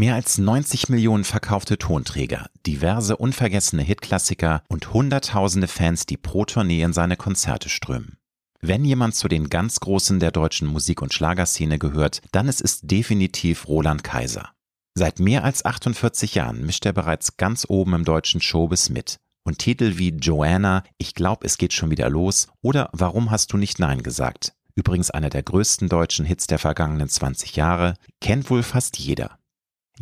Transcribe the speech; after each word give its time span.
Mehr 0.00 0.14
als 0.14 0.38
90 0.38 0.88
Millionen 0.88 1.24
verkaufte 1.24 1.76
Tonträger, 1.76 2.48
diverse 2.66 3.18
unvergessene 3.18 3.82
Hitklassiker 3.82 4.62
und 4.70 4.94
Hunderttausende 4.94 5.68
Fans, 5.68 6.06
die 6.06 6.16
pro 6.16 6.46
Tournee 6.46 6.80
in 6.80 6.94
seine 6.94 7.18
Konzerte 7.18 7.68
strömen. 7.68 8.16
Wenn 8.62 8.82
jemand 8.86 9.14
zu 9.14 9.28
den 9.28 9.50
ganz 9.50 9.78
Großen 9.78 10.18
der 10.18 10.30
deutschen 10.30 10.68
Musik- 10.68 11.02
und 11.02 11.12
Schlagerszene 11.12 11.78
gehört, 11.78 12.22
dann 12.32 12.48
ist 12.48 12.62
es 12.62 12.80
definitiv 12.80 13.68
Roland 13.68 14.02
Kaiser. 14.02 14.48
Seit 14.94 15.20
mehr 15.20 15.44
als 15.44 15.66
48 15.66 16.34
Jahren 16.34 16.64
mischt 16.64 16.86
er 16.86 16.94
bereits 16.94 17.36
ganz 17.36 17.66
oben 17.68 17.92
im 17.92 18.06
deutschen 18.06 18.40
Showbiz 18.40 18.88
mit. 18.88 19.18
Und 19.44 19.58
Titel 19.58 19.98
wie 19.98 20.16
Joanna, 20.16 20.82
Ich 20.96 21.14
glaub, 21.14 21.44
es 21.44 21.58
geht 21.58 21.74
schon 21.74 21.90
wieder 21.90 22.08
los 22.08 22.48
oder 22.62 22.88
Warum 22.94 23.30
hast 23.30 23.52
du 23.52 23.58
nicht 23.58 23.78
Nein 23.78 24.02
gesagt? 24.02 24.54
Übrigens 24.74 25.10
einer 25.10 25.28
der 25.28 25.42
größten 25.42 25.90
deutschen 25.90 26.24
Hits 26.24 26.46
der 26.46 26.58
vergangenen 26.58 27.10
20 27.10 27.54
Jahre, 27.56 27.96
kennt 28.22 28.48
wohl 28.48 28.62
fast 28.62 28.98
jeder. 28.98 29.39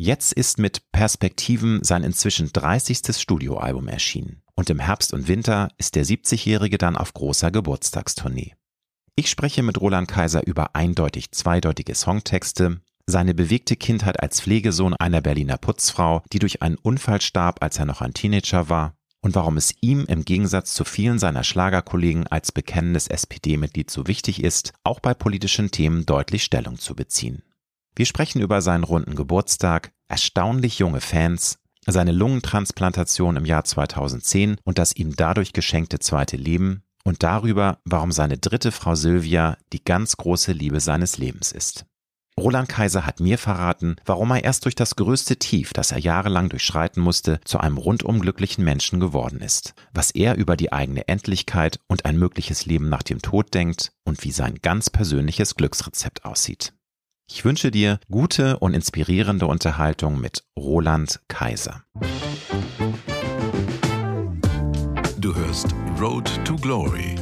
Jetzt 0.01 0.31
ist 0.31 0.59
mit 0.59 0.93
Perspektiven 0.93 1.83
sein 1.83 2.05
inzwischen 2.05 2.53
30. 2.53 3.19
Studioalbum 3.19 3.89
erschienen. 3.89 4.41
Und 4.55 4.69
im 4.69 4.79
Herbst 4.79 5.13
und 5.13 5.27
Winter 5.27 5.67
ist 5.77 5.95
der 5.95 6.05
70-Jährige 6.05 6.77
dann 6.77 6.95
auf 6.95 7.13
großer 7.13 7.51
Geburtstagstournee. 7.51 8.53
Ich 9.15 9.29
spreche 9.29 9.61
mit 9.61 9.81
Roland 9.81 10.07
Kaiser 10.07 10.47
über 10.47 10.73
eindeutig 10.73 11.33
zweideutige 11.33 11.95
Songtexte, 11.95 12.79
seine 13.07 13.33
bewegte 13.33 13.75
Kindheit 13.75 14.21
als 14.21 14.39
Pflegesohn 14.39 14.93
einer 14.93 15.19
Berliner 15.19 15.57
Putzfrau, 15.57 16.23
die 16.31 16.39
durch 16.39 16.61
einen 16.61 16.77
Unfall 16.77 17.19
starb, 17.19 17.61
als 17.61 17.77
er 17.77 17.85
noch 17.85 17.99
ein 17.99 18.13
Teenager 18.13 18.69
war, 18.69 18.95
und 19.19 19.35
warum 19.35 19.57
es 19.57 19.75
ihm 19.81 20.05
im 20.05 20.23
Gegensatz 20.23 20.73
zu 20.73 20.85
vielen 20.85 21.19
seiner 21.19 21.43
Schlagerkollegen 21.43 22.25
als 22.25 22.53
bekennendes 22.53 23.07
SPD-Mitglied 23.07 23.91
so 23.91 24.07
wichtig 24.07 24.45
ist, 24.45 24.71
auch 24.85 25.01
bei 25.01 25.13
politischen 25.13 25.71
Themen 25.71 26.05
deutlich 26.05 26.45
Stellung 26.45 26.79
zu 26.79 26.95
beziehen. 26.95 27.43
Wir 27.95 28.05
sprechen 28.05 28.41
über 28.41 28.61
seinen 28.61 28.83
runden 28.83 29.15
Geburtstag, 29.15 29.91
erstaunlich 30.07 30.79
junge 30.79 31.01
Fans, 31.01 31.59
seine 31.85 32.11
Lungentransplantation 32.11 33.35
im 33.35 33.45
Jahr 33.45 33.63
2010 33.63 34.57
und 34.63 34.77
das 34.77 34.95
ihm 34.95 35.15
dadurch 35.15 35.53
geschenkte 35.53 35.99
zweite 35.99 36.37
Leben 36.37 36.83
und 37.03 37.23
darüber, 37.23 37.79
warum 37.85 38.11
seine 38.11 38.37
dritte 38.37 38.71
Frau 38.71 38.95
Sylvia 38.95 39.57
die 39.73 39.83
ganz 39.83 40.17
große 40.17 40.51
Liebe 40.51 40.79
seines 40.79 41.17
Lebens 41.17 41.51
ist. 41.51 41.85
Roland 42.39 42.69
Kaiser 42.69 43.05
hat 43.05 43.19
mir 43.19 43.37
verraten, 43.37 43.97
warum 44.05 44.31
er 44.31 44.43
erst 44.43 44.63
durch 44.63 44.75
das 44.75 44.95
größte 44.95 45.37
Tief, 45.37 45.73
das 45.73 45.91
er 45.91 45.99
jahrelang 45.99 46.47
durchschreiten 46.47 47.03
musste, 47.03 47.41
zu 47.43 47.59
einem 47.59 47.77
rundum 47.77 48.21
glücklichen 48.21 48.63
Menschen 48.63 49.01
geworden 49.01 49.41
ist, 49.41 49.73
was 49.93 50.11
er 50.11 50.37
über 50.37 50.55
die 50.55 50.71
eigene 50.71 51.07
Endlichkeit 51.09 51.79
und 51.87 52.05
ein 52.05 52.17
mögliches 52.17 52.65
Leben 52.65 52.87
nach 52.87 53.03
dem 53.03 53.21
Tod 53.21 53.53
denkt 53.53 53.91
und 54.05 54.23
wie 54.23 54.31
sein 54.31 54.59
ganz 54.61 54.89
persönliches 54.89 55.55
Glücksrezept 55.55 56.23
aussieht. 56.23 56.73
Ich 57.31 57.45
wünsche 57.45 57.69
dir 57.69 57.99
gute 58.09 58.57
und 58.57 58.73
inspirierende 58.73 59.45
Unterhaltung 59.45 60.19
mit 60.19 60.43
Roland 60.57 61.19
Kaiser. 61.27 61.83
Du 65.19 65.35
hörst 65.35 65.67
Road 66.01 66.27
to 66.43 66.55
Glory. 66.55 67.15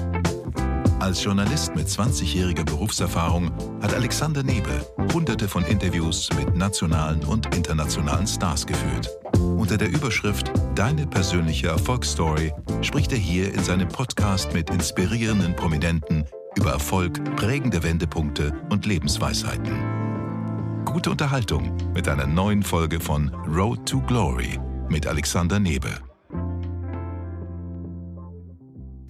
Als 1.02 1.22
Journalist 1.24 1.76
mit 1.76 1.88
20-jähriger 1.88 2.64
Berufserfahrung 2.64 3.52
hat 3.82 3.94
Alexander 3.94 4.44
Nebel 4.44 4.82
hunderte 5.14 5.50
von 5.50 5.66
Interviews 5.66 6.30
mit 6.38 6.56
nationalen 6.56 7.24
und 7.26 7.54
internationalen 7.54 8.28
Stars 8.28 8.66
geführt. 8.66 9.10
Unter 9.58 9.78
der 9.78 9.90
Überschrift 9.90 10.52
Deine 10.74 11.06
persönliche 11.06 11.68
Erfolgsstory 11.68 12.54
spricht 12.82 13.12
er 13.12 13.18
hier 13.18 13.54
in 13.54 13.64
seinem 13.64 13.90
Podcast 13.90 14.54
mit 14.54 14.70
inspirierenden 14.70 15.56
Prominenten 15.56 16.26
über 16.58 16.72
Erfolg, 16.72 17.24
prägende 17.36 17.84
Wendepunkte 17.84 18.52
und 18.70 18.88
Lebensweisheiten. 18.88 20.84
Gute 20.86 21.12
Unterhaltung 21.12 21.78
mit 21.94 22.10
einer 22.10 22.26
neuen 22.26 22.64
Folge 22.64 23.00
von 23.00 23.30
Road 23.46 23.88
to 23.88 24.02
Glory 24.02 24.60
mit 24.90 25.06
Alexander 25.06 25.60
Nebe. 25.60 25.90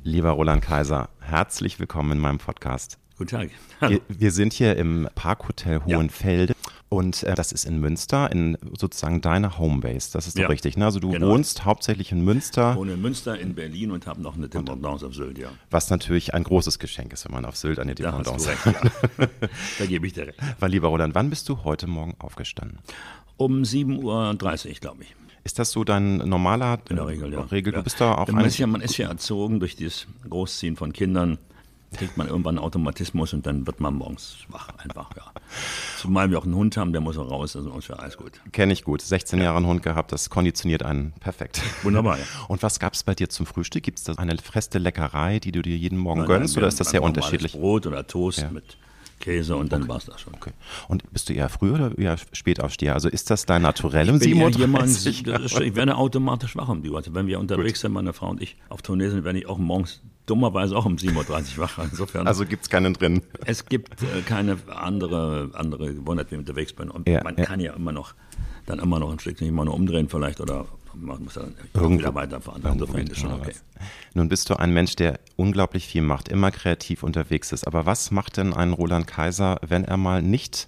Lieber 0.03 0.31
Roland 0.31 0.61
Kaiser, 0.61 1.09
herzlich 1.21 1.79
willkommen 1.79 2.11
in 2.13 2.19
meinem 2.19 2.37
Podcast. 2.37 2.99
Guten 3.17 3.29
Tag. 3.29 3.49
Wir, 3.79 4.01
wir, 4.09 4.31
sind 4.31 4.51
hier 4.51 4.75
im 4.75 5.07
Parkhotel 5.15 5.81
Hohenfelde. 5.85 6.53
Ja. 6.53 6.66
Und 6.89 7.23
äh, 7.23 7.35
das 7.35 7.51
ist 7.51 7.65
in 7.65 7.79
Münster, 7.81 8.31
in 8.31 8.57
sozusagen 8.77 9.19
deiner 9.19 9.57
Homebase. 9.57 10.11
Das 10.13 10.25
ist 10.25 10.37
doch 10.37 10.43
ja, 10.43 10.47
richtig. 10.47 10.77
Ne? 10.77 10.85
Also 10.85 10.99
du 10.99 11.11
genau. 11.11 11.29
wohnst 11.29 11.65
hauptsächlich 11.65 12.13
in 12.13 12.23
Münster. 12.23 12.71
Ich 12.71 12.77
wohne 12.77 12.93
in 12.93 13.01
Münster, 13.01 13.37
in 13.37 13.55
Berlin 13.55 13.91
und 13.91 14.07
habe 14.07 14.21
noch 14.21 14.37
eine 14.37 14.47
Dependance 14.47 15.05
auf 15.05 15.13
Sylt, 15.13 15.37
ja. 15.37 15.49
Was 15.69 15.89
natürlich 15.89 16.33
ein 16.33 16.43
großes 16.43 16.79
Geschenk 16.79 17.11
ist, 17.11 17.25
wenn 17.25 17.33
man 17.33 17.43
auf 17.43 17.57
Sylt 17.57 17.79
eine 17.79 17.93
Dependance 17.93 18.49
hat. 18.49 18.91
Ja. 19.17 19.27
da 19.79 19.85
gebe 19.85 20.07
ich 20.07 20.13
dir 20.13 20.27
recht. 20.27 20.39
Weil, 20.59 20.71
lieber 20.71 20.87
Roland, 20.87 21.13
wann 21.13 21.29
bist 21.29 21.49
du 21.49 21.63
heute 21.65 21.87
Morgen 21.87 22.15
aufgestanden? 22.19 22.79
Um 23.35 23.63
7.30 23.63 24.03
Uhr, 24.03 24.73
glaube 24.79 25.03
ich. 25.03 25.15
Ist 25.43 25.59
das 25.59 25.71
so 25.71 25.83
dein 25.83 26.17
normaler 26.17 26.79
In 26.89 26.97
der 26.97 27.07
Regel, 27.07 27.31
ja. 27.31 27.41
Regel? 27.41 27.73
Du 27.73 27.83
bist 27.83 28.01
da 28.01 28.15
auch 28.15 28.27
man, 28.27 28.45
ist 28.45 28.57
ja, 28.57 28.67
man 28.67 28.81
ist 28.81 28.97
ja 28.97 29.07
erzogen 29.07 29.59
durch 29.59 29.75
dieses 29.75 30.07
Großziehen 30.29 30.75
von 30.75 30.91
Kindern 30.91 31.37
kriegt 31.95 32.17
man 32.17 32.27
irgendwann 32.27 32.57
einen 32.57 32.65
Automatismus 32.65 33.33
und 33.33 33.45
dann 33.45 33.65
wird 33.65 33.79
man 33.79 33.95
morgens 33.95 34.37
wach 34.49 34.69
einfach, 34.77 35.09
ja. 35.15 35.23
Zumal 35.97 36.29
wir 36.29 36.37
auch 36.37 36.43
einen 36.43 36.55
Hund 36.55 36.77
haben, 36.77 36.91
der 36.91 37.01
muss 37.01 37.17
auch 37.17 37.29
raus, 37.29 37.55
also 37.55 37.75
ist 37.77 37.87
ja 37.87 37.95
alles 37.95 38.17
gut. 38.17 38.33
Kenne 38.51 38.73
ich 38.73 38.83
gut. 38.83 39.01
16 39.01 39.39
ja. 39.39 39.45
Jahre 39.45 39.57
einen 39.57 39.67
Hund 39.67 39.83
gehabt, 39.83 40.11
das 40.11 40.29
konditioniert 40.29 40.83
einen 40.83 41.13
perfekt. 41.13 41.61
Wunderbar, 41.83 42.17
ja. 42.17 42.25
Und 42.47 42.61
was 42.63 42.79
gab 42.79 42.93
es 42.93 43.03
bei 43.03 43.15
dir 43.15 43.29
zum 43.29 43.45
Frühstück? 43.45 43.83
Gibt 43.83 43.99
es 43.99 44.03
da 44.03 44.13
eine 44.13 44.37
feste 44.37 44.79
Leckerei, 44.79 45.39
die 45.39 45.51
du 45.51 45.61
dir 45.61 45.77
jeden 45.77 45.97
Morgen 45.97 46.21
nein, 46.21 46.27
gönnst 46.27 46.55
nein, 46.55 46.63
oder 46.63 46.67
ist 46.67 46.79
das 46.79 46.89
sehr 46.89 47.03
unterschiedlich? 47.03 47.53
Brot 47.53 47.87
oder 47.87 48.05
Toast 48.05 48.39
ja. 48.39 48.49
mit 48.49 48.77
Käse 49.19 49.55
und 49.55 49.71
dann 49.71 49.83
okay. 49.83 49.89
war 49.89 49.97
es 49.97 50.05
das 50.05 50.21
schon. 50.21 50.33
Okay. 50.33 50.51
Und 50.87 51.11
bist 51.11 51.29
du 51.29 51.33
eher 51.33 51.49
früh 51.49 51.71
oder 51.71 51.97
eher 51.97 52.17
spät 52.31 52.59
aufsteher? 52.61 52.93
Also 52.93 53.09
ist 53.09 53.29
das 53.29 53.45
dein 53.45 53.61
Naturell 53.61 54.09
um 54.09 54.19
37 54.19 55.25
jemand, 55.25 55.51
Ich 55.61 55.75
werde 55.75 55.95
automatisch 55.95 56.55
wach 56.55 56.69
um 56.69 56.83
die 56.83 56.89
Uhrzeit. 56.89 57.13
Wenn 57.13 57.27
wir 57.27 57.39
unterwegs 57.39 57.79
Gut. 57.79 57.81
sind, 57.81 57.93
meine 57.93 58.13
Frau 58.13 58.29
und 58.29 58.41
ich, 58.41 58.57
auf 58.69 58.81
Tournee 58.81 59.09
sind, 59.09 59.23
werde 59.23 59.39
ich 59.39 59.47
auch 59.47 59.57
morgens 59.57 60.01
dummerweise 60.25 60.75
auch 60.75 60.85
um 60.85 60.95
7.30 60.95 61.57
Uhr 61.57 61.63
wach. 61.63 61.79
Insofern. 61.79 62.27
Also 62.27 62.45
gibt 62.45 62.63
es 62.63 62.69
keinen 62.69 62.93
drin. 62.93 63.21
Es 63.45 63.65
gibt 63.65 64.01
äh, 64.03 64.21
keine 64.25 64.57
andere, 64.67 65.49
andere 65.53 65.93
Gewohnheit, 65.95 66.29
wie 66.29 66.35
ich 66.35 66.39
unterwegs 66.39 66.73
bin. 66.73 66.91
Und 66.91 67.07
ja, 67.07 67.23
man 67.23 67.37
ja. 67.37 67.45
kann 67.45 67.59
ja 67.59 67.73
immer 67.73 67.91
noch, 67.91 68.13
dann 68.65 68.79
immer 68.79 68.99
noch 68.99 69.11
ein 69.11 69.19
Stückchen 69.19 69.47
immer 69.47 69.65
nur 69.65 69.73
umdrehen 69.73 70.09
vielleicht 70.09 70.41
oder 70.41 70.65
man 70.99 71.23
muss 71.23 71.35
dann 71.35 71.55
Irgendwo, 71.73 71.99
wieder 71.99 72.15
weiterfahren. 72.15 72.63
Insofern 72.65 73.07
ist 73.07 73.19
schon 73.19 73.33
okay. 73.33 73.53
Nun 74.13 74.29
bist 74.29 74.49
du 74.49 74.55
ein 74.55 74.73
Mensch, 74.73 74.95
der 74.95 75.19
unglaublich 75.35 75.87
viel 75.87 76.01
macht, 76.01 76.29
immer 76.29 76.51
kreativ 76.51 77.03
unterwegs 77.03 77.51
ist. 77.51 77.65
Aber 77.67 77.85
was 77.85 78.11
macht 78.11 78.37
denn 78.37 78.53
ein 78.53 78.73
Roland 78.73 79.07
Kaiser, 79.07 79.59
wenn 79.67 79.85
er 79.85 79.97
mal 79.97 80.21
nicht 80.21 80.67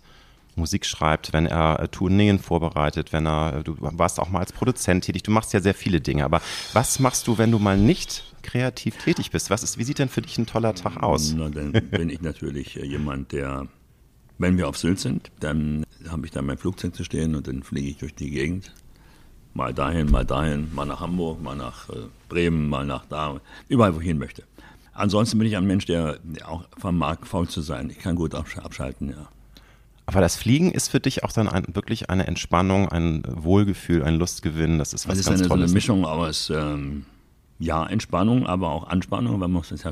Musik 0.55 0.85
schreibt, 0.85 1.33
wenn 1.33 1.45
er 1.45 1.79
äh, 1.79 1.87
Tourneen 1.87 2.37
vorbereitet, 2.37 3.11
wenn 3.13 3.25
er, 3.25 3.63
du 3.63 3.75
warst 3.79 4.19
auch 4.19 4.29
mal 4.29 4.39
als 4.39 4.51
Produzent 4.51 5.05
tätig, 5.05 5.23
du 5.23 5.31
machst 5.31 5.53
ja 5.53 5.61
sehr 5.61 5.73
viele 5.73 6.01
Dinge, 6.01 6.25
aber 6.25 6.41
was 6.73 6.99
machst 6.99 7.27
du, 7.27 7.37
wenn 7.37 7.49
du 7.49 7.59
mal 7.59 7.77
nicht 7.77 8.35
kreativ 8.43 8.97
tätig 8.97 9.31
bist? 9.31 9.49
Was 9.49 9.63
ist, 9.63 9.77
wie 9.77 9.83
sieht 9.83 9.99
denn 9.99 10.09
für 10.09 10.21
dich 10.21 10.37
ein 10.37 10.45
toller 10.45 10.75
Tag 10.75 11.01
aus? 11.01 11.33
Na, 11.35 11.49
dann 11.49 11.71
bin 11.71 12.09
ich 12.09 12.21
natürlich 12.21 12.77
äh, 12.77 12.85
jemand, 12.85 13.31
der, 13.31 13.67
wenn 14.37 14.57
wir 14.57 14.67
auf 14.67 14.77
Sylt 14.77 14.99
sind, 14.99 15.31
dann 15.39 15.85
habe 16.07 16.25
ich 16.25 16.31
da 16.31 16.41
mein 16.41 16.57
Flugzeug 16.57 16.95
zu 16.95 17.03
stehen 17.03 17.35
und 17.35 17.47
dann 17.47 17.63
fliege 17.63 17.89
ich 17.89 17.97
durch 17.97 18.13
die 18.13 18.29
Gegend. 18.29 18.73
Mal 19.59 19.73
dahin, 19.73 20.09
mal 20.09 20.23
dahin, 20.23 20.73
mal 20.73 20.85
nach 20.85 21.01
Hamburg, 21.01 21.43
mal 21.43 21.53
nach 21.53 21.89
äh, 21.89 21.95
Bremen, 22.29 22.69
mal 22.69 22.85
nach 22.85 23.03
da, 23.09 23.41
überall, 23.67 23.93
wo 23.93 23.99
ich 23.99 24.05
hin 24.05 24.17
möchte. 24.17 24.43
Ansonsten 24.93 25.37
bin 25.37 25.49
ich 25.49 25.57
ein 25.57 25.67
Mensch, 25.67 25.83
der 25.83 26.17
auch 26.45 26.63
vermag, 26.77 27.25
faul 27.25 27.45
zu 27.49 27.59
sein. 27.59 27.89
Ich 27.89 27.99
kann 27.99 28.15
gut 28.15 28.33
abschalten, 28.35 29.09
ja. 29.09 29.27
Aber 30.05 30.21
das 30.21 30.37
Fliegen 30.37 30.71
ist 30.71 30.87
für 30.87 31.01
dich 31.01 31.25
auch 31.25 31.33
dann 31.33 31.49
ein, 31.49 31.65
wirklich 31.73 32.09
eine 32.09 32.25
Entspannung, 32.25 32.87
ein 32.87 33.21
Wohlgefühl, 33.27 34.01
ein 34.05 34.15
Lustgewinn. 34.15 34.79
Das 34.79 34.93
ist 34.93 35.09
was 35.09 35.17
das 35.17 35.25
ganz 35.25 35.41
ist 35.41 35.41
eine, 35.41 35.49
Tolles. 35.49 35.71
So 35.71 35.73
eine 35.73 35.73
Mischung 35.73 36.05
aus 36.05 36.49
ähm, 36.49 37.05
ja 37.59 37.85
Entspannung, 37.85 38.47
aber 38.47 38.69
auch 38.69 38.87
Anspannung, 38.87 39.33
weil 39.33 39.49
man 39.49 39.51
muss 39.51 39.69
das 39.69 39.83
ja 39.83 39.91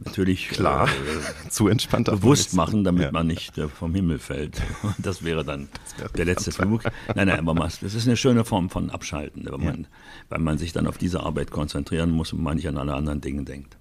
natürlich 0.00 0.48
klar 0.48 0.88
äh, 0.88 1.48
zu 1.48 1.68
entspannt 1.68 2.06
bewusst 2.06 2.54
machen, 2.54 2.84
damit 2.84 3.04
ja. 3.04 3.12
man 3.12 3.26
nicht 3.26 3.58
äh, 3.58 3.68
vom 3.68 3.94
Himmel 3.94 4.18
fällt. 4.18 4.62
Das 4.98 5.22
wäre 5.22 5.44
dann 5.44 5.68
das 5.84 5.98
wäre 5.98 6.10
der 6.12 6.24
letzte 6.24 6.52
Flug. 6.52 6.82
Nein, 7.14 7.28
nein, 7.28 7.48
aber 7.48 7.54
das 7.54 7.82
ist 7.82 8.06
eine 8.06 8.16
schöne 8.16 8.44
Form 8.44 8.70
von 8.70 8.90
Abschalten, 8.90 9.46
weil 9.48 9.58
man, 9.58 9.86
weil 10.28 10.40
man 10.40 10.58
sich 10.58 10.72
dann 10.72 10.86
auf 10.86 10.98
diese 10.98 11.20
Arbeit 11.20 11.50
konzentrieren 11.50 12.10
muss 12.10 12.32
und 12.32 12.42
man 12.42 12.56
nicht 12.56 12.68
an 12.68 12.78
alle 12.78 12.94
anderen 12.94 13.20
Dinge 13.20 13.44
denkt. 13.44 13.76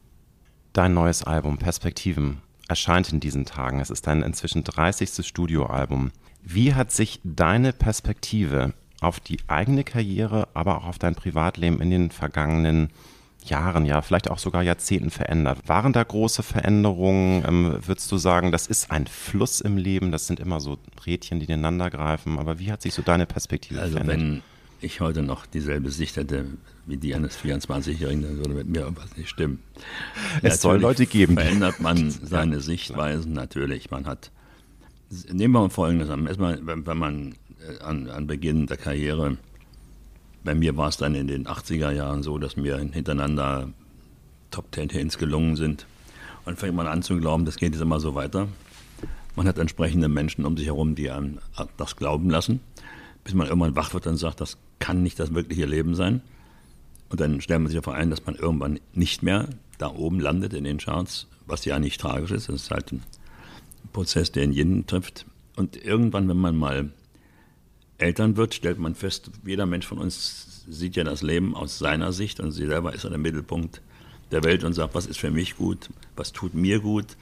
Dein 0.74 0.94
neues 0.94 1.24
Album 1.24 1.58
Perspektiven 1.58 2.42
erscheint 2.68 3.12
in 3.12 3.20
diesen 3.20 3.46
Tagen. 3.46 3.80
Es 3.80 3.90
ist 3.90 4.06
dein 4.08 4.22
inzwischen 4.22 4.64
30. 4.64 5.26
Studioalbum. 5.26 6.12
Wie 6.44 6.74
hat 6.74 6.92
sich 6.92 7.20
deine 7.24 7.74
Perspektive 7.74 8.74
auf 9.02 9.20
die 9.20 9.40
eigene 9.48 9.84
Karriere, 9.84 10.48
aber 10.54 10.78
auch 10.78 10.86
auf 10.86 11.00
dein 11.00 11.16
Privatleben 11.16 11.82
in 11.82 11.90
den 11.90 12.12
vergangenen 12.12 12.80
Jahren, 12.82 13.08
ja, 13.86 14.02
vielleicht 14.02 14.30
auch 14.30 14.40
sogar 14.40 14.64
Jahrzehnten 14.64 15.10
verändert? 15.10 15.60
Waren 15.68 15.94
da 15.94 16.04
große 16.04 16.44
Veränderungen? 16.44 17.44
Ähm, 17.48 17.80
würdest 17.86 18.12
du 18.12 18.18
sagen, 18.18 18.52
das 18.52 18.68
ist 18.68 18.92
ein 18.92 19.08
Fluss 19.08 19.62
im 19.62 19.78
Leben, 19.78 20.12
das 20.12 20.28
sind 20.28 20.40
immer 20.40 20.60
so 20.60 20.78
Rädchen, 21.06 21.40
die 21.40 21.46
ineinander 21.46 21.90
greifen, 21.90 22.40
aber 22.40 22.60
wie 22.60 22.72
hat 22.72 22.82
sich 22.82 22.94
so 22.94 23.02
deine 23.02 23.26
Perspektive 23.26 23.82
also 23.82 23.94
verändert? 23.94 24.18
Wenn 24.18 24.42
ich 24.82 25.02
heute 25.02 25.24
noch 25.24 25.46
dieselbe 25.46 25.90
Sicht 25.90 26.18
hätte 26.18 26.46
wie 26.86 26.98
die 26.98 27.14
eines 27.16 27.38
24-Jährigen, 27.38 28.24
dann 28.24 28.38
würde 28.38 28.54
mit 28.54 28.68
mir 28.68 28.82
irgendwas 28.82 29.16
nicht 29.18 29.30
stimmen. 29.30 29.60
Es 30.38 30.44
natürlich 30.44 30.60
soll 30.60 30.80
Leute 30.80 31.06
geben. 31.06 31.36
Verändert 31.36 31.80
man 31.80 32.12
seine 32.12 32.60
Sichtweisen 32.60 33.34
natürlich. 33.34 33.92
Man 33.92 34.06
hat, 34.06 34.32
nehmen 35.32 35.54
wir 35.54 35.62
mal 35.62 35.70
Folgendes 35.70 36.10
an. 36.10 36.28
Erstmal, 36.28 36.60
wenn, 36.66 36.86
wenn 36.86 36.98
man 36.98 37.36
äh, 37.60 37.84
an, 37.84 38.10
an 38.10 38.28
Beginn 38.28 38.68
der 38.68 38.78
Karriere. 38.78 39.38
Bei 40.48 40.56
mir 40.56 40.78
war 40.78 40.88
es 40.88 40.96
dann 40.96 41.14
in 41.14 41.28
den 41.28 41.46
80er 41.46 41.92
Jahren 41.92 42.24
so, 42.24 42.38
dass 42.38 42.56
mir 42.56 42.78
hintereinander 42.78 43.68
Top 44.50 44.72
Ten 44.72 44.88
Hits 44.88 45.18
gelungen 45.18 45.58
sind. 45.58 45.86
Und 46.46 46.58
fängt 46.58 46.74
man 46.74 46.88
an 46.88 47.04
zu 47.04 47.18
glauben, 47.18 47.44
das 47.44 47.58
geht 47.58 47.74
jetzt 47.74 47.82
immer 47.82 48.00
so 48.00 48.16
weiter. 48.16 48.48
Man 49.36 49.46
hat 49.46 49.58
entsprechende 49.58 50.08
Menschen 50.08 50.46
um 50.46 50.56
sich 50.56 50.68
herum, 50.68 50.96
die 50.96 51.12
einem 51.12 51.40
das 51.76 51.98
glauben 51.98 52.30
lassen, 52.30 52.62
bis 53.26 53.34
man 53.34 53.48
irgendwann 53.48 53.76
wach 53.76 53.94
wird 53.94 54.08
und 54.08 54.16
sagt, 54.16 54.40
das 54.40 54.58
kann 54.80 55.04
nicht 55.04 55.20
das 55.20 55.34
wirkliche 55.34 55.66
Leben 55.66 55.96
sein. 55.96 56.22
Und 57.10 57.20
dann 57.20 57.42
stellt 57.42 57.60
man 57.60 57.70
sich 57.70 57.78
darauf 57.78 57.94
ein, 57.94 58.10
dass 58.10 58.26
man 58.26 58.36
irgendwann 58.36 58.80
nicht 58.94 59.24
mehr 59.24 59.50
da 59.80 59.90
oben 59.90 60.22
landet 60.22 60.54
in 60.54 60.64
den 60.64 60.78
Charts, 60.78 61.28
was 61.46 61.66
ja 61.66 61.78
nicht 61.78 62.00
tragisch 62.00 62.32
ist. 62.32 62.48
Das 62.48 62.56
ist 62.56 62.72
halt 62.72 62.94
ein 62.94 63.04
Prozess, 63.92 64.32
der 64.32 64.44
in 64.44 64.54
jeden 64.54 64.88
trifft. 64.88 65.26
Und 65.58 65.76
irgendwann, 65.76 66.30
wenn 66.30 66.38
man 66.38 66.56
mal 66.56 66.90
Eltern 67.98 68.38
wird, 68.38 68.54
stellt 68.54 68.78
man 68.78 68.96
fest, 68.96 69.32
jeder 69.46 69.66
Mensch 69.66 69.88
von 69.88 69.98
uns 69.98 70.64
sieht 70.70 70.96
ja 70.96 71.04
das 71.04 71.24
Leben 71.24 71.56
aus 71.56 71.80
seiner 71.80 72.12
Sicht 72.12 72.40
und 72.40 72.52
sie 72.52 72.68
selber 72.68 72.94
ist 72.94 73.06
an 73.06 73.12
der 73.12 73.20
Mittelpunkt 73.20 73.82
der 74.32 74.44
Welt 74.44 74.64
und 74.64 74.74
sagt, 74.74 74.94
was 74.94 75.06
ist 75.06 75.20
für 75.20 75.32
mich 75.32 75.58
gut, 75.58 75.90
was 76.16 76.32
tut 76.34 76.54
mir 76.54 76.80
gut, 76.80 77.18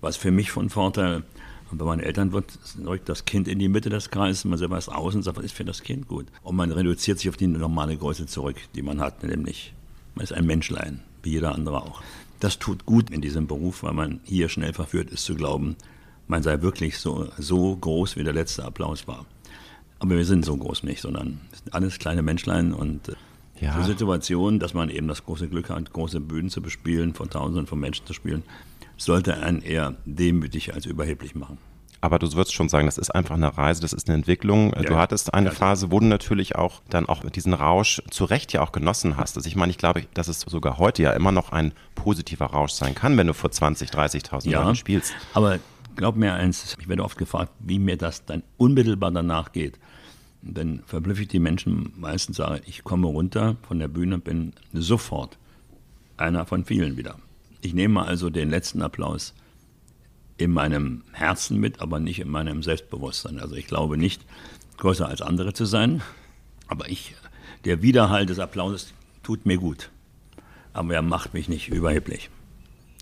was 0.00 0.16
für 0.16 0.30
mich 0.30 0.50
von 0.50 0.70
Vorteil. 0.70 1.22
Und 1.70 1.80
wenn 1.80 1.86
man 1.86 2.00
Eltern 2.00 2.32
wird, 2.32 2.58
rückt 2.84 3.08
das 3.08 3.24
Kind 3.24 3.48
in 3.48 3.58
die 3.58 3.68
Mitte 3.68 3.88
des 3.88 4.10
Kreises, 4.10 4.44
man 4.44 4.58
selber 4.58 4.76
ist 4.76 4.90
außen 4.90 5.20
und 5.20 5.22
sagt, 5.22 5.38
was 5.38 5.44
ist 5.46 5.54
für 5.54 5.64
das 5.64 5.82
Kind 5.82 6.06
gut. 6.06 6.26
Und 6.42 6.54
man 6.54 6.70
reduziert 6.70 7.18
sich 7.18 7.30
auf 7.30 7.36
die 7.36 7.46
normale 7.46 7.96
Größe 7.96 8.26
zurück, 8.26 8.56
die 8.74 8.82
man 8.82 9.00
hat, 9.00 9.22
nämlich 9.24 9.72
man 10.14 10.24
ist 10.24 10.32
ein 10.32 10.46
Menschlein, 10.46 11.00
wie 11.22 11.30
jeder 11.30 11.54
andere 11.54 11.82
auch. 11.82 12.02
Das 12.40 12.58
tut 12.58 12.84
gut 12.84 13.10
in 13.10 13.22
diesem 13.22 13.46
Beruf, 13.46 13.82
weil 13.82 13.94
man 13.94 14.20
hier 14.24 14.48
schnell 14.48 14.74
verführt 14.74 15.10
ist 15.10 15.24
zu 15.24 15.34
glauben, 15.34 15.76
man 16.28 16.42
sei 16.42 16.60
wirklich 16.60 16.98
so, 16.98 17.28
so 17.38 17.76
groß, 17.76 18.16
wie 18.16 18.24
der 18.24 18.32
letzte 18.32 18.64
Applaus 18.64 19.08
war. 19.08 19.26
Aber 20.02 20.16
wir 20.16 20.24
sind 20.24 20.44
so 20.44 20.56
groß 20.56 20.82
nicht, 20.82 21.00
sondern 21.00 21.40
sind 21.52 21.72
alles 21.72 22.00
kleine 22.00 22.22
Menschlein 22.22 22.74
und 22.74 23.08
äh, 23.08 23.12
ja. 23.60 23.76
so 23.76 23.84
Situationen, 23.84 24.58
dass 24.58 24.74
man 24.74 24.90
eben 24.90 25.06
das 25.06 25.24
große 25.24 25.46
Glück 25.46 25.70
hat, 25.70 25.92
große 25.92 26.18
Bühnen 26.18 26.50
zu 26.50 26.60
bespielen, 26.60 27.14
von 27.14 27.30
Tausenden 27.30 27.68
von 27.68 27.78
Menschen 27.78 28.04
zu 28.04 28.12
spielen, 28.12 28.42
sollte 28.96 29.36
einen 29.36 29.62
eher 29.62 29.94
demütig 30.04 30.74
als 30.74 30.86
überheblich 30.86 31.36
machen. 31.36 31.58
Aber 32.00 32.18
du 32.18 32.32
würdest 32.32 32.52
schon 32.52 32.68
sagen, 32.68 32.86
das 32.86 32.98
ist 32.98 33.14
einfach 33.14 33.36
eine 33.36 33.56
Reise, 33.56 33.80
das 33.80 33.92
ist 33.92 34.08
eine 34.08 34.16
Entwicklung. 34.16 34.72
Ja, 34.74 34.82
du 34.82 34.96
hattest 34.96 35.32
eine 35.34 35.50
ja, 35.50 35.54
Phase, 35.54 35.92
wo 35.92 36.00
du 36.00 36.06
natürlich 36.06 36.56
auch 36.56 36.82
dann 36.90 37.06
auch 37.06 37.22
diesen 37.30 37.54
Rausch 37.54 38.02
zu 38.10 38.24
Recht 38.24 38.52
ja 38.52 38.60
auch 38.60 38.72
genossen 38.72 39.16
hast. 39.16 39.36
Also 39.36 39.46
ich 39.46 39.54
meine, 39.54 39.70
ich 39.70 39.78
glaube, 39.78 40.02
dass 40.14 40.26
es 40.26 40.40
sogar 40.40 40.78
heute 40.78 41.04
ja 41.04 41.12
immer 41.12 41.30
noch 41.30 41.52
ein 41.52 41.72
positiver 41.94 42.46
Rausch 42.46 42.72
sein 42.72 42.96
kann, 42.96 43.16
wenn 43.16 43.28
du 43.28 43.34
vor 43.34 43.52
20, 43.52 43.90
30.000 43.90 44.50
ja, 44.50 44.64
Leuten 44.64 44.74
spielst. 44.74 45.14
Aber 45.32 45.60
glaub 45.96 46.16
mir 46.16 46.34
eins, 46.34 46.76
ich 46.78 46.88
werde 46.88 47.04
oft 47.04 47.18
gefragt, 47.18 47.52
wie 47.60 47.78
mir 47.78 47.96
das 47.96 48.24
dann 48.24 48.42
unmittelbar 48.56 49.10
danach 49.10 49.52
geht. 49.52 49.78
Dann 50.42 50.82
verblüffe 50.86 51.22
ich 51.22 51.28
die 51.28 51.38
Menschen 51.38 51.92
meistens, 51.96 52.36
sage 52.38 52.62
ich 52.66 52.82
komme 52.82 53.06
runter 53.06 53.56
von 53.66 53.78
der 53.78 53.88
Bühne 53.88 54.16
und 54.16 54.24
bin 54.24 54.52
sofort 54.72 55.38
einer 56.16 56.46
von 56.46 56.64
vielen 56.64 56.96
wieder. 56.96 57.16
Ich 57.60 57.74
nehme 57.74 58.04
also 58.04 58.28
den 58.30 58.50
letzten 58.50 58.82
Applaus 58.82 59.34
in 60.36 60.50
meinem 60.50 61.04
Herzen 61.12 61.58
mit, 61.58 61.80
aber 61.80 62.00
nicht 62.00 62.20
in 62.20 62.28
meinem 62.28 62.62
Selbstbewusstsein. 62.62 63.38
Also 63.38 63.54
ich 63.54 63.66
glaube 63.66 63.96
nicht, 63.96 64.24
größer 64.78 65.08
als 65.08 65.22
andere 65.22 65.52
zu 65.52 65.64
sein, 65.64 66.02
aber 66.66 66.88
ich, 66.88 67.14
der 67.64 67.82
Widerhall 67.82 68.26
des 68.26 68.40
Applauses 68.40 68.92
tut 69.22 69.46
mir 69.46 69.58
gut. 69.58 69.90
Aber 70.72 70.94
er 70.94 71.02
macht 71.02 71.34
mich 71.34 71.48
nicht 71.48 71.68
überheblich. 71.68 72.30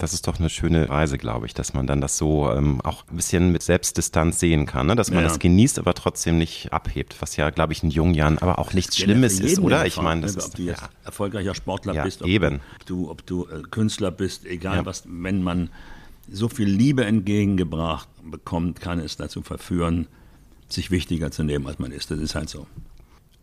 Das 0.01 0.15
ist 0.15 0.27
doch 0.27 0.39
eine 0.39 0.49
schöne 0.49 0.89
Reise, 0.89 1.19
glaube 1.19 1.45
ich, 1.45 1.53
dass 1.53 1.75
man 1.75 1.87
dann 1.87 2.01
das 2.01 2.17
so 2.17 2.51
ähm, 2.51 2.81
auch 2.81 3.05
ein 3.11 3.17
bisschen 3.17 3.53
mit 3.53 3.63
Selbstdistanz 3.63 4.41
sehen 4.41 4.65
kann, 4.65 4.87
ne? 4.87 4.97
dass 4.97 5.11
man 5.11 5.23
ja. 5.23 5.29
das 5.29 5.39
genießt, 5.39 5.79
aber 5.79 5.93
trotzdem 5.93 6.39
nicht 6.39 6.73
abhebt, 6.73 7.17
was 7.21 7.37
ja, 7.37 7.51
glaube 7.51 7.75
ich, 7.75 7.83
in 7.83 7.91
jungen 7.91 8.15
Jahren 8.15 8.39
aber 8.39 8.59
auch 8.59 8.73
nichts 8.73 8.97
Schlimmes 8.97 9.41
ist, 9.41 9.59
oder? 9.59 9.85
Ich 9.85 10.01
meine, 10.01 10.23
das 10.23 10.43
ob 10.43 10.55
du 10.55 10.63
jetzt 10.63 10.81
ja. 10.81 10.89
erfolgreicher 11.05 11.55
Sportler 11.55 11.93
ja, 11.93 12.05
bist, 12.05 12.23
ob, 12.23 12.29
eben. 12.29 12.61
du, 12.87 13.11
ob 13.11 13.27
du 13.27 13.47
äh, 13.47 13.61
Künstler 13.71 14.11
bist, 14.11 14.47
egal 14.47 14.87
was, 14.87 15.05
wenn 15.07 15.43
man 15.43 15.69
so 16.31 16.49
viel 16.49 16.69
Liebe 16.69 17.05
entgegengebracht 17.05 18.09
bekommt, 18.23 18.81
kann 18.81 19.01
es 19.01 19.19
dazu 19.19 19.43
verführen, 19.43 20.07
sich 20.67 20.91
wichtiger 20.91 21.31
zu 21.31 21.43
nehmen, 21.43 21.67
als 21.67 21.79
man 21.79 21.93
ist. 21.93 22.11
Das 22.11 22.21
ist 22.21 22.35
halt 22.35 22.49
so. 22.49 22.67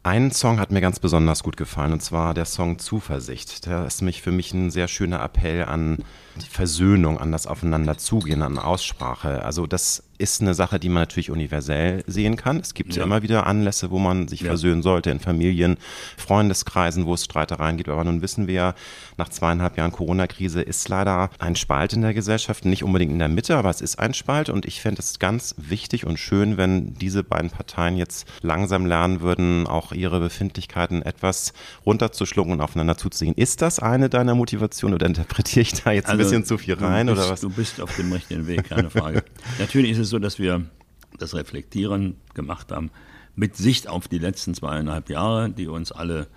Ein 0.02 0.32
Song 0.32 0.60
hat 0.60 0.72
mir 0.72 0.82
ganz 0.82 1.00
besonders 1.00 1.44
gut 1.44 1.56
gefallen 1.56 1.94
und 1.94 2.02
zwar 2.02 2.34
der 2.34 2.46
Song 2.46 2.80
Zuversicht. 2.80 3.68
Der 3.68 3.86
ist 3.86 4.02
mich 4.02 4.24
für 4.24 4.32
mich 4.32 4.54
ein 4.54 4.72
sehr 4.72 4.88
schöner 4.88 5.22
Appell 5.22 5.66
an 5.66 6.00
die 6.38 6.50
Versöhnung, 6.50 7.18
an 7.20 7.32
das 7.32 7.48
Aufeinanderzugehen, 7.48 8.42
an 8.42 8.58
Aussprache. 8.58 9.44
Also 9.44 9.68
das 9.68 10.04
ist 10.18 10.42
eine 10.42 10.54
Sache, 10.54 10.80
die 10.80 10.90
man 10.90 11.04
natürlich 11.04 11.30
universell 11.30 12.04
sehen 12.08 12.36
kann. 12.36 12.60
Es 12.60 12.74
gibt 12.74 12.96
ja, 12.96 13.04
immer 13.04 13.22
wieder 13.22 13.46
Anlässe, 13.46 13.92
wo 13.92 14.00
man 14.00 14.28
sich 14.28 14.42
ja. 14.42 14.48
versöhnen 14.48 14.82
sollte, 14.82 15.12
in 15.12 15.20
Familien, 15.20 15.78
Freundeskreisen, 16.18 17.06
wo 17.06 17.14
es 17.14 17.26
Streitereien 17.26 17.78
gibt. 17.78 17.90
Aber 17.90 18.04
nun 18.04 18.22
wissen 18.22 18.48
wir, 18.48 18.74
nach 19.18 19.30
zweieinhalb 19.30 19.78
Jahren 19.78 19.92
Corona-Krise 19.92 20.62
ist 20.62 20.90
leider 20.90 21.30
ein 21.40 21.56
Spalt 21.56 21.94
in 21.94 22.02
der 22.02 22.14
Gesellschaft, 22.14 22.66
nicht 22.66 22.84
unbedingt 22.84 23.12
in 23.12 23.20
der 23.20 23.28
Mitte, 23.28 23.58
aber 23.58 23.70
es 23.70 23.82
ist 23.82 24.00
ein 24.00 24.14
Spalt. 24.14 24.50
Und 24.50 24.66
ich 24.66 24.82
fände 24.82 25.02
es 25.02 25.20
ganz 25.20 25.56
wichtig 25.58 26.06
und 26.06 26.18
schön, 26.18 26.58
wenn 26.58 26.96
diese 26.96 27.24
beiden 27.24 27.52
Parteien 27.52 27.98
jetzt 27.98 28.28
langsam 28.42 28.86
lernen 28.86 29.22
würden, 29.22 29.68
auch 29.68 29.92
ihre 29.92 30.20
Befindlichkeiten 30.20 31.02
etwas 31.04 31.54
runterzuschlucken 31.86 32.54
und 32.54 32.62
aufeinander 32.62 32.98
zuzusehen. 32.98 33.36
Ist 33.36 33.62
das 33.62 33.80
eine 33.80 34.10
deiner 34.10 34.36
Motivationen 34.36 34.96
oder 34.96 35.06
interpretiere 35.06 35.62
ich 35.62 35.74
da 35.74 35.92
jetzt 35.92 36.10
also, 36.10 36.18
bisschen 36.30 36.46
zu 36.46 36.58
viel 36.58 36.76
rein? 36.76 37.08
Bist, 37.08 37.20
oder 37.20 37.30
was? 37.30 37.42
Du 37.42 37.50
bist 37.50 37.82
auf 37.82 37.96
dem 37.96 38.12
richtigen 38.12 38.48
Weg, 38.48 38.66
keine 38.66 38.90
Frage. 38.90 39.24
Natürlich 39.60 39.92
ist 39.92 40.00
es 40.00 40.10
so, 40.10 40.20
dass 40.20 40.40
wir 40.40 40.66
das 41.18 41.34
Reflektieren 41.34 42.18
gemacht 42.34 42.72
haben 42.72 42.92
mit 43.36 43.56
Sicht 43.56 43.88
auf 43.88 44.08
die 44.08 44.18
letzten 44.18 44.54
zweieinhalb 44.54 45.10
Jahre, 45.10 45.50
die 45.50 45.68
uns 45.68 45.92
alle 45.92 46.28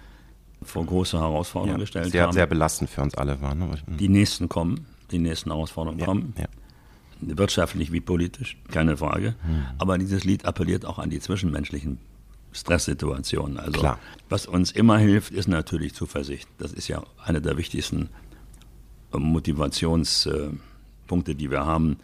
vor 0.62 0.84
große 0.84 1.18
Herausforderungen 1.18 1.78
ja, 1.78 1.84
gestellt 1.84 2.12
sehr, 2.12 2.24
haben. 2.24 2.32
Sehr 2.32 2.46
belastend 2.46 2.90
für 2.90 3.00
uns 3.02 3.14
alle 3.14 3.40
waren. 3.40 3.58
Ne? 3.58 3.70
Die 3.86 4.08
nächsten 4.08 4.48
kommen, 4.48 4.86
die 5.10 5.18
nächsten 5.18 5.50
Herausforderungen 5.50 6.00
ja, 6.00 6.06
kommen. 6.06 6.34
Ja. 6.38 6.46
Wirtschaftlich 7.22 7.92
wie 7.92 8.00
politisch, 8.00 8.58
keine 8.70 8.96
Frage. 8.96 9.34
Hm. 9.42 9.64
Aber 9.78 9.98
dieses 9.98 10.24
Lied 10.24 10.44
appelliert 10.44 10.84
auch 10.84 10.98
an 10.98 11.10
die 11.10 11.20
zwischenmenschlichen 11.20 11.98
Stresssituationen. 12.52 13.58
Also 13.58 13.80
Klar. 13.80 13.98
was 14.28 14.46
uns 14.46 14.70
immer 14.70 14.98
hilft, 14.98 15.32
ist 15.32 15.48
natürlich 15.48 15.94
Zuversicht. 15.94 16.48
Das 16.58 16.72
ist 16.72 16.88
ja 16.88 17.02
eine 17.24 17.40
der 17.40 17.56
wichtigsten 17.56 18.10
Motivationspunkte, 19.12 21.34
die 21.34 21.50
wir 21.50 21.66
haben 21.66 21.98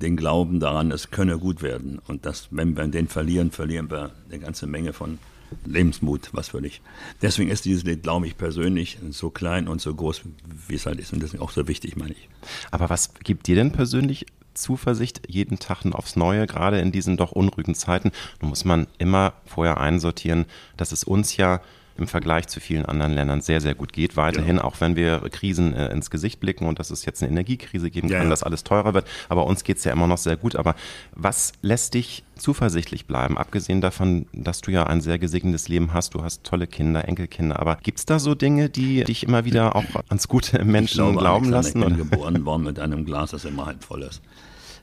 den 0.00 0.16
Glauben 0.16 0.60
daran, 0.60 0.90
es 0.90 1.10
könne 1.10 1.38
gut 1.38 1.62
werden. 1.62 2.00
Und 2.08 2.26
dass, 2.26 2.48
wenn 2.50 2.76
wir 2.76 2.86
den 2.88 3.08
verlieren, 3.08 3.50
verlieren 3.50 3.90
wir 3.90 4.12
eine 4.28 4.38
ganze 4.38 4.66
Menge 4.66 4.92
von 4.92 5.18
Lebensmut, 5.64 6.30
was 6.32 6.48
völlig. 6.48 6.80
Deswegen 7.22 7.50
ist 7.50 7.64
dieses 7.64 7.84
Lied, 7.84 8.02
glaube 8.02 8.26
ich, 8.26 8.36
persönlich 8.36 8.98
so 9.10 9.30
klein 9.30 9.68
und 9.68 9.80
so 9.80 9.94
groß, 9.94 10.22
wie 10.68 10.74
es 10.74 10.86
halt 10.86 11.00
ist. 11.00 11.12
Und 11.12 11.22
deswegen 11.22 11.42
auch 11.42 11.50
so 11.50 11.66
wichtig, 11.68 11.96
meine 11.96 12.12
ich. 12.12 12.28
Aber 12.70 12.88
was 12.88 13.14
gibt 13.14 13.46
dir 13.46 13.56
denn 13.56 13.72
persönlich 13.72 14.26
Zuversicht 14.54 15.22
jeden 15.28 15.58
Tag 15.58 15.84
aufs 15.92 16.16
Neue, 16.16 16.46
gerade 16.46 16.80
in 16.80 16.92
diesen 16.92 17.16
doch 17.16 17.32
unruhigen 17.32 17.74
Zeiten? 17.74 18.10
Nun 18.40 18.50
muss 18.50 18.64
man 18.64 18.86
immer 18.98 19.34
vorher 19.44 19.80
einsortieren, 19.80 20.46
dass 20.76 20.92
es 20.92 21.04
uns 21.04 21.36
ja 21.36 21.60
im 22.00 22.08
Vergleich 22.08 22.48
zu 22.48 22.60
vielen 22.60 22.84
anderen 22.84 23.12
Ländern 23.12 23.40
sehr, 23.40 23.60
sehr 23.60 23.74
gut 23.74 23.92
geht. 23.92 24.16
Weiterhin, 24.16 24.56
ja. 24.56 24.64
auch 24.64 24.80
wenn 24.80 24.96
wir 24.96 25.20
Krisen 25.30 25.74
äh, 25.74 25.92
ins 25.92 26.10
Gesicht 26.10 26.40
blicken 26.40 26.66
und 26.66 26.78
dass 26.78 26.90
es 26.90 27.04
jetzt 27.04 27.22
eine 27.22 27.30
Energiekrise 27.30 27.90
geben 27.90 28.08
kann, 28.08 28.24
ja. 28.24 28.28
dass 28.28 28.42
alles 28.42 28.64
teurer 28.64 28.94
wird. 28.94 29.06
Aber 29.28 29.46
uns 29.46 29.62
geht 29.64 29.76
es 29.78 29.84
ja 29.84 29.92
immer 29.92 30.06
noch 30.06 30.18
sehr 30.18 30.36
gut. 30.36 30.56
Aber 30.56 30.74
was 31.14 31.52
lässt 31.62 31.94
dich 31.94 32.24
zuversichtlich 32.36 33.06
bleiben, 33.06 33.36
abgesehen 33.36 33.80
davon, 33.80 34.26
dass 34.32 34.62
du 34.62 34.70
ja 34.70 34.84
ein 34.84 35.00
sehr 35.00 35.18
gesegnetes 35.18 35.68
Leben 35.68 35.92
hast, 35.92 36.14
du 36.14 36.22
hast 36.22 36.42
tolle 36.42 36.66
Kinder, 36.66 37.06
Enkelkinder, 37.06 37.60
aber 37.60 37.76
gibt 37.82 37.98
es 37.98 38.06
da 38.06 38.18
so 38.18 38.34
Dinge, 38.34 38.70
die 38.70 39.04
dich 39.04 39.24
immer 39.24 39.44
wieder 39.44 39.76
auch 39.76 39.84
ans 40.08 40.26
gute 40.26 40.64
Menschen 40.64 41.02
glaube, 41.02 41.18
glauben 41.18 41.50
lassen? 41.50 41.82
Ich 41.82 41.88
bin 41.88 41.96
geboren 41.98 42.44
worden 42.46 42.64
mit 42.64 42.78
einem 42.78 43.04
Glas, 43.04 43.32
das 43.32 43.44
immer 43.44 43.66
halb 43.66 43.84
voll 43.84 44.02
ist. 44.02 44.22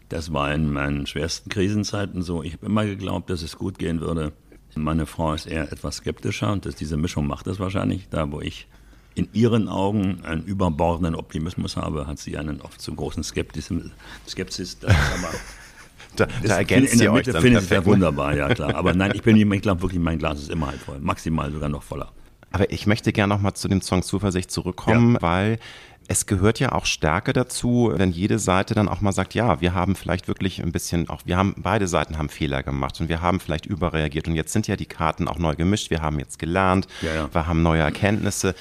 Das 0.09 0.31
war 0.31 0.53
in 0.53 0.71
meinen 0.71 1.05
schwersten 1.05 1.49
Krisenzeiten 1.49 2.21
so. 2.21 2.43
Ich 2.43 2.53
habe 2.53 2.67
immer 2.67 2.85
geglaubt, 2.85 3.29
dass 3.29 3.41
es 3.41 3.57
gut 3.57 3.77
gehen 3.77 3.99
würde. 3.99 4.31
Meine 4.75 5.05
Frau 5.05 5.33
ist 5.33 5.47
eher 5.47 5.71
etwas 5.71 5.97
skeptischer 5.97 6.51
und 6.51 6.65
das, 6.65 6.75
diese 6.75 6.97
Mischung 6.97 7.27
macht 7.27 7.47
es 7.47 7.59
wahrscheinlich. 7.59 8.09
Da, 8.09 8.31
wo 8.31 8.41
ich 8.41 8.67
in 9.15 9.27
ihren 9.33 9.67
Augen 9.67 10.23
einen 10.23 10.43
überbordenden 10.43 11.15
Optimismus 11.15 11.75
habe, 11.75 12.05
hat 12.05 12.19
sie 12.19 12.37
einen 12.37 12.61
oft 12.61 12.79
zu 12.79 12.93
großen 12.93 13.23
Skeptismus, 13.23 13.85
Skepsis. 14.27 14.79
Das 14.79 14.91
aber, 14.91 15.33
da, 16.15 16.27
da 16.43 16.57
ergänzt 16.57 16.93
in, 16.93 16.99
in 16.99 17.05
der 17.05 17.11
Mitte 17.13 17.41
finde 17.41 17.59
ich 17.59 17.71
es 17.71 17.85
wunderbar, 17.85 18.35
ja 18.35 18.53
klar. 18.53 18.75
Aber 18.75 18.93
nein, 18.93 19.11
ich 19.15 19.23
bin 19.23 19.35
ich 19.35 19.61
glaube 19.61 19.81
wirklich, 19.81 19.99
mein 19.99 20.19
Glas 20.19 20.39
ist 20.39 20.51
immer 20.51 20.67
halb 20.67 20.79
voll, 20.79 20.99
maximal 20.99 21.51
sogar 21.51 21.69
noch 21.69 21.83
voller. 21.83 22.11
Aber 22.51 22.71
ich 22.71 22.87
möchte 22.87 23.11
gerne 23.11 23.33
nochmal 23.33 23.53
zu 23.53 23.67
dem 23.67 23.81
Song 23.81 24.03
Zuversicht 24.03 24.51
zurückkommen, 24.51 25.15
ja. 25.15 25.21
weil 25.21 25.59
es 26.07 26.25
gehört 26.25 26.59
ja 26.59 26.71
auch 26.71 26.85
Stärke 26.85 27.33
dazu, 27.33 27.91
wenn 27.93 28.11
jede 28.11 28.39
Seite 28.39 28.73
dann 28.73 28.87
auch 28.87 29.01
mal 29.01 29.11
sagt, 29.11 29.33
ja, 29.33 29.59
wir 29.59 29.73
haben 29.73 29.95
vielleicht 29.95 30.27
wirklich 30.27 30.63
ein 30.63 30.71
bisschen 30.71 31.09
auch, 31.09 31.21
wir 31.25 31.35
haben, 31.35 31.53
beide 31.57 31.87
Seiten 31.87 32.17
haben 32.17 32.29
Fehler 32.29 32.63
gemacht 32.63 32.99
und 33.01 33.09
wir 33.09 33.21
haben 33.21 33.39
vielleicht 33.39 33.65
überreagiert 33.65 34.27
und 34.27 34.35
jetzt 34.35 34.53
sind 34.53 34.67
ja 34.67 34.77
die 34.77 34.85
Karten 34.85 35.27
auch 35.27 35.37
neu 35.37 35.55
gemischt, 35.55 35.89
wir 35.89 36.01
haben 36.01 36.19
jetzt 36.19 36.39
gelernt, 36.39 36.87
ja, 37.01 37.13
ja. 37.13 37.33
wir 37.33 37.47
haben 37.47 37.61
neue 37.61 37.81
Erkenntnisse. 37.81 38.55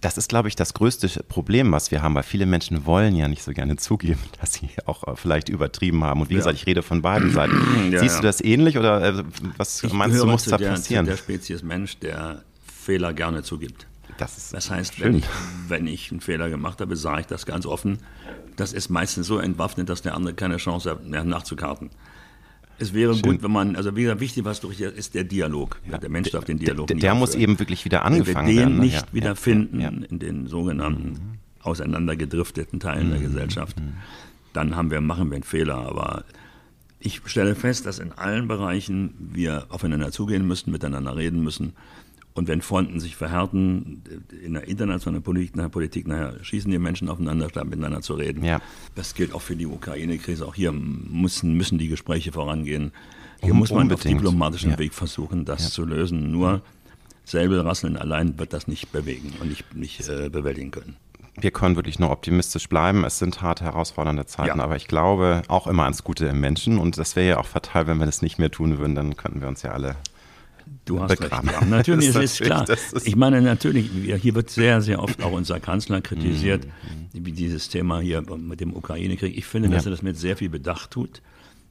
Das 0.00 0.16
ist, 0.16 0.28
glaube 0.28 0.46
ich, 0.46 0.54
das 0.54 0.74
größte 0.74 1.24
Problem, 1.24 1.72
was 1.72 1.90
wir 1.90 2.02
haben, 2.02 2.14
weil 2.14 2.22
viele 2.22 2.46
Menschen 2.46 2.86
wollen 2.86 3.16
ja 3.16 3.26
nicht 3.26 3.42
so 3.42 3.52
gerne 3.52 3.76
zugeben, 3.76 4.20
dass 4.40 4.52
sie 4.52 4.70
auch 4.86 5.06
äh, 5.06 5.16
vielleicht 5.16 5.48
übertrieben 5.48 6.04
haben. 6.04 6.20
Und 6.20 6.30
wie 6.30 6.34
ja. 6.34 6.40
gesagt, 6.40 6.56
ich 6.56 6.66
rede 6.66 6.82
von 6.82 7.02
beiden 7.02 7.32
Seiten. 7.32 7.56
Siehst 7.96 8.18
du 8.18 8.22
das 8.22 8.40
ähnlich 8.40 8.78
oder 8.78 9.02
äh, 9.02 9.24
was 9.56 9.82
ich 9.82 9.92
meinst 9.92 10.20
du, 10.20 10.26
muss 10.26 10.44
da 10.44 10.58
passieren? 10.58 11.06
Der 11.06 11.16
Spezies 11.16 11.62
Mensch, 11.62 11.98
der 11.98 12.44
Fehler 12.64 13.12
gerne 13.12 13.42
zugibt. 13.42 13.87
Das, 14.18 14.50
das 14.50 14.70
heißt, 14.70 15.00
wenn 15.00 15.14
ich, 15.14 15.24
wenn 15.68 15.86
ich 15.86 16.10
einen 16.10 16.20
Fehler 16.20 16.50
gemacht 16.50 16.80
habe, 16.80 16.96
sage 16.96 17.22
ich 17.22 17.26
das 17.26 17.46
ganz 17.46 17.64
offen. 17.64 17.98
Das 18.56 18.72
ist 18.72 18.90
meistens 18.90 19.26
so 19.26 19.38
entwaffnet, 19.38 19.88
dass 19.88 20.02
der 20.02 20.14
andere 20.14 20.34
keine 20.34 20.56
Chance 20.56 20.90
hat, 20.90 21.06
mehr 21.06 21.24
nachzukarten. 21.24 21.90
Es 22.80 22.94
wäre 22.94 23.14
Schön. 23.14 23.22
gut, 23.22 23.42
wenn 23.42 23.50
man, 23.50 23.76
also 23.76 23.96
wie 23.96 24.02
gesagt, 24.02 24.20
wichtig, 24.20 24.44
was 24.44 24.60
durch 24.60 24.80
ist 24.80 25.14
der 25.14 25.24
Dialog. 25.24 25.80
Ja. 25.90 25.98
Der 25.98 26.10
Mensch 26.10 26.30
darf 26.30 26.44
den 26.44 26.58
Dialog 26.58 26.88
der, 26.88 26.96
der 26.96 27.14
muss 27.14 27.34
eben 27.34 27.58
wirklich 27.58 27.84
wieder 27.84 28.04
angefangen 28.04 28.34
werden. 28.34 28.46
Wenn 28.46 28.56
wir 28.56 28.66
den 28.66 28.78
nicht 28.78 29.06
ja. 29.06 29.12
wiederfinden 29.12 29.80
ja. 29.80 29.88
in 29.88 30.18
den 30.18 30.46
sogenannten 30.46 31.08
mhm. 31.08 31.38
auseinandergedrifteten 31.60 32.80
Teilen 32.80 33.08
mhm. 33.08 33.12
der 33.12 33.20
Gesellschaft, 33.20 33.78
mhm. 33.80 33.94
dann 34.52 34.76
haben 34.76 34.90
wir, 34.90 35.00
machen 35.00 35.30
wir 35.30 35.36
einen 35.36 35.44
Fehler. 35.44 35.76
Aber 35.76 36.24
ich 37.00 37.20
stelle 37.26 37.54
fest, 37.54 37.86
dass 37.86 38.00
in 38.00 38.12
allen 38.12 38.48
Bereichen 38.48 39.14
wir 39.18 39.66
aufeinander 39.70 40.10
zugehen 40.12 40.46
müssen, 40.46 40.70
miteinander 40.72 41.16
reden 41.16 41.42
müssen 41.42 41.72
und 42.38 42.48
wenn 42.48 42.62
Fronten 42.62 43.00
sich 43.00 43.16
verhärten, 43.16 44.02
in 44.44 44.54
der 44.54 44.68
internationalen 44.68 45.22
Politik, 45.22 45.54
in 45.54 45.60
der 45.60 45.68
Politik 45.68 46.06
nachher 46.06 46.42
schießen 46.42 46.70
die 46.70 46.78
Menschen 46.78 47.08
aufeinander, 47.08 47.48
statt 47.48 47.64
miteinander 47.64 48.00
zu 48.00 48.14
reden. 48.14 48.44
Ja. 48.44 48.60
Das 48.94 49.14
gilt 49.14 49.34
auch 49.34 49.42
für 49.42 49.56
die 49.56 49.66
Ukraine-Krise. 49.66 50.46
Auch 50.46 50.54
hier 50.54 50.72
müssen, 50.72 51.54
müssen 51.54 51.78
die 51.78 51.88
Gespräche 51.88 52.32
vorangehen. 52.32 52.92
Hier 53.42 53.52
um, 53.52 53.58
muss 53.58 53.70
man 53.70 53.82
unbedingt. 53.82 54.16
auf 54.16 54.22
diplomatischem 54.22 54.70
ja. 54.70 54.78
Weg 54.78 54.94
versuchen, 54.94 55.44
das 55.44 55.64
ja. 55.64 55.70
zu 55.70 55.84
lösen. 55.84 56.30
Nur 56.30 56.62
Säbelrasseln 57.24 57.96
allein 57.96 58.38
wird 58.38 58.52
das 58.52 58.68
nicht 58.68 58.92
bewegen 58.92 59.32
und 59.40 59.48
nicht, 59.48 59.74
nicht 59.74 60.08
äh, 60.08 60.28
bewältigen 60.30 60.70
können 60.70 60.96
wir 61.40 61.52
können 61.52 61.76
wirklich 61.76 62.00
nur 62.00 62.10
optimistisch 62.10 62.68
bleiben. 62.68 63.04
Es 63.04 63.20
sind 63.20 63.42
hart 63.42 63.60
herausfordernde 63.60 64.26
Zeiten, 64.26 64.58
ja. 64.58 64.64
aber 64.64 64.74
ich 64.74 64.88
glaube 64.88 65.42
auch 65.46 65.68
immer 65.68 65.84
ans 65.84 66.02
Gute 66.02 66.26
im 66.26 66.40
Menschen. 66.40 66.78
Und 66.78 66.98
das 66.98 67.14
wäre 67.14 67.28
ja 67.28 67.38
auch 67.38 67.46
fatal, 67.46 67.86
wenn 67.86 67.98
wir 67.98 68.06
das 68.06 68.22
nicht 68.22 68.40
mehr 68.40 68.50
tun 68.50 68.78
würden. 68.78 68.96
Dann 68.96 69.16
könnten 69.16 69.40
wir 69.40 69.46
uns 69.46 69.62
ja 69.62 69.70
alle 69.70 69.94
Du 70.84 71.00
hast 71.00 71.18
begraben. 71.18 71.48
recht. 71.48 71.60
Ja, 71.60 71.66
natürlich 71.66 72.08
ist, 72.08 72.16
ist 72.16 72.40
klar. 72.40 72.68
Ist 72.68 73.06
ich 73.06 73.16
meine, 73.16 73.40
natürlich, 73.42 73.90
hier 73.90 74.34
wird 74.34 74.50
sehr, 74.50 74.80
sehr 74.80 75.02
oft 75.02 75.22
auch 75.22 75.32
unser 75.32 75.60
Kanzler 75.60 76.00
kritisiert, 76.00 76.64
mhm. 76.64 77.24
wie 77.26 77.32
dieses 77.32 77.68
Thema 77.68 78.00
hier 78.00 78.22
mit 78.22 78.60
dem 78.60 78.74
Ukraine-Krieg. 78.74 79.36
Ich 79.36 79.46
finde, 79.46 79.68
ja. 79.68 79.74
dass 79.74 79.86
er 79.86 79.90
das 79.90 80.02
mit 80.02 80.16
sehr 80.16 80.36
viel 80.36 80.48
Bedacht 80.48 80.90
tut. 80.90 81.22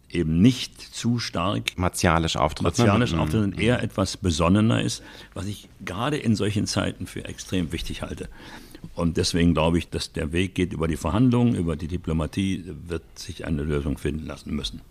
Eben 0.09 0.41
nicht 0.41 0.79
zu 0.79 1.19
stark 1.19 1.77
martialisch 1.77 2.37
auftritt. 2.37 2.77
Ne? 2.77 2.85
Martialisch 2.85 3.11
ne? 3.11 3.19
auftritt 3.19 3.43
und 3.43 3.59
eher 3.59 3.83
etwas 3.83 4.15
besonnener 4.15 4.81
ist, 4.81 5.03
was 5.33 5.47
ich 5.47 5.67
gerade 5.83 6.15
in 6.15 6.35
solchen 6.35 6.65
Zeiten 6.65 7.07
für 7.07 7.25
extrem 7.25 7.73
wichtig 7.73 8.03
halte. 8.03 8.29
Und 8.95 9.17
deswegen 9.17 9.53
glaube 9.53 9.79
ich, 9.79 9.89
dass 9.89 10.13
der 10.13 10.31
Weg 10.31 10.55
geht 10.55 10.71
über 10.71 10.87
die 10.87 10.95
Verhandlungen, 10.95 11.55
über 11.55 11.75
die 11.75 11.87
Diplomatie, 11.87 12.63
wird 12.87 13.03
sich 13.15 13.45
eine 13.45 13.63
Lösung 13.63 13.97
finden 13.97 14.25
lassen 14.25 14.55
müssen. 14.55 14.81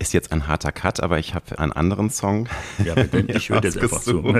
Ist 0.00 0.14
jetzt 0.14 0.32
ein 0.32 0.48
harter 0.48 0.72
Cut, 0.72 1.00
aber 1.00 1.18
ich 1.18 1.34
habe 1.34 1.58
einen 1.58 1.72
anderen 1.72 2.08
Song. 2.08 2.48
Ja, 2.82 2.94
bitte, 2.94 3.18
ich 3.36 3.50
höre 3.50 3.62
jetzt 3.62 3.76
einfach 3.76 4.00
zu. 4.00 4.34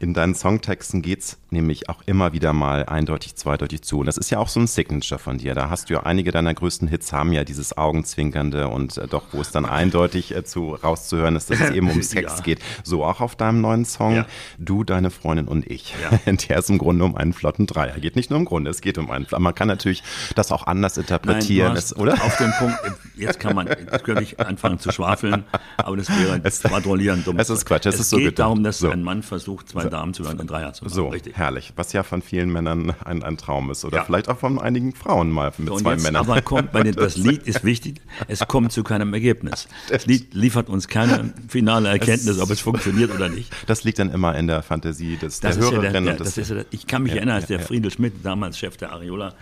In 0.00 0.14
deinen 0.14 0.34
Songtexten 0.34 1.02
geht 1.02 1.20
es 1.20 1.36
nämlich 1.50 1.90
auch 1.90 2.00
immer 2.06 2.32
wieder 2.32 2.54
mal 2.54 2.86
eindeutig, 2.86 3.36
zweideutig 3.36 3.82
zu. 3.82 3.98
Und 3.98 4.06
das 4.06 4.16
ist 4.16 4.30
ja 4.30 4.38
auch 4.38 4.48
so 4.48 4.60
ein 4.60 4.66
Signature 4.66 5.18
von 5.18 5.36
dir. 5.36 5.54
Da 5.54 5.68
hast 5.68 5.90
du 5.90 5.94
ja 5.94 6.04
einige 6.04 6.30
deiner 6.30 6.54
größten 6.54 6.88
Hits 6.88 7.12
haben 7.12 7.34
ja 7.34 7.44
dieses 7.44 7.76
Augenzwinkernde 7.76 8.68
und 8.68 8.96
äh, 8.96 9.06
doch, 9.06 9.24
wo 9.32 9.42
es 9.42 9.50
dann 9.50 9.66
eindeutig 9.66 10.34
äh, 10.34 10.42
zu 10.42 10.72
rauszuhören 10.72 11.36
ist, 11.36 11.50
dass 11.50 11.60
es 11.60 11.70
eben 11.70 11.90
um 11.90 12.00
Sex 12.00 12.32
ja. 12.38 12.42
geht. 12.42 12.60
So 12.82 13.04
auch 13.04 13.20
auf 13.20 13.36
deinem 13.36 13.60
neuen 13.60 13.84
Song, 13.84 14.14
ja. 14.14 14.26
Du, 14.56 14.84
deine 14.84 15.10
Freundin 15.10 15.48
und 15.48 15.70
ich. 15.70 15.94
Ja. 16.02 16.18
Der 16.48 16.58
ist 16.60 16.70
im 16.70 16.78
Grunde 16.78 17.04
um 17.04 17.14
einen 17.14 17.34
flotten 17.34 17.66
Dreier. 17.66 17.98
Geht 18.00 18.16
nicht 18.16 18.30
nur 18.30 18.38
im 18.38 18.46
Grunde, 18.46 18.70
es 18.70 18.80
geht 18.80 18.96
um 18.96 19.10
einen. 19.10 19.26
Man 19.38 19.54
kann 19.54 19.68
natürlich 19.68 20.02
das 20.34 20.50
auch 20.50 20.66
anders 20.66 20.96
interpretieren, 20.96 21.74
Nein, 21.74 21.76
es, 21.76 21.94
oder? 21.94 22.14
Auf 22.14 22.38
den 22.38 22.52
Punkt, 22.58 22.78
jetzt 23.16 23.38
kann 23.38 23.54
man, 23.54 23.66
jetzt 23.66 24.04
könnte 24.04 24.22
ich 24.22 24.40
anfangen 24.40 24.77
anfangen 24.78 24.80
zu 24.80 24.92
schwafeln, 24.92 25.44
aber 25.76 25.96
das 25.96 26.08
wäre 26.08 26.40
es, 26.42 26.60
Schwadronieren 26.60 27.24
dumm. 27.24 27.38
Es 27.38 27.50
ist 27.50 27.66
Quatsch, 27.66 27.86
es, 27.86 27.94
es 27.94 28.00
ist 28.02 28.10
so 28.10 28.16
geht 28.16 28.26
gedacht. 28.26 28.38
darum, 28.40 28.62
dass 28.62 28.78
so. 28.78 28.90
ein 28.90 29.02
Mann 29.02 29.22
versucht, 29.22 29.68
zwei 29.68 29.82
so. 29.82 29.88
Damen 29.88 30.14
zu 30.14 30.24
werden 30.24 30.40
und 30.40 30.50
Dreier 30.50 30.72
zu 30.72 30.84
machen. 30.84 30.94
So, 30.94 31.08
Richtig. 31.08 31.36
herrlich. 31.36 31.72
Was 31.76 31.92
ja 31.92 32.02
von 32.02 32.22
vielen 32.22 32.50
Männern 32.50 32.94
ein, 33.04 33.22
ein 33.22 33.36
Traum 33.36 33.70
ist. 33.70 33.84
Oder 33.84 33.98
ja. 33.98 34.04
vielleicht 34.04 34.28
auch 34.28 34.38
von 34.38 34.58
einigen 34.58 34.94
Frauen 34.94 35.30
mal 35.30 35.52
mit 35.58 35.68
so, 35.68 35.76
zwei 35.76 35.92
jetzt 35.92 36.02
Männern. 36.02 36.24
Aber 36.28 36.40
kommt, 36.42 36.72
bei 36.72 36.82
den, 36.82 36.94
das 36.94 37.16
Lied 37.16 37.42
ist 37.42 37.64
wichtig, 37.64 38.00
es 38.26 38.40
kommt 38.46 38.72
zu 38.72 38.82
keinem 38.82 39.12
Ergebnis. 39.14 39.68
Das 39.88 40.06
Lied 40.06 40.34
liefert 40.34 40.68
uns 40.68 40.88
keine 40.88 41.32
finale 41.48 41.88
Erkenntnis, 41.88 42.36
es, 42.36 42.40
ob 42.40 42.50
es 42.50 42.60
funktioniert 42.60 43.14
oder 43.14 43.28
nicht. 43.28 43.52
Das 43.66 43.84
liegt 43.84 43.98
dann 43.98 44.10
immer 44.10 44.36
in 44.36 44.46
der 44.46 44.62
Fantasie 44.62 45.16
des, 45.16 45.40
das 45.40 45.56
der 45.56 45.64
Hörerin. 45.64 45.84
Ja 45.84 45.90
der, 45.90 46.00
der, 46.02 46.16
das 46.16 46.38
ist 46.38 46.50
ja, 46.50 46.62
ich 46.70 46.86
kann 46.86 47.02
mich 47.02 47.12
erinnern, 47.12 47.36
als 47.36 47.46
der 47.46 47.60
Friedel 47.60 47.90
Schmidt, 47.90 48.14
damals 48.22 48.58
Chef 48.58 48.76
der 48.76 48.92
Ariola, 48.92 49.34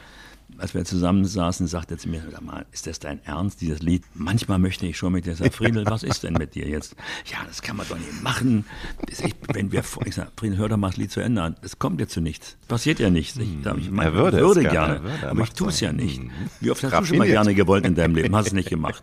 als 0.59 0.75
wir 0.75 0.85
zusammensaßen, 0.85 1.67
sagte 1.67 1.95
er 1.95 1.99
zu 1.99 2.09
mir, 2.09 2.23
sag 2.31 2.41
mal, 2.41 2.65
ist 2.73 2.87
das 2.87 2.99
dein 2.99 3.23
Ernst, 3.25 3.61
dieses 3.61 3.81
Lied? 3.81 4.05
Manchmal 4.15 4.59
möchte 4.59 4.87
ich 4.87 4.97
schon 4.97 5.13
mit 5.13 5.27
dir 5.27 5.35
sagen, 5.35 5.53
Friedel, 5.53 5.85
was 5.87 6.03
ist 6.03 6.23
denn 6.23 6.35
mit 6.35 6.55
dir 6.55 6.69
jetzt? 6.69 6.97
Ja, 7.27 7.39
das 7.47 7.63
kann 7.63 7.77
man 7.77 7.87
doch 7.89 7.99
nicht 7.99 8.23
machen. 8.23 8.65
Ich, 9.09 9.35
wenn 9.53 9.73
wir, 9.73 9.83
ich 10.05 10.15
sag, 10.15 10.33
Friedel, 10.37 10.57
hör 10.59 10.69
doch 10.69 10.77
mal 10.77 10.89
das 10.89 10.97
Lied 10.97 11.11
zu 11.11 11.21
Ende 11.21 11.55
Es 11.63 11.79
kommt 11.79 12.01
dir 12.01 12.09
zu 12.09 12.21
nichts. 12.21 12.57
Passiert 12.69 13.01
ja 13.01 13.11
nichts. 13.11 13.37
Ich, 13.37 13.49
ich 13.49 13.91
mein, 13.91 14.07
er 14.07 14.15
würde, 14.15 14.39
würde 14.39 14.63
gerne, 14.63 14.73
gerne 14.73 15.03
würde, 15.03 15.31
aber 15.31 15.43
ich 15.43 15.51
tue 15.51 15.69
es 15.69 15.81
ja 15.81 15.93
nicht. 15.93 16.23
Mhm. 16.23 16.31
Wie 16.61 16.71
oft 16.71 16.83
hast 16.83 16.93
Raffiniert. 16.93 17.03
du 17.03 17.09
schon 17.09 17.19
mal 17.19 17.29
gerne 17.29 17.55
gewollt 17.55 17.85
in 17.85 17.95
deinem 17.95 18.15
Leben? 18.15 18.35
Hast 18.35 18.49
es 18.49 18.53
nicht 18.53 18.71
gemacht. 18.71 19.03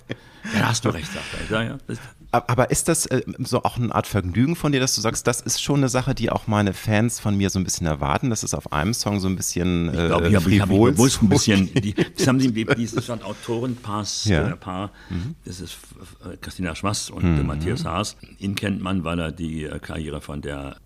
Ja, 0.55 0.69
hast 0.69 0.85
du 0.85 0.89
recht, 0.89 1.11
sagt 1.11 1.25
er. 1.33 1.41
Ich 1.43 1.49
sag, 1.49 1.67
ja, 1.67 1.77
das, 1.87 1.99
aber 2.33 2.71
ist 2.71 2.87
das 2.87 3.05
äh, 3.05 3.21
so 3.39 3.63
auch 3.63 3.77
eine 3.77 3.93
Art 3.93 4.07
Vergnügen 4.07 4.55
von 4.55 4.71
dir, 4.71 4.79
dass 4.79 4.95
du 4.95 5.01
sagst, 5.01 5.27
das 5.27 5.41
ist 5.41 5.61
schon 5.61 5.77
eine 5.77 5.89
Sache, 5.89 6.15
die 6.15 6.29
auch 6.29 6.47
meine 6.47 6.73
Fans 6.73 7.19
von 7.19 7.37
mir 7.37 7.49
so 7.49 7.59
ein 7.59 7.63
bisschen 7.63 7.87
erwarten, 7.87 8.29
dass 8.29 8.43
es 8.43 8.53
auf 8.53 8.73
einem 8.73 8.93
Song 8.93 9.19
so 9.19 9.27
ein 9.27 9.35
bisschen 9.35 9.89
äh, 9.89 10.03
Ich 10.03 10.07
glaube, 10.07 10.29
ich 10.29 10.35
habe 10.35 10.59
hab 10.59 10.69
bewusst 10.69 11.21
ein 11.21 11.29
bisschen, 11.29 11.73
die, 11.75 11.93
das 11.93 12.27
haben 12.27 12.39
sie, 12.39 12.51
dieses 12.51 13.09
Autorenpaar, 13.09 14.05
ja. 14.25 14.49
äh, 14.49 14.55
Paar, 14.55 14.91
mhm. 15.09 15.35
das 15.45 15.59
ist 15.59 15.77
äh, 16.25 16.37
Christina 16.37 16.75
Schwass 16.75 17.09
und 17.09 17.23
mhm. 17.23 17.45
Matthias 17.45 17.85
Haas. 17.85 18.17
Ihn 18.39 18.55
kennt 18.55 18.81
man, 18.81 19.03
weil 19.03 19.19
er 19.19 19.31
die 19.31 19.65
äh, 19.65 19.79
Karriere 19.79 20.21
von 20.21 20.41
der 20.41 20.77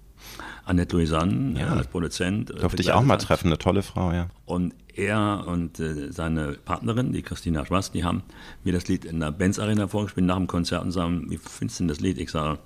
Annette 0.66 0.96
Louisanne 0.96 1.60
ja. 1.60 1.68
als 1.68 1.88
Produzent. 1.88 2.52
Äh, 2.52 2.56
Durfte 2.56 2.82
ich 2.82 2.92
auch 2.92 3.04
mal 3.04 3.18
treffen, 3.18 3.48
eine 3.48 3.58
tolle 3.58 3.84
Frau, 3.84 4.12
ja. 4.12 4.28
Und 4.46 4.74
er 4.96 5.46
und 5.48 5.80
äh, 5.80 6.12
seine 6.12 6.54
Partnerin, 6.54 7.14
die 7.14 7.22
Christina 7.22 7.66
Schwarz, 7.66 7.92
die 7.92 8.04
haben 8.04 8.24
mir 8.64 8.74
das 8.74 8.88
Lied 8.88 9.06
in 9.06 9.20
der 9.20 9.32
Benz 9.32 9.60
Arena 9.60 9.88
vorgespielt 9.88 10.26
nach 10.26 10.38
dem 10.38 10.48
Konzert 10.48 10.84
und 10.84 10.92
sagen, 10.92 11.28
wie 11.30 11.38
findest 11.38 11.80
du 11.80 11.84
denn 11.84 11.88
das 11.90 12.00
Lied? 12.00 12.18
Ich 12.18 12.32
sage, 12.32 12.60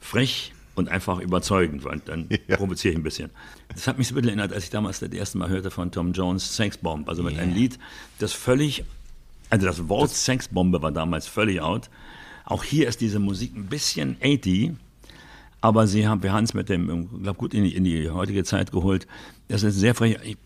frech 0.00 0.52
und 0.74 0.88
einfach 0.88 1.18
überzeugend, 1.18 1.84
weil 1.84 2.00
dann 2.04 2.28
ja. 2.46 2.56
provoziere 2.56 2.92
ich 2.92 2.98
ein 2.98 3.02
bisschen. 3.02 3.30
Das 3.74 3.86
hat 3.86 3.98
mich 3.98 4.08
so 4.08 4.12
ein 4.12 4.16
bisschen 4.16 4.38
erinnert, 4.38 4.52
als 4.52 4.64
ich 4.64 4.70
damals 4.70 5.00
das 5.00 5.10
erste 5.10 5.38
Mal 5.38 5.48
hörte 5.48 5.70
von 5.70 5.90
Tom 5.90 6.12
Jones 6.12 6.56
Sexbomb, 6.56 7.08
also 7.08 7.22
mit 7.22 7.34
yeah. 7.34 7.42
einem 7.42 7.54
Lied, 7.54 7.78
das 8.18 8.32
völlig, 8.32 8.84
also 9.50 9.66
das 9.66 9.88
Wort 9.88 10.10
das 10.10 10.24
Sexbombe 10.24 10.82
war 10.82 10.92
damals 10.92 11.26
völlig 11.26 11.60
out. 11.60 11.90
Auch 12.44 12.64
hier 12.64 12.88
ist 12.88 13.00
diese 13.00 13.18
Musik 13.18 13.54
ein 13.56 13.66
bisschen 13.66 14.16
80, 14.22 14.72
aber 15.62 15.86
sie 15.86 16.08
haben, 16.08 16.24
wir 16.24 16.32
haben 16.32 16.42
es 16.42 16.54
mit 16.54 16.68
dem, 16.68 17.08
ich 17.14 17.22
glaube, 17.22 17.38
gut 17.38 17.54
in 17.54 17.62
die, 17.62 17.74
in 17.74 17.84
die 17.84 18.10
heutige 18.10 18.42
Zeit 18.42 18.72
geholt. 18.72 19.06
Das 19.46 19.62
ist 19.62 19.76
sehr 19.76 19.94
frech. 19.94 20.36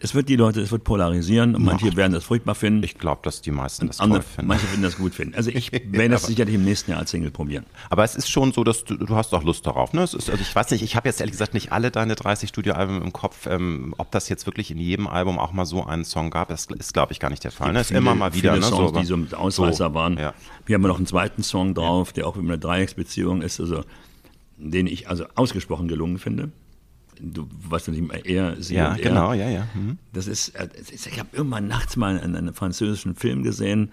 Es 0.00 0.14
wird 0.14 0.28
die 0.28 0.34
Leute, 0.34 0.60
es 0.60 0.72
wird 0.72 0.82
polarisieren 0.82 1.54
und 1.54 1.64
manche 1.64 1.94
werden 1.96 2.12
das 2.12 2.24
furchtbar 2.24 2.56
finden. 2.56 2.82
Ich 2.82 2.98
glaube, 2.98 3.20
dass 3.22 3.40
die 3.40 3.52
meisten 3.52 3.86
das 3.86 4.00
andere, 4.00 4.20
toll 4.20 4.28
finden. 4.34 4.48
Manche 4.48 4.66
finden 4.66 4.82
das 4.82 4.96
gut 4.96 5.14
finden. 5.14 5.36
Also 5.36 5.50
ich 5.50 5.70
werde 5.92 6.08
das 6.08 6.26
sicherlich 6.26 6.56
im 6.56 6.64
nächsten 6.64 6.90
Jahr 6.90 7.00
als 7.00 7.12
Single 7.12 7.30
probieren. 7.30 7.66
Aber 7.88 8.02
es 8.02 8.16
ist 8.16 8.28
schon 8.28 8.52
so, 8.52 8.64
dass 8.64 8.84
du, 8.84 8.96
du 8.96 9.14
hast 9.14 9.32
auch 9.32 9.44
Lust 9.44 9.64
darauf. 9.64 9.92
Ne? 9.92 10.02
Ist, 10.02 10.14
also 10.14 10.32
ich 10.32 10.54
weiß 10.54 10.70
nicht, 10.72 10.82
ich 10.82 10.96
habe 10.96 11.08
jetzt 11.08 11.20
ehrlich 11.20 11.32
gesagt 11.32 11.54
nicht 11.54 11.70
alle 11.70 11.92
deine 11.92 12.16
30 12.16 12.48
Studioalben 12.48 13.00
im 13.00 13.12
Kopf. 13.12 13.46
Ähm, 13.46 13.94
ob 13.98 14.10
das 14.10 14.28
jetzt 14.28 14.46
wirklich 14.46 14.72
in 14.72 14.78
jedem 14.78 15.06
Album 15.06 15.38
auch 15.38 15.52
mal 15.52 15.66
so 15.66 15.84
einen 15.84 16.04
Song 16.04 16.30
gab, 16.30 16.48
das 16.48 16.66
ist, 16.66 16.92
glaube 16.92 17.12
ich, 17.12 17.20
gar 17.20 17.30
nicht 17.30 17.44
der 17.44 17.52
Fall. 17.52 17.72
Ne? 17.72 17.80
Ist 17.80 17.92
immer 17.92 18.16
mal 18.16 18.34
wieder. 18.34 18.54
Viele 18.54 18.64
ne? 18.64 18.68
Songs, 18.70 18.92
so, 18.92 19.00
die 19.00 19.06
so 19.06 19.16
mit 19.16 19.34
Ausreißer 19.34 19.88
so, 19.88 19.94
waren. 19.94 20.18
Ja. 20.18 20.34
Wir 20.66 20.74
haben 20.74 20.82
noch 20.82 20.96
einen 20.96 21.06
zweiten 21.06 21.44
Song 21.44 21.74
drauf, 21.74 22.12
der 22.12 22.26
auch 22.26 22.36
über 22.36 22.48
eine 22.48 22.58
Dreiecksbeziehung 22.58 23.42
ist. 23.42 23.60
Also 23.60 23.84
den 24.56 24.86
ich 24.86 25.08
also 25.08 25.24
ausgesprochen 25.34 25.88
gelungen 25.88 26.18
finde. 26.18 26.50
Du 27.20 27.48
weißt 27.68 27.88
nicht 27.88 28.08
mehr, 28.08 28.26
er, 28.26 28.60
sie 28.60 28.74
ja, 28.74 28.92
und 28.92 28.98
er. 28.98 29.08
genau, 29.08 29.32
ja, 29.32 29.48
ja. 29.48 29.68
Mhm. 29.74 29.98
Das 30.12 30.26
ist, 30.26 30.50
äh, 30.50 30.68
ich 30.92 31.18
habe 31.18 31.28
irgendwann 31.32 31.68
nachts 31.68 31.96
mal 31.96 32.18
einen, 32.18 32.34
einen, 32.34 32.54
französischen 32.54 33.14
Film 33.14 33.42
gesehen, 33.42 33.92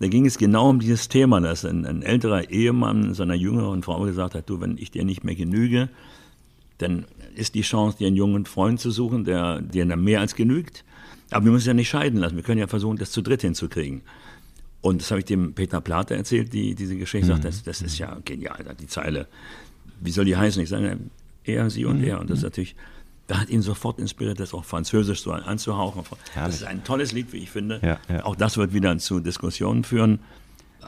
da 0.00 0.08
ging 0.08 0.26
es 0.26 0.38
genau 0.38 0.70
um 0.70 0.80
dieses 0.80 1.08
Thema, 1.08 1.40
dass 1.40 1.64
ein, 1.64 1.86
ein 1.86 2.02
älterer 2.02 2.50
Ehemann 2.50 3.14
seiner 3.14 3.34
jüngeren 3.34 3.82
Frau 3.82 4.02
gesagt 4.02 4.34
hat, 4.34 4.50
du, 4.50 4.60
wenn 4.60 4.76
ich 4.76 4.90
dir 4.90 5.04
nicht 5.04 5.24
mehr 5.24 5.34
genüge, 5.34 5.88
dann 6.78 7.06
ist 7.34 7.54
die 7.54 7.62
Chance, 7.62 7.98
dir 7.98 8.08
einen 8.08 8.16
jungen 8.16 8.44
Freund 8.44 8.80
zu 8.80 8.90
suchen, 8.90 9.24
der 9.24 9.60
dir 9.60 9.84
mehr 9.96 10.20
als 10.20 10.34
genügt. 10.34 10.84
Aber 11.30 11.44
wir 11.44 11.52
müssen 11.52 11.68
ja 11.68 11.74
nicht 11.74 11.88
scheiden 11.88 12.20
lassen. 12.20 12.36
Wir 12.36 12.42
können 12.42 12.60
ja 12.60 12.66
versuchen, 12.66 12.96
das 12.96 13.12
zu 13.12 13.22
dritt 13.22 13.42
hinzukriegen. 13.42 14.02
Und 14.80 15.00
das 15.00 15.10
habe 15.10 15.20
ich 15.20 15.24
dem 15.24 15.54
Peter 15.54 15.80
Plate 15.80 16.14
erzählt, 16.14 16.52
die 16.52 16.74
diese 16.74 16.96
Geschichte. 16.96 17.28
Mhm. 17.28 17.32
Sagt, 17.32 17.44
das, 17.44 17.62
das 17.62 17.80
ist 17.80 17.98
ja 17.98 18.18
genial, 18.24 18.76
die 18.78 18.86
Zeile 18.86 19.28
wie 20.00 20.10
soll 20.10 20.24
die 20.24 20.36
heißen? 20.36 20.62
Ich 20.62 20.68
sage, 20.68 20.98
er, 21.44 21.70
sie 21.70 21.84
und 21.84 21.98
mhm. 21.98 22.04
er. 22.04 22.20
Und 22.20 22.30
das 22.30 22.38
ist 22.38 22.44
natürlich, 22.44 22.76
da 23.26 23.40
hat 23.40 23.50
ihn 23.50 23.62
sofort 23.62 23.98
inspiriert, 23.98 24.40
das 24.40 24.54
auch 24.54 24.64
französisch 24.64 25.20
so 25.20 25.32
anzuhauchen. 25.32 26.02
Herrlich. 26.32 26.52
Das 26.52 26.54
ist 26.56 26.64
ein 26.64 26.84
tolles 26.84 27.12
Lied, 27.12 27.32
wie 27.32 27.38
ich 27.38 27.50
finde. 27.50 27.80
Ja, 27.82 27.98
ja. 28.14 28.24
Auch 28.24 28.36
das 28.36 28.56
wird 28.56 28.72
wieder 28.72 28.96
zu 28.98 29.20
Diskussionen 29.20 29.84
führen. 29.84 30.20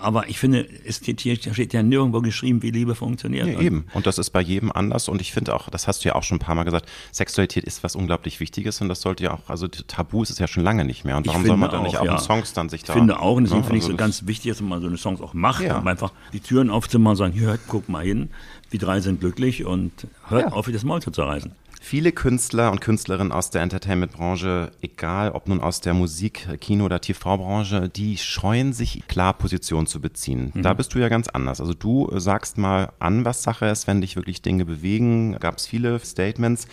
Aber 0.01 0.29
ich 0.29 0.39
finde, 0.39 0.69
es 0.85 0.97
steht, 0.97 1.21
hier 1.21 1.37
steht 1.37 1.73
ja 1.73 1.83
nirgendwo 1.83 2.21
geschrieben, 2.21 2.63
wie 2.63 2.71
Liebe 2.71 2.95
funktioniert. 2.95 3.47
Ja, 3.47 3.61
eben. 3.61 3.87
Und 3.95 4.07
das 4.07 4.19
ist 4.19 4.31
bei 4.31 4.41
jedem 4.41 4.71
anders. 4.71 5.09
Und 5.09 5.21
ich 5.21 5.33
finde 5.33 5.55
auch, 5.55 5.71
das 5.71 5.89
hast 5.89 6.05
du 6.05 6.09
ja 6.09 6.15
auch 6.15 6.23
schon 6.23 6.37
ein 6.37 6.41
paar 6.41 6.55
Mal 6.55 6.65
gesagt, 6.65 6.89
Sexualität 7.13 7.65
ist 7.65 7.83
was 7.83 7.97
unglaublich 7.97 8.41
Wichtiges 8.41 8.81
und 8.81 8.89
das 8.89 9.01
sollte 9.01 9.25
ja 9.25 9.33
auch, 9.33 9.49
also 9.49 9.69
Tabu 9.69 10.23
ist 10.23 10.31
es 10.31 10.39
ja 10.39 10.47
schon 10.47 10.63
lange 10.63 10.85
nicht 10.85 11.05
mehr. 11.05 11.17
Und 11.17 11.27
warum 11.27 11.45
soll 11.45 11.57
man 11.57 11.71
dann 11.71 11.83
nicht 11.83 11.99
auch 11.99 12.05
ja. 12.05 12.13
in 12.13 12.19
Songs 12.19 12.53
dann 12.53 12.69
sich 12.69 12.85
da. 12.85 12.93
Ich 12.93 12.99
finde 12.99 13.21
auch, 13.21 13.37
und 13.37 13.45
deswegen 13.45 13.63
ja, 13.63 13.67
finde 13.67 13.79
ich 13.79 13.85
also 13.85 13.93
so 13.93 13.97
ganz 13.97 14.27
wichtig, 14.27 14.53
dass 14.53 14.61
man 14.61 14.81
so 14.81 14.87
eine 14.89 14.99
Songs 14.99 15.21
auch 15.21 15.35
macht, 15.35 15.63
ja. 15.63 15.79
um 15.79 15.87
einfach 15.87 16.13
die 16.33 16.41
Türen 16.41 16.71
aufzumachen 16.71 17.13
und 17.13 17.17
sagen, 17.17 17.33
hier, 17.33 17.59
guck 17.67 17.89
mal 17.89 18.05
hin, 18.05 18.31
die 18.73 18.79
drei 18.79 19.01
sind 19.01 19.21
glücklich 19.21 19.65
und 19.65 20.07
hört 20.29 20.43
ja. 20.43 20.53
auf, 20.53 20.67
wie 20.69 20.73
das 20.73 20.85
Maul 20.85 21.03
zu 21.03 21.11
zerreißen. 21.11 21.53
Viele 21.81 22.13
Künstler 22.13 22.73
und 22.73 22.81
Künstlerinnen 22.81 23.33
aus 23.33 23.51
der 23.51 23.63
Entertainment-Branche, 23.63 24.71
egal 24.81 25.31
ob 25.33 25.49
nun 25.49 25.61
aus 25.61 25.81
der 25.81 25.95
Musik-, 25.95 26.61
Kino- 26.61 26.85
oder 26.85 27.01
TV-Branche, 27.01 27.89
die 27.89 28.17
scheuen 28.17 28.73
sich 28.73 29.07
klar 29.09 29.35
Position 29.35 29.87
zu 29.87 30.01
beziehen. 30.01 30.53
Mhm. 30.55 30.63
Da 30.63 30.75
bist 30.75 30.95
du 30.95 30.99
ja 30.99 31.09
ganz 31.09 31.29
anders. 31.29 31.61
Also 31.61 31.75
du 31.75 32.11
sagst 32.19 32.59
mal 32.59 32.93
an, 32.99 33.25
was 33.25 33.43
Sache 33.43 33.67
ist, 33.67 33.87
wenn 33.87 34.01
dich 34.01 34.17
wirklich 34.17 34.43
Dinge 34.43 34.65
bewegen. 34.65 35.39
Gab 35.39 35.59
es 35.59 35.67
viele 35.67 35.99
Statements. 36.01 36.67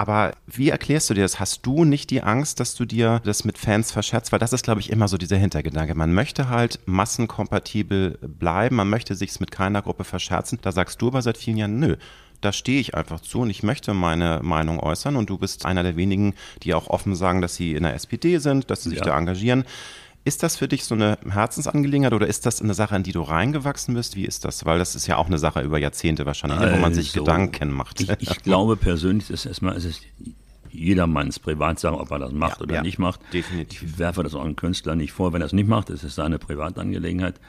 Aber 0.00 0.34
wie 0.46 0.68
erklärst 0.68 1.10
du 1.10 1.14
dir 1.14 1.22
das? 1.22 1.40
Hast 1.40 1.66
du 1.66 1.84
nicht 1.84 2.10
die 2.10 2.22
Angst, 2.22 2.60
dass 2.60 2.76
du 2.76 2.84
dir 2.84 3.20
das 3.24 3.44
mit 3.44 3.58
Fans 3.58 3.90
verscherzt? 3.90 4.30
Weil 4.30 4.38
das 4.38 4.52
ist, 4.52 4.62
glaube 4.62 4.80
ich, 4.80 4.90
immer 4.90 5.08
so 5.08 5.18
dieser 5.18 5.36
Hintergedanke. 5.36 5.96
Man 5.96 6.14
möchte 6.14 6.48
halt 6.48 6.78
massenkompatibel 6.86 8.16
bleiben, 8.22 8.76
man 8.76 8.88
möchte 8.88 9.16
sich 9.16 9.38
mit 9.40 9.50
keiner 9.50 9.82
Gruppe 9.82 10.04
verscherzen. 10.04 10.60
Da 10.62 10.70
sagst 10.70 11.02
du 11.02 11.08
aber 11.08 11.20
seit 11.20 11.36
vielen 11.36 11.56
Jahren, 11.56 11.80
nö, 11.80 11.96
da 12.40 12.52
stehe 12.52 12.80
ich 12.80 12.94
einfach 12.94 13.20
zu 13.20 13.40
und 13.40 13.50
ich 13.50 13.62
möchte 13.62 13.94
meine 13.94 14.40
Meinung 14.42 14.80
äußern 14.80 15.16
und 15.16 15.30
du 15.30 15.38
bist 15.38 15.66
einer 15.66 15.82
der 15.82 15.96
wenigen, 15.96 16.34
die 16.62 16.74
auch 16.74 16.88
offen 16.88 17.14
sagen, 17.14 17.40
dass 17.40 17.56
sie 17.56 17.74
in 17.74 17.82
der 17.82 17.94
SPD 17.94 18.38
sind, 18.38 18.70
dass 18.70 18.82
sie 18.82 18.90
sich 18.90 18.98
ja. 18.98 19.06
da 19.06 19.18
engagieren. 19.18 19.64
Ist 20.24 20.42
das 20.42 20.56
für 20.56 20.68
dich 20.68 20.84
so 20.84 20.94
eine 20.94 21.18
Herzensangelegenheit 21.28 22.12
oder 22.12 22.26
ist 22.26 22.44
das 22.44 22.60
eine 22.60 22.74
Sache, 22.74 22.94
in 22.96 23.02
die 23.02 23.12
du 23.12 23.22
reingewachsen 23.22 23.94
bist? 23.94 24.14
Wie 24.14 24.26
ist 24.26 24.44
das? 24.44 24.66
Weil 24.66 24.78
das 24.78 24.94
ist 24.94 25.06
ja 25.06 25.16
auch 25.16 25.26
eine 25.26 25.38
Sache 25.38 25.62
über 25.62 25.78
Jahrzehnte 25.78 26.26
wahrscheinlich, 26.26 26.58
also, 26.58 26.76
wo 26.76 26.80
man 26.80 26.92
sich 26.92 27.08
also, 27.08 27.20
Gedanken 27.20 27.70
macht. 27.70 28.00
Ich, 28.00 28.10
ich 28.20 28.42
glaube 28.42 28.76
persönlich, 28.76 29.30
ist 29.30 29.46
erstmal, 29.46 29.76
ist 29.76 29.84
es 29.84 30.00
jedermanns 30.70 31.38
Privatsache, 31.38 31.98
ob 31.98 32.10
er 32.10 32.18
das 32.18 32.32
macht 32.32 32.58
ja, 32.58 32.62
oder 32.64 32.74
ja, 32.76 32.82
nicht 32.82 32.98
macht. 32.98 33.20
Definitiv. 33.32 33.82
Ich 33.82 33.98
werfe 33.98 34.22
das 34.22 34.34
auch 34.34 34.44
einem 34.44 34.56
Künstler 34.56 34.94
nicht 34.96 35.12
vor, 35.12 35.32
wenn 35.32 35.42
er 35.42 35.46
es 35.46 35.52
nicht 35.52 35.68
macht, 35.68 35.90
ist 35.90 36.04
es 36.04 36.14
seine 36.14 36.38
Privatangelegenheit. 36.38 37.40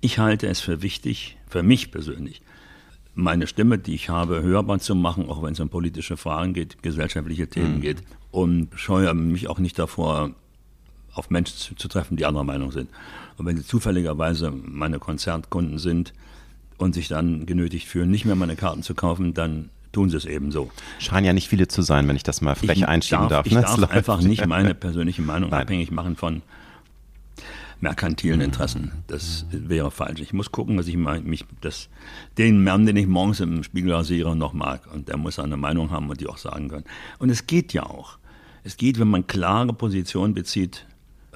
Ich 0.00 0.18
halte 0.18 0.46
es 0.48 0.60
für 0.60 0.82
wichtig, 0.82 1.38
für 1.48 1.62
mich 1.62 1.90
persönlich, 1.90 2.42
meine 3.18 3.48
Stimme, 3.48 3.78
die 3.78 3.94
ich 3.94 4.08
habe, 4.08 4.42
hörbar 4.42 4.78
zu 4.78 4.94
machen, 4.94 5.28
auch 5.28 5.42
wenn 5.42 5.52
es 5.52 5.60
um 5.60 5.68
politische 5.68 6.16
Fragen 6.16 6.54
geht, 6.54 6.82
gesellschaftliche 6.84 7.48
Themen 7.48 7.76
mhm. 7.76 7.80
geht. 7.80 8.02
Und 8.30 8.68
scheue 8.76 9.12
mich 9.12 9.48
auch 9.48 9.58
nicht 9.58 9.76
davor, 9.76 10.30
auf 11.14 11.28
Menschen 11.28 11.56
zu, 11.56 11.74
zu, 11.74 11.88
treffen, 11.88 12.16
die 12.16 12.26
anderer 12.26 12.44
Meinung 12.44 12.70
sind. 12.70 12.88
Und 13.36 13.46
wenn 13.46 13.56
sie 13.56 13.64
zufälligerweise 13.64 14.52
meine 14.52 15.00
Konzertkunden 15.00 15.78
sind 15.78 16.12
und 16.76 16.94
sich 16.94 17.08
dann 17.08 17.44
genötigt 17.44 17.88
fühlen, 17.88 18.08
nicht 18.08 18.24
mehr 18.24 18.36
meine 18.36 18.54
Karten 18.54 18.84
zu 18.84 18.94
kaufen, 18.94 19.34
dann 19.34 19.70
tun 19.90 20.10
sie 20.10 20.16
es 20.16 20.24
eben 20.24 20.52
so. 20.52 20.70
Scheinen 21.00 21.26
ja 21.26 21.32
nicht 21.32 21.48
viele 21.48 21.66
zu 21.66 21.82
sein, 21.82 22.06
wenn 22.06 22.14
ich 22.14 22.22
das 22.22 22.40
mal 22.40 22.54
frech 22.54 22.78
ich 22.78 22.86
einschieben 22.86 23.28
darf. 23.28 23.30
darf. 23.30 23.46
Ich 23.46 23.54
ne? 23.54 23.62
darf 23.62 23.90
einfach 23.90 24.20
nicht 24.20 24.46
meine 24.46 24.74
persönliche 24.74 25.22
Meinung 25.22 25.50
Nein. 25.50 25.62
abhängig 25.62 25.90
machen 25.90 26.14
von 26.14 26.42
merkantilen 27.80 28.40
Interessen. 28.40 28.92
Das 29.06 29.46
wäre 29.50 29.90
falsch. 29.90 30.20
Ich 30.20 30.32
muss 30.32 30.50
gucken, 30.50 30.76
dass 30.76 30.88
ich 30.88 30.96
mich 30.96 31.44
das, 31.60 31.88
den 32.36 32.64
Mann, 32.64 32.86
den 32.86 32.96
ich 32.96 33.06
morgens 33.06 33.40
im 33.40 33.62
Spiegel 33.62 33.92
rasiere, 33.92 34.34
noch 34.36 34.52
mag. 34.52 34.82
Und 34.92 35.08
der 35.08 35.16
muss 35.16 35.38
eine 35.38 35.56
Meinung 35.56 35.90
haben 35.90 36.08
und 36.10 36.20
die 36.20 36.26
auch 36.26 36.38
sagen 36.38 36.68
können. 36.68 36.84
Und 37.18 37.30
es 37.30 37.46
geht 37.46 37.72
ja 37.72 37.84
auch. 37.84 38.18
Es 38.64 38.76
geht, 38.76 38.98
wenn 38.98 39.08
man 39.08 39.26
klare 39.26 39.72
Positionen 39.72 40.34
bezieht, 40.34 40.86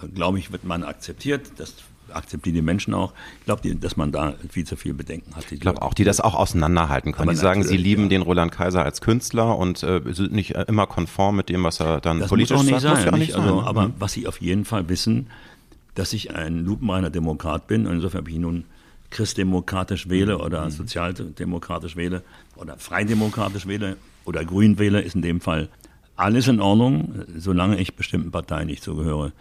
äh, 0.02 0.08
glaube 0.08 0.38
ich, 0.38 0.52
wird 0.52 0.64
man 0.64 0.82
akzeptiert. 0.82 1.52
Das 1.56 1.75
akzeptieren 2.14 2.54
die 2.54 2.62
Menschen 2.62 2.94
auch. 2.94 3.12
Ich 3.40 3.46
glaube, 3.46 3.75
dass 3.76 3.96
man 3.96 4.12
da 4.12 4.34
viel 4.50 4.66
zu 4.66 4.76
viel 4.76 4.94
Bedenken 4.94 5.34
hat. 5.34 5.50
Ich 5.50 5.61
glaube 5.61 5.82
auch, 5.82 5.94
die 5.94 6.04
das 6.04 6.20
auch 6.20 6.34
auseinanderhalten 6.34 7.12
können. 7.12 7.28
Aber 7.28 7.32
die 7.32 7.38
sagen, 7.38 7.62
sie 7.62 7.76
lieben 7.76 8.04
ja. 8.04 8.08
den 8.11 8.22
Roland 8.22 8.52
Kaiser 8.52 8.84
als 8.84 9.00
Künstler 9.00 9.56
und 9.56 9.82
äh, 9.82 10.00
sind 10.11 10.32
nicht 10.32 10.50
immer 10.50 10.87
konform 10.87 11.37
mit 11.37 11.49
dem, 11.49 11.64
was 11.64 11.80
er 11.80 12.00
dann 12.00 12.20
das 12.20 12.28
politisch 12.28 12.56
muss 12.56 12.66
auch 12.66 12.70
nicht 12.70 12.80
sagt. 12.80 13.02
Sein, 13.02 13.11
muss 13.11 13.12
ja 13.12 13.18
nicht 13.18 13.34
also, 13.34 13.56
sein. 13.61 13.66
Aber 13.66 13.88
mhm. 13.88 13.94
was 13.99 14.12
sie 14.12 14.26
auf 14.26 14.40
jeden 14.40 14.64
Fall 14.64 14.88
wissen, 14.88 15.28
dass 15.94 16.12
ich 16.12 16.34
ein 16.34 16.64
lupenreiner 16.64 17.11
Demokrat 17.11 17.66
bin. 17.66 17.87
Und 17.87 17.94
insofern, 17.94 18.22
ob 18.22 18.28
ich 18.28 18.38
nun 18.38 18.64
christdemokratisch 19.11 20.08
wähle 20.08 20.38
oder 20.38 20.64
mhm. 20.64 20.70
sozialdemokratisch 20.70 21.96
wähle 21.96 22.22
oder 22.56 22.78
freidemokratisch 22.78 23.66
wähle 23.66 23.96
oder 24.25 24.44
grün 24.44 24.78
wähle, 24.78 25.00
ist 25.00 25.14
in 25.14 25.22
dem 25.22 25.40
Fall 25.40 25.68
alles 26.16 26.49
in 26.49 26.61
Ordnung, 26.61 27.24
solange 27.37 27.78
ich 27.78 27.94
bestimmten 27.94 28.31
Parteien 28.31 28.66
nicht 28.66 28.83
zugehöre, 28.83 29.33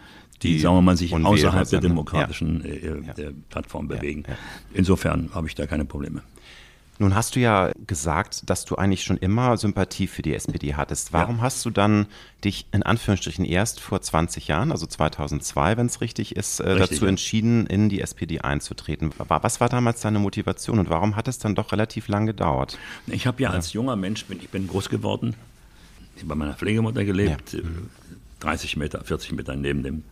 die, 0.42 0.54
die 0.54 0.58
sagen 0.58 0.76
wir 0.76 0.82
mal, 0.82 0.96
sich 0.96 1.14
außerhalb 1.14 1.68
der 1.68 1.80
demokratischen 1.80 2.64
ja. 2.64 2.70
Äh, 2.70 3.28
äh, 3.28 3.32
Plattform 3.48 3.88
bewegen. 3.88 4.24
Ja, 4.26 4.32
ja. 4.32 4.38
Insofern 4.74 5.30
habe 5.34 5.46
ich 5.46 5.54
da 5.54 5.66
keine 5.66 5.84
Probleme. 5.84 6.22
Nun 6.98 7.14
hast 7.14 7.34
du 7.34 7.40
ja 7.40 7.72
gesagt, 7.86 8.48
dass 8.48 8.64
du 8.64 8.76
eigentlich 8.76 9.02
schon 9.02 9.16
immer 9.16 9.56
Sympathie 9.56 10.06
für 10.06 10.22
die 10.22 10.34
SPD 10.34 10.74
hattest. 10.74 11.12
Warum 11.12 11.38
ja. 11.38 11.42
hast 11.42 11.64
du 11.64 11.70
dann 11.70 12.06
dich 12.44 12.66
in 12.72 12.82
Anführungsstrichen 12.82 13.44
erst 13.44 13.80
vor 13.80 14.00
20 14.00 14.48
Jahren, 14.48 14.70
also 14.70 14.86
2002, 14.86 15.76
wenn 15.78 15.86
es 15.86 16.00
richtig 16.00 16.36
ist, 16.36 16.60
äh, 16.60 16.70
richtig, 16.70 16.90
dazu 16.90 17.04
ja. 17.04 17.08
entschieden, 17.08 17.66
in 17.66 17.88
die 17.88 18.00
SPD 18.00 18.40
einzutreten? 18.40 19.10
Was 19.16 19.60
war 19.60 19.68
damals 19.68 20.02
deine 20.02 20.18
Motivation 20.18 20.78
und 20.78 20.90
warum 20.90 21.16
hat 21.16 21.28
es 21.28 21.38
dann 21.38 21.54
doch 21.54 21.72
relativ 21.72 22.08
lang 22.08 22.26
gedauert? 22.26 22.78
Ich 23.06 23.26
habe 23.26 23.42
ja, 23.42 23.50
ja, 23.50 23.54
als 23.56 23.72
junger 23.72 23.96
Mensch, 23.96 24.26
bin, 24.26 24.38
ich 24.38 24.50
bin 24.50 24.68
groß 24.68 24.88
geworden, 24.88 25.34
ich 26.16 26.26
bei 26.26 26.34
meiner 26.34 26.54
Pflegemutter 26.54 27.04
gelebt, 27.04 27.56
30 28.40 28.76
Meter, 28.76 29.02
40 29.02 29.32
Meter 29.32 29.56
neben 29.56 29.82
dem 29.82 30.04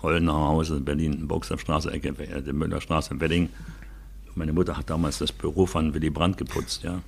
Hollener 0.00 0.32
Haus 0.32 0.70
in 0.70 0.84
Berlin, 0.84 1.26
Boxerstraße, 1.26 1.90
Ecke, 1.90 2.10
äh, 2.10 2.40
der 2.40 2.52
Müllerstraße 2.52 3.14
in 3.14 3.20
Wedding 3.20 3.48
meine 4.36 4.52
Mutter 4.52 4.76
hat 4.76 4.90
damals 4.90 5.18
das 5.18 5.32
Büro 5.32 5.66
von 5.66 5.94
Willy 5.94 6.10
Brandt 6.10 6.36
geputzt, 6.36 6.82
ja. 6.82 7.00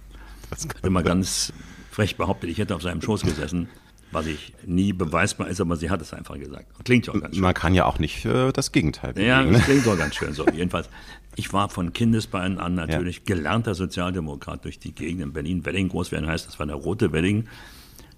Das 0.51 0.69
kann 0.69 0.83
immer 0.85 1.03
ganz 1.03 1.53
frech 1.91 2.17
behauptet, 2.17 2.51
ich 2.51 2.59
hätte 2.59 2.75
auf 2.75 2.83
seinem 2.83 3.03
Schoß 3.03 3.23
gesessen, 3.23 3.69
was 4.12 4.27
ich 4.27 4.53
nie 4.65 4.93
beweisbar 4.93 5.49
ist, 5.49 5.61
aber 5.61 5.77
sie 5.77 5.91
hat 5.91 6.01
es 6.01 6.12
einfach 6.12 6.39
gesagt. 6.39 6.67
Klingt 6.85 7.07
ja 7.07 7.15
auch 7.15 7.21
ganz 7.21 7.35
schön. 7.35 7.43
Man 7.43 7.55
kann 7.55 7.75
ja 7.75 7.87
auch 7.87 7.99
nicht 7.99 8.21
für 8.21 8.53
das 8.53 8.71
Gegenteil 8.71 9.12
bewegen. 9.12 9.29
Ja, 9.29 9.43
das 9.45 9.65
klingt 9.65 9.87
doch 9.87 9.99
ganz 9.99 10.15
schön 10.15 10.33
so. 10.33 10.47
Jedenfalls, 10.47 10.89
ich 11.35 11.53
war 11.53 11.69
von 11.69 11.93
Kindesbeinen 11.93 12.59
an 12.59 12.75
natürlich 12.75 13.17
ja. 13.17 13.23
gelernter 13.35 13.75
Sozialdemokrat 13.75 14.65
durch 14.65 14.79
die 14.79 14.93
Gegend 14.93 15.23
in 15.23 15.33
Berlin. 15.33 15.65
Wedding 15.65 15.89
groß 15.89 16.12
werden 16.12 16.27
heißt, 16.29 16.47
das 16.47 16.59
war 16.59 16.67
der 16.67 16.77
rote 16.77 17.12
Wedding 17.12 17.49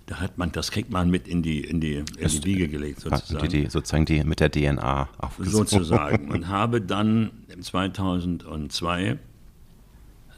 da 0.09 0.21
hat 0.21 0.39
man, 0.39 0.51
das 0.53 0.71
kriegt 0.71 0.91
man 0.91 1.11
mit 1.11 1.29
in 1.29 1.43
die, 1.43 1.61
in 1.61 1.81
die, 1.81 1.97
in 1.97 2.29
die 2.29 2.45
Wiege 2.45 2.69
gelegt, 2.69 3.01
sozusagen. 3.01 3.47
Die, 3.47 3.65
die, 3.65 3.71
sozusagen 3.71 4.07
die 4.07 4.25
mit 4.25 4.41
der 4.41 4.51
DNA 4.51 5.09
aufgesogen. 5.19 5.67
Sozusagen. 5.67 6.31
Und 6.33 6.49
habe 6.49 6.81
dann 6.81 7.31
2002 7.61 9.19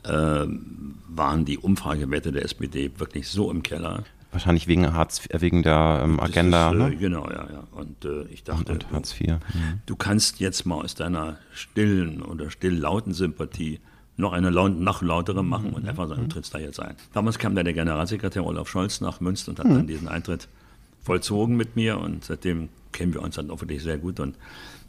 äh, 0.02 0.46
waren 1.08 1.44
die 1.44 1.58
Umfragewerte 1.58 2.32
der 2.32 2.44
SPD 2.44 2.90
wirklich 2.98 3.28
so 3.28 3.48
im 3.50 3.62
Keller. 3.62 4.02
Wahrscheinlich 4.32 4.66
wegen 4.66 4.92
Hartz, 4.92 5.28
wegen 5.30 5.62
der 5.62 6.00
ähm, 6.04 6.18
Agenda. 6.18 6.70
Ist, 6.70 6.74
äh, 6.74 6.78
ne? 6.78 6.96
Genau, 6.96 7.30
ja, 7.30 7.48
ja. 7.52 7.64
Und 7.70 8.04
äh, 8.04 8.24
ich 8.24 8.42
dachte, 8.42 8.72
und, 8.72 8.84
und 8.84 8.92
Hartz 8.92 9.14
IV. 9.20 9.28
Mhm. 9.28 9.38
du 9.86 9.94
kannst 9.94 10.40
jetzt 10.40 10.66
mal 10.66 10.82
aus 10.82 10.96
deiner 10.96 11.38
stillen 11.52 12.22
oder 12.22 12.50
stilllauten 12.50 13.12
Sympathie 13.12 13.78
noch 14.16 14.32
eine 14.32 14.50
noch 14.50 15.02
lautere 15.02 15.42
machen 15.42 15.72
und 15.72 15.84
mhm. 15.84 15.88
einfach 15.88 16.08
sagen, 16.08 16.22
du 16.22 16.28
trittst 16.28 16.54
da 16.54 16.58
jetzt 16.58 16.80
ein. 16.80 16.94
Damals 17.12 17.38
kam 17.38 17.54
dann 17.54 17.64
der 17.64 17.74
Generalsekretär 17.74 18.44
Olaf 18.44 18.68
Scholz 18.68 19.00
nach 19.00 19.20
Münster 19.20 19.50
und 19.50 19.58
hat 19.58 19.66
mhm. 19.66 19.74
dann 19.74 19.86
diesen 19.86 20.08
Eintritt 20.08 20.48
vollzogen 21.02 21.56
mit 21.56 21.76
mir 21.76 21.98
und 21.98 22.24
seitdem 22.24 22.68
kennen 22.92 23.14
wir 23.14 23.22
uns 23.22 23.36
dann 23.36 23.50
auch 23.50 23.60
wirklich 23.60 23.82
sehr 23.82 23.98
gut 23.98 24.20
und 24.20 24.36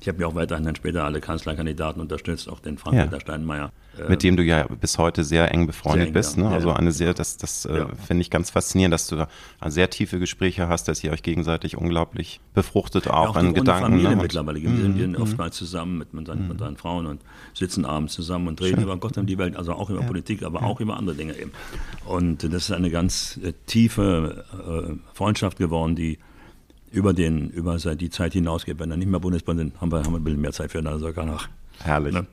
ich 0.01 0.07
habe 0.07 0.19
ja 0.19 0.27
auch 0.27 0.33
weiterhin 0.33 0.65
dann 0.65 0.75
später 0.75 1.03
alle 1.03 1.21
Kanzlerkandidaten 1.21 2.01
unterstützt, 2.01 2.49
auch 2.49 2.59
den 2.59 2.79
Frank-Walter 2.79 3.13
ja. 3.13 3.19
Steinmeier. 3.19 3.71
Mit 4.09 4.23
dem 4.23 4.35
du 4.35 4.41
ja 4.41 4.65
bis 4.67 4.97
heute 4.97 5.23
sehr 5.23 5.53
eng 5.53 5.67
befreundet 5.67 5.99
sehr 5.99 6.07
eng, 6.07 6.13
bist. 6.13 6.37
Ne? 6.37 6.45
Ja. 6.45 6.49
Also 6.51 6.73
eine 6.73 6.91
sehr, 6.91 7.13
das, 7.13 7.37
das 7.37 7.65
äh, 7.65 7.79
ja. 7.79 7.87
finde 8.07 8.21
ich 8.21 8.31
ganz 8.31 8.49
faszinierend, 8.49 8.93
dass 8.93 9.05
du 9.05 9.15
da 9.15 9.27
sehr 9.67 9.91
tiefe 9.91 10.17
Gespräche 10.17 10.67
hast, 10.67 10.87
dass 10.87 11.03
ihr 11.03 11.11
euch 11.11 11.21
gegenseitig 11.21 11.77
unglaublich 11.77 12.39
befruchtet, 12.55 13.09
auch, 13.09 13.29
auch 13.29 13.35
an 13.35 13.53
Gedanken. 13.53 13.83
Familie 13.83 14.09
ne? 14.09 14.15
mittlerweile. 14.15 14.59
Wir 14.59 14.69
sind 14.69 14.95
hier 14.95 15.07
mhm. 15.07 15.17
oftmals 15.17 15.55
zusammen 15.55 15.99
mit, 15.99 16.15
mit, 16.15 16.25
seinen, 16.25 16.47
mit 16.47 16.57
seinen 16.57 16.77
Frauen 16.77 17.05
und 17.05 17.21
sitzen 17.53 17.85
abends 17.85 18.13
zusammen 18.13 18.47
und 18.47 18.59
reden 18.59 18.77
Schön. 18.77 18.83
über 18.85 18.97
Gott 18.97 19.19
und 19.19 19.27
die 19.27 19.37
Welt, 19.37 19.55
also 19.55 19.73
auch 19.73 19.91
über 19.91 20.01
Politik, 20.01 20.41
aber 20.41 20.63
auch 20.63 20.79
über 20.79 20.97
andere 20.97 21.15
Dinge 21.15 21.37
eben. 21.37 21.51
Und 22.05 22.43
das 22.43 22.69
ist 22.69 22.71
eine 22.71 22.89
ganz 22.89 23.39
äh, 23.43 23.53
tiefe 23.67 24.45
äh, 24.51 24.95
Freundschaft 25.13 25.59
geworden, 25.59 25.95
die 25.95 26.17
über, 26.91 27.13
den, 27.13 27.49
über 27.49 27.77
die 27.77 28.09
Zeit 28.09 28.33
hinausgeht. 28.33 28.79
Wenn 28.79 28.91
er 28.91 28.97
nicht 28.97 29.09
mehr 29.09 29.19
Bundespräsident 29.19 29.73
sind, 29.73 29.81
haben 29.81 29.91
wir, 29.91 30.03
haben 30.03 30.13
wir 30.13 30.19
ein 30.19 30.23
bisschen 30.23 30.41
mehr 30.41 30.51
Zeit 30.51 30.71
für 30.71 30.79
ihn, 30.79 30.87
also 30.87 31.07
sogar 31.07 31.25
noch. 31.25 31.47
Herrlich. 31.83 32.13
Ne? 32.13 32.25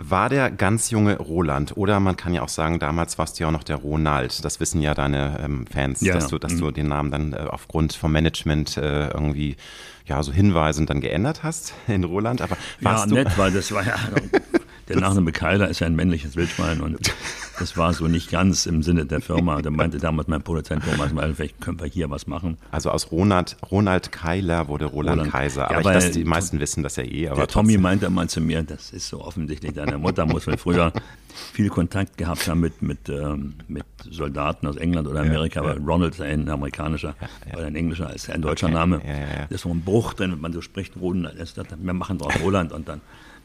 War 0.00 0.28
der 0.28 0.50
ganz 0.52 0.90
junge 0.90 1.18
Roland 1.18 1.76
oder 1.76 1.98
man 1.98 2.16
kann 2.16 2.32
ja 2.32 2.42
auch 2.42 2.48
sagen, 2.48 2.78
damals 2.78 3.18
warst 3.18 3.38
du 3.38 3.42
ja 3.42 3.48
auch 3.48 3.52
noch 3.52 3.64
der 3.64 3.76
Ronald. 3.76 4.44
Das 4.44 4.60
wissen 4.60 4.80
ja 4.80 4.94
deine 4.94 5.40
ähm, 5.42 5.66
Fans, 5.66 6.00
ja, 6.00 6.14
dass, 6.14 6.24
ja. 6.24 6.30
Du, 6.30 6.38
dass 6.38 6.52
mhm. 6.54 6.60
du 6.60 6.70
den 6.70 6.86
Namen 6.86 7.10
dann 7.10 7.32
äh, 7.32 7.38
aufgrund 7.50 7.94
vom 7.94 8.12
Management 8.12 8.76
äh, 8.76 9.08
irgendwie 9.08 9.56
ja 10.06 10.22
so 10.22 10.32
hinweisend 10.32 10.88
dann 10.88 11.00
geändert 11.00 11.42
hast 11.42 11.74
in 11.88 12.04
Roland. 12.04 12.42
Aber 12.42 12.56
warst 12.80 13.06
ja, 13.06 13.08
du 13.08 13.14
nett, 13.16 13.36
weil 13.36 13.52
das 13.52 13.72
war 13.72 13.84
ja 13.84 13.96
Der 14.88 15.00
Nachname 15.00 15.32
Keiler 15.32 15.68
ist 15.68 15.80
ja 15.80 15.86
ein 15.86 15.94
männliches 15.94 16.36
Wildschwein 16.36 16.80
und 16.80 16.98
das 17.58 17.76
war 17.76 17.92
so 17.92 18.06
nicht 18.08 18.30
ganz 18.30 18.66
im 18.66 18.82
Sinne 18.82 19.04
der 19.04 19.20
Firma. 19.20 19.60
Da 19.60 19.70
meinte 19.70 19.98
damals 19.98 20.28
mein 20.28 20.42
Produzent 20.42 20.84
Thomas, 20.84 21.10
vielleicht 21.34 21.60
können 21.60 21.80
wir 21.80 21.86
hier 21.86 22.08
was 22.10 22.26
machen. 22.26 22.56
Also 22.70 22.90
aus 22.90 23.10
Ronald, 23.10 23.56
Ronald 23.70 24.12
Keiler 24.12 24.68
wurde 24.68 24.86
Roland, 24.86 25.18
Roland 25.18 25.32
Kaiser. 25.32 25.70
Aber 25.70 25.92
ja, 25.92 25.98
ich, 25.98 26.04
das, 26.04 26.12
die 26.12 26.24
meisten 26.24 26.60
wissen 26.60 26.82
das 26.82 26.96
ja 26.96 27.04
eh. 27.04 27.28
Aber 27.28 27.36
der 27.36 27.48
Tommy 27.48 27.76
meinte 27.78 28.08
mal 28.10 28.28
zu 28.28 28.40
mir, 28.40 28.62
das 28.62 28.90
ist 28.90 29.08
so 29.08 29.20
offensichtlich, 29.22 29.72
deine 29.74 29.98
Mutter 29.98 30.24
muss 30.26 30.46
wohl 30.46 30.56
früher 30.56 30.92
viel 31.52 31.68
Kontakt 31.68 32.16
gehabt 32.16 32.48
haben 32.48 32.60
mit, 32.60 32.82
mit, 32.82 33.08
ähm, 33.08 33.54
mit 33.68 33.84
Soldaten 34.10 34.66
aus 34.66 34.76
England 34.76 35.06
oder 35.06 35.20
Amerika, 35.20 35.62
ja, 35.62 35.74
ja. 35.74 35.80
Ronald 35.84 36.14
ist 36.14 36.20
ein 36.20 36.48
amerikanischer 36.48 37.14
ja, 37.20 37.58
oder 37.58 37.66
ein 37.66 37.76
englischer, 37.76 38.12
ist 38.14 38.30
ein 38.30 38.42
deutscher 38.42 38.66
okay. 38.66 38.74
Name. 38.74 39.00
Das 39.48 39.56
ist 39.56 39.62
so 39.62 39.70
ein 39.70 39.82
Bruch 39.82 40.14
drin, 40.14 40.32
wenn 40.32 40.40
man 40.40 40.52
so 40.52 40.60
spricht, 40.60 40.96
Roland, 40.96 41.34
wir 41.36 41.92
machen 41.92 42.18
draus 42.18 42.34
Roland 42.42 42.72
und 42.72 42.88
dann 42.88 43.00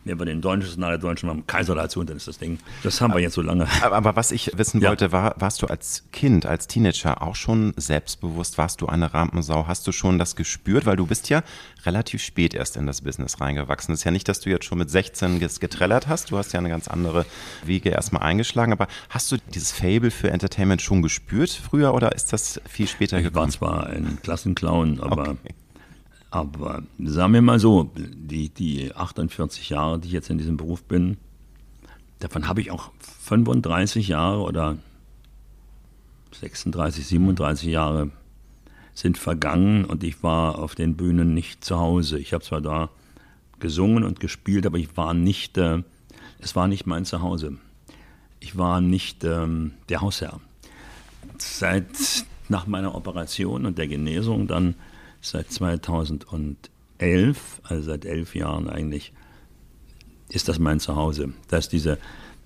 nehmen 0.06 0.20
wir 0.20 0.26
den 0.26 0.42
deutschen 0.42 0.82
der 0.82 0.98
deutschen 0.98 1.30
haben 1.30 1.48
Kaiser 1.48 1.76
dazu 1.76 2.00
und 2.00 2.10
dann 2.10 2.18
ist 2.18 2.28
das 2.28 2.38
Ding. 2.38 2.60
Das 2.84 3.00
haben 3.02 3.14
wir 3.14 3.22
jetzt 3.22 3.34
so 3.34 3.42
lange. 3.42 3.68
Aber, 3.82 3.96
aber 3.96 4.16
was 4.16 4.32
ich 4.32 4.58
wissen 4.58 4.82
ja. 4.82 4.90
wollte, 4.90 5.12
war, 5.12 5.36
warst 5.38 5.62
du 5.62 5.68
als 5.68 6.04
Kind, 6.12 6.46
als 6.46 6.68
Teenager 6.68 7.22
auch 7.22 7.36
schon 7.36 7.74
selbstbewusst? 7.76 8.58
Warst 8.58 8.82
du 8.82 8.88
eine 8.88 9.14
Rampensau? 9.14 9.68
Hast 9.68 9.86
du 9.88 9.92
schon 9.92 10.18
das 10.18 10.36
gespürt? 10.36 10.86
Weil 10.86 10.96
du 10.96 11.06
bist 11.06 11.30
ja 11.30 11.44
relativ 11.86 12.22
spät 12.22 12.54
erst 12.54 12.78
in 12.78 12.88
das 12.88 13.02
Business 13.02 13.40
reingewachsen. 13.42 13.94
Es 13.94 14.02
ist 14.02 14.04
ja 14.04 14.12
nicht, 14.12 14.28
dass 14.28 14.40
du 14.40 14.50
jetzt 14.50 14.66
schon 14.66 14.78
mit 14.78 14.90
16 14.90 15.40
getrellert 15.40 16.08
hast. 16.08 16.32
Du 16.32 16.38
hast 16.38 16.54
ja 16.54 16.60
eine 16.60 16.70
ganz 16.70 16.88
andere 16.88 17.26
Wege 17.66 17.90
erstmal 17.90 18.24
eingeschlagen. 18.24 18.72
Aber 18.72 18.88
hast 19.10 19.32
du 19.32 19.38
dieses 19.54 19.72
Fable 19.72 20.12
für 20.12 20.32
Entertainment 20.32 20.82
schon 20.82 21.02
gespürt 21.02 21.50
früher 21.50 21.94
oder 21.94 22.14
ist 22.14 22.34
das 22.34 22.62
viel 22.68 22.88
später 22.88 23.18
ich 23.18 23.26
gekommen? 23.26 23.50
Ich 23.50 23.62
war 23.62 23.82
zwar 23.84 23.88
ein 23.88 24.20
Klassenclown, 24.22 25.00
aber 25.00 25.30
okay. 25.30 25.54
Aber 26.34 26.82
sagen 26.98 27.34
wir 27.36 27.44
mal 27.44 27.60
so, 27.60 27.92
die, 27.96 28.50
die 28.50 28.92
48 28.92 29.70
Jahre, 29.70 30.00
die 30.00 30.08
ich 30.08 30.14
jetzt 30.14 30.32
in 30.32 30.40
diesem 30.40 30.58
Beruf 30.58 30.84
bin, 30.84 31.18
davon 32.18 32.48
habe 32.48 32.60
ich 32.60 32.72
auch 32.72 32.90
35 33.22 34.08
Jahre 34.08 34.42
oder 34.42 34.80
36, 36.32 37.06
37 37.06 37.70
Jahre 37.70 38.10
sind 38.96 39.20
vergangen 39.20 39.86
und 39.86 40.04
ich 40.04 40.24
war 40.24 40.58
auf 40.58 40.74
den 40.74 40.96
Bühnen 40.96 41.36
nicht 41.36 41.64
zu 41.64 41.78
Hause. 41.78 42.18
Ich 42.18 42.34
habe 42.34 42.44
zwar 42.44 42.62
da 42.62 42.90
gesungen 43.60 44.04
und 44.04 44.20
gespielt, 44.20 44.66
aber 44.66 44.80
ich 44.80 44.98
war 44.98 45.14
nicht, 45.14 45.60
äh, 45.60 45.84
es 46.40 46.56
war 46.56 46.68
nicht 46.68 46.88
mein 46.88 47.06
Zuhause. 47.06 47.60
Ich 48.40 48.58
war 48.58 48.82
nicht 48.82 49.24
ähm, 49.24 49.74
der 49.88 50.02
Hausherr. 50.02 50.42
Seit 51.38 51.86
nach 52.50 52.66
meiner 52.66 52.96
Operation 52.96 53.68
und 53.68 53.78
der 53.78 53.88
Genesung 53.88 54.48
dann 54.48 54.74
seit 55.24 55.52
2011, 55.52 57.62
also 57.64 57.82
seit 57.82 58.06
elf 58.06 58.36
Jahren 58.36 58.70
eigentlich, 58.70 59.14
ist 60.30 60.50
das 60.50 60.60
mein 60.60 60.80
Zuhause. 60.80 61.34
Dass 61.48 61.70
diese, 61.70 61.98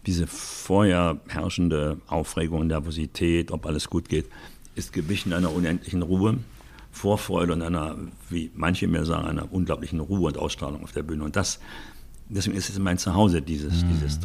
diese 0.05 0.27
vorher 0.27 1.19
herrschende 1.27 1.99
Aufregung, 2.07 2.67
Nervosität, 2.67 3.51
ob 3.51 3.65
alles 3.65 3.89
gut 3.89 4.07
geht, 4.07 4.27
ist 4.75 4.93
gewichen 4.93 5.33
einer 5.33 5.51
unendlichen 5.51 6.03
Ruhe, 6.03 6.37
Vorfreude 6.91 7.53
und 7.53 7.61
einer, 7.61 7.97
wie 8.29 8.51
manche 8.55 8.87
mir 8.87 9.05
sagen, 9.05 9.27
einer 9.27 9.51
unglaublichen 9.51 9.99
Ruhe 9.99 10.27
und 10.27 10.37
Ausstrahlung 10.37 10.83
auf 10.83 10.91
der 10.91 11.03
Bühne. 11.03 11.23
Und 11.23 11.35
das, 11.35 11.59
deswegen 12.29 12.55
ist 12.55 12.69
es 12.69 12.79
mein 12.79 12.97
Zuhause, 12.97 13.41
dieses, 13.41 13.83
mhm. 13.83 13.99
dieses 13.99 14.19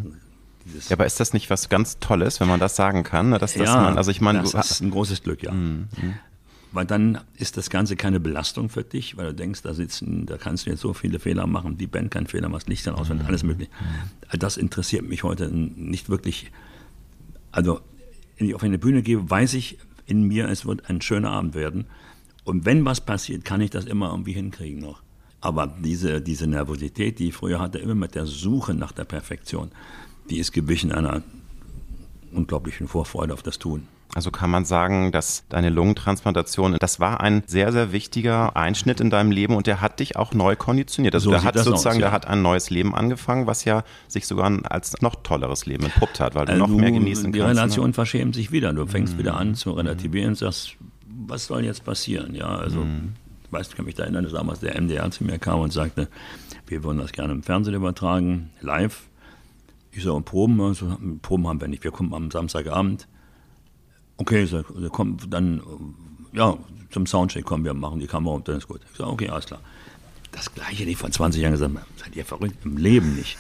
ja, 0.89 0.97
aber 0.97 1.07
ist 1.07 1.19
das 1.19 1.33
nicht 1.33 1.51
was 1.51 1.69
ganz 1.69 1.99
Tolles, 1.99 2.39
wenn 2.39 2.47
man 2.47 2.61
das 2.61 2.77
sagen 2.77 3.03
kann? 3.03 3.31
Ne? 3.31 3.39
Dass, 3.39 3.55
dass 3.55 3.69
ja, 3.69 3.83
man, 3.83 3.97
also 3.97 4.13
ich 4.13 4.21
meine, 4.21 4.43
das 4.43 4.71
ist 4.71 4.81
ein 4.81 4.93
großes 4.93 5.25
Glück, 5.25 5.43
ja. 5.43 5.51
Mhm. 5.51 5.89
Weil 6.73 6.87
dann 6.87 7.21
ist 7.37 7.57
das 7.57 7.69
Ganze 7.69 7.97
keine 7.97 8.19
Belastung 8.19 8.69
für 8.71 8.83
dich, 8.83 9.17
weil 9.17 9.27
du 9.27 9.35
denkst, 9.35 9.63
da 9.63 9.75
sitzen, 9.75 10.25
da 10.25 10.39
kannst 10.39 10.67
du 10.67 10.71
jetzt 10.71 10.81
so 10.81 10.95
viele 10.95 11.19
Fehler 11.19 11.47
machen, 11.47 11.77
die 11.77 11.87
Band 11.87 12.11
keinen 12.11 12.27
Fehler 12.27 12.49
macht, 12.49 12.69
Licht 12.69 12.87
dann 12.87 12.95
aus, 12.95 13.11
mhm. 13.11 13.21
alles 13.27 13.43
möglich. 13.43 13.69
Mhm. 13.69 14.39
Das 14.39 14.57
interessiert 14.57 15.07
mich 15.07 15.23
heute 15.23 15.49
nicht 15.49 16.09
wirklich. 16.09 16.51
Also, 17.51 17.81
wenn 18.39 18.49
ich 18.49 18.55
auf 18.55 18.63
eine 18.63 18.79
Bühne 18.79 19.03
gehe, 19.03 19.31
weiß 19.31 19.55
ich 19.55 19.79
in 20.07 20.23
mir, 20.23 20.49
es 20.49 20.65
wird 20.65 20.89
ein 20.89 21.03
schöner 21.03 21.31
Abend 21.31 21.55
werden. 21.55 21.87
Und 22.45 22.65
wenn 22.65 22.85
was 22.85 23.01
passiert, 23.01 23.45
kann 23.45 23.61
ich 23.61 23.71
das 23.71 23.85
immer 23.85 24.11
irgendwie 24.11 24.33
hinkriegen 24.33 24.81
noch. 24.81 25.03
Aber 25.41 25.67
diese, 25.67 26.21
diese 26.21 26.47
Nervosität, 26.47 27.19
die 27.19 27.29
ich 27.29 27.35
früher 27.35 27.61
hatte, 27.61 27.79
immer 27.79 27.95
mit 27.95 28.15
der 28.15 28.27
Suche 28.27 28.75
nach 28.75 28.93
der 28.93 29.05
Perfektion, 29.05 29.71
die 30.31 30.39
ist 30.39 30.53
gewichen 30.53 30.93
einer 30.93 31.23
unglaublichen 32.33 32.89
Vorfreude 32.89 33.35
auf 33.35 33.43
das 33.43 33.59
Tun. 33.59 33.87
Also 34.15 34.31
kann 34.31 34.51
man 34.51 34.67
sagen, 34.67 35.11
dass 35.11 35.45
deine 35.49 35.71
Lungentransplantation, 35.71 36.77
das 36.79 37.01
war 37.01 37.23
ein 37.23 37.43
sehr, 37.47 37.73
sehr 37.73 37.93
wichtiger 37.93 38.57
Einschnitt 38.57 39.01
in 39.01 39.09
deinem 39.09 39.31
Leben 39.31 39.57
und 39.57 39.67
der 39.67 39.81
hat 39.81 40.01
dich 40.01 40.17
auch 40.17 40.35
neu 40.35 40.55
konditioniert. 40.55 41.15
Also 41.15 41.25
so 41.25 41.31
der 41.31 41.45
hat 41.45 41.57
sozusagen, 41.57 41.97
aus, 41.97 42.01
ja. 42.01 42.01
der 42.01 42.13
hat 42.13 42.27
ein 42.27 42.43
neues 42.43 42.69
Leben 42.69 42.95
angefangen, 42.95 43.47
was 43.47 43.65
ja 43.65 43.85
sich 44.09 44.27
sogar 44.27 44.53
als 44.71 45.01
noch 45.01 45.17
tolleres 45.23 45.65
Leben 45.65 45.85
entpuppt 45.85 46.21
hat, 46.21 46.35
weil 46.35 46.45
du 46.45 46.53
also 46.53 46.67
noch 46.67 46.77
mehr 46.77 46.93
genießen 46.93 47.33
die 47.33 47.39
kannst. 47.39 47.53
Die 47.53 47.55
ne? 47.55 47.63
Relationen 47.63 47.95
verschämen 47.95 48.35
sich 48.35 48.53
wieder. 48.53 48.75
Du 48.75 48.87
fängst 48.87 49.15
mhm. 49.15 49.19
wieder 49.21 49.37
an 49.39 49.55
zu 49.55 49.73
relativieren 49.73 50.31
und 50.31 50.37
sagst, 50.37 50.77
was 51.27 51.47
soll 51.47 51.65
jetzt 51.65 51.87
passieren? 51.87 52.35
Ja, 52.35 52.49
also, 52.49 52.81
mhm. 52.81 53.15
ich 53.47 53.53
weiß, 53.53 53.69
ich 53.69 53.77
kann 53.77 53.87
mich 53.87 53.95
da 53.95 54.03
erinnern, 54.03 54.25
dass 54.25 54.35
damals 54.35 54.61
der 54.61 54.79
MDR 54.79 55.11
zu 55.11 55.25
mir 55.25 55.39
kam 55.39 55.61
und 55.61 55.73
sagte, 55.73 56.09
wir 56.67 56.85
würden 56.85 56.99
das 56.99 57.13
gerne 57.13 57.33
im 57.33 57.43
Fernsehen 57.43 57.75
übertragen, 57.75 58.51
live. 58.61 59.05
Ich 59.91 60.03
so, 60.03 60.21
Proben, 60.21 60.61
also, 60.61 60.99
Proben 61.23 61.49
haben 61.49 61.63
wir 61.63 61.69
nicht. 61.69 61.83
Wir 61.83 61.93
kommen 61.93 62.13
am 62.13 62.31
Samstagabend 62.31 63.09
okay, 64.23 64.47
so, 64.47 64.63
komm, 64.91 65.19
dann, 65.29 65.63
ja, 66.33 66.57
zum 66.91 67.07
Soundcheck 67.07 67.45
kommen 67.45 67.65
wir, 67.65 67.75
machen 67.75 68.01
die 68.01 68.07
Kamera 68.07 68.35
und 68.35 68.49
dann 68.49 68.57
ist 68.57 68.69
gut. 68.69 68.81
Ich 68.91 68.99
sage, 68.99 69.11
okay, 69.11 69.29
alles 69.29 69.47
klar. 69.47 69.61
Das 70.31 70.55
gleiche, 70.55 70.87
die 70.87 70.95
vor 70.95 71.11
20 71.11 71.43
Jahren 71.43 71.53
gesagt 71.53 71.75
seid 71.97 72.17
ihr 72.17 72.25
verrückt? 72.25 72.57
Im 72.65 72.77
Leben 72.77 73.15
nicht. 73.17 73.37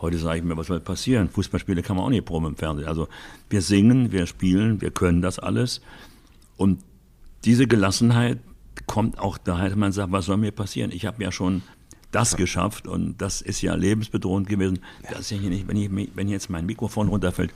Heute 0.00 0.18
sage 0.18 0.38
ich 0.38 0.44
mir, 0.44 0.56
was 0.56 0.68
soll 0.68 0.80
passieren? 0.80 1.28
Fußballspiele 1.28 1.82
kann 1.82 1.96
man 1.96 2.06
auch 2.06 2.10
nicht 2.10 2.24
proben 2.24 2.46
im 2.46 2.56
Fernsehen. 2.56 2.88
Also 2.88 3.08
wir 3.50 3.62
singen, 3.62 4.12
wir 4.12 4.26
spielen, 4.26 4.80
wir 4.80 4.90
können 4.90 5.20
das 5.20 5.38
alles. 5.38 5.80
Und 6.56 6.80
diese 7.44 7.66
Gelassenheit 7.66 8.38
kommt 8.86 9.18
auch 9.18 9.38
daher, 9.38 9.68
dass 9.68 9.78
man 9.78 9.92
sagt, 9.92 10.12
was 10.12 10.26
soll 10.26 10.36
mir 10.36 10.52
passieren? 10.52 10.90
Ich 10.92 11.04
habe 11.04 11.22
ja 11.22 11.32
schon 11.32 11.62
das 12.12 12.36
geschafft 12.36 12.86
und 12.86 13.18
das 13.18 13.40
ist 13.40 13.62
ja 13.62 13.74
lebensbedrohend 13.74 14.48
gewesen. 14.48 14.80
Das 15.10 15.20
ist 15.20 15.30
ja 15.30 15.36
hier 15.36 15.50
nicht, 15.50 15.68
wenn, 15.68 15.76
ich, 15.76 15.90
wenn 15.92 16.28
jetzt 16.28 16.50
mein 16.50 16.66
Mikrofon 16.66 17.08
runterfällt, 17.08 17.52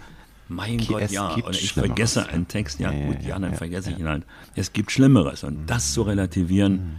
mein 0.49 0.79
Gott, 0.87 1.11
ja. 1.11 1.35
Und 1.35 1.57
ich 1.57 1.73
vergesse 1.73 2.29
einen 2.29 2.49
Text, 2.49 2.79
ja, 2.79 2.93
ja 2.93 3.07
gut, 3.07 3.23
ja, 3.23 3.39
dann 3.39 3.53
ja, 3.53 3.57
vergesse 3.57 3.91
ich 3.91 3.99
ihn 3.99 4.09
halt. 4.09 4.25
Es 4.55 4.73
gibt 4.73 4.93
Schlimmeres. 4.93 5.45
Und 5.45 5.63
mhm. 5.63 5.67
das 5.67 5.93
zu 5.93 6.03
relativieren, 6.03 6.73
mhm. 6.73 6.95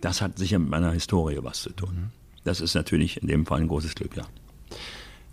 das 0.00 0.20
hat 0.20 0.38
sicher 0.38 0.58
mit 0.58 0.68
meiner 0.68 0.92
Historie 0.92 1.38
was 1.42 1.62
zu 1.62 1.70
tun. 1.70 1.94
Mhm. 1.94 2.10
Das 2.44 2.60
ist 2.60 2.74
natürlich 2.74 3.22
in 3.22 3.28
dem 3.28 3.46
Fall 3.46 3.60
ein 3.60 3.68
großes 3.68 3.94
Glück, 3.94 4.16
ja. 4.16 4.24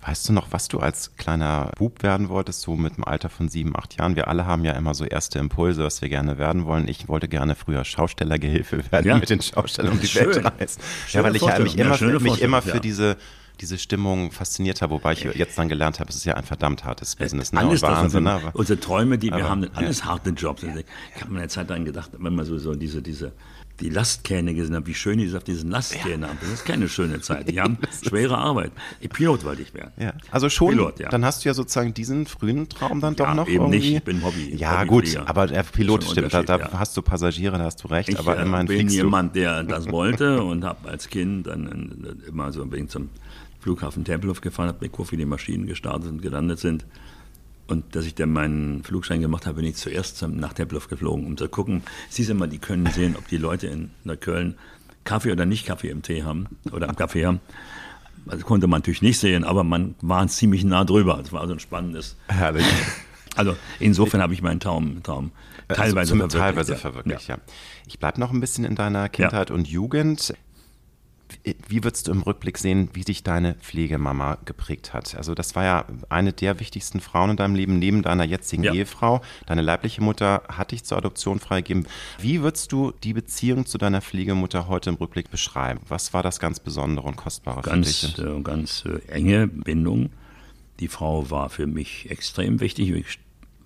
Weißt 0.01 0.29
du 0.29 0.33
noch, 0.33 0.47
was 0.51 0.69
du 0.69 0.79
als 0.79 1.15
kleiner 1.17 1.71
Bub 1.77 2.03
werden 2.03 2.29
wolltest, 2.29 2.61
so 2.61 2.75
mit 2.77 2.95
dem 2.95 3.03
Alter 3.03 3.27
von 3.27 3.49
sieben, 3.49 3.75
acht 3.75 3.97
Jahren? 3.97 4.15
Wir 4.15 4.29
alle 4.29 4.45
haben 4.45 4.63
ja 4.63 4.71
immer 4.71 4.93
so 4.93 5.03
erste 5.03 5.39
Impulse, 5.39 5.83
was 5.83 6.01
wir 6.01 6.07
gerne 6.07 6.37
werden 6.37 6.65
wollen. 6.65 6.87
Ich 6.87 7.09
wollte 7.09 7.27
gerne 7.27 7.55
früher 7.55 7.83
Schaustellergehilfe 7.83 8.81
werden, 8.91 9.07
ja. 9.07 9.17
mit 9.17 9.29
den 9.29 9.41
Schaustellern 9.41 9.93
um 9.93 9.99
die. 9.99 10.15
Welt 10.15 10.37
reisen. 10.37 10.81
Ja, 11.11 11.23
weil 11.23 11.35
ich 11.35 11.41
mich 11.41 11.77
immer, 11.77 11.95
ja, 11.97 12.19
mich 12.19 12.41
immer 12.41 12.61
für 12.61 12.79
diese 12.79 13.17
diese 13.61 13.77
Stimmung 13.77 14.31
fasziniert 14.31 14.81
hat, 14.81 14.89
wobei 14.89 15.13
ich 15.13 15.23
jetzt 15.23 15.57
dann 15.57 15.69
gelernt 15.69 15.99
habe, 15.99 16.09
es 16.09 16.15
ist 16.15 16.25
ja 16.25 16.35
ein 16.35 16.43
verdammt 16.43 16.83
hartes 16.83 17.15
Business. 17.15 17.51
Ne? 17.51 17.59
Alles 17.59 17.81
Wahnsinn, 17.81 18.25
das, 18.25 18.43
ne? 18.43 18.51
Unsere 18.53 18.79
Träume, 18.79 19.17
die 19.17 19.31
aber, 19.31 19.41
wir 19.41 19.49
haben, 19.49 19.69
alles 19.73 19.99
ja. 19.99 20.05
harte 20.05 20.31
Jobs. 20.31 20.63
Ich 20.63 21.21
habe 21.21 21.33
mir 21.33 21.39
eine 21.39 21.47
Zeit 21.47 21.69
lang 21.69 21.85
gedacht, 21.85 22.11
wenn 22.17 22.35
man 22.35 22.45
so, 22.45 22.57
so 22.57 22.75
diese, 22.75 23.01
diese, 23.01 23.33
die 23.79 23.89
Lastkähne 23.89 24.53
gesehen 24.53 24.75
hat, 24.75 24.87
wie 24.87 24.93
schön 24.93 25.19
die 25.19 25.35
auf 25.35 25.43
diesen 25.43 25.71
Lastkähnen 25.71 26.21
ja. 26.21 26.27
haben. 26.29 26.37
Das 26.41 26.49
ist 26.49 26.65
keine 26.65 26.89
schöne 26.89 27.21
Zeit. 27.21 27.49
Die 27.49 27.59
haben 27.59 27.77
schwere 28.07 28.37
Arbeit. 28.37 28.71
Pilot 29.09 29.43
wollte 29.43 29.61
ich 29.61 29.73
werden. 29.73 29.91
Ja. 29.97 30.13
Also 30.31 30.49
schon, 30.49 30.69
Pilot, 30.69 30.99
ja. 30.99 31.09
dann 31.09 31.25
hast 31.25 31.43
du 31.43 31.49
ja 31.49 31.53
sozusagen 31.53 31.93
diesen 31.93 32.25
frühen 32.25 32.69
Traum 32.69 33.01
dann 33.01 33.15
doch 33.15 33.33
noch 33.33 33.47
eben 33.47 33.65
irgendwie. 33.65 33.77
nicht, 33.77 33.95
ich 33.95 34.03
bin 34.03 34.23
Hobby. 34.23 34.55
Ja 34.55 34.83
gut, 34.83 35.15
aber 35.25 35.47
der 35.47 35.63
Pilot 35.63 36.03
stimmt, 36.03 36.33
da, 36.33 36.43
da 36.43 36.71
hast 36.73 36.95
du 36.97 37.01
Passagiere, 37.01 37.57
da 37.57 37.65
hast 37.65 37.83
du 37.83 37.87
recht, 37.87 38.09
ich, 38.09 38.19
aber 38.19 38.37
äh, 38.37 38.43
immerhin 38.43 38.67
bin 38.67 38.89
jemand, 38.89 39.35
der 39.35 39.63
das 39.63 39.87
wollte 39.91 40.43
und 40.43 40.63
habe 40.63 40.89
als 40.89 41.09
Kind 41.09 41.47
dann 41.47 42.17
immer 42.27 42.51
so 42.51 42.65
bin 42.65 42.89
zum 42.89 43.09
Flughafen 43.59 44.05
Tempelhof 44.05 44.41
gefahren, 44.41 44.69
habe 44.69 44.87
guckt, 44.89 45.11
wie 45.11 45.17
die 45.17 45.25
Maschinen 45.25 45.67
gestartet 45.67 46.09
und 46.09 46.21
gelandet 46.21 46.59
sind. 46.59 46.85
Und 47.69 47.95
dass 47.95 48.05
ich 48.05 48.15
dann 48.15 48.33
meinen 48.33 48.83
Flugschein 48.83 49.21
gemacht 49.21 49.45
habe, 49.45 49.57
bin 49.57 49.65
ich 49.65 49.75
zuerst 49.75 50.21
nach 50.23 50.53
Tempelhof 50.53 50.87
geflogen, 50.87 51.27
um 51.27 51.37
zu 51.37 51.47
gucken. 51.47 51.83
Siehst 52.09 52.29
du 52.29 52.33
mal, 52.33 52.47
die 52.47 52.57
können 52.57 52.87
sehen, 52.87 53.15
ob 53.15 53.27
die 53.27 53.37
Leute 53.37 53.67
in 53.67 53.91
Neukölln 54.03 54.55
Kaffee 55.03 55.31
oder 55.31 55.45
nicht 55.45 55.67
Kaffee 55.67 55.89
im 55.89 56.01
Tee 56.01 56.23
haben 56.23 56.47
oder 56.71 56.89
am 56.89 56.95
Kaffee 56.95 57.25
haben. 57.25 57.39
Also 58.27 58.45
konnte 58.45 58.67
man 58.67 58.79
natürlich 58.79 59.01
nicht 59.01 59.19
sehen, 59.19 59.43
aber 59.43 59.63
man 59.63 59.95
war 60.01 60.27
ziemlich 60.27 60.63
nah 60.63 60.83
drüber. 60.83 61.19
Es 61.23 61.31
war 61.31 61.41
also 61.41 61.53
ein 61.53 61.59
spannendes. 61.59 62.15
Herrlich. 62.27 62.65
Also 63.35 63.55
insofern 63.79 64.21
habe 64.21 64.33
ich 64.33 64.41
meinen 64.41 64.59
Traum, 64.59 65.01
Traum 65.03 65.31
teilweise 65.67 66.13
also 66.13 66.15
verwirklicht. 66.15 66.41
Teilweise 66.41 66.75
verwirklicht, 66.75 67.27
ja. 67.27 67.35
ja. 67.35 67.41
Ich 67.87 67.99
bleibe 67.99 68.19
noch 68.19 68.31
ein 68.31 68.39
bisschen 68.39 68.65
in 68.65 68.75
deiner 68.75 69.07
Kindheit 69.09 69.49
ja. 69.49 69.55
und 69.55 69.67
Jugend 69.67 70.33
wie 71.67 71.83
würdest 71.83 72.07
du 72.07 72.11
im 72.11 72.21
Rückblick 72.21 72.57
sehen, 72.57 72.89
wie 72.93 73.03
dich 73.03 73.23
deine 73.23 73.55
Pflegemama 73.55 74.37
geprägt 74.45 74.93
hat? 74.93 75.15
Also 75.15 75.35
das 75.35 75.55
war 75.55 75.63
ja 75.63 75.85
eine 76.09 76.33
der 76.33 76.59
wichtigsten 76.59 76.99
Frauen 76.99 77.31
in 77.31 77.37
deinem 77.37 77.55
Leben, 77.55 77.79
neben 77.79 78.01
deiner 78.01 78.23
jetzigen 78.23 78.63
ja. 78.63 78.73
Ehefrau. 78.73 79.21
Deine 79.45 79.61
leibliche 79.61 80.01
Mutter 80.01 80.43
hat 80.47 80.71
dich 80.71 80.83
zur 80.83 80.97
Adoption 80.97 81.39
freigegeben. 81.39 81.87
Wie 82.19 82.41
würdest 82.41 82.71
du 82.71 82.93
die 83.03 83.13
Beziehung 83.13 83.65
zu 83.65 83.77
deiner 83.77 84.01
Pflegemutter 84.01 84.67
heute 84.67 84.89
im 84.89 84.95
Rückblick 84.95 85.29
beschreiben? 85.29 85.81
Was 85.87 86.13
war 86.13 86.23
das 86.23 86.39
ganz 86.39 86.59
Besondere 86.59 87.07
und 87.07 87.15
Kostbare 87.15 87.61
ganz, 87.61 87.99
für 87.99 88.07
dich? 88.07 88.19
Äh, 88.19 88.41
ganz 88.41 88.83
äh, 88.85 89.11
enge 89.11 89.47
Bindung. 89.47 90.09
Die 90.79 90.87
Frau 90.87 91.29
war 91.29 91.49
für 91.49 91.67
mich 91.67 92.09
extrem 92.09 92.59
wichtig. 92.59 92.89
Ich 92.91 93.19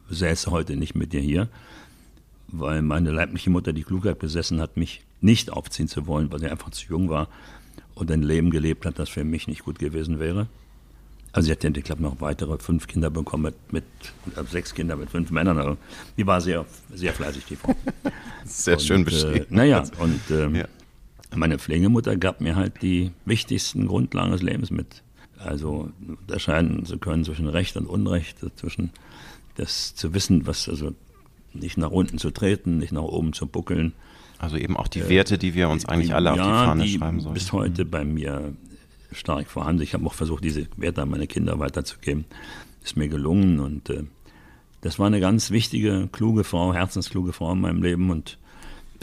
säße 0.10 0.52
heute 0.52 0.76
nicht 0.76 0.96
mit 0.96 1.14
dir 1.14 1.22
hier, 1.22 1.50
weil 2.48 2.82
meine 2.82 3.12
leibliche 3.12 3.50
Mutter 3.50 3.74
die 3.74 3.84
Klugheit 3.84 4.20
besessen 4.20 4.60
hat, 4.60 4.78
mich 4.78 5.02
nicht 5.24 5.52
aufziehen 5.52 5.88
zu 5.88 6.06
wollen, 6.08 6.32
weil 6.32 6.40
sie 6.40 6.48
einfach 6.50 6.70
zu 6.72 6.86
jung 6.88 7.10
war 7.10 7.28
und 7.96 8.12
ein 8.12 8.22
Leben 8.22 8.52
gelebt 8.52 8.86
hat, 8.86 9.00
das 9.00 9.10
für 9.10 9.24
mich 9.24 9.48
nicht 9.48 9.64
gut 9.64 9.80
gewesen 9.80 10.20
wäre. 10.20 10.48
Also 11.32 11.48
sie 11.48 11.52
hat, 11.54 11.64
ich 11.64 11.84
glaube, 11.84 12.04
noch 12.04 12.22
weitere 12.22 12.60
fünf 12.60 12.86
Kinder 12.86 13.10
bekommen 13.10 13.44
mit, 13.44 13.74
mit 13.74 13.84
also 14.36 14.52
sechs 14.52 14.76
Kinder 14.76 14.96
mit 14.96 15.10
fünf 15.10 15.32
Männern. 15.32 15.58
Also 15.58 15.78
die 16.16 16.28
war 16.28 16.40
sehr, 16.42 16.66
sehr 16.94 17.12
fleißig, 17.12 17.46
die 17.46 17.56
Frau. 17.56 17.76
Sehr 18.46 18.76
und, 18.76 18.82
schön 18.82 19.06
beschrieben. 19.06 19.46
Äh, 19.50 19.56
naja, 19.56 19.84
und 19.98 20.30
äh, 20.30 20.50
Ja. 20.50 20.68
meine 21.34 21.58
Pflegemutter 21.58 22.18
gab 22.18 22.42
mir 22.42 22.56
halt 22.56 22.82
die 22.82 23.12
wichtigsten 23.26 23.88
Grundlagen 23.88 24.32
des 24.32 24.44
Lebens 24.44 24.70
mit. 24.70 25.02
Also 25.40 25.90
unterscheiden 26.20 26.86
zu 26.86 27.00
können 27.00 27.24
zwischen 27.24 27.48
Recht 27.48 27.78
und 27.78 27.88
Unrecht, 27.88 28.38
zwischen 28.58 28.92
das 29.56 29.96
zu 29.96 30.14
wissen, 30.14 30.46
was 30.46 30.70
also 30.70 30.94
nicht 31.54 31.78
nach 31.78 31.92
unten 31.92 32.18
zu 32.18 32.32
treten, 32.32 32.78
nicht 32.78 32.92
nach 32.92 33.02
oben 33.02 33.34
zu 33.34 33.48
buckeln. 33.48 33.94
Also 34.44 34.58
eben 34.58 34.76
auch 34.76 34.90
die 34.90 35.08
Werte, 35.08 35.38
die 35.38 35.54
wir 35.56 35.70
uns 35.70 35.86
eigentlich 35.86 36.14
alle 36.14 36.32
auf 36.32 36.38
die 36.38 36.44
Ja, 36.44 36.66
Fahne 36.66 36.84
die 36.84 36.98
schreiben 36.98 37.22
sollen. 37.22 37.34
bis 37.34 37.54
heute 37.54 37.86
bei 37.86 38.04
mir 38.04 38.54
stark 39.14 39.48
vorhanden. 39.48 39.82
Ich 39.84 39.94
habe 39.94 40.06
auch 40.06 40.14
versucht, 40.14 40.44
diese 40.44 40.68
Werte 40.76 41.02
an 41.02 41.10
meine 41.10 41.28
Kinder 41.28 41.60
weiterzugeben. 41.60 42.26
Ist 42.84 42.98
mir 42.98 43.08
gelungen 43.08 43.60
und 43.62 43.90
äh, 43.90 44.04
das 44.82 45.00
war 45.00 45.08
eine 45.08 45.22
ganz 45.22 45.50
wichtige, 45.52 46.10
kluge 46.12 46.44
Frau, 46.44 46.74
herzenskluge 46.74 47.32
Frau 47.32 47.54
in 47.54 47.62
meinem 47.62 47.82
Leben 47.82 48.10
und 48.10 48.38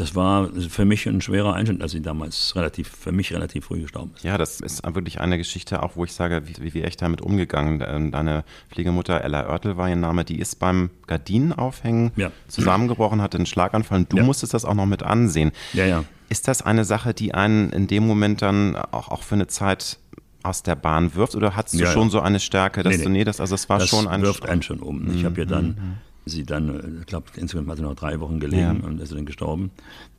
das 0.01 0.15
war 0.15 0.49
für 0.69 0.85
mich 0.85 1.07
ein 1.09 1.21
schwerer 1.21 1.55
Einschnitt, 1.55 1.83
als 1.83 1.93
sie 1.93 2.01
damals 2.01 2.57
relativ, 2.57 2.89
für 2.89 3.13
mich 3.13 3.33
relativ 3.33 3.67
früh 3.67 3.83
gestorben 3.83 4.13
ist. 4.17 4.25
Ja, 4.25 4.39
das 4.39 4.61
ist 4.61 4.83
wirklich 4.95 5.21
eine 5.21 5.39
Geschichte, 5.39 5.83
auch 5.83 5.97
wo 5.97 6.05
ich 6.05 6.13
sage, 6.13 6.43
wie, 6.47 6.55
wie, 6.63 6.75
wie 6.75 6.83
echt 6.83 7.03
damit 7.03 7.21
umgegangen. 7.21 7.83
Ähm, 7.87 8.11
Deine 8.11 8.45
Pflegemutter 8.71 9.23
Ella 9.23 9.49
Oertel 9.49 9.77
war 9.77 9.89
ihr 9.89 9.97
Name, 9.97 10.25
die 10.25 10.39
ist 10.41 10.59
beim 10.59 10.91
Gardinenaufhängen 11.07 12.13
Ja. 12.17 12.31
zusammengebrochen, 12.49 13.23
hatte 13.23 13.37
einen 13.39 13.47
Schlaganfall 13.47 13.99
und 13.99 14.13
du 14.13 14.17
Ja. 14.19 14.25
musstest 14.25 14.55
das 14.55 14.65
auch 14.65 14.75
noch 14.75 14.87
mit 14.87 15.03
ansehen. 15.03 15.53
Ja, 15.73 15.85
ja. 15.87 16.05
Ist 16.29 16.49
das 16.49 16.63
eine 16.63 16.85
Sache, 16.85 17.15
die 17.15 17.35
einen 17.35 17.71
in 17.71 17.87
dem 17.87 18.07
Moment 18.07 18.43
dann 18.43 18.77
auch, 18.77 19.09
auch 19.09 19.23
für 19.23 19.35
eine 19.35 19.47
Zeit 19.49 19.99
aus 20.43 20.63
der 20.63 20.75
Bahn 20.77 21.15
wirft 21.15 21.35
oder 21.35 21.55
hattest 21.57 21.75
du 21.75 21.85
Ja, 21.85 21.93
schon 21.93 22.09
so 22.09 22.21
eine 22.21 22.41
Stärke, 22.41 22.83
dass 22.83 22.97
Nee, 22.97 23.05
du, 23.05 23.11
nee. 23.11 23.25
das, 23.25 23.41
also 23.41 23.55
es 23.55 23.69
war 23.69 23.79
das 23.79 23.89
schon 23.91 24.07
ein 24.09 24.23
wirft 24.23 24.49
einen 24.49 24.63
schon 24.63 24.81
um. 24.81 25.13
Ich 25.15 25.25
habe 25.25 25.39
ja 25.41 25.45
Mhm. 25.45 25.49
dann 25.51 25.99
sie 26.27 26.45
dann, 26.45 26.69
äh, 26.81 27.01
ich 27.01 27.07
glaube, 27.07 27.27
insgesamt 27.37 27.69
hat 27.69 27.77
sie 27.79 27.83
noch 27.83 27.95
drei 27.97 28.21
Wochen 28.21 28.41
gelegen 28.41 28.81
Ja. 28.83 28.87
und 28.89 29.01
ist 29.01 29.13
dann 29.13 29.27
gestorben. 29.27 29.71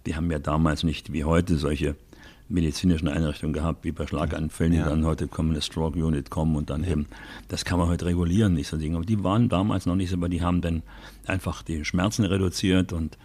Die 0.05 0.15
haben 0.15 0.29
ja 0.31 0.39
damals 0.39 0.83
nicht 0.83 1.13
wie 1.13 1.23
heute 1.23 1.57
solche 1.57 1.95
medizinischen 2.49 3.07
Einrichtungen 3.07 3.53
gehabt, 3.53 3.85
wie 3.85 3.91
bei 3.93 4.05
Schlaganfällen, 4.05 4.73
Ja. 4.73 4.83
die 4.83 4.89
dann 4.89 5.05
heute 5.05 5.27
kommen, 5.27 5.51
eine 5.51 5.61
Stroke 5.61 6.03
Unit 6.03 6.29
kommen 6.29 6.55
und 6.57 6.69
dann 6.69 6.83
eben, 6.83 7.05
das 7.47 7.63
kann 7.63 7.79
man 7.79 7.87
heute 7.87 8.05
regulieren, 8.05 8.53
nicht 8.55 8.67
so 8.67 8.75
Dinge. 8.77 8.97
Aber 8.97 9.05
die 9.05 9.23
waren 9.23 9.47
damals 9.47 9.85
noch 9.85 9.95
nicht 9.95 10.09
so, 10.09 10.17
aber 10.17 10.27
die 10.27 10.41
haben 10.41 10.59
dann 10.61 10.83
einfach 11.25 11.63
die 11.63 11.85
Schmerzen 11.85 12.25
reduziert 12.25 12.91
und 12.91 13.17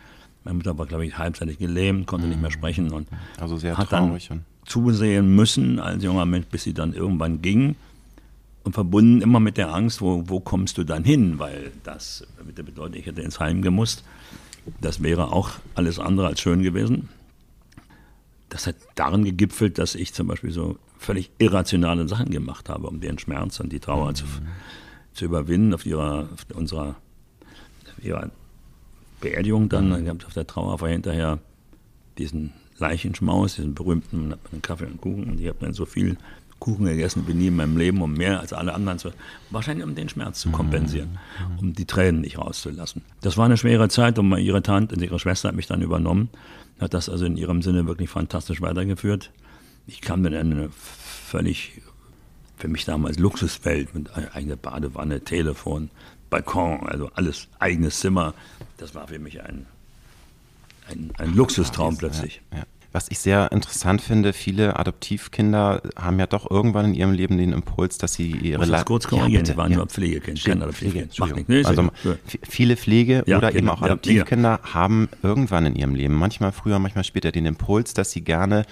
meine 0.45 0.59
Mutter 0.59 0.79
war, 0.79 0.87
glaube 0.87 1.05
ich, 1.05 1.19
halbseitig 1.19 1.59
gelähmt, 1.59 2.07
konnte 2.07 2.29
nicht 2.29 2.41
mehr 2.41 2.53
sprechen 2.53 2.93
und 2.93 3.09
Also 3.41 3.57
sehr 3.57 3.77
hat 3.77 3.91
dann 3.91 4.17
zusehen 4.65 5.35
müssen 5.35 5.81
als 5.81 6.05
junger 6.05 6.25
Mensch, 6.27 6.47
bis 6.47 6.63
sie 6.63 6.73
dann 6.75 6.93
irgendwann 6.93 7.43
ging. 7.43 7.75
Und 8.67 8.73
verbunden 8.73 9.23
immer 9.23 9.39
mit 9.39 9.59
der 9.59 9.73
Angst, 9.73 10.01
wo, 10.01 10.25
wo 10.27 10.41
kommst 10.41 10.77
du 10.77 10.83
dann 10.83 11.05
hin? 11.05 11.39
Weil 11.39 11.71
das 11.85 12.27
mit 12.45 12.59
der 12.59 12.65
bedeutet, 12.65 12.97
ich 12.97 13.07
hätte 13.07 13.23
ins 13.23 13.39
Heim 13.39 13.63
gemusst. 13.63 14.03
Das 14.81 15.05
wäre 15.05 15.31
auch 15.33 15.53
alles 15.77 16.01
andere 16.01 16.27
als 16.27 16.41
schön 16.41 16.65
gewesen. 16.65 17.09
Das 18.49 18.67
hat 18.67 18.75
darin 18.97 19.25
gegipfelt, 19.25 19.79
dass 19.79 19.95
ich 19.95 20.13
zum 20.15 20.27
Beispiel 20.27 20.51
so 20.51 20.79
völlig 20.99 21.31
irrationale 21.39 22.09
Sachen 22.09 22.31
gemacht 22.31 22.69
habe, 22.69 22.89
um 22.89 23.01
den 23.01 23.21
Schmerz 23.21 23.61
und 23.61 23.73
die 23.73 23.79
Trauer 23.79 24.15
zu, 24.15 24.25
zu 25.15 25.27
überwinden. 25.27 25.73
Auf 25.73 25.87
ihrer, 25.87 26.29
auf 26.35 26.57
unserer 26.57 26.97
auf 27.97 28.05
ihrer 28.05 28.33
Beerdigung 29.21 29.69
dann, 29.69 29.91
dann 29.91 30.05
gab 30.05 30.19
es 30.19 30.27
auf 30.27 30.35
der 30.35 30.49
Trauerfeier 30.49 30.91
hinterher 30.91 31.39
diesen 32.19 32.53
Leichenschmaus, 32.79 33.55
diesen 33.55 33.75
berühmten, 33.75 34.33
hat 34.33 34.41
einen 34.51 34.61
Kaffee 34.61 34.87
und 34.87 35.01
Kuchen 35.01 35.31
und 35.31 35.41
ich 35.41 35.47
habe 35.47 35.59
dann 35.61 35.73
so 35.73 35.87
viel 35.87 36.19
Kuchen 36.59 36.87
gegessen 36.87 37.25
wie 37.27 37.35
nie 37.35 37.49
in 37.49 37.57
meinem 37.57 37.77
Leben, 37.77 38.01
um 38.01 38.13
mehr 38.15 38.41
als 38.41 38.53
alle 38.53 38.75
anderen 38.75 38.99
zu, 38.99 39.11
wahrscheinlich 39.51 39.87
um 39.87 39.95
den 39.95 40.09
Schmerz 40.09 40.41
zu 40.41 40.51
kompensieren, 40.51 41.19
um 41.59 41.75
die 41.75 41.85
Tränen 41.85 42.23
nicht 42.23 42.39
rauszulassen. 42.39 43.03
Das 43.21 43.37
war 43.37 43.45
eine 43.45 43.57
schwere 43.57 43.89
Zeit 43.89 44.19
und 44.19 44.37
ihre 44.39 44.63
Tante, 44.63 44.95
und 44.95 45.03
ihre 45.03 45.19
Schwester 45.19 45.49
hat 45.49 45.55
mich 45.55 45.67
dann 45.67 45.83
übernommen, 45.83 46.31
hat 46.81 46.95
das 46.95 47.09
also 47.09 47.27
in 47.27 47.37
ihrem 47.37 47.63
Sinne 47.63 47.87
wirklich 47.87 48.09
fantastisch 48.09 48.61
weitergeführt. 48.61 49.31
Ich 49.87 50.01
kam 50.01 50.23
dann 50.23 50.33
in 50.33 50.53
eine 50.53 50.71
völlig, 50.71 51.83
für 52.57 52.69
mich 52.69 52.85
damals 52.85 53.19
Luxuswelt 53.19 53.95
mit 53.95 54.11
eigener 54.35 54.57
Badewanne, 54.57 55.21
Telefon, 55.21 55.91
Balkon, 56.31 56.89
also 56.89 57.11
alles, 57.15 57.49
eigenes 57.59 58.01
Zimmer. 58.01 58.35
Das 58.79 58.95
war 58.95 59.09
für 59.09 59.19
mich 59.19 59.43
ein, 59.43 59.67
ein, 60.89 61.13
ein 61.19 61.35
Luxustraum 61.35 61.97
plötzlich. 61.97 62.41
Ja, 62.51 62.59
ja. 62.59 62.65
Was 62.97 63.11
ich 63.11 63.19
sehr 63.19 63.53
interessant 63.53 64.01
finde, 64.01 64.33
viele 64.33 64.79
Adoptivkinder 64.79 65.83
haben 65.97 66.19
ja 66.19 66.27
doch 66.27 66.51
irgendwann 66.51 66.87
in 66.87 66.95
ihrem 66.95 67.13
Leben 67.13 67.37
den 67.37 67.53
Impuls, 67.53 67.99
dass 67.99 68.15
sie 68.15 68.31
ihre 68.31 68.59
Muss 68.61 68.71
das 68.71 68.87
kurz 68.87 69.07
korrigieren, 69.07 69.43
bitte, 69.43 69.53
die 69.53 69.59
waren 69.59 69.73
nur 69.73 69.87
Pflegekind, 69.87 70.43
kein 70.43 70.63
Adoptivkind. 70.63 71.13
Pflege. 71.15 71.45
Nee, 71.47 71.63
also 71.67 71.91
viele 72.49 72.75
Pflege 72.79 73.23
Ja, 73.27 73.37
oder 73.37 73.49
eben 73.51 73.59
Kinder, 73.59 73.73
auch 73.75 73.81
ja, 73.81 73.87
Adoptivkinder 73.89 74.61
haben 74.63 75.11
irgendwann 75.23 75.67
in 75.67 75.75
ihrem 75.77 75.95
Leben, 75.95 76.15
manchmal 76.15 76.53
früher, 76.53 76.79
manchmal 76.79 77.05
später, 77.05 77.33
den 77.33 77.45
Impuls, 77.45 77.93
dass 77.93 78.13
sie 78.13 78.23
gerne 78.23 78.65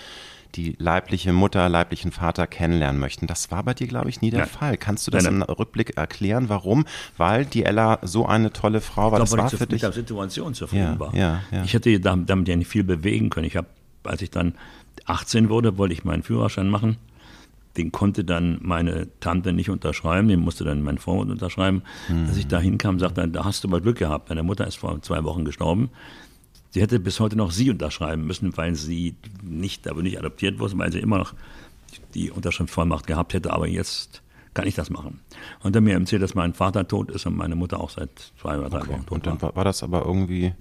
die 0.54 0.74
leibliche 0.78 1.34
Mutter, 1.34 1.68
leiblichen 1.68 2.10
Vater 2.10 2.46
kennenlernen 2.46 2.98
möchten. 2.98 3.26
Das 3.26 3.50
war 3.50 3.62
bei 3.62 3.74
dir, 3.74 3.88
glaube 3.88 4.08
ich, 4.08 4.22
nie 4.22 4.30
der 4.30 4.40
Nein. 4.40 4.48
Fall. 4.48 4.76
Kannst 4.78 5.06
du 5.06 5.10
das 5.10 5.24
Nein, 5.24 5.34
im 5.34 5.42
Rückblick 5.42 5.98
erklären, 5.98 6.48
warum? 6.48 6.87
Weil 7.18 7.44
die 7.44 7.64
Ella 7.64 7.98
so 8.00 8.24
eine 8.24 8.54
tolle 8.54 8.80
Frau 8.80 9.12
war. 9.12 9.18
Ich 9.18 9.28
Das 9.28 9.37
war 9.37 9.44
ich 9.46 9.50
für 9.50 9.58
mit 9.64 9.72
dich. 9.72 9.80
der 9.82 9.92
Situation 9.92 10.54
zufrieden 10.54 10.94
Ja, 10.94 10.98
war. 11.00 11.14
ja, 11.14 11.40
ja. 11.50 11.62
Ich 11.64 11.74
hätte 11.74 12.00
damit 12.00 12.48
ja 12.48 12.56
nicht 12.56 12.68
viel 12.68 12.84
bewegen 12.84 13.28
können. 13.28 13.46
Ich 13.46 13.56
habe, 13.56 13.66
als 14.05 14.23
ich 14.23 14.31
dann 14.31 14.55
18 15.07 15.49
wurde, 15.49 15.79
wollte 15.79 15.95
ich 15.95 16.05
meinen 16.05 16.23
Führerschein 16.23 16.69
machen. 16.69 16.97
Den 17.77 17.90
konnte 17.90 18.25
dann 18.25 18.59
meine 18.62 19.09
Tante 19.19 19.53
nicht 19.53 19.69
unterschreiben, 19.69 20.29
den 20.29 20.40
musste 20.40 20.62
dann 20.62 20.83
mein 20.83 20.99
Vormund 20.99 21.31
unterschreiben. 21.31 21.83
Als 22.29 22.37
ich 22.37 22.47
da 22.47 22.61
hinkam, 22.61 23.01
sagte 23.01 23.23
er, 23.23 23.27
da 23.27 23.45
hast 23.45 23.64
du 23.64 23.69
mal 23.69 23.81
Glück 23.81 23.99
gehabt. 23.99 24.29
Meine 24.29 24.45
Mutter 24.45 24.67
ist 24.67 24.77
vor 24.77 25.03
zwei 25.03 25.25
Wochen 25.25 25.45
gestorben. 25.45 25.90
Sie 26.71 26.81
hätte 26.81 27.01
bis 27.01 27.19
heute 27.19 27.37
noch 27.37 27.51
sie 27.51 27.71
unterschreiben 27.71 28.27
müssen, 28.27 28.57
weil 28.57 28.75
sie 28.77 29.17
nicht, 29.43 29.88
aber 29.88 30.03
nicht 30.03 30.19
adoptiert 30.19 30.59
wurde, 30.61 30.79
weil 30.79 30.93
sie 30.93 31.01
immer 31.01 31.19
noch 31.19 31.35
die 32.14 32.31
Unterschriftsvollmacht 32.31 33.07
gehabt 33.07 33.35
hätte, 33.35 33.53
aber 33.53 33.67
jetzt 33.67 34.23
kann 34.55 34.67
ich 34.69 34.77
das 34.77 34.90
machen. 34.90 35.21
Und 35.62 35.75
dann 35.75 35.83
mir 35.85 35.95
erzählt, 35.95 36.23
dass 36.23 36.35
mein 36.37 36.55
Vater 36.55 36.87
tot 36.87 37.11
ist 37.11 37.27
und 37.27 37.37
meine 37.37 37.57
Mutter 37.57 37.81
auch 37.81 37.90
seit 37.90 38.33
zwei 38.40 38.57
oder 38.59 38.71
drei 38.71 38.79
Okay. 38.79 38.90
Wochen 38.93 39.07
tot 39.07 39.12
Und 39.12 39.27
dann 39.27 39.43
war, 39.43 39.57
war 39.57 39.64
das 39.64 39.83
aber 39.83 40.05
irgendwie 40.05 40.53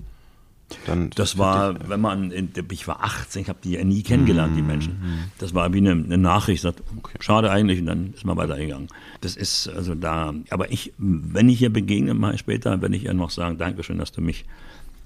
dann. 0.86 1.10
Das 1.12 1.38
war, 1.38 1.90
wenn 1.90 2.02
man, 2.02 2.32
in, 2.32 2.52
ich 2.72 2.88
war 2.88 3.04
18, 3.04 3.44
ich 3.44 3.50
habe 3.50 3.60
die 3.64 3.72
ja 3.72 3.84
nie 3.84 4.04
kennengelernt, 4.04 4.56
die 4.58 4.62
Menschen. 4.62 4.98
Das 5.38 5.54
war 5.54 5.72
wie 5.74 5.78
eine, 5.78 5.92
eine 5.92 6.18
Nachricht, 6.18 6.62
sagt, 6.62 6.82
schade 7.20 7.52
eigentlich, 7.52 7.80
und 7.80 7.86
dann 7.88 8.14
ist 8.14 8.26
man 8.26 8.38
weitergegangen. 8.38 8.88
Das 9.22 9.36
ist 9.36 9.68
also 9.70 9.96
da, 9.96 10.34
aber 10.50 10.72
ich, 10.72 10.94
wenn 10.98 11.50
ich 11.50 11.62
ihr 11.62 11.72
begegne, 11.72 12.14
mal 12.14 12.38
später, 12.38 12.82
wenn 12.82 12.94
ich 12.94 13.06
ihr 13.06 13.14
noch 13.14 13.30
sagen, 13.30 13.58
Dankeschön, 13.58 13.98
dass 13.98 14.12
du 14.12 14.22
mich, 14.22 14.46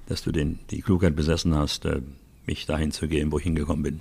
dass 0.07 0.23
du 0.23 0.31
den, 0.31 0.59
die 0.71 0.81
Klugheit 0.81 1.15
besessen 1.15 1.55
hast, 1.55 1.85
äh, 1.85 2.01
mich 2.45 2.65
dahin 2.65 2.91
zu 2.91 3.07
gehen, 3.07 3.31
wo 3.31 3.37
ich 3.37 3.43
hingekommen 3.43 3.83
bin. 3.83 3.99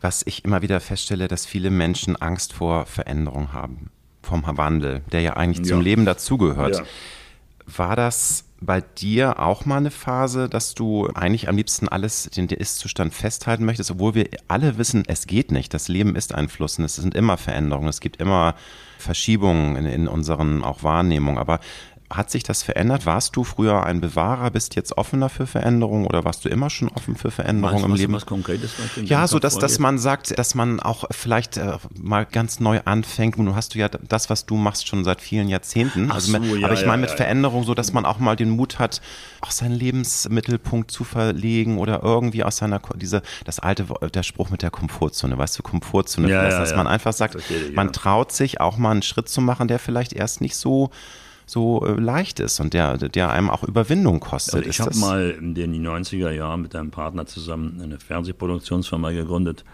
was 0.00 0.22
ich 0.26 0.44
immer 0.44 0.60
wieder 0.62 0.80
feststelle, 0.80 1.28
dass 1.28 1.46
viele 1.46 1.70
Menschen 1.70 2.16
Angst 2.16 2.52
vor 2.52 2.84
Veränderung 2.86 3.52
haben, 3.54 3.90
vom 4.22 4.42
Wandel, 4.46 5.02
der 5.12 5.20
ja 5.22 5.36
eigentlich 5.36 5.66
zum 5.66 5.78
Ja. 5.78 5.82
Leben 5.84 6.04
dazugehört. 6.04 6.76
Ja. 6.76 6.84
War 7.76 7.96
das 7.96 8.44
bei 8.64 8.80
dir 8.80 9.40
auch 9.40 9.64
mal 9.64 9.78
eine 9.78 9.90
Phase, 9.90 10.48
dass 10.48 10.74
du 10.74 11.08
eigentlich 11.14 11.48
am 11.48 11.56
liebsten 11.56 11.88
alles, 11.88 12.28
den 12.36 12.48
Ist-Zustand 12.48 13.14
festhalten 13.14 13.64
möchtest, 13.64 13.90
obwohl 13.90 14.14
wir 14.14 14.28
alle 14.48 14.78
wissen, 14.78 15.04
es 15.06 15.26
geht 15.26 15.52
nicht. 15.52 15.74
Das 15.74 15.88
Leben 15.88 16.16
ist 16.16 16.34
ein 16.34 16.48
Fluss 16.48 16.78
und 16.78 16.84
es 16.84 16.96
sind 16.96 17.14
immer 17.14 17.36
Veränderungen, 17.36 17.88
es 17.88 18.00
gibt 18.00 18.20
immer 18.20 18.54
Verschiebungen 18.98 19.76
in, 19.76 19.86
in 19.86 20.08
unseren 20.08 20.64
auch 20.64 20.82
Wahrnehmungen. 20.82 21.38
Aber 21.38 21.60
hat 22.10 22.30
sich 22.30 22.42
das 22.42 22.62
verändert? 22.62 23.06
Warst 23.06 23.34
du 23.34 23.44
früher 23.44 23.84
ein 23.84 24.00
Bewahrer, 24.00 24.50
bist 24.50 24.76
jetzt 24.76 24.96
offener 24.98 25.28
für 25.28 25.46
Veränderungen 25.46 26.06
oder 26.06 26.24
warst 26.24 26.44
du 26.44 26.48
immer 26.48 26.68
schon 26.70 26.88
offen 26.88 27.16
für 27.16 27.30
Veränderungen 27.30 27.76
Weißt 27.76 27.84
im 27.86 27.92
was, 27.92 27.98
Leben? 27.98 28.12
was 28.12 28.26
Konkretes? 28.26 28.72
was 28.78 29.08
Ja, 29.08 29.26
so 29.26 29.38
dass, 29.38 29.58
dass 29.58 29.78
man 29.78 29.98
sagt, 29.98 30.38
dass 30.38 30.54
man 30.54 30.80
auch 30.80 31.04
vielleicht 31.10 31.56
äh, 31.56 31.78
mal 32.00 32.26
ganz 32.26 32.60
neu 32.60 32.80
anfängt. 32.84 33.38
Und 33.38 33.46
du 33.46 33.54
hast 33.54 33.74
du 33.74 33.78
ja 33.78 33.88
das, 33.88 34.28
was 34.30 34.46
du 34.46 34.56
machst, 34.56 34.86
schon 34.86 35.04
seit 35.04 35.20
vielen 35.20 35.48
Jahrzehnten. 35.48 36.08
Ach 36.10 36.16
also 36.16 36.32
mit, 36.32 36.48
so, 36.48 36.56
ja, 36.56 36.66
aber 36.66 36.74
ich 36.74 36.82
ja, 36.82 36.86
meine 36.86 37.02
mit 37.02 37.10
ja. 37.10 37.16
Veränderung, 37.16 37.64
so 37.64 37.74
dass 37.74 37.92
man 37.92 38.04
auch 38.04 38.18
mal 38.18 38.36
den 38.36 38.50
Mut 38.50 38.78
hat, 38.78 39.00
auch 39.40 39.50
seinen 39.50 39.74
Lebensmittelpunkt 39.74 40.90
zu 40.90 41.04
verlegen 41.04 41.78
oder 41.78 42.02
irgendwie 42.02 42.44
aus 42.44 42.58
seiner 42.58 42.80
diese 42.96 43.22
das 43.44 43.60
alte 43.60 43.86
der 44.12 44.22
Spruch 44.22 44.50
mit 44.50 44.62
der 44.62 44.70
Komfortzone, 44.70 45.38
weißt 45.38 45.58
du, 45.58 45.62
Komfortzone, 45.62 46.28
dass 46.28 46.76
man 46.76 46.86
einfach 46.86 47.12
sagt, 47.12 47.36
man 47.74 47.92
traut 47.92 48.32
sich 48.32 48.60
auch 48.60 48.76
mal 48.76 48.90
einen 48.90 49.02
Schritt 49.02 49.28
zu 49.28 49.40
machen, 49.40 49.68
der 49.68 49.78
vielleicht 49.78 50.12
erst 50.12 50.40
nicht 50.40 50.56
so 50.56 50.90
so 51.46 51.84
äh, 51.86 51.92
leicht 51.92 52.40
ist 52.40 52.60
und 52.60 52.74
der 52.74 52.96
der 52.96 53.30
einem 53.30 53.50
auch 53.50 53.64
Überwindung 53.64 54.20
kostet. 54.20 54.54
Also 54.54 54.68
ich 54.68 54.80
habe 54.80 54.96
mal 54.96 55.30
in 55.30 55.54
den 55.54 55.86
90er 55.86 56.30
Jahren 56.30 56.62
mit 56.62 56.74
einem 56.74 56.90
Partner 56.90 57.26
zusammen 57.26 57.80
eine 57.82 57.98
Fernsehproduktionsfirma 57.98 59.10
gegründet, 59.10 59.64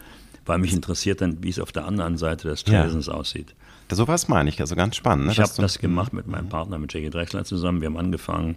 weil 0.47 0.59
mich 0.59 0.73
interessiert 0.73 1.21
dann, 1.21 1.43
wie 1.43 1.51
es 1.51 1.59
auf 1.59 1.73
der 1.73 1.87
anderen 1.87 2.17
Seite 2.17 2.49
des 2.49 2.65
Tresens 2.65 3.07
ja. 3.07 3.15
aussieht. 3.15 3.55
So 3.93 4.07
was 4.07 4.29
meine 4.29 4.49
ich, 4.49 4.61
also 4.61 4.77
ganz 4.77 4.97
spannend. 4.97 5.27
Ne? 5.27 5.33
Ich 5.33 5.41
habe 5.41 5.51
das 5.57 5.79
gemacht 5.79 6.13
mit 6.13 6.27
meinem 6.27 6.49
Partner, 6.49 6.79
mit 6.79 6.93
Jackie 6.93 7.11
Drechsler 7.11 7.45
zusammen. 7.45 7.81
Wir 7.81 7.87
haben 7.87 7.97
angefangen, 7.97 8.57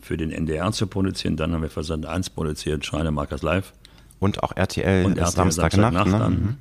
für 0.00 0.16
den 0.16 0.32
NDR 0.32 0.72
zu 0.72 0.86
produzieren. 0.86 1.36
Dann 1.36 1.52
haben 1.52 1.62
wir 1.62 1.82
Sat 1.84 2.04
1 2.04 2.30
produziert, 2.30 2.84
Schreinemarkers 2.84 3.42
Live. 3.42 3.72
Und 4.18 4.42
auch 4.42 4.56
RTL, 4.56 5.04
und 5.04 5.18
RTL 5.18 5.32
Samstagnacht. 5.32 5.94
Samstag 5.94 6.30
ne? 6.30 6.36
Mhm. 6.36 6.56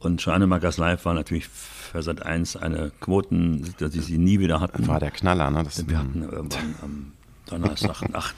Und 0.00 0.20
Schreinemarkers 0.20 0.78
Live 0.78 1.04
war 1.04 1.14
natürlich 1.14 1.48
für 1.88 2.02
Sat 2.02 2.24
1 2.24 2.56
eine 2.56 2.92
Quoten, 3.00 3.74
die 3.80 4.00
sie 4.00 4.18
nie 4.18 4.38
wieder 4.40 4.60
hatten. 4.60 4.86
War 4.86 5.00
der 5.00 5.10
Knaller, 5.10 5.50
ne? 5.50 5.64
Das 5.64 5.88
wir 5.88 5.98
hatten 5.98 6.22
irgendwann 6.22 6.74
am 6.82 7.12
Donnerstag, 7.46 8.02
8, 8.12 8.34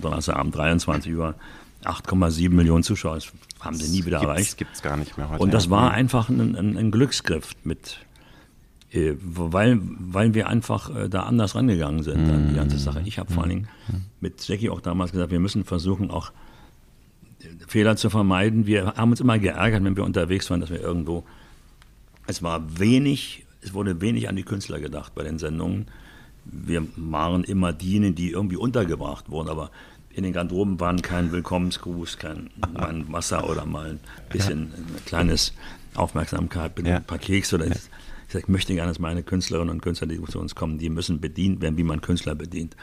Donnerstagabend 0.00 0.56
23 0.56 1.14
Uhr 1.14 1.34
8,7 1.84 2.50
Millionen 2.50 2.82
Zuschauer. 2.82 3.16
Das 3.16 3.32
haben 3.60 3.76
sie 3.76 3.90
nie 3.90 4.06
wieder 4.06 4.20
gibt's, 4.20 4.30
erreicht. 4.30 4.58
Gibt 4.58 4.74
es 4.74 4.82
gar 4.82 4.96
nicht 4.96 5.18
mehr 5.18 5.28
heute. 5.28 5.42
Und 5.42 5.52
das 5.52 5.70
war 5.70 5.90
einfach 5.90 6.28
ein, 6.28 6.56
ein, 6.56 6.76
ein 6.76 6.90
Glücksgriff 6.90 7.50
mit 7.62 7.98
äh, 8.94 9.16
weil, 9.20 9.80
weil 9.82 10.34
wir 10.34 10.48
einfach 10.48 10.94
äh, 10.94 11.08
da 11.08 11.24
anders 11.24 11.56
rangegangen 11.56 12.04
sind 12.04 12.30
an 12.30 12.48
die 12.50 12.54
ganze 12.54 12.78
Sache. 12.78 13.02
Ich 13.04 13.18
habe 13.18 13.32
vor 13.32 13.42
allen 13.42 13.50
Dingen 13.50 13.68
mit 14.20 14.46
Jackie 14.46 14.70
auch 14.70 14.80
damals 14.80 15.10
gesagt, 15.10 15.32
wir 15.32 15.40
müssen 15.40 15.64
versuchen, 15.64 16.10
auch 16.12 16.30
äh, 17.40 17.46
Fehler 17.66 17.96
zu 17.96 18.08
vermeiden. 18.08 18.66
Wir 18.66 18.94
haben 18.96 19.10
uns 19.10 19.20
immer 19.20 19.38
geärgert, 19.38 19.82
wenn 19.82 19.96
wir 19.96 20.04
unterwegs 20.04 20.48
waren, 20.48 20.60
dass 20.60 20.70
wir 20.70 20.80
irgendwo, 20.80 21.24
es 22.26 22.42
war 22.42 22.78
wenig, 22.78 23.46
es 23.60 23.74
wurde 23.74 24.00
wenig 24.00 24.28
an 24.28 24.36
die 24.36 24.42
Künstler 24.42 24.80
gedacht 24.80 25.14
bei 25.14 25.22
den 25.22 25.38
Sendungen. 25.38 25.86
Wir 26.44 26.86
waren 26.96 27.44
immer 27.44 27.72
diejenigen, 27.72 28.14
die 28.14 28.30
irgendwie 28.30 28.56
untergebracht 28.56 29.30
wurden, 29.30 29.48
aber 29.48 29.70
in 30.10 30.22
den 30.22 30.32
Garderoben 30.32 30.78
waren 30.78 31.02
kein 31.02 31.32
Willkommensgruß, 31.32 32.18
kein 32.18 32.50
mal 32.72 32.88
ein 32.88 33.12
Wasser 33.12 33.48
oder 33.48 33.64
mal 33.66 33.90
ein 33.90 34.00
bisschen 34.30 34.70
ja. 34.70 34.76
ein 34.76 35.04
kleines 35.06 35.54
Aufmerksamkeit, 35.94 36.78
ein 36.78 37.04
paar 37.04 37.18
Kekse 37.18 37.56
oder 37.56 37.66
ja 37.66 37.74
ich 38.38 38.48
möchte 38.48 38.74
gerne, 38.74 38.90
dass 38.90 38.98
meine 38.98 39.22
Künstlerinnen 39.22 39.70
und 39.70 39.82
Künstler, 39.82 40.06
die 40.06 40.22
zu 40.24 40.40
uns 40.40 40.54
kommen, 40.54 40.78
die 40.78 40.90
müssen 40.90 41.20
bedient 41.20 41.60
werden, 41.60 41.76
wie 41.76 41.84
man 41.84 42.00
Künstler 42.00 42.34
bedient 42.34 42.76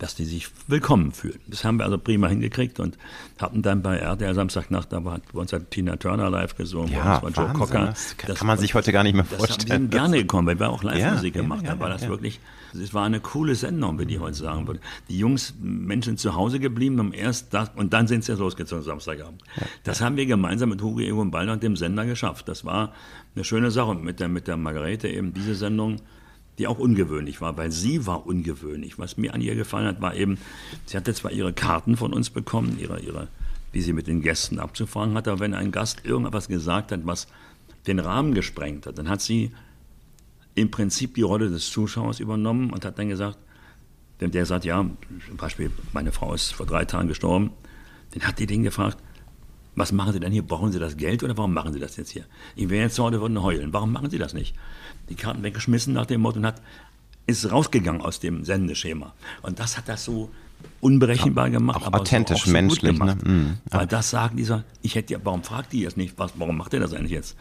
dass 0.00 0.14
die 0.14 0.24
sich 0.24 0.48
willkommen 0.66 1.12
fühlen. 1.12 1.38
Das 1.46 1.64
haben 1.64 1.78
wir 1.78 1.84
also 1.84 1.98
prima 1.98 2.26
hingekriegt 2.26 2.80
und 2.80 2.96
hatten 3.38 3.60
dann 3.62 3.82
bei 3.82 3.98
RTL 3.98 4.34
Samstagnacht, 4.34 4.92
da 4.92 5.04
war, 5.04 5.20
bei 5.32 5.40
uns 5.40 5.52
hat 5.52 5.70
Tina 5.70 5.96
Turner 5.96 6.30
live 6.30 6.56
gesungen, 6.56 6.92
ja, 6.92 7.18
bei 7.18 7.28
uns 7.28 7.36
war 7.36 7.48
Joe 7.48 7.54
Cocker. 7.54 7.86
Das 7.86 8.16
kann, 8.16 8.28
das 8.28 8.38
kann 8.38 8.46
man 8.46 8.58
sich 8.58 8.74
heute 8.74 8.92
gar 8.92 9.02
nicht 9.02 9.14
mehr 9.14 9.26
vorstellen. 9.26 9.68
Das 9.68 9.76
haben 9.76 9.90
gerne 9.90 10.16
gekommen, 10.16 10.48
weil 10.48 10.58
wir 10.58 10.70
auch 10.70 10.82
Live-Musik 10.82 11.36
ja, 11.36 11.42
gemacht 11.42 11.64
ja, 11.64 11.70
haben, 11.70 11.80
war 11.80 11.90
das 11.90 12.08
wirklich, 12.08 12.40
es 12.72 12.94
war 12.94 13.04
eine 13.04 13.20
coole 13.20 13.54
Sendung, 13.54 13.98
wie 13.98 14.06
die 14.06 14.18
heute 14.18 14.36
sagen 14.36 14.66
würde. 14.66 14.80
Die 15.10 15.18
Jungs, 15.18 15.54
Menschen 15.60 16.16
zu 16.16 16.34
Hause 16.34 16.60
geblieben, 16.60 16.98
um 16.98 17.12
erst 17.12 17.52
das, 17.52 17.70
und 17.76 17.92
dann 17.92 18.06
sind 18.06 18.24
sie 18.24 18.32
losgezogen 18.32 18.82
Samstagabend. 18.82 19.42
Das 19.84 20.00
haben 20.00 20.16
wir 20.16 20.24
gemeinsam 20.24 20.70
mit 20.70 20.80
Hugo 20.80 21.00
Egon 21.00 21.30
Balder 21.30 21.52
und 21.52 21.62
dem 21.62 21.76
Sender 21.76 22.06
geschafft. 22.06 22.48
Das 22.48 22.64
war 22.64 22.94
eine 23.34 23.44
schöne 23.44 23.70
Sache. 23.70 23.90
Und 23.90 24.02
mit 24.02 24.18
der, 24.18 24.28
mit 24.28 24.48
der 24.48 24.56
Margarete 24.56 25.08
eben 25.08 25.34
diese 25.34 25.54
Sendung, 25.54 25.96
die 26.60 26.66
auch 26.66 26.78
ungewöhnlich 26.78 27.40
war, 27.40 27.56
weil 27.56 27.72
sie 27.72 28.06
war 28.06 28.26
ungewöhnlich. 28.26 28.98
Was 28.98 29.16
mir 29.16 29.32
an 29.32 29.40
ihr 29.40 29.54
gefallen 29.54 29.86
hat, 29.86 30.02
war 30.02 30.14
eben, 30.14 30.38
sie 30.84 30.96
hatte 30.96 31.14
zwar 31.14 31.32
ihre 31.32 31.54
Karten 31.54 31.96
von 31.96 32.12
uns 32.12 32.28
bekommen, 32.28 32.78
ihre, 32.78 33.00
ihre, 33.00 33.28
wie 33.72 33.80
sie 33.80 33.94
mit 33.94 34.06
den 34.06 34.20
Gästen 34.20 34.58
abzufahren 34.58 35.14
hat, 35.14 35.26
aber 35.26 35.40
wenn 35.40 35.54
ein 35.54 35.72
Gast 35.72 36.04
irgendwas 36.04 36.48
gesagt 36.48 36.92
hat, 36.92 37.00
was 37.04 37.28
den 37.86 37.98
Rahmen 37.98 38.34
gesprengt 38.34 38.86
hat, 38.86 38.98
dann 38.98 39.08
hat 39.08 39.22
sie 39.22 39.52
im 40.54 40.70
Prinzip 40.70 41.14
die 41.14 41.22
Rolle 41.22 41.48
des 41.48 41.70
Zuschauers 41.70 42.20
übernommen 42.20 42.70
und 42.70 42.84
hat 42.84 42.98
dann 42.98 43.08
gesagt, 43.08 43.38
wenn 44.18 44.30
der 44.30 44.44
sagt, 44.44 44.66
ja, 44.66 44.84
zum 45.26 45.36
Beispiel, 45.38 45.70
meine 45.94 46.12
Frau 46.12 46.34
ist 46.34 46.52
vor 46.52 46.66
drei 46.66 46.84
Tagen 46.84 47.08
gestorben, 47.08 47.52
dann 48.12 48.28
hat 48.28 48.38
die 48.38 48.46
den 48.46 48.64
gefragt, 48.64 48.98
was 49.76 49.92
machen 49.92 50.12
Sie 50.12 50.20
denn 50.20 50.32
hier? 50.32 50.42
Brauchen 50.42 50.72
Sie 50.72 50.78
das 50.78 50.98
Geld 50.98 51.22
oder 51.22 51.38
warum 51.38 51.54
machen 51.54 51.72
Sie 51.72 51.80
das 51.80 51.96
jetzt 51.96 52.10
hier? 52.10 52.26
Ich 52.54 52.68
wäre 52.68 52.82
jetzt 52.82 52.98
heute 52.98 53.20
würden 53.20 53.42
heulen. 53.42 53.72
Warum 53.72 53.92
machen 53.92 54.10
Sie 54.10 54.18
das 54.18 54.34
nicht? 54.34 54.54
Die 55.10 55.14
Karten 55.16 55.42
weggeschmissen 55.42 55.92
nach 55.92 56.06
dem 56.06 56.22
Motto 56.22 56.38
und 56.38 56.46
hat, 56.46 56.62
ist 57.26 57.50
rausgegangen 57.50 58.00
aus 58.00 58.20
dem 58.20 58.44
Sendeschema. 58.44 59.12
Und 59.42 59.58
das 59.58 59.76
hat 59.76 59.88
das 59.88 60.04
so 60.04 60.30
unberechenbar 60.80 61.50
gemacht, 61.50 61.82
auch 61.82 61.86
aber 61.86 62.00
authentisch, 62.00 62.38
so, 62.38 62.42
auch 62.42 62.46
so 62.46 62.52
menschlich. 62.52 62.92
Ne? 62.92 62.98
Gemacht, 62.98 63.26
ne? 63.26 63.58
Weil 63.70 63.86
das 63.86 64.10
sagen 64.10 64.36
dieser, 64.36 64.64
ich 64.82 64.94
hätte 64.94 65.14
ja, 65.14 65.20
warum 65.22 65.42
fragt 65.42 65.72
die 65.72 65.80
jetzt 65.80 65.96
nicht, 65.96 66.18
was, 66.18 66.32
warum 66.36 66.56
macht 66.56 66.74
er 66.74 66.80
das 66.80 66.94
eigentlich 66.94 67.12
jetzt? 67.12 67.36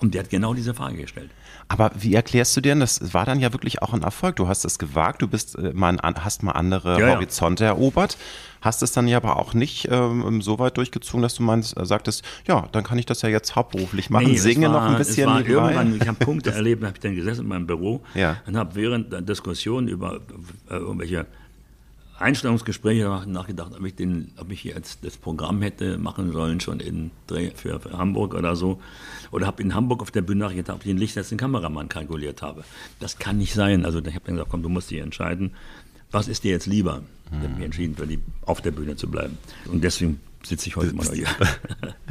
Und 0.00 0.14
der 0.14 0.22
hat 0.22 0.30
genau 0.30 0.54
diese 0.54 0.74
Frage 0.74 0.96
gestellt. 0.96 1.30
Aber 1.68 1.90
wie 1.94 2.14
erklärst 2.14 2.56
du 2.56 2.62
dir, 2.62 2.74
das 2.74 3.12
war 3.12 3.26
dann 3.26 3.40
ja 3.40 3.52
wirklich 3.52 3.82
auch 3.82 3.92
ein 3.92 4.02
Erfolg. 4.02 4.36
Du 4.36 4.48
hast 4.48 4.64
es 4.64 4.78
gewagt, 4.78 5.20
du 5.20 5.28
bist 5.28 5.56
äh, 5.56 5.72
mal, 5.74 5.98
hast 6.02 6.42
mal 6.42 6.52
andere 6.52 6.98
ja, 6.98 7.14
Horizonte 7.14 7.64
ja. 7.64 7.70
erobert, 7.70 8.16
hast 8.62 8.82
es 8.82 8.92
dann 8.92 9.06
ja 9.06 9.18
aber 9.18 9.36
auch 9.36 9.52
nicht 9.52 9.86
ähm, 9.90 10.40
so 10.40 10.58
weit 10.58 10.78
durchgezogen, 10.78 11.20
dass 11.20 11.34
du 11.34 11.42
meinst, 11.42 11.76
äh, 11.76 11.84
sagtest, 11.84 12.24
ja, 12.46 12.66
dann 12.72 12.84
kann 12.84 12.98
ich 12.98 13.04
das 13.04 13.20
ja 13.20 13.28
jetzt 13.28 13.54
hauptberuflich 13.54 14.08
machen, 14.08 14.28
nee, 14.28 14.38
singe 14.38 14.72
war, 14.72 14.80
noch 14.80 14.90
ein 14.92 14.96
bisschen. 14.96 15.28
Es 15.28 15.34
war 15.34 15.46
irgendwann, 15.46 15.94
ich 15.94 16.08
habe 16.08 16.24
Punkte 16.24 16.52
erlebt, 16.52 16.82
habe 16.82 16.94
ich 16.94 17.00
dann 17.00 17.14
gesessen 17.14 17.42
in 17.42 17.48
meinem 17.48 17.66
Büro 17.66 18.02
ja. 18.14 18.38
und 18.46 18.56
habe 18.56 18.74
während 18.74 19.12
der 19.12 19.20
Diskussion 19.20 19.88
über 19.88 20.20
äh, 20.70 20.74
irgendwelche 20.74 21.26
Einstellungsgespräche 22.18 23.22
nachgedacht, 23.26 23.72
ob 23.78 23.84
ich, 23.84 23.94
den, 23.94 24.32
ob 24.38 24.50
ich 24.50 24.64
jetzt 24.64 25.04
das 25.04 25.16
Programm 25.16 25.62
hätte 25.62 25.98
machen 25.98 26.32
sollen, 26.32 26.60
schon 26.60 26.80
in 26.80 27.10
Dreh 27.26 27.50
für, 27.54 27.80
für 27.80 27.96
Hamburg 27.96 28.34
oder 28.34 28.56
so. 28.56 28.80
Oder 29.30 29.46
habe 29.46 29.62
in 29.62 29.74
Hamburg 29.74 30.02
auf 30.02 30.10
der 30.10 30.22
Bühne 30.22 30.44
nachgedacht, 30.44 30.76
ob 30.76 30.82
ich 30.82 30.90
den 30.90 30.98
Licht 30.98 31.16
als 31.16 31.28
den 31.28 31.38
Kameramann 31.38 31.88
kalkuliert 31.88 32.42
habe. 32.42 32.64
Das 32.98 33.18
kann 33.18 33.38
nicht 33.38 33.54
sein. 33.54 33.84
Also 33.84 34.00
ich 34.00 34.14
habe 34.14 34.24
dann 34.26 34.34
gesagt, 34.34 34.50
komm, 34.50 34.62
du 34.62 34.68
musst 34.68 34.90
dich 34.90 34.98
entscheiden, 34.98 35.52
was 36.10 36.26
ist 36.28 36.44
dir 36.44 36.50
jetzt 36.50 36.66
lieber? 36.66 37.02
Ich 37.30 37.38
habe 37.38 37.54
mich 37.54 37.64
entschieden, 37.64 37.94
für 37.94 38.06
die, 38.06 38.18
auf 38.46 38.62
der 38.62 38.70
Bühne 38.70 38.96
zu 38.96 39.10
bleiben. 39.10 39.36
Und 39.66 39.84
deswegen 39.84 40.20
sitze 40.42 40.68
ich 40.68 40.76
heute 40.76 40.94
mal 40.94 41.06
hier. 41.12 41.26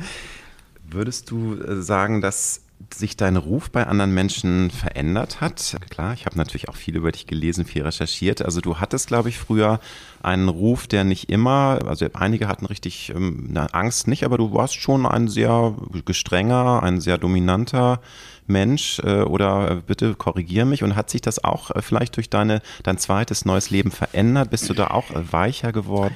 Würdest 0.90 1.32
du 1.32 1.56
äh, 1.56 1.82
sagen, 1.82 2.22
dass 2.22 2.62
sich 2.94 3.18
dein 3.18 3.38
Ruf 3.38 3.70
bei 3.72 3.88
anderen 3.88 4.14
Menschen 4.14 4.72
verändert 4.72 5.42
hat. 5.42 5.78
Klar, 5.90 6.14
ich 6.14 6.26
habe 6.26 6.38
natürlich 6.38 6.70
auch 6.70 6.76
viel 6.76 6.96
über 6.96 7.12
dich 7.12 7.28
gelesen, 7.28 7.66
viel 7.66 7.84
recherchiert. 7.84 8.42
Also 8.42 8.62
du 8.62 8.80
hattest, 8.80 9.08
glaube 9.08 9.30
ich, 9.30 9.38
früher 9.38 9.80
einen 10.22 10.48
Ruf, 10.48 10.88
der 10.88 11.04
nicht 11.04 11.30
immer, 11.30 11.80
also 11.86 12.08
einige 12.14 12.48
hatten 12.48 12.66
richtig 12.66 13.14
ähm, 13.16 13.52
Angst 13.72 14.08
nicht, 14.08 14.24
aber 14.24 14.38
du 14.38 14.54
warst 14.54 14.76
schon 14.76 15.06
ein 15.06 15.28
sehr 15.28 15.76
gestrenger, 16.06 16.84
ein 16.84 17.02
sehr 17.02 17.18
dominanter 17.18 18.00
Mensch 18.48 19.00
äh, 19.00 19.22
oder 19.22 19.72
äh, 19.72 19.76
bitte 19.86 20.16
korrigier 20.16 20.66
mich 20.66 20.84
und 20.84 20.96
hat 20.96 21.10
sich 21.10 21.22
das 21.22 21.44
auch 21.44 21.72
äh, 21.72 21.82
vielleicht 21.82 22.16
durch 22.16 22.30
deine 22.30 22.62
dein 22.84 22.98
zweites 22.98 23.46
neues 23.46 23.70
Leben 23.70 23.92
verändert? 23.92 24.50
Bist 24.50 24.70
du 24.70 24.74
da 24.74 24.88
auch 24.88 25.06
weicher 25.14 25.72
geworden, 25.72 26.16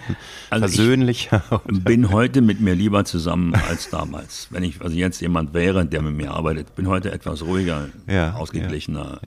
also 0.50 0.65
persönlicher? 0.65 1.44
Ich 1.72 1.84
bin 1.84 2.12
heute 2.12 2.41
mit 2.41 2.62
mir 2.62 2.76
lieber 2.76 3.06
zusammen 3.06 3.54
als 3.56 3.89
damals. 3.89 4.48
Wenn 4.52 4.63
ich 4.63 4.82
also 4.82 4.96
jetzt 4.96 5.22
jemand 5.22 5.54
wäre, 5.54 5.86
der 5.86 6.02
mit 6.02 6.15
mir 6.15 6.32
arbeitet, 6.32 6.76
bin 6.76 6.88
heute 6.88 7.12
etwas 7.12 7.44
ruhiger, 7.44 7.89
ja, 8.08 8.34
ausgeglichener, 8.34 9.20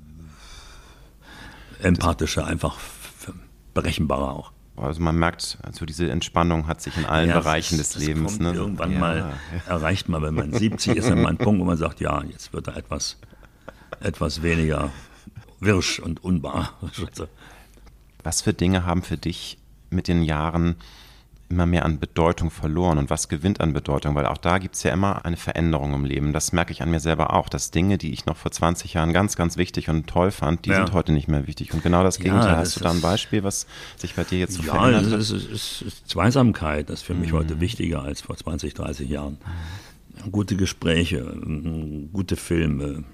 ja. 1.81 1.87
empathischer, 1.87 2.47
einfach 2.47 2.77
berechenbarer 3.75 4.33
auch. 4.33 4.54
Also 4.77 5.01
man 5.01 5.17
merkt, 5.17 5.59
also 5.63 5.87
diese 5.87 6.11
Entspannung 6.11 6.67
hat 6.67 6.81
sich 6.81 6.97
in 6.97 7.05
allen 7.05 7.29
ja, 7.29 7.39
Bereichen 7.39 7.79
des 7.79 7.95
Lebens. 7.97 8.41
Ne? 8.41 8.53
Irgendwann 8.53 8.93
ja, 8.93 8.99
mal 8.99 9.19
ja. 9.19 9.73
erreicht 9.73 10.09
man, 10.09 10.23
wenn 10.23 10.35
man 10.35 10.53
70 10.53 10.97
ist, 10.97 11.09
dann 11.09 11.23
mal 11.23 11.29
ein 11.29 11.39
Punkt, 11.39 11.61
wo 11.61 11.65
man 11.65 11.77
sagt, 11.77 12.01
ja, 12.01 12.23
jetzt 12.25 12.53
wird 12.53 12.67
er 12.67 12.77
etwas, 12.77 13.19
etwas 14.01 14.43
weniger 14.43 14.91
wirsch 15.61 16.01
und 16.01 16.25
unbar. 16.25 16.75
Was 18.25 18.43
für 18.43 18.53
Dinge 18.53 18.85
haben 18.85 19.03
für 19.03 19.17
dich 19.17 19.59
mit 19.91 20.09
den 20.09 20.23
Jahren 20.23 20.77
immer 21.55 21.67
mehr 21.67 21.85
an 21.85 22.01
Bedeutung 22.01 22.51
verloren 22.51 22.99
und 22.99 23.11
was 23.11 23.29
gewinnt 23.29 23.61
an 23.61 23.73
Bedeutung, 23.73 24.15
weil 24.15 24.27
auch 24.27 24.39
da 24.39 24.59
gibt 24.59 24.75
es 24.75 24.83
ja 24.83 24.93
immer 24.93 25.25
eine 25.25 25.37
Veränderung 25.37 25.95
im 25.95 26.05
Leben. 26.05 26.33
Das 26.33 26.53
merke 26.53 26.73
ich 26.73 26.83
an 26.83 26.91
mir 26.91 27.01
selber 27.01 27.33
auch, 27.33 27.49
dass 27.49 27.71
Dinge, 27.71 27.97
die 27.97 28.13
ich 28.13 28.27
noch 28.27 28.37
vor 28.37 28.51
20 28.51 28.95
Jahren 28.95 29.13
ganz, 29.13 29.37
ganz 29.37 29.57
wichtig 29.57 29.89
und 29.89 30.07
toll 30.09 30.33
fand, 30.33 30.67
die 30.67 30.71
ja. 30.71 30.77
sind 30.77 30.93
heute 30.93 31.13
nicht 31.13 31.29
mehr 31.29 31.47
wichtig. 31.47 31.73
Und 31.73 31.83
genau 31.83 32.03
das 32.03 32.19
Gegenteil. 32.19 32.49
Ja, 32.49 32.57
das 32.57 32.71
Hast 32.71 32.81
du 32.81 32.85
da 32.85 32.91
ein 32.91 33.01
Beispiel, 33.01 33.45
was 33.45 33.67
sich 33.97 34.15
bei 34.15 34.25
dir 34.25 34.41
jetzt 34.41 34.55
so 34.55 34.63
ja, 34.65 34.75
verändert 34.75 35.05
hat? 35.05 35.11
Ja, 35.13 35.17
es 35.19 35.31
ist, 35.31 35.83
ist, 35.83 36.09
Zweisamkeit, 36.09 36.91
das 36.91 37.01
ist 37.01 37.07
für 37.07 37.15
mich 37.15 37.33
mhm. 37.33 37.37
heute 37.37 37.61
wichtiger 37.61 38.03
als 38.03 38.21
vor 38.21 38.37
20, 38.37 38.75
30 38.75 39.09
Jahren. 39.09 39.39
Gute 40.31 40.57
Gespräche, 40.57 41.25
gute 42.13 42.37
Filme, 42.37 43.05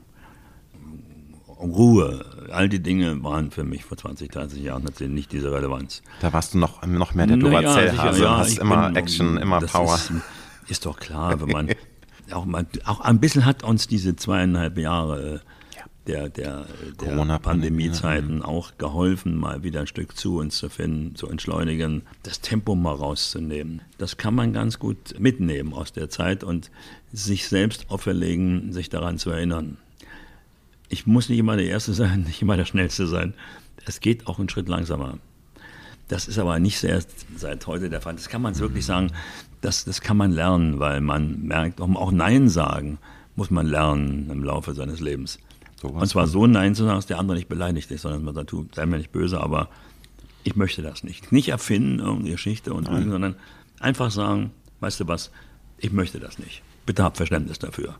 Ruhe, 1.60 2.24
all 2.50 2.68
die 2.68 2.82
Dinge 2.82 3.22
waren 3.22 3.50
für 3.50 3.64
mich 3.64 3.84
vor 3.84 3.96
20, 3.96 4.30
30 4.30 4.62
Jahren 4.62 4.84
hatten 4.84 5.14
nicht 5.14 5.32
diese 5.32 5.52
Relevanz. 5.52 6.02
Da 6.20 6.32
warst 6.32 6.54
du 6.54 6.58
noch, 6.58 6.84
noch 6.86 7.14
mehr 7.14 7.26
der 7.26 7.36
Duracell-Hase, 7.36 8.22
ja, 8.22 8.38
hast 8.38 8.58
immer 8.58 8.88
bin, 8.88 8.96
Action, 8.96 9.36
immer 9.36 9.60
Power. 9.60 9.94
Ist, 9.94 10.12
ist, 10.68 10.86
doch 10.86 10.98
klar, 10.98 11.40
wenn 11.40 11.48
man 11.48 11.68
auch, 12.32 12.46
mal, 12.46 12.66
auch 12.84 13.00
ein 13.00 13.20
bisschen 13.20 13.44
hat 13.44 13.62
uns 13.62 13.86
diese 13.86 14.16
zweieinhalb 14.16 14.78
Jahre 14.78 15.42
der, 16.06 16.30
der, 16.30 16.64
der 17.00 17.38
Pandemiezeiten 17.38 18.38
ja. 18.38 18.44
auch 18.46 18.78
geholfen, 18.78 19.36
mal 19.36 19.62
wieder 19.62 19.80
ein 19.80 19.86
Stück 19.86 20.16
zu 20.16 20.38
uns 20.38 20.56
zu 20.56 20.70
finden, 20.70 21.14
zu 21.14 21.28
entschleunigen, 21.28 22.02
das 22.22 22.40
Tempo 22.40 22.74
mal 22.74 22.94
rauszunehmen. 22.94 23.82
Das 23.98 24.16
kann 24.16 24.34
man 24.34 24.52
ganz 24.52 24.78
gut 24.78 25.20
mitnehmen 25.20 25.74
aus 25.74 25.92
der 25.92 26.08
Zeit 26.08 26.42
und 26.42 26.70
sich 27.12 27.48
selbst 27.48 27.90
auferlegen, 27.90 28.72
sich 28.72 28.88
daran 28.88 29.18
zu 29.18 29.30
erinnern 29.30 29.76
ich 30.90 31.06
muss 31.06 31.30
nicht 31.30 31.38
immer 31.38 31.56
der 31.56 31.66
Erste 31.66 31.94
sein, 31.94 32.22
nicht 32.26 32.42
immer 32.42 32.58
der 32.58 32.66
Schnellste 32.66 33.06
sein. 33.06 33.32
Es 33.86 34.00
geht 34.00 34.26
auch 34.26 34.38
einen 34.38 34.50
Schritt 34.50 34.68
langsamer. 34.68 35.18
Das 36.08 36.28
ist 36.28 36.38
aber 36.38 36.58
nicht 36.58 36.78
sehr 36.78 37.02
seit 37.36 37.66
heute 37.66 37.88
der 37.88 38.00
Fall. 38.00 38.14
Das 38.14 38.28
kann 38.28 38.42
man 38.42 38.58
wirklich 38.58 38.84
sagen, 38.84 39.12
das, 39.60 39.84
das 39.84 40.00
kann 40.00 40.16
man 40.16 40.32
lernen, 40.32 40.80
weil 40.80 41.00
man 41.00 41.42
merkt, 41.42 41.80
auch 41.80 42.12
Nein 42.12 42.48
sagen 42.48 42.98
muss 43.36 43.50
man 43.50 43.66
lernen 43.66 44.28
im 44.28 44.44
Laufe 44.44 44.74
seines 44.74 45.00
Lebens. 45.00 45.38
So 45.80 45.88
und 45.88 46.06
zwar 46.08 46.26
so 46.26 46.46
Nein 46.46 46.74
zu 46.74 46.84
sagen, 46.84 46.96
dass 46.96 47.06
der 47.06 47.18
andere 47.18 47.36
nicht 47.36 47.48
beleidigt 47.48 47.90
ist, 47.90 48.02
sondern 48.02 48.24
man 48.24 48.34
sagt, 48.34 48.52
du, 48.52 48.68
sei 48.74 48.84
mir 48.84 48.98
nicht 48.98 49.12
böse, 49.12 49.40
aber 49.40 49.70
ich 50.42 50.56
möchte 50.56 50.82
das 50.82 51.04
nicht. 51.04 51.32
Nicht 51.32 51.48
erfinden, 51.48 52.00
irgendeine 52.00 52.32
Geschichte 52.32 52.74
und 52.74 52.90
Nein. 52.90 53.10
sondern 53.10 53.36
einfach 53.78 54.10
sagen, 54.10 54.50
weißt 54.80 55.00
du 55.00 55.08
was, 55.08 55.30
ich 55.78 55.92
möchte 55.92 56.18
das 56.20 56.38
nicht. 56.38 56.62
Bitte 56.84 57.04
hab 57.04 57.16
Verständnis 57.16 57.58
dafür. 57.58 57.94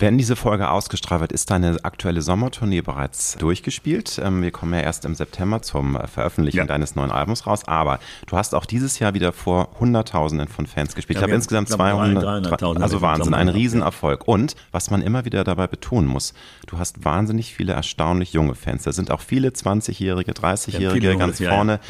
Wenn 0.00 0.16
diese 0.16 0.36
Folge 0.36 0.70
ausgestrahlt 0.70 1.20
wird, 1.22 1.32
ist 1.32 1.50
deine 1.50 1.76
aktuelle 1.82 2.22
Sommertournee 2.22 2.82
bereits 2.82 3.36
durchgespielt. 3.36 4.20
Ähm, 4.22 4.42
wir 4.42 4.52
kommen 4.52 4.72
ja 4.72 4.80
erst 4.80 5.04
im 5.04 5.16
September 5.16 5.60
zum 5.60 5.96
äh, 5.96 6.06
Veröffentlichen 6.06 6.58
ja. 6.58 6.64
deines 6.66 6.94
neuen 6.94 7.10
Albums 7.10 7.48
raus. 7.48 7.66
Aber 7.66 7.98
du 8.26 8.36
hast 8.36 8.54
auch 8.54 8.64
dieses 8.64 9.00
Jahr 9.00 9.14
wieder 9.14 9.32
vor 9.32 9.70
Hunderttausenden 9.80 10.46
von 10.46 10.68
Fans 10.68 10.94
gespielt. 10.94 11.16
Ja, 11.16 11.22
ich 11.22 11.24
habe 11.24 11.34
insgesamt 11.34 11.68
200, 11.68 12.62
also 12.80 13.00
Wahnsinn, 13.02 13.34
ein 13.34 13.48
Riesenerfolg. 13.48 14.28
Und 14.28 14.54
was 14.70 14.90
man 14.90 15.02
immer 15.02 15.24
wieder 15.24 15.42
dabei 15.42 15.66
betonen 15.66 16.06
muss, 16.06 16.32
du 16.68 16.78
hast 16.78 17.04
wahnsinnig 17.04 17.52
viele 17.52 17.72
erstaunlich 17.72 18.32
junge 18.32 18.54
Fans. 18.54 18.84
Da 18.84 18.92
sind 18.92 19.10
auch 19.10 19.20
viele 19.20 19.48
20-Jährige, 19.48 20.30
30-Jährige 20.30 21.08
ja, 21.08 21.14
ganz 21.16 21.42
vorne. 21.42 21.80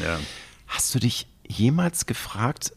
Hast 0.67 0.95
du 0.95 0.99
dich 0.99 1.27
jemals 1.47 2.07
gefragt, 2.07 2.73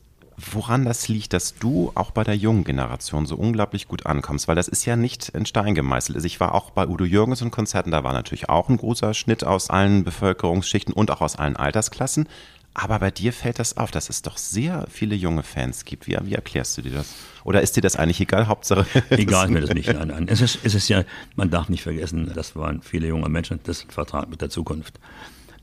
woran 0.53 0.85
das 0.85 1.07
liegt, 1.07 1.33
dass 1.33 1.55
du 1.55 1.91
auch 1.95 2.11
bei 2.11 2.23
der 2.23 2.35
jungen 2.35 2.63
Generation 2.63 3.25
so 3.25 3.35
unglaublich 3.35 3.87
gut 3.87 4.05
ankommst, 4.05 4.47
weil 4.47 4.55
das 4.55 4.67
ist 4.67 4.85
ja 4.85 4.95
nicht 4.95 5.29
in 5.29 5.45
Stein 5.45 5.75
gemeißelt. 5.75 6.15
Also 6.15 6.25
ich 6.25 6.39
war 6.39 6.55
auch 6.55 6.71
bei 6.71 6.87
Udo 6.87 7.05
Jürgens 7.05 7.41
und 7.41 7.51
Konzerten, 7.51 7.91
da 7.91 8.03
war 8.03 8.13
natürlich 8.13 8.49
auch 8.49 8.69
ein 8.69 8.77
großer 8.77 9.13
Schnitt 9.13 9.43
aus 9.43 9.69
allen 9.69 10.03
Bevölkerungsschichten 10.03 10.93
und 10.93 11.11
auch 11.11 11.21
aus 11.21 11.35
allen 11.35 11.55
Altersklassen. 11.55 12.27
Aber 12.73 12.99
bei 12.99 13.11
dir 13.11 13.33
fällt 13.33 13.59
das 13.59 13.75
auf, 13.75 13.91
dass 13.91 14.09
es 14.09 14.21
doch 14.21 14.37
sehr 14.37 14.87
viele 14.89 15.13
junge 15.13 15.43
Fans 15.43 15.83
gibt. 15.83 16.07
Wie, 16.07 16.17
wie 16.21 16.35
erklärst 16.35 16.77
du 16.77 16.81
dir 16.81 16.93
das? 16.93 17.13
Oder 17.43 17.61
ist 17.61 17.75
dir 17.75 17.81
das 17.81 17.97
eigentlich 17.97 18.21
egal? 18.21 18.47
Hauptsache. 18.47 18.85
Egal 19.09 19.47
ist 19.47 19.51
mir 19.51 19.61
das 19.61 19.73
nicht. 19.73 19.91
Nein, 19.91 20.07
nein. 20.07 20.27
Es, 20.29 20.39
ist, 20.39 20.59
es 20.63 20.73
ist 20.73 20.87
ja, 20.87 21.03
man 21.35 21.49
darf 21.49 21.67
nicht 21.67 21.83
vergessen, 21.83 22.31
das 22.33 22.55
waren 22.55 22.81
viele 22.81 23.07
junge 23.07 23.27
Menschen, 23.27 23.59
das 23.63 23.79
ist 23.79 23.89
ein 23.89 23.91
Vertrag 23.91 24.29
mit 24.29 24.41
der 24.41 24.49
Zukunft. 24.49 24.99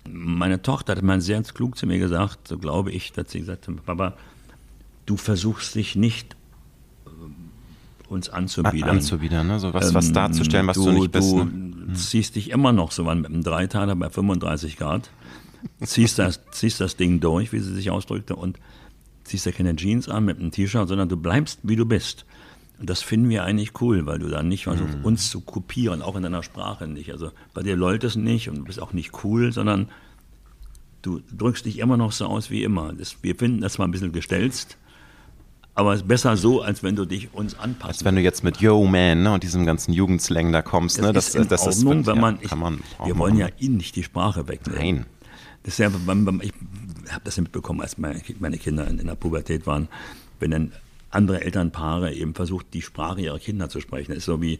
Meine 0.07 0.61
Tochter 0.61 0.97
hat 0.97 1.03
mal 1.03 1.21
sehr 1.21 1.43
klug 1.43 1.79
zu 1.79 1.87
mir 1.87 1.99
gesagt, 1.99 2.47
so 2.47 2.59
glaube 2.59 2.91
ich, 2.91 3.13
dass 3.13 3.31
sie 3.31 3.41
gesagt 3.41 3.69
hat, 3.69 3.87
Papa, 3.87 4.15
du 5.09 5.17
versuchst 5.17 5.75
dich 5.75 5.97
nicht 5.97 6.37
äh, 7.07 7.11
uns 8.09 8.29
anzubiedern. 8.29 8.91
Anzubiedern, 8.91 9.47
ne? 9.47 9.59
so 9.59 9.73
was, 9.73 9.95
was 9.95 10.09
ähm, 10.09 10.15
darzustellen, 10.15 10.67
was 10.67 10.77
du, 10.77 10.85
du 10.85 10.93
nicht 10.93 11.13
bist. 11.13 11.33
Du 11.33 11.45
ne? 11.45 11.93
ziehst 11.95 12.37
dich 12.37 12.51
immer 12.51 12.73
noch 12.73 12.93
so 12.93 13.09
an 13.09 13.23
mit 13.23 13.31
einem 13.31 13.43
Dreiteiler 13.43 13.97
bei 13.97 14.11
35 14.11 14.77
Grad, 14.77 15.11
ziehst 15.83 16.19
das, 16.19 16.41
ziehst 16.53 16.81
das 16.81 16.97
Ding 16.97 17.21
durch, 17.21 17.53
wie 17.53 17.61
sie 17.61 17.75
sich 17.75 17.91
ausdrückte, 17.91 18.37
und 18.37 18.59
ziehst 19.25 19.47
ja 19.47 19.53
keine 19.53 19.75
Jeans 19.77 20.09
an 20.09 20.25
mit 20.25 20.39
einem 20.39 20.51
T-Shirt, 20.51 20.89
sondern 20.89 21.09
du 21.09 21.17
bleibst, 21.17 21.61
wie 21.63 21.77
du 21.77 21.87
bist. 21.87 22.25
Und 22.79 22.89
das 22.89 23.03
finden 23.03 23.29
wir 23.29 23.43
eigentlich 23.45 23.81
cool, 23.81 24.07
weil 24.07 24.19
du 24.19 24.29
dann 24.29 24.49
nicht 24.49 24.65
versuchst, 24.65 24.99
mhm. 24.99 25.05
uns 25.05 25.31
zu 25.31 25.41
kopieren, 25.41 26.01
auch 26.01 26.17
in 26.17 26.23
deiner 26.23 26.45
Sprache 26.45 26.87
nicht. 26.87 27.11
Also 27.13 27.33
bei 27.53 27.63
dir 27.63 27.77
läuft 27.77 28.05
es 28.05 28.15
nicht 28.15 28.49
und 28.49 28.59
du 28.59 28.65
bist 28.65 28.81
auch 28.81 28.93
nicht 28.93 29.25
cool, 29.25 29.53
sondern 29.53 29.89
du 31.03 31.21
drückst 31.37 31.67
dich 31.67 31.79
immer 31.79 31.97
noch 31.97 32.13
so 32.13 32.27
aus 32.27 32.51
wie 32.51 32.63
immer. 32.63 32.93
Das, 32.93 33.17
wir 33.23 33.35
finden 33.35 33.61
das 33.61 33.79
mal 33.79 33.87
ein 33.87 33.91
bisschen 33.91 34.13
gestelzt, 34.13 34.79
aber 35.79 35.93
es 35.93 36.01
ist 36.01 36.09
besser 36.09 36.37
so, 36.37 36.61
als 36.61 36.83
wenn 36.83 36.97
du 36.97 37.05
dich 37.05 37.33
uns 37.33 37.57
anpasst. 37.57 38.01
Als 38.01 38.05
wenn 38.05 38.17
du 38.17 38.21
jetzt 38.21 38.43
mit 38.43 38.57
Yo 38.57 38.85
Man 38.85 39.23
ne, 39.23 39.33
und 39.33 39.45
diesem 39.45 39.65
ganzen 39.65 39.93
Jugendslang 39.93 40.51
da 40.51 40.61
kommst. 40.61 40.99
Das 40.99 41.07
ne, 41.07 41.13
das, 41.13 41.29
ist 41.29 41.35
in 41.37 41.47
das 41.47 41.63
Ordnung, 41.69 42.01
ist, 42.01 42.07
wenn 42.09 42.19
man, 42.19 42.39
ich, 42.41 42.53
man 42.53 42.81
wir 43.05 43.17
wollen 43.17 43.37
ja 43.37 43.47
ihnen 43.61 43.77
nicht 43.77 43.95
die 43.95 44.03
Sprache 44.03 44.49
wegnehmen. 44.49 44.81
Nein. 44.81 45.07
Das 45.63 45.75
ist 45.75 45.79
ja, 45.79 45.87
ich 45.87 46.53
habe 47.13 47.23
das 47.23 47.37
ja 47.37 47.43
mitbekommen, 47.43 47.81
als 47.81 47.97
meine, 47.97 48.19
Kinder 48.59 48.89
in, 48.89 49.07
der 49.07 49.15
Pubertät 49.15 49.69
waren, 49.69 49.87
wenn 50.41 50.51
dann 50.51 50.73
andere 51.11 51.45
Elternpaare 51.45 52.13
eben 52.13 52.35
versucht, 52.35 52.67
die 52.75 52.83
Sprache 52.83 53.21
ihrer 53.21 53.39
Kinder 53.39 53.69
zu 53.69 53.81
sprechen. 53.81 54.09
Das 54.09 54.19
ist 54.19 54.25
so 54.25 54.43
wie, 54.43 54.59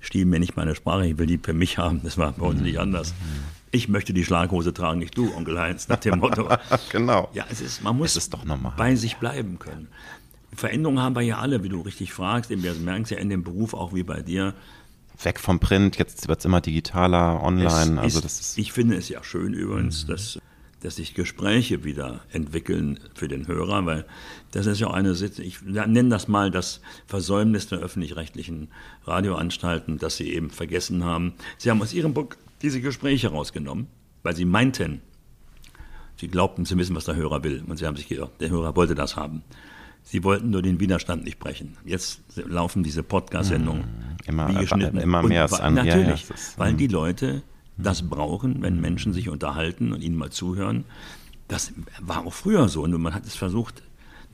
stiehl 0.00 0.24
mir 0.24 0.38
nicht 0.38 0.56
meine 0.56 0.74
Sprache, 0.74 1.06
ich 1.06 1.18
will 1.18 1.26
die 1.26 1.36
für 1.36 1.52
mich 1.52 1.76
haben. 1.76 2.00
Das 2.02 2.16
war 2.16 2.32
bei 2.32 2.46
uns 2.46 2.62
nicht 2.62 2.78
anders. 2.78 3.12
Ich 3.70 3.90
möchte 3.90 4.14
die 4.14 4.24
Schlaghose 4.24 4.72
tragen, 4.72 5.00
nicht 5.00 5.18
du, 5.18 5.30
Onkel 5.34 5.60
Heinz, 5.60 5.88
nach 5.88 5.98
dem 5.98 6.20
Motto. 6.20 6.48
genau. 6.90 7.28
Ja, 7.34 7.44
es 7.50 7.60
ist, 7.60 7.82
man 7.82 7.98
muss 7.98 8.30
bei 8.78 8.94
sich 8.94 9.18
bleiben 9.18 9.58
können. 9.58 9.88
Veränderungen 10.54 11.00
haben 11.00 11.14
wir 11.14 11.22
ja 11.22 11.38
alle, 11.38 11.62
wie 11.62 11.68
du 11.68 11.80
richtig 11.80 12.12
fragst. 12.12 12.50
Wir 12.50 12.56
merken 12.56 13.02
es 13.02 13.10
ja 13.10 13.18
in 13.18 13.28
dem 13.28 13.42
Beruf 13.42 13.74
auch 13.74 13.94
wie 13.94 14.02
bei 14.02 14.22
dir. 14.22 14.54
Weg 15.22 15.38
vom 15.38 15.60
Print, 15.60 15.96
jetzt 15.96 16.26
wird 16.28 16.40
es 16.40 16.44
immer 16.44 16.60
digitaler, 16.60 17.40
online. 17.42 18.00
also 18.00 18.18
ist, 18.18 18.24
das 18.24 18.40
ist 18.40 18.58
ich 18.58 18.72
finde 18.72 18.96
es 18.96 19.08
ja 19.08 19.22
schön 19.22 19.54
übrigens, 19.54 20.04
mhm. 20.04 20.08
dass, 20.10 20.38
dass 20.80 20.96
sich 20.96 21.14
Gespräche 21.14 21.84
wieder 21.84 22.20
entwickeln 22.32 22.98
für 23.14 23.28
den 23.28 23.46
Hörer, 23.46 23.86
weil 23.86 24.06
das 24.50 24.66
ist 24.66 24.80
ja 24.80 24.88
auch 24.88 24.94
eine, 24.94 25.12
ich 25.12 25.62
nenne 25.62 26.08
das 26.08 26.26
mal 26.26 26.50
das 26.50 26.80
Versäumnis 27.06 27.68
der 27.68 27.78
öffentlich-rechtlichen 27.78 28.68
Radioanstalten, 29.04 29.98
dass 29.98 30.16
sie 30.16 30.32
eben 30.32 30.50
vergessen 30.50 31.04
haben. 31.04 31.34
Sie 31.58 31.70
haben 31.70 31.80
aus 31.80 31.92
ihrem 31.92 32.12
Buch 32.12 32.30
diese 32.60 32.80
Gespräche 32.80 33.28
rausgenommen, 33.28 33.86
weil 34.24 34.34
sie 34.34 34.44
meinten, 34.44 35.00
sie 36.16 36.28
glaubten 36.28 36.66
zu 36.66 36.76
wissen, 36.76 36.96
was 36.96 37.04
der 37.04 37.14
Hörer 37.14 37.44
will. 37.44 37.62
Und 37.66 37.76
sie 37.76 37.86
haben 37.86 37.96
sich 37.96 38.08
geirrt. 38.08 38.32
Der 38.40 38.50
Hörer 38.50 38.74
wollte 38.74 38.94
das 38.94 39.16
haben. 39.16 39.42
Sie 40.04 40.22
wollten 40.22 40.50
nur 40.50 40.62
den 40.62 40.80
Widerstand 40.80 41.24
nicht 41.24 41.38
brechen. 41.38 41.76
Jetzt 41.84 42.20
laufen 42.36 42.82
diese 42.82 43.02
Podcast-Sendungen 43.02 43.82
mm, 43.82 44.28
immer, 44.28 44.48
wie 44.48 44.54
geschnitten. 44.60 44.98
Immer 44.98 45.22
mehr 45.22 45.50
und, 45.50 45.60
an. 45.60 45.74
Natürlich, 45.74 46.22
ja, 46.22 46.28
ja, 46.28 46.34
ist, 46.34 46.58
weil 46.58 46.74
die 46.74 46.86
Leute 46.86 47.42
das 47.76 48.08
brauchen, 48.08 48.62
wenn 48.62 48.80
Menschen 48.80 49.12
sich 49.12 49.28
unterhalten 49.28 49.92
und 49.92 50.02
ihnen 50.02 50.16
mal 50.16 50.30
zuhören. 50.30 50.84
Das 51.48 51.72
war 52.00 52.26
auch 52.26 52.32
früher 52.32 52.68
so. 52.68 52.82
Und 52.82 52.92
man 53.00 53.14
hat 53.14 53.26
es 53.26 53.34
versucht, 53.34 53.82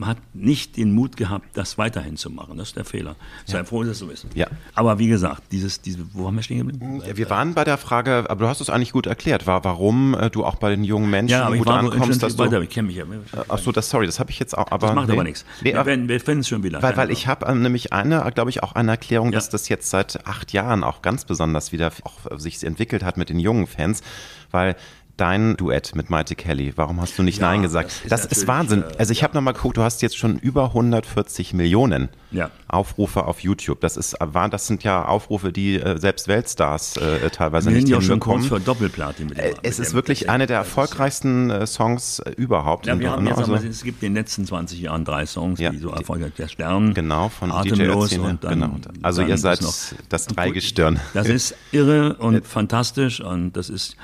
man 0.01 0.09
hat 0.09 0.19
nicht 0.33 0.79
den 0.79 0.95
Mut 0.95 1.19
gehabt, 1.19 1.49
das 1.53 1.77
weiterhin 1.77 2.17
zu 2.17 2.31
machen. 2.31 2.57
Das 2.57 2.69
ist 2.69 2.77
der 2.77 2.87
Fehler. 2.87 3.17
Sei 3.45 3.59
ja. 3.59 3.65
froh, 3.65 3.83
dass 3.83 3.93
es 3.93 3.99
so 3.99 4.09
ist. 4.09 4.27
Ja. 4.35 4.47
Aber 4.75 4.99
wie 4.99 5.09
gesagt, 5.09 5.43
dieses, 5.53 5.83
diese, 5.83 6.07
wo 6.15 6.27
haben 6.27 6.37
wir 6.37 6.43
stehen 6.43 6.67
geblieben? 6.67 7.03
Wir 7.15 7.29
waren 7.29 7.53
bei 7.53 7.65
der 7.65 7.77
Frage, 7.77 8.25
aber 8.27 8.45
du 8.45 8.49
hast 8.49 8.63
es 8.63 8.71
eigentlich 8.71 8.93
gut 8.93 9.07
erklärt, 9.07 9.47
war, 9.47 9.63
warum 9.63 10.15
äh, 10.15 10.31
du 10.31 10.43
auch 10.43 10.55
bei 10.55 10.71
den 10.71 10.85
jungen 10.85 11.11
Menschen 11.11 11.33
ja, 11.33 11.51
gut 11.51 11.69
ankommst. 11.69 12.23
Dass 12.23 12.39
weiter, 12.39 12.63
ich 12.63 12.71
kenne 12.71 12.89
mich 12.89 12.97
ja. 12.97 13.05
Ach 13.47 13.59
so, 13.59 13.73
das, 13.73 13.91
sorry, 13.91 14.07
das 14.07 14.19
habe 14.19 14.31
ich 14.31 14.39
jetzt 14.39 14.57
auch. 14.57 14.71
Aber, 14.71 14.87
das 14.87 14.97
macht 14.97 15.09
nee, 15.09 15.13
aber 15.13 15.25
nichts. 15.25 15.45
Nee, 15.63 15.75
wir, 15.75 15.85
wir 15.85 16.21
finden 16.21 16.41
es 16.41 16.49
schon 16.49 16.63
wieder. 16.63 16.83
Weil, 16.83 16.97
weil 16.97 17.11
ich 17.11 17.27
habe 17.27 17.45
äh, 17.45 17.55
nämlich 17.55 17.93
eine, 17.93 18.27
glaube 18.35 18.49
ich, 18.49 18.63
auch 18.63 18.73
eine 18.73 18.93
Erklärung, 18.93 19.29
ja. 19.29 19.33
dass 19.33 19.51
das 19.51 19.69
jetzt 19.69 19.91
seit 19.91 20.27
acht 20.27 20.55
Jahren 20.55 20.83
auch 20.83 21.03
ganz 21.03 21.27
besonders 21.27 21.73
wieder 21.73 21.93
auch 22.05 22.39
sich 22.39 22.65
entwickelt 22.65 23.05
hat 23.05 23.19
mit 23.19 23.29
den 23.29 23.39
jungen 23.39 23.67
Fans, 23.67 24.03
weil 24.51 24.77
dein 25.21 25.57
Duett 25.57 25.95
mit 25.95 26.09
Maite 26.09 26.35
Kelly. 26.35 26.73
Warum 26.77 27.01
hast 27.01 27.19
du 27.19 27.23
nicht 27.23 27.41
ja, 27.41 27.49
Nein 27.49 27.63
gesagt? 27.63 27.91
Das 28.09 28.23
ist, 28.23 28.31
das 28.31 28.39
ist 28.39 28.49
Wahnsinn. 28.49 28.83
Äh, 28.83 28.97
also 28.99 29.13
ich 29.13 29.19
ja. 29.19 29.25
habe 29.25 29.35
nochmal 29.35 29.55
geguckt, 29.55 29.77
du 29.77 29.83
hast 29.83 30.01
jetzt 30.03 30.17
schon 30.17 30.39
über 30.39 30.67
140 30.67 31.53
Millionen 31.53 32.09
ja. 32.31 32.51
Aufrufe 32.69 33.25
auf 33.25 33.41
YouTube. 33.41 33.81
Das 33.81 33.97
ist, 33.97 34.17
das 34.51 34.67
sind 34.67 34.83
ja 34.83 35.05
Aufrufe, 35.05 35.53
die 35.53 35.79
äh, 35.79 35.99
selbst 35.99 36.29
Weltstars 36.29 36.97
äh, 36.97 37.29
teilweise 37.31 37.71
Wir 37.71 37.77
nicht 37.77 37.89
ja 37.89 38.01
schon 38.01 38.21
kurz 38.21 38.47
für 38.47 38.61
Doppelplatin. 38.61 39.29
Mit 39.29 39.39
dem, 39.39 39.45
äh, 39.45 39.55
es 39.63 39.79
ist 39.79 39.93
wirklich 39.93 40.31
einer 40.31 40.47
der 40.47 40.59
erfolgreichsten 40.59 41.51
äh, 41.51 41.67
Songs 41.67 42.21
äh, 42.21 42.31
überhaupt. 42.37 42.87
Ja, 42.87 42.99
wir 42.99 43.11
haben 43.11 43.27
jetzt 43.27 43.39
also, 43.39 43.55
es 43.55 43.83
gibt 43.83 44.03
in 44.03 44.15
den 44.15 44.15
letzten 44.15 44.47
20 44.47 44.81
Jahren 44.81 45.05
drei 45.05 45.27
Songs, 45.27 45.59
die 45.59 45.79
so 45.79 45.91
erfolgreich 45.91 46.33
der 46.39 46.49
Stern. 46.49 46.95
Genau, 46.95 47.29
von 47.29 47.53
Atemlos 47.53 48.11
DJ 48.11 48.19
und 48.21 48.45
dann, 48.45 48.61
genau. 48.61 48.77
Also 49.03 49.21
dann 49.23 49.31
ihr 49.31 49.39
seid 49.39 49.61
noch, 49.61 49.75
das 50.09 50.27
Dreigestirn. 50.27 50.99
Das 51.13 51.29
ist 51.29 51.55
irre 51.73 52.15
und 52.17 52.47
fantastisch 52.47 53.21
und 53.21 53.53
das 53.53 53.69
ist 53.69 53.97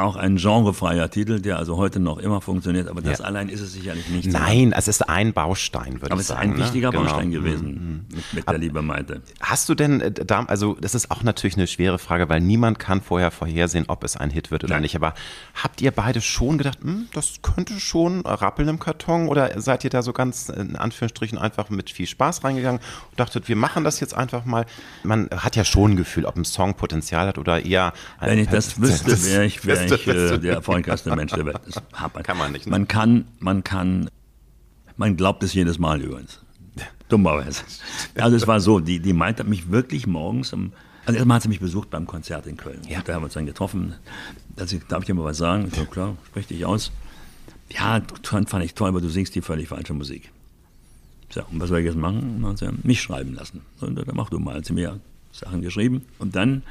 auch 0.00 0.16
ein 0.16 0.36
genrefreier 0.36 1.10
Titel, 1.10 1.40
der 1.40 1.58
also 1.58 1.76
heute 1.76 2.00
noch 2.00 2.18
immer 2.18 2.40
funktioniert, 2.40 2.88
aber 2.88 3.00
das 3.00 3.18
ja. 3.18 3.24
allein 3.24 3.48
ist 3.48 3.60
es 3.60 3.72
sicherlich 3.72 4.08
nicht. 4.08 4.30
Nein, 4.30 4.72
es 4.76 4.88
ist 4.88 5.08
ein 5.08 5.32
Baustein, 5.32 6.00
würde 6.00 6.00
ich 6.00 6.00
sagen. 6.02 6.12
Aber 6.12 6.20
es 6.20 6.30
ist 6.30 6.36
ein 6.36 6.58
wichtiger 6.58 6.90
ne? 6.90 6.98
Baustein 6.98 7.30
genau. 7.30 7.44
gewesen 7.44 8.06
mhm. 8.08 8.16
mit, 8.16 8.34
mit 8.34 8.48
der 8.48 8.58
Liebe 8.58 8.82
Maite. 8.82 9.22
Hast 9.40 9.68
du 9.68 9.74
denn, 9.74 10.00
äh, 10.00 10.12
also 10.46 10.76
das 10.80 10.94
ist 10.94 11.10
auch 11.10 11.22
natürlich 11.22 11.56
eine 11.56 11.66
schwere 11.66 11.98
Frage, 11.98 12.28
weil 12.28 12.40
niemand 12.40 12.78
kann 12.78 13.00
vorher 13.00 13.30
vorhersehen, 13.30 13.84
ob 13.88 14.04
es 14.04 14.16
ein 14.16 14.30
Hit 14.30 14.50
wird 14.50 14.64
oder 14.64 14.74
Nein. 14.74 14.82
nicht, 14.82 14.96
aber 14.96 15.14
habt 15.54 15.80
ihr 15.80 15.90
beide 15.90 16.20
schon 16.20 16.58
gedacht, 16.58 16.78
hm, 16.82 17.08
das 17.12 17.40
könnte 17.42 17.78
schon 17.80 18.20
rappeln 18.20 18.68
im 18.68 18.78
Karton 18.78 19.28
oder 19.28 19.60
seid 19.60 19.84
ihr 19.84 19.90
da 19.90 20.02
so 20.02 20.12
ganz 20.12 20.48
in 20.48 20.76
Anführungsstrichen 20.76 21.38
einfach 21.38 21.70
mit 21.70 21.90
viel 21.90 22.06
Spaß 22.06 22.44
reingegangen 22.44 22.80
und 23.10 23.20
dachtet, 23.20 23.48
wir 23.48 23.56
machen 23.56 23.84
das 23.84 24.00
jetzt 24.00 24.14
einfach 24.14 24.44
mal? 24.44 24.66
Man 25.02 25.28
hat 25.30 25.56
ja 25.56 25.64
schon 25.64 25.92
ein 25.92 25.96
Gefühl, 25.96 26.24
ob 26.24 26.36
ein 26.36 26.44
Song 26.44 26.74
Potenzial 26.74 27.26
hat 27.26 27.38
oder 27.38 27.64
eher... 27.64 27.92
Wenn 28.20 28.38
ich 28.38 28.48
das 28.48 28.80
wüsste, 28.80 29.22
wäre 29.24 29.44
ich, 29.44 29.66
wär 29.66 29.89
ich 29.90 30.06
äh, 30.06 30.38
der 30.38 30.54
erfolgreichste 30.54 31.14
Mensch 31.14 31.32
der 31.32 31.46
Welt. 31.46 31.60
Das 31.66 31.82
man. 32.14 32.22
kann 32.22 32.38
man 32.38 32.52
nicht. 32.52 32.66
Ne? 32.66 32.70
Man 32.70 32.88
kann, 32.88 33.26
man 33.38 33.64
kann, 33.64 34.10
man 34.96 35.16
glaubt 35.16 35.42
es 35.42 35.54
jedes 35.54 35.78
Mal 35.78 36.00
übrigens. 36.00 36.40
Dummerweise. 37.08 37.64
Also 38.14 38.36
es 38.36 38.46
war 38.46 38.60
so, 38.60 38.78
die, 38.78 39.00
die 39.00 39.12
meinte 39.12 39.42
mich 39.42 39.70
wirklich 39.70 40.06
morgens 40.06 40.52
um, 40.52 40.72
also 41.06 41.16
erstmal 41.16 41.36
hat 41.36 41.42
sie 41.42 41.48
mich 41.48 41.60
besucht 41.60 41.90
beim 41.90 42.06
Konzert 42.06 42.46
in 42.46 42.56
Köln. 42.56 42.82
Ja. 42.88 43.00
Da 43.02 43.14
haben 43.14 43.22
wir 43.22 43.24
uns 43.24 43.34
dann 43.34 43.46
getroffen. 43.46 43.94
Also, 44.56 44.76
darf 44.88 45.00
ich 45.00 45.06
dir 45.06 45.14
mal 45.14 45.24
was 45.24 45.38
sagen? 45.38 45.66
Ich 45.66 45.74
so, 45.74 45.84
klar, 45.84 46.16
sprich 46.26 46.46
dich 46.46 46.64
aus. 46.64 46.92
Ja, 47.70 48.00
fand 48.22 48.64
ich 48.64 48.74
toll, 48.74 48.88
aber 48.88 49.00
du 49.00 49.08
singst 49.08 49.34
die 49.34 49.42
völlig 49.42 49.68
falsche 49.68 49.94
Musik. 49.94 50.30
So, 51.30 51.42
und 51.50 51.60
was 51.60 51.68
soll 51.68 51.78
ich 51.78 51.86
jetzt 51.86 51.96
machen? 51.96 52.44
Sie 52.56 52.68
mich 52.82 53.00
schreiben 53.00 53.34
lassen. 53.34 53.62
Und 53.80 53.96
dann 53.96 54.04
mach 54.14 54.30
du 54.30 54.38
mal. 54.38 54.56
Hat 54.56 54.66
sie 54.66 54.72
mir 54.72 55.00
Sachen 55.40 55.62
geschrieben. 55.62 56.02
Und 56.18 56.36
dann 56.36 56.62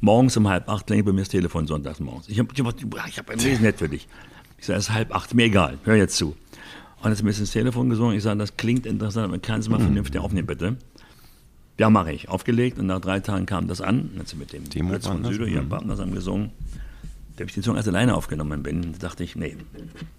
morgens 0.00 0.36
um 0.36 0.48
halb 0.48 0.68
acht 0.68 0.86
klingelt 0.86 1.06
bei 1.06 1.12
mir 1.12 1.20
das 1.20 1.28
Telefon 1.28 1.66
sonntags 1.66 2.00
morgens. 2.00 2.28
Ich 2.28 2.38
habe 2.38 2.48
ich 2.54 2.60
hab, 2.64 3.08
ich 3.08 3.18
hab 3.18 3.30
ein 3.30 3.42
Wesen 3.42 3.72
für 3.74 3.88
dich. 3.88 4.08
Ich 4.58 4.66
sage, 4.66 4.78
es 4.78 4.88
ist 4.88 4.94
halb 4.94 5.14
acht, 5.14 5.34
mir 5.34 5.44
egal, 5.44 5.78
hör 5.84 5.96
jetzt 5.96 6.16
zu. 6.16 6.36
Und 7.02 7.10
jetzt 7.10 7.18
ist 7.18 7.24
mir 7.24 7.30
ins 7.36 7.50
Telefon 7.50 7.90
gesungen. 7.90 8.16
Ich 8.16 8.22
sage, 8.22 8.38
das 8.38 8.56
klingt 8.56 8.86
interessant, 8.86 9.26
aber 9.26 9.38
kannst 9.38 9.66
du 9.66 9.72
mal 9.72 9.80
vernünftig 9.80 10.20
aufnehmen, 10.20 10.46
bitte? 10.46 10.76
Ja, 11.78 11.90
mache 11.90 12.12
ich. 12.12 12.28
Aufgelegt 12.28 12.78
und 12.78 12.86
nach 12.86 13.00
drei 13.00 13.18
Tagen 13.18 13.44
kam 13.46 13.66
das 13.66 13.80
an. 13.80 14.10
Jetzt 14.16 14.36
mit 14.36 14.52
dem 14.52 14.68
Demo 14.70 14.90
Fritz 14.90 15.06
von 15.06 15.22
das? 15.22 15.32
Süder, 15.32 15.46
ihrem 15.46 15.68
Partner, 15.68 15.96
haben 15.98 16.14
gesungen. 16.14 16.50
Da 17.34 17.40
habe 17.40 17.48
ich 17.48 17.54
den 17.54 17.62
Song 17.62 17.76
als 17.76 17.88
alleine 17.88 18.14
aufgenommen 18.14 18.62
bin. 18.62 18.92
Da 18.92 19.08
dachte 19.08 19.24
ich, 19.24 19.34
nee, 19.36 19.56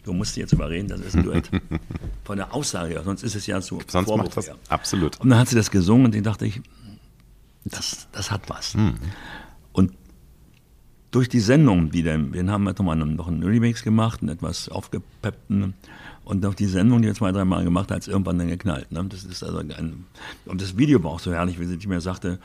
du 0.04 0.14
musst 0.14 0.36
dich 0.36 0.42
jetzt 0.42 0.52
überreden, 0.52 0.90
das 0.90 1.00
ist 1.00 1.16
ein 1.16 1.24
Duett. 1.24 1.50
Von 2.26 2.38
der 2.38 2.54
Aussage 2.54 2.96
her, 2.96 3.04
sonst 3.04 3.22
ist 3.24 3.36
es 3.36 3.46
ja 3.46 3.62
so 3.62 3.80
Sonst 3.88 4.08
Vorwurf 4.08 4.26
macht 4.26 4.38
das 4.38 4.48
her. 4.48 4.56
absolut. 4.68 5.22
Und 5.22 5.30
dann 5.30 5.40
hat 5.40 5.48
sie 5.48 5.56
das 5.56 5.70
gesungen 5.70 6.06
und 6.08 6.16
dann 6.16 6.24
dachte 6.24 6.46
ich, 6.48 6.60
das, 7.66 8.08
das 8.12 8.32
hat 8.32 8.50
was. 8.50 8.76
Und 9.72 9.94
durch 11.12 11.30
die 11.30 11.40
Sendung, 11.40 11.92
die 11.92 12.04
dann, 12.04 12.34
wir 12.34 12.46
haben 12.48 12.66
halt 12.66 12.80
nochmal 12.80 12.96
noch 12.96 13.28
einen 13.28 13.44
Remix 13.44 13.84
gemacht, 13.84 14.22
einen 14.22 14.30
etwas 14.30 14.68
aufgepeppten. 14.68 15.76
Und 16.26 16.44
durch 16.44 16.56
die 16.56 16.66
Sendung, 16.66 17.02
die 17.02 17.08
wir 17.08 17.16
zwei, 17.16 17.32
dreimal 17.32 17.64
gemacht 17.64 17.92
hat 17.92 18.02
es 18.02 18.08
irgendwann 18.08 18.40
dann 18.40 18.48
geknallt. 18.48 18.92
Ne? 18.92 19.06
Das 19.10 19.24
ist 19.24 19.44
also 19.44 19.60
ein, 19.60 20.06
und 20.46 20.62
das 20.62 20.78
Video 20.78 21.04
war 21.04 21.12
auch 21.12 21.20
so 21.20 21.32
herrlich, 21.32 21.60
wie 21.60 21.66
sie 21.66 21.88
mir 21.88 22.02
sagte, 22.02 22.40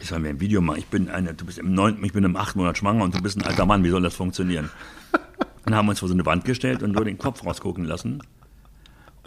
ich 0.00 0.08
soll 0.08 0.20
mir 0.20 0.28
ein 0.28 0.40
Video 0.40 0.60
machen, 0.60 0.78
ich 0.78 0.86
bin 0.86 1.08
eine, 1.08 1.34
du 1.34 1.44
bist 1.44 1.58
im 1.58 1.74
neunten, 1.74 2.04
ich 2.04 2.12
bin 2.12 2.22
im 2.22 2.36
achten 2.36 2.60
Monat 2.60 2.78
schwanger 2.78 3.02
und 3.02 3.16
du 3.16 3.22
bist 3.22 3.36
ein 3.36 3.42
alter 3.42 3.66
Mann, 3.66 3.82
wie 3.82 3.90
soll 3.90 4.02
das 4.02 4.14
funktionieren? 4.14 4.70
Dann 5.64 5.74
haben 5.74 5.86
wir 5.86 5.90
uns 5.90 5.98
vor 5.98 6.08
so 6.08 6.14
eine 6.14 6.24
Wand 6.24 6.44
gestellt 6.44 6.82
und 6.82 6.92
nur 6.92 7.04
den 7.04 7.18
Kopf 7.18 7.44
rausgucken 7.44 7.84
lassen. 7.84 8.22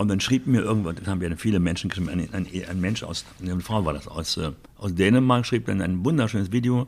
Und 0.01 0.07
dann 0.07 0.19
schrieb 0.19 0.47
mir 0.47 0.61
irgendwann, 0.61 0.95
das 0.95 1.07
haben 1.07 1.21
wir 1.21 1.35
viele 1.37 1.59
Menschen 1.59 1.89
geschrieben, 1.89 2.09
ein, 2.09 2.27
ein, 2.33 2.47
ein 2.69 2.81
Mensch 2.81 3.03
aus, 3.03 3.23
eine 3.41 3.59
Frau 3.61 3.85
war 3.85 3.93
das, 3.93 4.07
aus, 4.07 4.35
äh, 4.37 4.51
aus 4.77 4.95
Dänemark, 4.95 5.45
schrieb 5.45 5.65
dann 5.67 5.81
ein 5.81 6.03
wunderschönes 6.03 6.51
Video, 6.51 6.87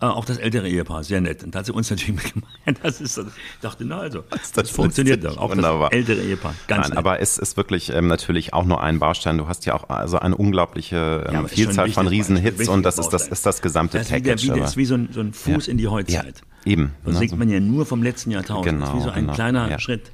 äh, 0.00 0.04
auch 0.06 0.24
das 0.24 0.38
ältere 0.38 0.68
Ehepaar, 0.68 1.02
sehr 1.04 1.20
nett. 1.20 1.42
Und 1.42 1.54
da 1.54 1.58
hat 1.60 1.66
sie 1.66 1.72
uns 1.72 1.90
natürlich 1.90 2.14
mitgemeint. 2.22 2.78
Das 2.82 3.00
ist, 3.00 3.18
ich 3.18 3.24
dachte, 3.60 3.84
na 3.84 3.98
also, 3.98 4.22
das, 4.30 4.52
das 4.52 4.70
funktioniert 4.70 5.24
doch. 5.24 5.36
Auch 5.36 5.50
Wunderbar. 5.50 5.90
das 5.90 5.98
ältere 5.98 6.20
Ehepaar, 6.22 6.54
ganz 6.68 6.82
Nein, 6.82 6.88
nett. 6.90 6.98
aber 6.98 7.20
es 7.20 7.38
ist 7.38 7.56
wirklich 7.56 7.90
ähm, 7.92 8.06
natürlich 8.06 8.52
auch 8.54 8.64
nur 8.64 8.80
ein 8.82 8.98
Baustein. 9.00 9.36
Du 9.38 9.48
hast 9.48 9.66
ja 9.66 9.74
auch 9.74 9.88
also 9.88 10.18
eine 10.20 10.36
unglaubliche 10.36 11.24
ähm, 11.28 11.34
Ja, 11.34 11.48
Vielzahl 11.48 11.90
von 11.90 12.06
Riesenhits 12.06 12.68
und 12.68 12.84
das 12.84 12.98
ist 12.98 13.08
das, 13.08 13.26
ist 13.28 13.44
das 13.46 13.62
gesamte 13.62 13.98
das 13.98 14.06
ist, 14.06 14.12
wie, 14.14 14.22
der, 14.22 14.30
Package. 14.32 14.42
wie, 14.44 14.46
der, 14.46 14.56
aber- 14.58 14.64
ist 14.66 14.76
wie 14.76 14.84
so 14.84 14.94
ein, 14.94 15.08
so 15.12 15.20
ein 15.20 15.32
Fuß 15.32 15.66
in 15.66 15.76
die 15.76 15.88
Heutzeit. 15.88 16.42
Ja, 16.64 16.72
eben. 16.72 16.92
Das 17.04 17.14
Ne, 17.14 17.18
singt 17.18 17.30
so- 17.32 17.36
man 17.36 17.48
ja 17.50 17.58
nur 17.58 17.84
vom 17.84 18.02
letzten 18.04 18.30
Jahrtausend. 18.30 18.80
das 18.80 18.88
ist 18.90 18.94
wie 18.94 18.98
Genau, 19.00 19.04
so 19.06 19.10
ein 19.10 19.20
genau, 19.22 19.32
kleiner 19.34 19.68
ja. 19.70 19.78
Schritt. 19.80 20.12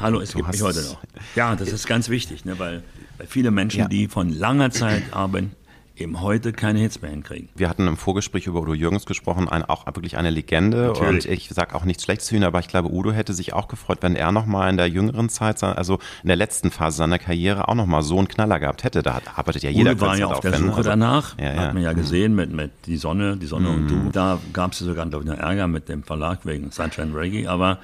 Hallo, 0.00 0.20
es 0.20 0.32
gibt 0.34 0.50
mich 0.50 0.62
heute 0.62 0.80
noch. 0.82 0.98
Ja, 1.36 1.54
das 1.56 1.68
ist 1.72 1.86
ganz 1.86 2.08
wichtig, 2.08 2.44
ne, 2.44 2.58
weil, 2.58 2.82
weil 3.18 3.26
viele 3.26 3.50
Menschen, 3.50 3.80
Ja. 3.80 3.88
die 3.88 4.08
von 4.08 4.30
langer 4.30 4.70
Zeit 4.70 5.02
arbeiten, 5.12 5.52
eben 5.96 6.22
heute 6.22 6.52
keine 6.54 6.78
Hits 6.78 7.02
mehr 7.02 7.10
hinkriegen. 7.10 7.50
Wir 7.54 7.68
hatten 7.68 7.86
im 7.86 7.98
Vorgespräch 7.98 8.46
über 8.46 8.62
Udo 8.62 8.72
Jürgens 8.72 9.04
gesprochen, 9.04 9.50
ein, 9.50 9.62
auch 9.62 9.84
wirklich 9.84 10.16
eine 10.16 10.30
Legende. 10.30 10.86
Natürlich. 10.86 11.26
Und 11.26 11.32
ich 11.34 11.48
sage 11.50 11.74
auch 11.74 11.84
nichts 11.84 12.04
Schlechtes 12.04 12.28
zu 12.28 12.36
ihm, 12.36 12.42
aber 12.44 12.58
ich 12.60 12.68
glaube, 12.68 12.90
Udo 12.90 13.12
hätte 13.12 13.34
sich 13.34 13.52
auch 13.52 13.68
gefreut, 13.68 13.98
wenn 14.00 14.16
er 14.16 14.32
nochmal 14.32 14.70
in 14.70 14.78
der 14.78 14.88
jüngeren 14.88 15.28
Zeit, 15.28 15.62
also 15.62 15.98
in 16.22 16.28
der 16.28 16.36
letzten 16.36 16.70
Phase 16.70 16.96
seiner 16.96 17.18
Karriere, 17.18 17.68
auch 17.68 17.74
nochmal 17.74 18.02
so 18.02 18.16
einen 18.16 18.28
Knaller 18.28 18.58
gehabt 18.58 18.84
hätte. 18.84 19.02
Da 19.02 19.20
arbeitet 19.36 19.62
ja 19.64 19.68
jeder 19.68 19.90
Udo 19.92 20.00
war 20.00 20.16
ja 20.16 20.26
auf 20.28 20.40
der 20.40 20.54
Suche 20.54 20.76
also- 20.76 20.88
danach, 20.88 21.38
Ja, 21.38 21.52
ja. 21.52 21.60
hat 21.60 21.74
man 21.74 21.82
ja 21.82 21.92
gesehen 21.92 22.34
mit, 22.34 22.50
mit 22.50 22.70
Die 22.86 22.96
Sonne, 22.96 23.36
Die 23.36 23.46
Sonne 23.46 23.68
und 23.68 23.88
du. 23.88 24.08
Da 24.10 24.38
gab 24.54 24.72
es 24.72 24.78
sogar, 24.78 25.04
glaube 25.04 25.24
ich, 25.24 25.30
noch 25.30 25.36
Ärger 25.38 25.66
mit 25.68 25.90
dem 25.90 26.02
Verlag 26.02 26.46
wegen 26.46 26.70
Sunshine 26.70 27.14
Reggae, 27.14 27.46
aber 27.46 27.78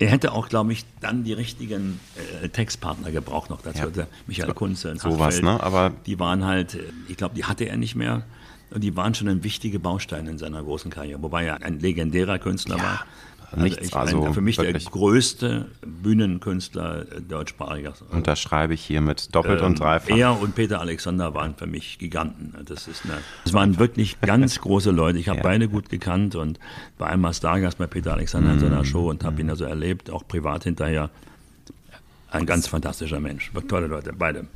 er 0.00 0.08
hätte 0.08 0.32
auch, 0.32 0.48
glaube 0.48 0.72
ich, 0.72 0.84
dann 1.00 1.22
die 1.24 1.32
richtigen 1.32 2.00
äh, 2.42 2.48
Textpartner 2.48 3.10
gebraucht 3.12 3.50
noch 3.50 3.62
dazu. 3.62 3.90
Ja. 3.94 4.06
Michael 4.26 4.54
Kunze, 4.54 4.96
Sowas, 4.96 5.20
Hachtfeld, 5.20 5.44
ne? 5.44 5.62
Aber- 5.62 5.92
die 6.06 6.18
waren 6.18 6.44
halt, 6.44 6.76
ich 7.08 7.16
glaube, 7.16 7.34
die 7.36 7.44
hatte 7.44 7.64
er 7.66 7.76
nicht 7.76 7.94
mehr. 7.94 8.22
Und 8.72 8.82
die 8.82 8.96
waren 8.96 9.14
schon 9.14 9.28
ein 9.28 9.42
wichtiger 9.42 9.80
Baustein 9.80 10.26
in 10.28 10.38
seiner 10.38 10.62
großen 10.62 10.90
Karriere, 10.92 11.20
wobei 11.22 11.44
er 11.44 11.62
ein 11.62 11.80
legendärer 11.80 12.38
Künstler 12.38 12.76
war. 12.78 13.04
Nichts, 13.56 13.88
ich, 13.88 13.96
also 13.96 14.32
für 14.32 14.40
mich 14.40 14.56
der 14.56 14.72
größte 14.72 15.66
Bühnenkünstler 15.84 17.04
deutschsprachiger. 17.28 17.94
Unterschreibe 18.10 18.74
ich 18.74 18.82
hier 18.82 19.00
mit 19.00 19.34
doppelt 19.34 19.60
und 19.62 19.80
dreifach. 19.80 20.10
Ähm, 20.10 20.16
Er 20.18 20.40
und 20.40 20.54
Peter 20.54 20.80
Alexander 20.80 21.34
waren 21.34 21.54
für 21.54 21.66
mich 21.66 21.98
Giganten. 21.98 22.54
Das, 22.66 22.86
ist 22.88 23.04
eine, 23.04 23.18
das 23.44 23.52
waren 23.52 23.78
wirklich 23.78 24.20
ganz 24.20 24.60
große 24.60 24.90
Leute. 24.90 25.18
Ich 25.18 25.28
habe 25.28 25.38
Ja. 25.38 25.42
beide 25.44 25.68
gut 25.68 25.88
gekannt 25.88 26.34
und 26.34 26.58
war 26.98 27.08
einmal 27.10 27.34
Stargast 27.34 27.78
bei 27.78 27.86
Peter 27.86 28.12
Alexander 28.14 28.50
in 28.50 28.56
Mhm. 28.56 28.60
seiner 28.60 28.84
Show 28.84 29.08
und 29.10 29.24
habe 29.24 29.40
ihn 29.40 29.50
also 29.50 29.64
erlebt, 29.64 30.10
auch 30.10 30.26
privat 30.26 30.64
hinterher. 30.64 31.10
Ein 32.30 32.46
ganz 32.46 32.68
fantastischer 32.68 33.18
Mensch. 33.20 33.50
Tolle 33.68 33.88
Leute, 33.88 34.12
beide. 34.16 34.46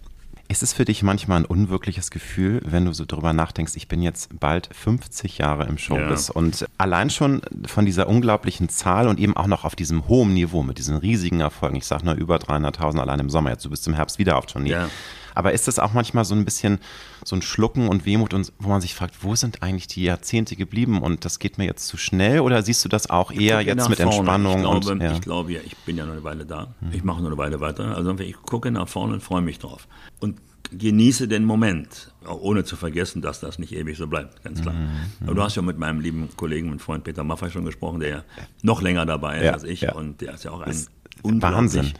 Ist 0.46 0.62
es 0.62 0.74
für 0.74 0.84
dich 0.84 1.02
manchmal 1.02 1.38
ein 1.38 1.44
unwirkliches 1.46 2.10
Gefühl, 2.10 2.60
wenn 2.64 2.84
du 2.84 2.92
so 2.92 3.04
drüber 3.06 3.32
nachdenkst, 3.32 3.72
ich 3.76 3.88
bin 3.88 4.02
jetzt 4.02 4.38
bald 4.38 4.68
50 4.72 5.38
Jahre 5.38 5.64
im 5.66 5.78
Showbiz 5.78 6.28
Ja. 6.28 6.34
und 6.34 6.66
allein 6.76 7.08
schon 7.08 7.40
von 7.66 7.86
dieser 7.86 8.08
unglaublichen 8.08 8.68
Zahl 8.68 9.08
und 9.08 9.18
eben 9.18 9.34
auch 9.36 9.46
noch 9.46 9.64
auf 9.64 9.74
diesem 9.74 10.06
hohen 10.06 10.34
Niveau 10.34 10.62
mit 10.62 10.76
diesen 10.78 10.96
riesigen 10.98 11.40
Erfolgen, 11.40 11.76
ich 11.76 11.86
sage 11.86 12.04
nur 12.04 12.14
über 12.14 12.36
300.000 12.36 13.00
allein 13.00 13.20
im 13.20 13.30
Sommer, 13.30 13.50
jetzt 13.50 13.64
du 13.64 13.70
bist 13.70 13.86
im 13.88 13.94
Herbst 13.94 14.18
wieder 14.18 14.36
auf 14.36 14.44
Tournee. 14.46 14.70
Ja. 14.70 14.88
Aber 15.34 15.52
ist 15.52 15.68
es 15.68 15.78
auch 15.78 15.92
manchmal 15.92 16.24
so 16.24 16.34
ein 16.34 16.44
bisschen 16.44 16.78
so 17.24 17.36
ein 17.36 17.42
Schlucken 17.42 17.88
und 17.88 18.06
Wehmut, 18.06 18.34
und 18.34 18.52
wo 18.58 18.68
man 18.68 18.80
sich 18.80 18.94
fragt, 18.94 19.22
wo 19.22 19.34
sind 19.34 19.62
eigentlich 19.62 19.86
die 19.86 20.04
Jahrzehnte 20.04 20.56
geblieben 20.56 21.02
und 21.02 21.24
das 21.24 21.38
geht 21.38 21.58
mir 21.58 21.64
jetzt 21.64 21.86
zu 21.86 21.96
schnell 21.96 22.40
oder 22.40 22.62
siehst 22.62 22.84
du 22.84 22.88
das 22.88 23.10
auch 23.10 23.30
eher 23.32 23.60
jetzt 23.60 23.88
mit 23.88 23.98
vorne. 23.98 24.16
Entspannung? 24.16 24.56
Ich 24.56 24.62
glaube, 24.62 24.92
und, 24.92 25.02
ja. 25.02 25.12
ich 25.12 25.20
glaube 25.20 25.52
ja, 25.52 25.60
ich 25.64 25.76
bin 25.78 25.96
ja 25.96 26.06
noch 26.06 26.12
eine 26.12 26.24
Weile 26.24 26.46
da. 26.46 26.74
Ich 26.92 27.04
mache 27.04 27.20
noch 27.20 27.28
eine 27.28 27.38
Weile 27.38 27.60
weiter. 27.60 27.96
Also 27.96 28.16
ich 28.18 28.34
gucke 28.34 28.70
nach 28.70 28.88
vorne 28.88 29.14
und 29.14 29.22
freue 29.22 29.42
mich 29.42 29.58
drauf. 29.58 29.88
Und 30.20 30.40
genieße 30.70 31.28
den 31.28 31.44
Moment, 31.44 32.12
ohne 32.26 32.64
zu 32.64 32.76
vergessen, 32.76 33.22
dass 33.22 33.40
das 33.40 33.58
nicht 33.58 33.72
ewig 33.72 33.96
so 33.96 34.06
bleibt, 34.06 34.42
ganz 34.44 34.62
klar. 34.62 34.74
Mhm, 34.74 34.88
Aber 35.22 35.34
du 35.34 35.42
hast 35.42 35.56
ja 35.56 35.62
mit 35.62 35.78
meinem 35.78 36.00
lieben 36.00 36.28
Kollegen 36.36 36.70
und 36.70 36.80
Freund 36.80 37.04
Peter 37.04 37.22
Maffay 37.22 37.50
schon 37.50 37.64
gesprochen, 37.64 38.00
der 38.00 38.08
ja 38.08 38.24
noch 38.62 38.82
länger 38.82 39.06
dabei 39.06 39.38
ist 39.38 39.44
Ja, 39.44 39.52
als 39.52 39.64
ich. 39.64 39.80
ja. 39.82 39.94
Und 39.94 40.20
der 40.20 40.34
ist 40.34 40.44
ja 40.44 40.50
auch 40.50 40.62
ein 40.62 40.86
Wahnsinn. 41.22 41.92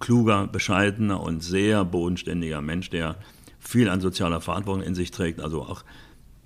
Kluger, 0.00 0.46
bescheidener 0.46 1.20
und 1.20 1.42
sehr 1.42 1.84
bodenständiger 1.84 2.60
Mensch, 2.60 2.90
der 2.90 3.16
viel 3.58 3.88
an 3.88 4.00
sozialer 4.00 4.40
Verantwortung 4.40 4.82
in 4.82 4.94
sich 4.94 5.10
trägt. 5.10 5.40
Also 5.40 5.62
auch 5.62 5.84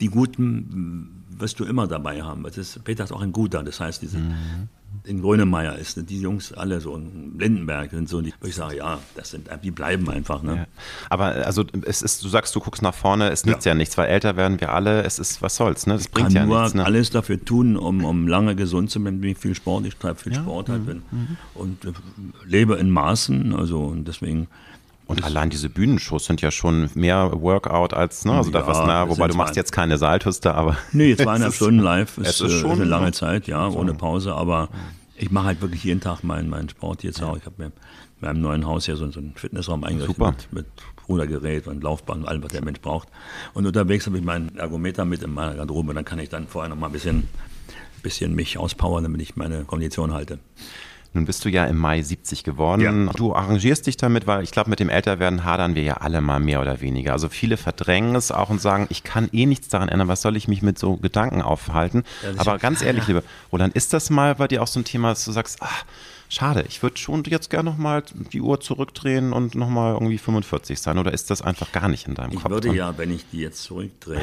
die 0.00 0.08
Guten 0.08 1.24
wirst 1.30 1.60
du 1.60 1.64
immer 1.64 1.86
dabei 1.86 2.22
haben. 2.22 2.42
Das 2.42 2.56
ist, 2.56 2.82
Peter 2.84 3.04
ist 3.04 3.12
auch 3.12 3.22
ein 3.22 3.32
Guter. 3.32 3.62
Das 3.62 3.80
heißt, 3.80 4.02
diese, 4.02 4.18
in 5.04 5.22
Grönemeyer 5.22 5.76
ist, 5.78 6.08
die 6.08 6.20
Jungs 6.20 6.52
alle 6.52 6.80
so, 6.80 6.96
in 6.96 7.38
Lindenberg 7.38 7.90
sind 7.90 8.08
so, 8.08 8.20
die, 8.20 8.32
ich 8.44 8.54
sage, 8.54 8.76
ja, 8.76 8.98
das 9.14 9.30
sind, 9.30 9.48
die 9.62 9.70
bleiben 9.70 10.08
einfach. 10.10 10.42
Ne? 10.42 10.56
Ja. 10.56 10.66
Aber 11.08 11.26
also 11.46 11.64
es 11.82 12.02
ist, 12.02 12.22
du 12.22 12.28
sagst, 12.28 12.54
du 12.54 12.60
guckst 12.60 12.82
nach 12.82 12.94
vorne, 12.94 13.30
es 13.30 13.44
nützt 13.44 13.66
ja, 13.66 13.74
nichts, 13.74 13.96
weil 13.98 14.08
älter 14.08 14.36
werden 14.36 14.60
wir 14.60 14.72
alle, 14.72 15.02
es 15.02 15.18
ist, 15.18 15.42
was 15.42 15.56
soll's, 15.56 15.86
ne? 15.86 15.94
Das 15.94 16.08
bringt 16.08 16.28
kann 16.28 16.36
ja 16.36 16.46
nur 16.46 16.60
nichts. 16.60 16.74
Ne? 16.74 16.84
alles 16.84 17.10
dafür 17.10 17.44
tun, 17.44 17.76
um, 17.76 18.04
um 18.04 18.28
lange 18.28 18.54
gesund 18.56 18.90
zu 18.90 19.00
bleiben. 19.00 19.20
Bin 19.20 19.34
viel 19.34 19.54
Sport, 19.54 19.86
ich 19.86 19.96
treibe 19.96 20.18
viel 20.18 20.34
Sport 20.34 20.68
Mhm. 20.68 20.72
halt 20.72 20.86
bin, 20.86 21.02
und 21.54 21.84
äh, 21.84 21.92
lebe 22.46 22.76
in 22.76 22.90
Maßen. 22.90 23.54
Also 23.54 23.80
und 23.80 24.06
deswegen 24.06 24.48
Und 25.10 25.24
allein 25.24 25.50
diese 25.50 25.68
Bühnenshows 25.68 26.24
sind 26.26 26.40
ja 26.40 26.50
schon 26.50 26.88
mehr 26.94 27.32
Workout 27.42 27.94
als, 27.94 28.24
ne? 28.24 28.32
Also 28.32 28.50
da 28.50 28.60
Ja, 28.60 28.66
was, 28.66 28.78
na, 28.78 29.04
das 29.06 29.16
wobei 29.16 29.28
du 29.28 29.36
machst 29.36 29.56
jetzt 29.56 29.72
keine 29.72 29.98
Saltos 29.98 30.40
da, 30.40 30.52
aber. 30.54 30.76
Nee, 30.92 31.16
zweieinhalb 31.16 31.48
Es 31.48 31.48
ist- 31.48 31.56
Stunden 31.56 31.80
live 31.80 32.18
ist, 32.18 32.26
es 32.28 32.40
ist 32.40 32.52
äh, 32.52 32.60
schon 32.60 32.70
eine 32.72 32.84
lange 32.84 33.06
so. 33.06 33.12
Zeit, 33.12 33.46
ja, 33.46 33.66
ohne 33.68 33.94
Pause, 33.94 34.34
aber 34.34 34.68
ich 35.16 35.30
mache 35.30 35.46
halt 35.46 35.60
wirklich 35.60 35.84
jeden 35.84 36.00
Tag 36.00 36.22
meinen, 36.22 36.48
meinen 36.48 36.68
Sport 36.68 37.02
jetzt 37.02 37.22
auch. 37.22 37.36
Ich 37.36 37.44
habe 37.44 37.56
mir 37.58 37.66
in 37.66 37.72
meinem 38.20 38.40
neuen 38.40 38.66
Haus 38.66 38.86
hier 38.86 38.96
so, 38.96 39.10
so 39.10 39.18
einen 39.18 39.34
Fitnessraum 39.34 39.84
eingerichtet 39.84 40.16
Super. 40.16 40.30
mit, 40.32 40.52
mit 40.52 40.66
Rudergerät 41.08 41.66
und 41.66 41.82
Laufbahn 41.82 42.20
und 42.20 42.28
allem, 42.28 42.42
was 42.44 42.52
der 42.52 42.64
Mensch 42.64 42.80
braucht. 42.80 43.08
Und 43.52 43.66
unterwegs 43.66 44.06
habe 44.06 44.16
ich 44.16 44.24
meinen 44.24 44.56
Ergometer 44.56 45.04
mit 45.04 45.22
in 45.22 45.32
meiner 45.34 45.54
Garderobe, 45.54 45.92
dann 45.92 46.04
kann 46.04 46.18
ich 46.20 46.28
dann 46.28 46.46
vorher 46.46 46.68
noch 46.68 46.76
mal 46.76 46.86
ein 46.86 46.92
bisschen, 46.92 47.28
bisschen 48.02 48.34
mich 48.34 48.58
auspowern, 48.58 49.02
damit 49.02 49.20
ich 49.20 49.34
meine 49.36 49.64
Kondition 49.64 50.12
halte. 50.14 50.38
Nun 51.12 51.24
bist 51.24 51.44
du 51.44 51.48
ja 51.48 51.64
im 51.64 51.76
Mai 51.76 52.02
70 52.02 52.44
geworden. 52.44 53.06
Ja. 53.06 53.12
Du 53.14 53.34
arrangierst 53.34 53.86
dich 53.86 53.96
damit, 53.96 54.28
weil 54.28 54.44
ich 54.44 54.52
glaube, 54.52 54.70
mit 54.70 54.78
dem 54.78 54.88
Älterwerden 54.88 55.44
hadern 55.44 55.74
wir 55.74 55.82
ja 55.82 55.94
alle 55.94 56.20
mal 56.20 56.38
mehr 56.38 56.60
oder 56.60 56.80
weniger. 56.80 57.12
Also 57.12 57.28
viele 57.28 57.56
verdrängen 57.56 58.14
es 58.14 58.30
auch 58.30 58.48
und 58.48 58.60
sagen, 58.60 58.86
ich 58.90 59.02
kann 59.02 59.28
eh 59.32 59.46
nichts 59.46 59.68
daran 59.68 59.88
ändern, 59.88 60.06
was 60.06 60.22
soll 60.22 60.36
ich 60.36 60.46
mich 60.46 60.62
mit 60.62 60.78
so 60.78 60.96
Gedanken 60.96 61.42
aufhalten? 61.42 62.04
das 62.22 62.38
Aber 62.38 62.58
ganz 62.58 62.82
ehrlich, 62.82 63.08
liebe 63.08 63.24
Roland, 63.52 63.74
ist 63.74 63.92
das 63.92 64.08
mal 64.10 64.36
bei 64.36 64.46
dir 64.46 64.62
auch 64.62 64.68
so 64.68 64.78
ein 64.78 64.84
Thema, 64.84 65.08
dass 65.08 65.24
du 65.24 65.32
sagst, 65.32 65.58
ach, 65.60 65.84
schade, 66.28 66.64
ich 66.68 66.80
würde 66.80 66.96
schon 66.96 67.24
jetzt 67.24 67.50
gerne 67.50 67.68
nochmal 67.68 68.04
die 68.32 68.40
Uhr 68.40 68.60
zurückdrehen 68.60 69.32
und 69.32 69.56
nochmal 69.56 69.94
irgendwie 69.94 70.18
45 70.18 70.80
sein? 70.80 70.96
Oder 70.98 71.12
ist 71.12 71.28
das 71.30 71.42
einfach 71.42 71.72
gar 71.72 71.88
nicht 71.88 72.06
in 72.06 72.14
deinem 72.14 72.34
Ich 72.34 72.40
Kopf 72.40 72.52
würde 72.52 72.68
drin? 72.68 72.76
ja, 72.76 72.96
wenn 72.96 73.12
ich 73.12 73.28
die 73.30 73.38
jetzt 73.38 73.64
zurückdrehe, 73.64 74.20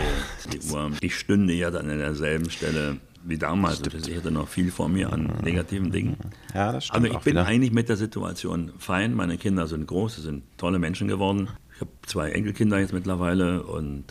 die 0.54 0.62
Uhr, 0.72 0.92
ich 1.02 1.16
stünde 1.16 1.54
ja 1.54 1.70
dann 1.70 1.90
an 1.90 1.98
derselben 1.98 2.50
Stelle 2.50 2.98
wie 3.28 3.38
damals. 3.38 3.82
Ich 3.86 4.16
hätte 4.16 4.32
noch 4.32 4.48
viel 4.48 4.72
vor 4.72 4.90
mir 4.90 5.12
an 5.12 5.32
negativen 5.44 5.92
Dingen. 5.92 6.18
Ja, 6.54 6.72
das 6.72 6.86
stimmt 6.86 7.06
Aber 7.06 7.16
ich 7.18 7.24
bin 7.24 7.34
wieder. 7.34 7.46
eigentlich 7.46 7.72
mit 7.72 7.90
der 7.90 7.98
Situation 7.98 8.72
fein. 8.80 9.14
Meine 9.14 9.38
Kinder 9.38 9.68
sind 9.68 9.88
groß, 9.88 10.16
sie 10.16 10.22
sind 10.22 10.44
tolle 10.58 10.80
Menschen 10.80 11.08
geworden. 11.08 11.50
Ich 11.76 11.82
habe 11.82 11.92
zwei 12.06 12.32
Enkelkinder 12.32 12.80
jetzt 12.80 12.94
mittlerweile 12.94 13.64
und 13.64 14.06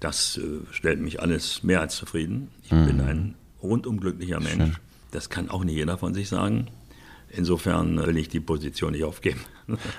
das 0.00 0.36
äh, 0.38 0.60
stellt 0.70 1.00
mich 1.00 1.20
alles 1.20 1.62
mehr 1.62 1.80
als 1.80 1.96
zufrieden. 1.96 2.48
Ich 2.62 2.70
bin 2.70 3.00
ein 3.00 3.34
rundum 3.62 3.98
glücklicher 4.00 4.40
Mensch. 4.40 4.80
Das 5.10 5.30
kann 5.30 5.48
auch 5.50 5.64
nicht 5.64 5.74
jeder 5.76 5.96
von 5.98 6.14
sich 6.14 6.28
sagen. 6.28 6.68
Insofern 7.30 7.98
will 8.06 8.16
ich 8.16 8.28
die 8.28 8.40
Position 8.40 8.92
nicht 8.92 9.04
aufgeben. 9.04 9.40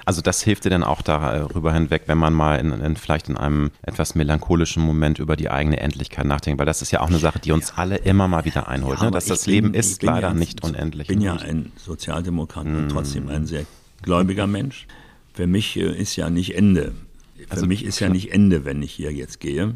Also 0.06 0.22
das 0.22 0.42
hilft 0.42 0.66
dir 0.66 0.70
dann 0.70 0.84
auch 0.84 1.02
darüber 1.02 1.74
hinweg, 1.74 2.04
wenn 2.08 2.18
man 2.18 2.34
mal 2.34 2.56
in, 2.56 2.72
in, 2.72 2.96
vielleicht 2.96 3.30
in 3.30 3.38
einem 3.38 3.72
etwas 3.82 4.16
melancholischen 4.16 4.84
Moment 4.84 5.20
über 5.20 5.36
die 5.36 5.50
eigene 5.50 5.80
Endlichkeit 5.80 6.26
nachdenkt, 6.26 6.60
weil 6.60 6.66
das 6.66 6.82
ist 6.82 6.92
ja 6.92 7.02
auch 7.02 7.08
eine 7.08 7.20
Sache, 7.20 7.40
die 7.40 7.52
uns 7.52 7.74
alle 7.76 7.98
immer 7.98 8.28
mal 8.28 8.46
wieder 8.46 8.68
einholt, 8.68 9.00
ja, 9.00 9.06
ne? 9.06 9.12
dass 9.12 9.26
das 9.26 9.46
bin, 9.46 9.54
Leben 9.54 9.74
ist 9.74 10.02
leider 10.04 10.30
ja, 10.30 10.34
nicht 10.34 10.64
unendlich. 10.64 11.10
Ich 11.10 11.16
bin 11.16 11.22
ja 11.22 11.36
ein 11.36 11.72
Sozialdemokrat 11.78 12.66
mm. 12.66 12.76
und 12.76 12.90
trotzdem 12.90 13.30
ein 13.30 13.46
sehr 13.46 13.66
gläubiger 14.02 14.48
Mensch. 14.48 14.88
Für 15.34 15.48
mich 15.48 15.78
äh, 15.78 15.96
ist 15.96 16.16
ja 16.16 16.30
nicht 16.30 16.56
Ende. 16.56 16.94
Für 17.38 17.52
also, 17.52 17.66
mich 17.66 17.86
ist 17.86 18.00
ja 18.00 18.10
nicht 18.10 18.32
Ende, 18.34 18.66
wenn 18.66 18.82
ich 18.82 18.92
hier 18.92 19.12
jetzt 19.14 19.40
gehe. 19.40 19.76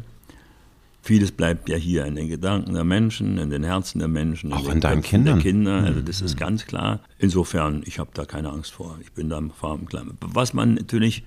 Vieles 1.04 1.32
bleibt 1.32 1.68
ja 1.68 1.76
hier 1.76 2.06
in 2.06 2.16
den 2.16 2.30
Gedanken 2.30 2.72
der 2.72 2.82
Menschen, 2.82 3.36
in 3.36 3.50
den 3.50 3.62
Herzen 3.62 3.98
der 3.98 4.08
Menschen, 4.08 4.54
auch 4.54 4.64
in, 4.64 4.76
in 4.76 4.80
deinen 4.80 5.02
Kindern. 5.02 5.34
Der 5.34 5.42
Kinder. 5.42 5.82
Also 5.84 6.00
das 6.00 6.22
ist 6.22 6.38
ganz 6.38 6.64
klar. 6.64 7.00
Insofern, 7.18 7.82
ich 7.84 7.98
habe 7.98 8.08
da 8.14 8.24
keine 8.24 8.48
Angst 8.48 8.72
vor. 8.72 8.98
Ich 9.02 9.12
bin 9.12 9.28
da 9.28 9.36
im 9.36 9.50
Farbenklein. 9.50 10.12
Was 10.22 10.54
man 10.54 10.76
natürlich, 10.76 11.24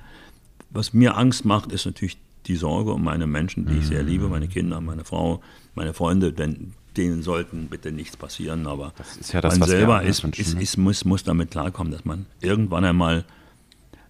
was 0.71 0.93
mir 0.93 1.15
Angst 1.15 1.45
macht, 1.45 1.71
ist 1.71 1.86
natürlich 1.86 2.17
die 2.47 2.55
Sorge 2.55 2.91
um 2.91 3.03
meine 3.03 3.28
Menschen, 3.28 3.67
die 3.67 3.78
ich 3.78 3.86
sehr 3.86 4.01
liebe, 4.01 4.30
meine 4.30 4.47
Kinder, 4.47 4.82
meine 4.82 5.03
Frau, 5.05 5.41
meine 5.75 5.93
Freunde, 5.93 6.34
denn 6.34 6.73
denen 6.97 7.21
sollten 7.21 7.67
bitte 7.67 7.91
nichts 7.91 8.17
passieren. 8.17 8.65
Aber 8.65 8.93
ja 9.32 9.41
das, 9.41 9.59
man 9.59 9.69
selber 9.69 10.01
ist, 10.01 10.23
ist, 10.23 10.59
ist, 10.59 10.78
muss, 10.78 11.05
muss 11.05 11.23
damit 11.23 11.51
klarkommen, 11.51 11.93
dass 11.93 12.03
man 12.03 12.25
irgendwann 12.41 12.84
einmal 12.84 13.25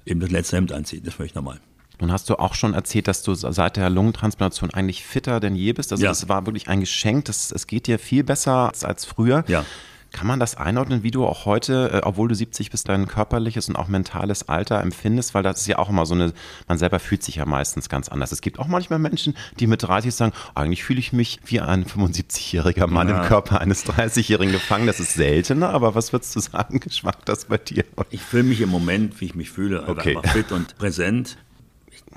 eben 0.06 0.22
das 0.22 0.32
letzte 0.32 0.56
Hemd 0.56 0.72
anzieht. 0.72 1.02
Das 1.02 1.10
ist 1.10 1.18
völlig 1.18 1.36
normal. 1.36 1.60
Nun 2.00 2.12
hast 2.12 2.30
du 2.30 2.36
auch 2.36 2.54
schon 2.54 2.74
erzählt, 2.74 3.08
dass 3.08 3.24
du 3.24 3.34
seit 3.34 3.76
der 3.78 3.90
Lungentransplantation 3.90 4.72
eigentlich 4.74 5.04
fitter 5.06 5.40
denn 5.40 5.56
je 5.56 5.74
bist. 5.74 5.92
Also 5.92 6.04
ja. 6.04 6.12
das 6.12 6.30
war 6.30 6.46
wirklich 6.46 6.68
ein 6.68 6.80
Geschenk. 6.80 7.26
Das, 7.26 7.52
es 7.52 7.66
geht 7.68 7.88
dir 7.88 7.98
viel 7.98 8.24
besser 8.24 8.70
als, 8.70 8.84
als 8.84 9.06
früher. 9.06 9.44
Ja. 9.48 9.66
Kann 10.12 10.28
man 10.28 10.40
das 10.40 10.56
einordnen, 10.56 11.04
wie 11.04 11.12
du 11.12 11.26
auch 11.26 11.46
heute, 11.46 11.92
äh, 11.94 12.02
obwohl 12.04 12.30
du 12.30 12.36
70 12.36 12.72
bist, 12.72 12.88
dein 12.88 13.08
körperliches 13.08 13.68
und 13.68 13.76
auch 13.76 13.88
mentales 13.88 14.48
Alter 14.48 14.82
empfindest? 14.82 15.34
Weil 15.34 15.44
das 15.44 15.62
ist 15.62 15.68
ja 15.68 15.80
auch 15.80 15.90
immer 15.90 16.06
so 16.06 16.16
eine, 16.16 16.34
man 16.68 16.78
selber 16.78 17.00
fühlt 17.00 17.24
sich 17.24 17.36
ja 17.36 17.46
meistens 17.46 17.90
ganz 17.90 18.08
anders. 18.10 18.32
Es 18.32 18.42
gibt 18.42 18.58
auch 18.58 18.68
manchmal 18.68 19.00
Menschen, 19.00 19.36
die 19.60 19.68
mit 19.68 19.84
30 19.84 20.14
sagen, 20.14 20.34
eigentlich 20.56 20.84
fühle 20.84 21.00
ich 21.00 21.14
mich 21.14 21.40
wie 21.46 21.60
ein 21.60 21.86
75-jähriger 21.86 22.88
Mann 22.88 23.10
ja. 23.10 23.22
im 23.22 23.28
Körper 23.28 23.60
eines 23.60 23.86
30-Jährigen 23.86 24.54
gefangen. 24.54 24.88
Das 24.88 25.00
ist 25.00 25.14
seltener, 25.14 25.70
aber 25.70 25.94
was 25.94 26.14
würdest 26.14 26.36
du 26.36 26.40
sagen, 26.40 26.80
schwankt 26.90 27.28
das 27.28 27.46
bei 27.46 27.58
dir? 27.58 27.84
Ich 28.10 28.22
fühle 28.22 28.44
mich 28.44 28.62
im 28.62 28.70
Moment, 28.70 29.20
wie 29.20 29.26
ich 29.26 29.36
mich 29.36 29.52
fühle, 29.52 29.88
okay. 29.88 30.16
einfach 30.16 30.32
fit 30.32 30.52
und 30.52 30.78
präsent 30.78 31.38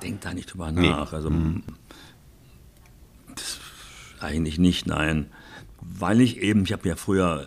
denke 0.01 0.21
da 0.23 0.35
nicht 0.35 0.53
drüber 0.53 0.73
nach. 0.73 1.11
Nee. 1.11 1.17
Also 1.17 1.31
mhm. 1.31 1.63
eigentlich 4.21 4.59
nicht, 4.59 4.87
nein. 4.87 5.27
Weil 5.81 6.21
ich 6.21 6.39
eben, 6.39 6.65
ich 6.65 6.73
habe 6.73 6.89
ja 6.89 6.97
früher 6.97 7.47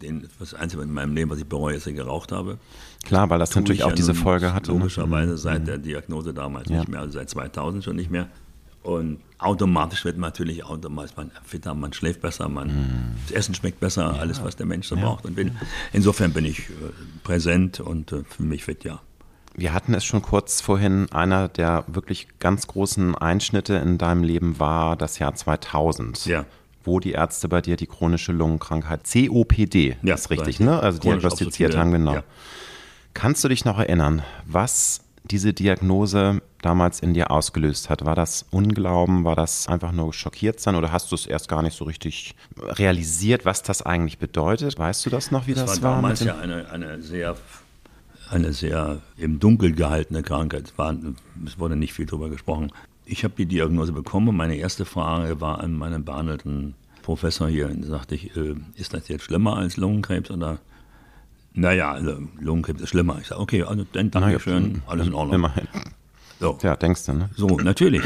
den, 0.00 0.28
das 0.38 0.54
Einzige 0.54 0.82
in 0.82 0.92
meinem 0.92 1.14
Leben, 1.14 1.30
was 1.30 1.38
ich 1.38 1.46
bereue, 1.46 1.74
ist, 1.74 1.86
dass 1.86 1.90
ich 1.90 1.96
geraucht 1.96 2.32
habe. 2.32 2.58
Klar, 3.04 3.28
weil 3.30 3.38
das 3.38 3.50
Tue 3.50 3.62
natürlich 3.62 3.84
auch 3.84 3.90
ja 3.90 3.94
diese 3.94 4.14
Folge 4.14 4.54
hatte. 4.54 4.72
Ne? 4.72 4.78
Logischerweise 4.78 5.32
ne? 5.32 5.38
seit 5.38 5.62
mhm. 5.62 5.66
der 5.66 5.78
Diagnose 5.78 6.32
damals 6.32 6.68
ja. 6.68 6.78
nicht 6.78 6.88
mehr, 6.88 7.00
also 7.00 7.12
seit 7.12 7.30
2000 7.30 7.84
schon 7.84 7.96
nicht 7.96 8.10
mehr. 8.10 8.28
Und 8.82 9.20
automatisch 9.38 10.04
wird 10.04 10.18
man 10.18 10.28
natürlich 10.28 10.62
automatisch 10.62 11.16
man 11.16 11.30
fitter, 11.42 11.74
man 11.74 11.94
schläft 11.94 12.20
besser, 12.20 12.50
man, 12.50 12.68
mm. 12.68 13.16
das 13.26 13.34
Essen 13.34 13.54
schmeckt 13.54 13.80
besser, 13.80 14.02
ja. 14.02 14.20
alles, 14.20 14.44
was 14.44 14.56
der 14.56 14.66
Mensch 14.66 14.88
so 14.88 14.96
braucht. 14.96 15.24
Und 15.24 15.36
bin, 15.36 15.52
insofern 15.94 16.34
bin 16.34 16.44
ich 16.44 16.68
äh, 16.68 16.72
präsent 17.22 17.80
und 17.80 18.12
äh, 18.12 18.24
fühle 18.24 18.50
mich 18.50 18.64
fit, 18.64 18.84
ja. 18.84 19.00
Wir 19.56 19.72
hatten 19.72 19.94
es 19.94 20.04
schon 20.04 20.22
kurz 20.22 20.60
vorhin, 20.60 21.10
einer 21.12 21.48
der 21.48 21.84
wirklich 21.86 22.28
ganz 22.40 22.66
großen 22.66 23.14
Einschnitte 23.14 23.74
in 23.74 23.98
deinem 23.98 24.24
Leben 24.24 24.58
war 24.58 24.96
das 24.96 25.18
Jahr 25.18 25.34
2000. 25.34 26.26
Ja. 26.26 26.44
Wo 26.82 27.00
die 27.00 27.12
Ärzte 27.12 27.48
bei 27.48 27.62
dir 27.62 27.76
die 27.76 27.86
chronische 27.86 28.32
Lungenkrankheit 28.32 29.04
COPD, 29.10 29.96
ja, 30.02 30.14
ist 30.14 30.28
richtig, 30.28 30.60
ne? 30.60 30.80
Also 30.80 30.98
diagnostiziert 30.98 31.76
haben, 31.76 31.92
genau. 31.92 32.14
Ja. 32.14 32.22
Kannst 33.14 33.42
du 33.42 33.48
dich 33.48 33.64
noch 33.64 33.78
erinnern, 33.78 34.22
was 34.44 35.00
diese 35.24 35.54
Diagnose 35.54 36.42
damals 36.60 37.00
in 37.00 37.14
dir 37.14 37.30
ausgelöst 37.30 37.88
hat? 37.88 38.04
War 38.04 38.14
das 38.14 38.44
Unglauben? 38.50 39.24
War 39.24 39.36
das 39.36 39.68
einfach 39.68 39.92
nur 39.92 40.12
schockiert 40.12 40.60
sein 40.60 40.74
oder 40.74 40.92
hast 40.92 41.10
du 41.10 41.14
es 41.14 41.26
erst 41.26 41.48
gar 41.48 41.62
nicht 41.62 41.76
so 41.76 41.84
richtig 41.84 42.34
realisiert, 42.58 43.44
was 43.46 43.62
das 43.62 43.80
eigentlich 43.82 44.18
bedeutet? 44.18 44.78
Weißt 44.78 45.06
du 45.06 45.10
das 45.10 45.30
noch, 45.30 45.46
wie 45.46 45.54
das, 45.54 45.64
das 45.64 45.82
war? 45.82 46.02
Das 46.02 46.02
war 46.02 46.02
damals 46.02 46.20
ja 46.24 46.38
eine, 46.38 46.70
eine 46.70 47.00
sehr 47.02 47.36
eine 48.34 48.52
sehr 48.52 49.00
im 49.16 49.38
Dunkel 49.38 49.72
gehaltene 49.72 50.22
Krankheit. 50.22 50.64
Es, 50.68 50.78
war, 50.78 50.94
es 51.46 51.58
wurde 51.58 51.76
nicht 51.76 51.92
viel 51.92 52.06
darüber 52.06 52.28
gesprochen. 52.28 52.72
Ich 53.06 53.24
habe 53.24 53.34
die 53.36 53.46
Diagnose 53.46 53.92
bekommen 53.92 54.28
und 54.28 54.36
meine 54.36 54.56
erste 54.56 54.84
Frage 54.84 55.40
war 55.40 55.60
an 55.60 55.74
meinen 55.74 56.04
behandelten 56.04 56.74
Professor 57.02 57.48
hier. 57.48 57.68
Da 57.68 57.86
sagte 57.86 58.14
ich, 58.14 58.36
äh, 58.36 58.54
ist 58.76 58.94
das 58.94 59.08
jetzt 59.08 59.24
schlimmer 59.24 59.56
als 59.56 59.76
Lungenkrebs 59.76 60.30
oder? 60.30 60.58
Naja, 61.52 61.92
also 61.92 62.18
Lungenkrebs 62.40 62.82
ist 62.82 62.88
schlimmer. 62.90 63.18
Ich 63.20 63.28
sage, 63.28 63.40
okay, 63.40 63.62
also 63.62 63.86
dann 63.92 64.10
danke 64.10 64.40
schön, 64.40 64.82
alles 64.86 65.06
in 65.06 65.14
Ordnung. 65.14 65.36
Immerhin. 65.36 65.68
So. 66.40 66.58
Ja, 66.62 66.74
denkst 66.76 67.06
du, 67.06 67.12
ne? 67.12 67.30
So, 67.36 67.46
natürlich 67.46 68.02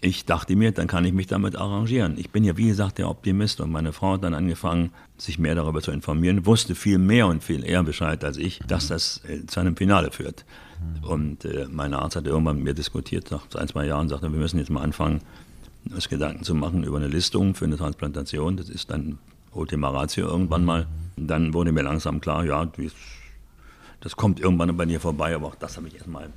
ich 0.00 0.24
dachte 0.24 0.54
mir, 0.56 0.72
dann 0.72 0.86
kann 0.86 1.04
ich 1.04 1.12
mich 1.12 1.26
damit 1.26 1.56
arrangieren. 1.56 2.14
Ich 2.18 2.30
bin 2.30 2.44
ja, 2.44 2.56
wie 2.56 2.68
gesagt, 2.68 2.98
der 2.98 3.08
Optimist 3.08 3.60
und 3.60 3.70
meine 3.70 3.92
Frau 3.92 4.14
hat 4.14 4.24
dann 4.24 4.34
angefangen, 4.34 4.90
sich 5.18 5.38
mehr 5.38 5.54
darüber 5.54 5.82
zu 5.82 5.90
informieren, 5.90 6.46
wusste 6.46 6.74
viel 6.74 6.98
mehr 6.98 7.26
und 7.26 7.42
viel 7.42 7.64
eher 7.64 7.82
Bescheid 7.82 8.24
als 8.24 8.36
ich, 8.36 8.60
dass 8.66 8.88
das 8.88 9.22
äh, 9.28 9.46
zu 9.46 9.60
einem 9.60 9.76
Finale 9.76 10.10
führt. 10.10 10.44
Und 11.02 11.44
äh, 11.44 11.66
mein 11.70 11.92
Arzt 11.92 12.16
hat 12.16 12.26
irgendwann 12.26 12.56
mit 12.56 12.64
mir 12.64 12.74
diskutiert, 12.74 13.30
nach 13.30 13.46
ein, 13.54 13.68
zwei 13.68 13.86
Jahren, 13.86 14.08
sagte, 14.08 14.30
wir 14.32 14.38
müssen 14.38 14.58
jetzt 14.58 14.70
mal 14.70 14.82
anfangen, 14.82 15.20
uns 15.90 16.08
Gedanken 16.08 16.44
zu 16.44 16.54
machen 16.54 16.84
über 16.84 16.98
eine 16.98 17.08
Listung 17.08 17.54
für 17.54 17.64
eine 17.64 17.76
Transplantation. 17.76 18.56
Das 18.56 18.68
ist 18.68 18.90
dann 18.90 19.18
Ultima 19.52 19.90
Ratio 19.90 20.28
irgendwann 20.28 20.64
mal. 20.64 20.86
Dann 21.16 21.54
wurde 21.54 21.72
mir 21.72 21.82
langsam 21.82 22.20
klar, 22.20 22.44
ja, 22.44 22.70
das 24.00 24.16
kommt 24.16 24.38
irgendwann 24.38 24.76
bei 24.76 24.86
dir 24.86 25.00
vorbei, 25.00 25.34
aber 25.34 25.48
auch 25.48 25.54
das 25.56 25.76
habe 25.76 25.88
ich 25.88 25.94
erstmal 25.94 26.30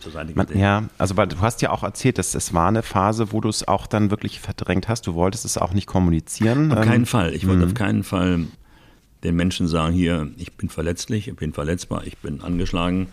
zur 0.00 0.12
Seite 0.12 0.32
Man, 0.34 0.46
Ja, 0.54 0.84
also 0.98 1.16
weil 1.16 1.28
du 1.28 1.40
hast 1.40 1.62
ja 1.62 1.70
auch 1.70 1.82
erzählt, 1.82 2.18
dass 2.18 2.34
es 2.34 2.54
war 2.54 2.68
eine 2.68 2.82
Phase, 2.82 3.32
wo 3.32 3.40
du 3.40 3.48
es 3.48 3.66
auch 3.66 3.86
dann 3.86 4.10
wirklich 4.10 4.40
verdrängt 4.40 4.88
hast. 4.88 5.06
Du 5.06 5.14
wolltest 5.14 5.44
es 5.44 5.58
auch 5.58 5.72
nicht 5.72 5.86
kommunizieren. 5.86 6.72
Auf 6.72 6.78
ähm, 6.78 6.84
keinen 6.84 7.06
Fall. 7.06 7.34
Ich 7.34 7.46
wollte 7.46 7.64
auf 7.64 7.70
mhm. 7.70 7.74
keinen 7.74 8.04
Fall 8.04 8.46
den 9.24 9.36
Menschen 9.36 9.66
sagen, 9.66 9.94
hier, 9.94 10.30
ich 10.36 10.56
bin 10.56 10.68
verletzlich, 10.68 11.28
ich 11.28 11.36
bin 11.36 11.52
verletzbar, 11.52 12.06
ich 12.06 12.18
bin 12.18 12.40
angeschlagen. 12.40 13.08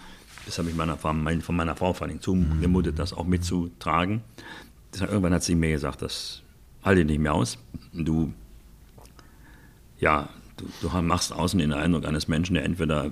Das 0.46 0.60
habe 0.60 0.70
ich 0.70 0.76
meiner, 0.76 0.98
von 0.98 1.24
meiner 1.24 1.76
Frau 1.76 1.94
vor 1.94 2.08
allem 2.08 2.22
zugemutet, 2.22 3.00
das 3.00 3.14
auch 3.14 3.26
mitzutragen. 3.26 4.22
Deshalb, 4.94 5.12
irgendwann 5.12 5.34
hat 5.34 5.44
sie 5.44 5.56
mir 5.56 5.72
gesagt, 5.72 6.04
das 6.04 6.44
halte 6.84 7.02
ich 7.02 7.08
nicht 7.08 7.20
mehr 7.20 7.34
aus. 7.34 7.58
Du, 7.92 8.32
ja, 10.00 10.30
du, 10.58 10.66
du 10.82 11.02
machst 11.02 11.34
außen 11.34 11.60
den 11.60 11.74
Eindruck 11.74 12.06
eines 12.06 12.28
Menschen, 12.28 12.54
der 12.54 12.64
entweder 12.64 13.12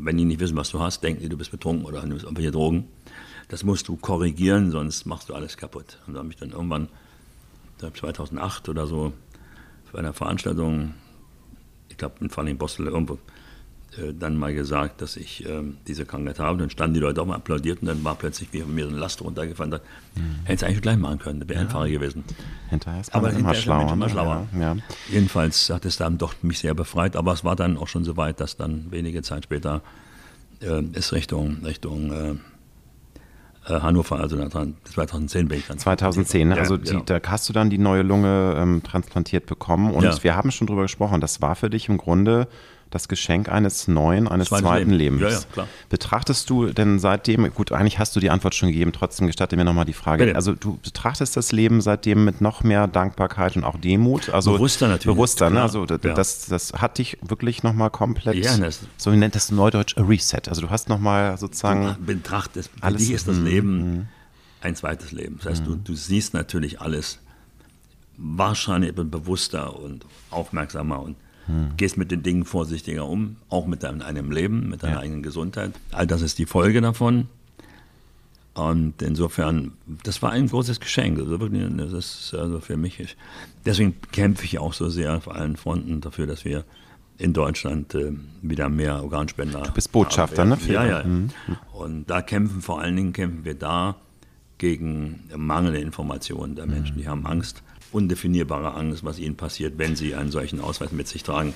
wenn 0.00 0.16
die 0.16 0.24
nicht 0.24 0.40
wissen, 0.40 0.56
was 0.56 0.70
du 0.70 0.80
hast, 0.80 1.02
denken 1.02 1.22
die, 1.22 1.28
du 1.28 1.36
bist 1.36 1.50
betrunken 1.50 1.84
oder 1.84 2.04
nimmst 2.04 2.24
irgendwelche 2.24 2.52
Drogen. 2.52 2.88
Das 3.48 3.64
musst 3.64 3.88
du 3.88 3.96
korrigieren, 3.96 4.70
sonst 4.70 5.06
machst 5.06 5.28
du 5.28 5.34
alles 5.34 5.56
kaputt. 5.56 5.98
Und 6.06 6.14
da 6.14 6.20
habe 6.20 6.30
ich 6.30 6.36
dann 6.36 6.50
irgendwann, 6.50 6.88
2008 7.78 8.68
oder 8.68 8.86
so, 8.86 9.12
für 9.90 9.98
eine 9.98 10.12
Veranstaltung, 10.12 10.94
ich 11.88 11.96
glaube 11.96 12.16
in 12.20 12.30
Falling 12.30 12.58
Bostel 12.58 12.86
irgendwo, 12.86 13.18
dann 14.18 14.36
mal 14.36 14.54
gesagt, 14.54 15.02
dass 15.02 15.16
ich 15.16 15.44
äh, 15.44 15.62
diese 15.86 16.04
Krankheit 16.04 16.38
habe. 16.38 16.58
Dann 16.58 16.70
standen 16.70 16.94
die 16.94 17.00
Leute 17.00 17.20
auch 17.22 17.26
mal 17.26 17.36
applaudiert 17.36 17.80
und 17.80 17.88
dann 17.88 18.04
war 18.04 18.14
plötzlich 18.14 18.52
wie 18.52 18.62
mir 18.62 18.84
so 18.84 18.90
eine 18.90 18.98
Last 18.98 19.22
runtergefallen. 19.22 19.70
Da 19.70 19.78
mhm. 20.14 20.44
hätte 20.44 20.54
es 20.54 20.62
eigentlich 20.62 20.82
gleich 20.82 20.98
machen 20.98 21.18
können, 21.18 21.40
wäre 21.48 21.54
ja. 21.54 21.60
einfacher 21.66 21.88
gewesen. 21.88 22.24
Hinterher 22.70 23.00
ist 23.00 23.14
aber 23.14 23.32
immer 23.32 23.54
schlauer. 23.54 23.92
Immer 23.92 24.06
ne? 24.06 24.10
schlauer. 24.10 24.46
Ja, 24.54 24.60
ja. 24.60 24.76
Jedenfalls 25.10 25.70
hat 25.70 25.84
es 25.84 25.96
dann 25.96 26.18
doch 26.18 26.34
mich 26.42 26.58
sehr 26.58 26.74
befreit, 26.74 27.16
aber 27.16 27.32
es 27.32 27.44
war 27.44 27.56
dann 27.56 27.76
auch 27.76 27.88
schon 27.88 28.04
so 28.04 28.16
weit, 28.16 28.40
dass 28.40 28.56
dann 28.56 28.86
wenige 28.90 29.22
Zeit 29.22 29.44
später 29.44 29.82
äh, 30.60 30.82
es 30.92 31.12
Richtung, 31.12 31.64
Richtung 31.64 32.12
äh, 32.12 32.30
äh 33.72 33.80
Hannover, 33.80 34.20
also 34.20 34.36
2010 34.46 35.48
bin 35.48 35.58
ich 35.58 35.66
dann. 35.66 35.78
2010, 35.78 36.48
ne? 36.48 36.56
also 36.56 36.76
die, 36.76 36.90
genau. 36.90 37.02
da 37.04 37.20
hast 37.26 37.48
du 37.48 37.52
dann 37.52 37.70
die 37.70 37.78
neue 37.78 38.02
Lunge 38.02 38.54
ähm, 38.56 38.82
transplantiert 38.82 39.46
bekommen 39.46 39.92
und 39.92 40.04
ja. 40.04 40.22
wir 40.22 40.36
haben 40.36 40.50
schon 40.50 40.66
drüber 40.66 40.82
gesprochen, 40.82 41.20
das 41.20 41.40
war 41.42 41.56
für 41.56 41.70
dich 41.70 41.88
im 41.88 41.96
Grunde 41.96 42.48
das 42.90 43.08
Geschenk 43.08 43.48
eines 43.48 43.88
neuen, 43.88 44.28
eines 44.28 44.48
Zweites 44.48 44.62
zweiten 44.64 44.90
Leben. 44.90 45.18
Lebens. 45.18 45.46
Ja, 45.54 45.62
ja, 45.62 45.68
betrachtest 45.88 46.48
du 46.48 46.66
denn 46.66 46.98
seitdem, 46.98 47.52
gut, 47.52 47.72
eigentlich 47.72 47.98
hast 47.98 48.16
du 48.16 48.20
die 48.20 48.30
Antwort 48.30 48.54
schon 48.54 48.70
gegeben, 48.70 48.92
trotzdem 48.92 49.26
gestatte 49.26 49.56
mir 49.56 49.64
nochmal 49.64 49.84
die 49.84 49.92
Frage. 49.92 50.24
Bitte. 50.24 50.36
Also 50.36 50.54
du 50.54 50.78
betrachtest 50.82 51.36
das 51.36 51.52
Leben 51.52 51.80
seitdem 51.80 52.24
mit 52.24 52.40
noch 52.40 52.62
mehr 52.62 52.86
Dankbarkeit 52.86 53.56
und 53.56 53.64
auch 53.64 53.76
Demut. 53.78 54.30
Also 54.30 54.52
bewusster 54.52 54.88
natürlich. 54.88 55.16
Bewusster, 55.16 55.50
ne? 55.50 55.62
Also 55.62 55.86
das, 55.86 56.00
ja. 56.02 56.14
das, 56.14 56.46
das 56.46 56.72
hat 56.74 56.98
dich 56.98 57.18
wirklich 57.20 57.62
nochmal 57.62 57.90
komplett, 57.90 58.36
ja, 58.36 58.56
das 58.56 58.80
so 58.96 59.10
nennt 59.10 59.34
das 59.34 59.50
Neudeutsch 59.50 59.96
a 59.96 60.02
Reset. 60.02 60.48
Also 60.48 60.62
du 60.62 60.70
hast 60.70 60.88
nochmal 60.88 61.36
sozusagen. 61.36 61.96
Du 61.98 62.06
betrachtest, 62.06 62.70
für 62.70 62.82
alles, 62.82 63.02
dich 63.02 63.12
ist 63.12 63.28
das 63.28 63.36
mm, 63.36 63.44
Leben 63.44 63.98
mm. 63.98 64.08
ein 64.62 64.76
zweites 64.76 65.12
Leben. 65.12 65.36
Das 65.38 65.52
heißt, 65.52 65.66
du, 65.66 65.76
du 65.76 65.94
siehst 65.94 66.34
natürlich 66.34 66.80
alles 66.80 67.18
wahrscheinlich 68.16 68.94
bewusster 68.94 69.78
und 69.78 70.04
aufmerksamer 70.30 71.00
und 71.00 71.16
hm. 71.48 71.70
Gehst 71.76 71.96
mit 71.96 72.10
den 72.10 72.22
Dingen 72.22 72.44
vorsichtiger 72.44 73.08
um, 73.08 73.36
auch 73.48 73.66
mit 73.66 73.82
deinem 73.82 74.02
eigenen 74.02 74.30
Leben, 74.30 74.68
mit 74.68 74.82
deiner 74.82 74.94
ja. 74.96 75.00
eigenen 75.00 75.22
Gesundheit. 75.22 75.72
All 75.90 76.06
das 76.06 76.22
ist 76.22 76.38
die 76.38 76.46
Folge 76.46 76.80
davon. 76.80 77.26
Und 78.54 79.02
insofern, 79.02 79.72
das 80.02 80.20
war 80.20 80.32
ein 80.32 80.48
großes 80.48 80.80
Geschenk. 80.80 81.18
Also 81.18 81.40
wirklich, 81.40 81.64
das 81.76 81.92
ist 81.92 82.34
also 82.34 82.60
für 82.60 82.76
mich. 82.76 83.16
Deswegen 83.64 83.94
kämpfe 84.12 84.44
ich 84.44 84.58
auch 84.58 84.74
so 84.74 84.90
sehr 84.90 85.16
auf 85.16 85.30
allen 85.30 85.56
Fronten 85.56 86.00
dafür, 86.00 86.26
dass 86.26 86.44
wir 86.44 86.64
in 87.18 87.32
Deutschland 87.32 87.94
äh, 87.94 88.12
wieder 88.42 88.68
mehr 88.68 89.02
Organspender. 89.02 89.62
Du 89.62 89.72
bist 89.72 89.90
Botschafter, 89.90 90.44
ne? 90.44 90.58
Ja, 90.66 90.84
ja. 90.84 91.04
Mhm. 91.04 91.30
Und 91.72 92.10
da 92.10 92.20
kämpfen 92.20 92.60
vor 92.60 92.80
allen 92.80 92.96
Dingen 92.96 93.12
kämpfen 93.12 93.44
wir 93.44 93.54
da 93.54 93.96
gegen 94.58 95.20
mangelnde 95.34 95.80
Informationen 95.80 96.56
der 96.56 96.66
Menschen. 96.66 96.98
Die 96.98 97.08
haben 97.08 97.26
Angst, 97.26 97.62
undefinierbare 97.92 98.74
Angst, 98.74 99.04
was 99.04 99.18
ihnen 99.18 99.36
passiert, 99.36 99.74
wenn 99.78 99.96
sie 99.96 100.14
einen 100.14 100.30
solchen 100.30 100.60
Ausweis 100.60 100.92
mit 100.92 101.08
sich 101.08 101.22
tragen. 101.22 101.54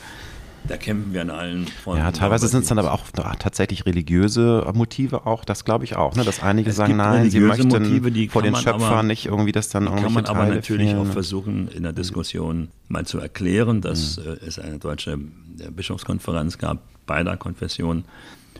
Da 0.68 0.76
kämpfen 0.76 1.12
wir 1.12 1.22
an 1.22 1.30
allen 1.30 1.66
Fronten. 1.66 2.02
Ja, 2.02 2.12
teilweise 2.12 2.46
sind 2.46 2.62
es 2.62 2.68
dann 2.68 2.78
aber 2.78 2.92
auch 2.92 3.10
tatsächlich 3.10 3.84
religiöse 3.84 4.70
Motive 4.74 5.26
auch, 5.26 5.44
das 5.44 5.64
glaube 5.64 5.84
ich 5.84 5.96
auch, 5.96 6.14
ne? 6.14 6.22
dass 6.22 6.40
einige 6.40 6.70
es 6.70 6.76
sagen, 6.76 6.96
nein, 6.96 7.30
sie 7.30 7.40
möchten 7.40 7.66
Motive, 7.66 8.30
vor 8.30 8.42
den 8.42 8.54
Schöpfern 8.54 8.82
aber, 8.82 9.02
nicht 9.02 9.26
irgendwie 9.26 9.50
das 9.50 9.70
dann 9.70 9.84
irgendwie 9.84 10.04
kann 10.04 10.12
man 10.12 10.26
aber 10.26 10.40
Teile 10.40 10.54
natürlich 10.54 10.90
fehlen. 10.90 11.00
auch 11.00 11.12
versuchen, 11.12 11.68
in 11.68 11.82
der 11.82 11.92
Diskussion 11.92 12.68
mal 12.88 13.04
zu 13.04 13.18
erklären, 13.18 13.80
dass 13.80 14.18
mhm. 14.18 14.36
es 14.46 14.60
eine 14.60 14.78
deutsche 14.78 15.14
äh, 15.58 15.70
Bischofskonferenz 15.70 16.58
gab, 16.58 16.78
beider 17.06 17.36
Konfessionen, 17.36 18.04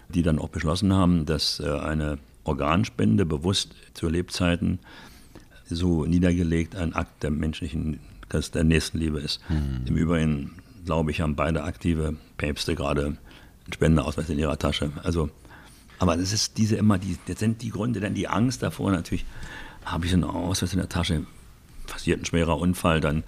die 0.09 0.23
dann 0.23 0.41
auch 0.41 0.49
beschlossen 0.49 0.93
haben, 0.93 1.25
dass 1.25 1.61
äh, 1.61 1.71
eine 1.71 2.19
Organspende 2.43 3.25
bewusst 3.25 3.77
zu 3.95 4.09
Lebzeiten 4.09 4.81
so 5.75 6.05
niedergelegt 6.05 6.77
ein 6.77 6.95
Akt 6.95 7.23
der 7.23 7.31
menschlichen, 7.31 8.01
der 8.55 8.65
Nächstenliebe 8.65 9.21
ist. 9.21 9.41
Mhm. 9.49 9.87
Im 9.87 9.97
Übrigen 9.97 10.51
glaube 10.85 11.11
ich, 11.11 11.21
haben 11.21 11.37
beide 11.37 11.65
aktive 11.65 12.17
Päpste 12.37 12.75
gerade 12.75 13.07
einen 13.07 13.19
Spendenausweis 13.73 14.29
in 14.31 14.39
ihrer 14.39 14.59
Tasche. 14.59 14.91
Also, 15.03 15.31
aber 15.99 16.17
das 16.17 16.33
ist 16.33 16.59
diese 16.59 16.77
immer, 16.77 16.99
die, 16.99 17.17
das 17.27 17.39
sind 17.39 17.63
die 17.63 17.71
Gründe, 17.71 18.01
denn 18.01 18.15
die 18.15 18.29
Angst 18.29 18.63
davor 18.63 18.91
natürlich, 18.91 19.25
habe 19.85 20.07
ich 20.07 20.13
einen 20.13 20.25
Ausweis 20.25 20.73
in 20.73 20.79
der 20.79 20.89
Tasche, 20.89 21.27
passiert 21.87 22.21
ein 22.21 22.25
schwerer 22.25 22.59
Unfall, 22.59 23.01
dann 23.01 23.25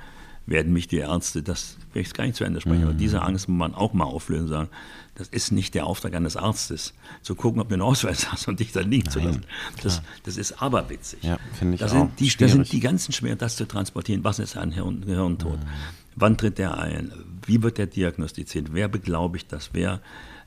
werden 0.47 0.73
mich 0.73 0.89
die 0.89 0.99
Ärzte, 0.99 1.43
das 1.43 1.79
will 1.93 2.03
ich 2.03 2.13
gar 2.13 2.25
nicht 2.25 2.37
zu 2.37 2.45
Ende 2.45 2.61
sprechen, 2.61 2.83
mhm. 2.83 2.89
aber 2.89 2.95
diese 2.95 3.23
Angst 3.23 3.49
muss 3.49 3.59
man 3.59 3.75
auch 3.75 3.93
mal 3.93 4.05
auflösen 4.05 4.45
und 4.45 4.51
sagen, 4.51 4.69
das 5.15 5.29
ist 5.29 5.53
nicht 5.53 5.75
der 5.75 5.87
Auftrag 5.87 6.15
eines 6.15 6.37
Arztes, 6.37 6.93
zu 7.23 7.35
gucken, 7.35 7.61
ob 7.61 7.69
du 7.69 7.75
einen 7.75 7.83
Ausweis 7.83 8.31
hast 8.33 8.49
und 8.49 8.61
dich 8.61 8.73
dann 8.73 8.91
liegen 8.91 9.09
zu 9.11 9.21
lassen. 9.21 9.45
Das, 9.83 10.03
das 10.25 10.37
ist 10.37 10.61
aberwitzig. 10.61 11.23
Ja, 11.23 11.39
finde 11.53 11.75
ich 11.75 11.81
das 11.81 11.93
auch. 11.93 11.97
Sind 11.97 12.21
die, 12.21 12.37
das 12.37 12.53
sind 12.53 12.73
die 12.73 12.81
ganzen 12.81 13.13
schwer, 13.13 13.37
das 13.37 13.57
zu 13.57 13.67
transportieren. 13.67 14.25
Was 14.25 14.39
ist 14.39 14.57
ein 14.57 14.73
Hirn, 14.73 15.03
Gehirntod? 15.07 15.59
Mhm. 15.59 15.69
Wann 16.17 16.37
tritt 16.37 16.59
der 16.59 16.79
ein? 16.79 17.13
Wie 17.47 17.63
wird 17.63 17.79
der 17.79 17.87
diagnostiziert? 17.87 18.73
Wer 18.73 18.89
beglaubigt 18.89 19.53
das? 19.53 19.71
Wer 19.73 20.01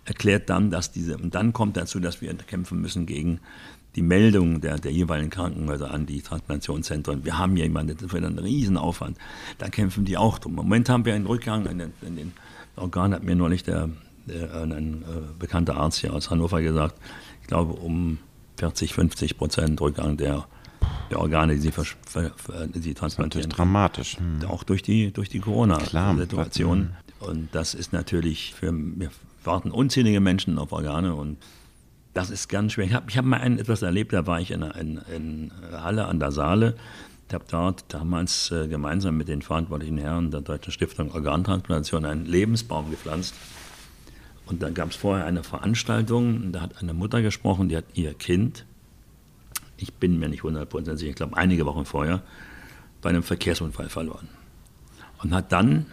erklärt 0.05 0.49
dann, 0.49 0.71
dass 0.71 0.91
diese, 0.91 1.17
und 1.17 1.35
dann 1.35 1.51
kommt 1.53 1.75
dazu, 1.75 1.99
dass 1.99 2.21
wir 2.21 2.33
kämpfen 2.35 2.79
müssen 2.79 3.05
gegen 3.05 3.39
die 3.95 4.01
Meldung 4.01 4.61
der, 4.61 4.77
der 4.77 4.91
jeweiligen 4.91 5.31
Krankenhäuser 5.31 5.91
an 5.91 6.05
die 6.05 6.21
Transplantationszentren. 6.21 7.25
Wir 7.25 7.37
haben 7.37 7.55
hier 7.55 7.65
jemanden, 7.65 7.97
das 7.97 8.13
wird 8.13 8.23
ein 8.23 8.37
Riesenaufwand. 8.37 9.17
Da 9.57 9.69
kämpfen 9.69 10.05
die 10.05 10.17
auch 10.17 10.37
drum. 10.39 10.53
Im 10.53 10.57
Moment 10.57 10.87
haben 10.87 11.03
wir 11.03 11.15
einen 11.15 11.25
Rückgang 11.25 11.65
in 11.65 11.79
den, 11.79 11.93
in 12.01 12.15
den 12.15 12.33
Organen, 12.75 13.15
hat 13.15 13.23
mir 13.23 13.35
neulich 13.35 13.63
der, 13.63 13.89
der 14.27 14.53
ein 14.53 15.03
äh, 15.03 15.05
bekannter 15.39 15.77
Arzt 15.77 15.99
hier 15.99 16.13
aus 16.13 16.29
Hannover 16.29 16.61
gesagt, 16.61 16.95
ich 17.41 17.47
glaube 17.47 17.73
um 17.73 18.19
40, 18.57 18.93
50 18.93 19.37
Prozent 19.37 19.81
Rückgang 19.81 20.17
der 20.17 20.47
der 21.09 21.19
Organe, 21.19 21.55
die 21.55 21.61
sie, 21.61 21.71
die 21.71 22.79
sie 22.79 22.93
transplantieren. 22.93 23.49
Das 23.49 23.53
ist 23.53 23.57
dramatisch. 23.57 24.17
Hm. 24.17 24.45
Auch 24.47 24.63
durch 24.63 24.83
die, 24.83 25.11
durch 25.11 25.29
die 25.29 25.39
Corona-Situation. 25.39 26.79
Hm. 26.79 26.89
Und 27.19 27.49
das 27.53 27.73
ist 27.73 27.93
natürlich 27.93 28.53
für, 28.53 28.71
wir 28.73 29.09
warten 29.43 29.71
unzählige 29.71 30.19
Menschen 30.19 30.59
auf 30.59 30.71
Organe 30.71 31.15
und 31.15 31.37
das 32.13 32.29
ist 32.29 32.49
ganz 32.49 32.73
schwer. 32.73 32.85
Ich 32.85 32.93
habe 32.93 33.11
hab 33.11 33.25
mal 33.25 33.39
ein, 33.39 33.59
etwas 33.59 33.81
erlebt, 33.81 34.13
da 34.13 34.25
war 34.27 34.41
ich 34.41 34.51
in, 34.51 34.61
in, 34.61 34.99
in 35.15 35.51
Halle 35.71 36.05
an 36.05 36.19
der 36.19 36.31
Saale. 36.31 36.75
Ich 37.27 37.33
habe 37.33 37.45
dort 37.49 37.85
damals 37.89 38.51
äh, 38.51 38.67
gemeinsam 38.67 39.17
mit 39.17 39.27
den 39.27 39.41
verantwortlichen 39.41 39.97
Herren 39.97 40.31
der 40.31 40.41
Deutschen 40.41 40.71
Stiftung 40.71 41.11
Organtransplantation 41.11 42.05
einen 42.05 42.25
Lebensbaum 42.25 42.89
gepflanzt. 42.89 43.35
Und 44.47 44.63
dann 44.63 44.73
gab 44.73 44.89
es 44.89 44.95
vorher 44.95 45.25
eine 45.25 45.43
Veranstaltung, 45.43 46.51
da 46.51 46.61
hat 46.61 46.81
eine 46.81 46.93
Mutter 46.93 47.21
gesprochen, 47.21 47.69
die 47.69 47.77
hat 47.77 47.85
ihr 47.93 48.13
Kind 48.13 48.65
ich 49.77 49.93
bin 49.93 50.19
mir 50.19 50.27
nicht 50.29 50.43
hundertprozentig 50.43 50.99
sicher, 50.99 51.09
ich 51.11 51.15
glaube 51.15 51.37
einige 51.37 51.65
Wochen 51.65 51.85
vorher, 51.85 52.21
bei 53.01 53.09
einem 53.09 53.23
Verkehrsunfall 53.23 53.89
verloren. 53.89 54.27
Und 55.23 55.33
hat 55.33 55.51
dann 55.51 55.85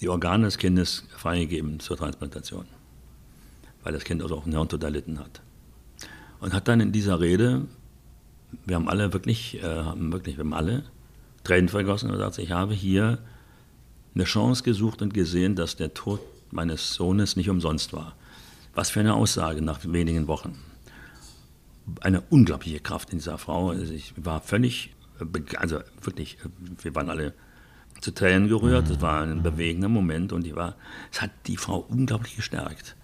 die 0.00 0.08
Organe 0.08 0.46
des 0.46 0.58
Kindes 0.58 1.04
freigegeben 1.16 1.80
zur 1.80 1.96
Transplantation, 1.96 2.66
weil 3.82 3.92
das 3.92 4.04
Kind 4.04 4.22
also 4.22 4.36
auch 4.36 4.44
einen 4.44 4.54
Hirntod 4.54 4.82
erlitten 4.82 5.18
hat. 5.18 5.42
Und 6.40 6.52
hat 6.52 6.68
dann 6.68 6.80
in 6.80 6.92
dieser 6.92 7.20
Rede, 7.20 7.66
wir 8.66 8.76
haben 8.76 8.88
alle 8.88 9.12
wirklich, 9.12 9.62
äh, 9.62 9.66
haben 9.66 10.12
wirklich, 10.12 10.36
wir 10.36 10.44
haben 10.44 10.54
alle 10.54 10.84
Tränen 11.44 11.68
vergossen 11.68 12.10
und 12.10 12.16
gesagt, 12.16 12.38
ich 12.38 12.50
habe 12.50 12.74
hier 12.74 13.18
eine 14.14 14.24
Chance 14.24 14.62
gesucht 14.62 15.02
und 15.02 15.14
gesehen, 15.14 15.54
dass 15.54 15.76
der 15.76 15.94
Tod 15.94 16.20
meines 16.54 16.94
Sohnes 16.94 17.36
nicht 17.36 17.50
umsonst 17.50 17.92
war. 17.92 18.14
Was 18.74 18.90
für 18.90 19.00
eine 19.00 19.14
Aussage 19.14 19.62
nach 19.62 19.80
wenigen 19.84 20.26
Wochen 20.26 20.58
eine 22.00 22.22
unglaubliche 22.30 22.80
Kraft 22.80 23.10
in 23.10 23.18
dieser 23.18 23.38
Frau. 23.38 23.70
Also 23.70 23.92
ich 23.92 24.14
war 24.16 24.40
völlig, 24.40 24.94
also 25.56 25.80
wirklich, 26.02 26.38
wir 26.82 26.94
waren 26.94 27.10
alle 27.10 27.34
zu 28.00 28.12
Tränen 28.12 28.48
gerührt. 28.48 28.90
Es 28.90 29.00
war 29.00 29.22
ein 29.22 29.42
bewegender 29.42 29.88
Moment 29.88 30.32
und 30.32 30.46
ich 30.46 30.54
war, 30.54 30.76
es 31.12 31.22
hat 31.22 31.30
die 31.46 31.56
Frau 31.56 31.78
unglaublich 31.88 32.36
gestärkt. 32.36 32.96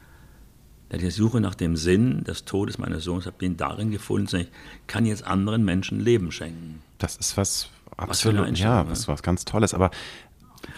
Die 0.92 1.11
Suche 1.11 1.40
nach 1.40 1.55
dem 1.55 1.76
Sinn 1.76 2.24
des 2.24 2.44
Todes 2.44 2.78
meines 2.78 3.05
Sohnes 3.05 3.26
habe 3.26 3.36
ich 3.44 3.57
darin 3.57 3.92
gefunden, 3.92 4.36
ich 4.36 4.48
kann 4.88 5.07
jetzt 5.07 5.24
anderen 5.24 5.64
Menschen 5.64 6.01
Leben 6.01 6.32
schenken. 6.32 6.82
Das 6.98 7.16
ist 7.16 7.36
was 7.36 7.70
absolut, 7.96 8.51
was 8.51 8.59
ja, 8.59 8.88
was, 8.88 9.07
was 9.07 9.22
ganz 9.22 9.44
Tolles. 9.44 9.72
Aber 9.72 9.92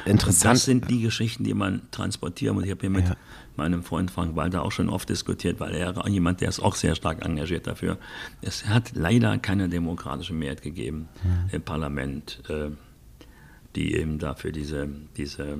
interessant. 0.05 0.55
Das 0.57 0.64
sind 0.64 0.91
die 0.91 1.01
Geschichten, 1.01 1.45
die 1.45 1.55
man 1.55 1.83
transportieren 1.91 2.55
muss. 2.55 2.64
Ich 2.64 2.70
habe 2.70 2.80
hier 2.80 2.91
mit 2.91 3.09
ja 3.09 3.16
meinem 3.57 3.83
Freund 3.83 4.11
Frank 4.11 4.37
Walter 4.37 4.62
auch 4.62 4.72
schon 4.72 4.89
oft 4.89 5.09
diskutiert, 5.09 5.61
weil 5.61 5.74
er 5.74 6.09
jemand, 6.09 6.41
der 6.41 6.49
ist 6.49 6.61
auch 6.61 6.74
sehr 6.74 6.95
stark 6.95 7.24
engagiert 7.24 7.66
dafür. 7.66 7.99
Es 8.41 8.66
hat 8.66 8.93
leider 8.95 9.39
keine 9.39 9.68
demokratische 9.68 10.35
Mehrheit 10.35 10.62
gegeben 10.62 11.09
mhm. 11.22 11.51
im 11.53 11.62
Parlament, 11.62 12.43
äh, 12.49 12.70
die 13.76 13.95
eben 13.95 14.18
dafür 14.18 14.53
diese, 14.53 14.89
diese 15.16 15.59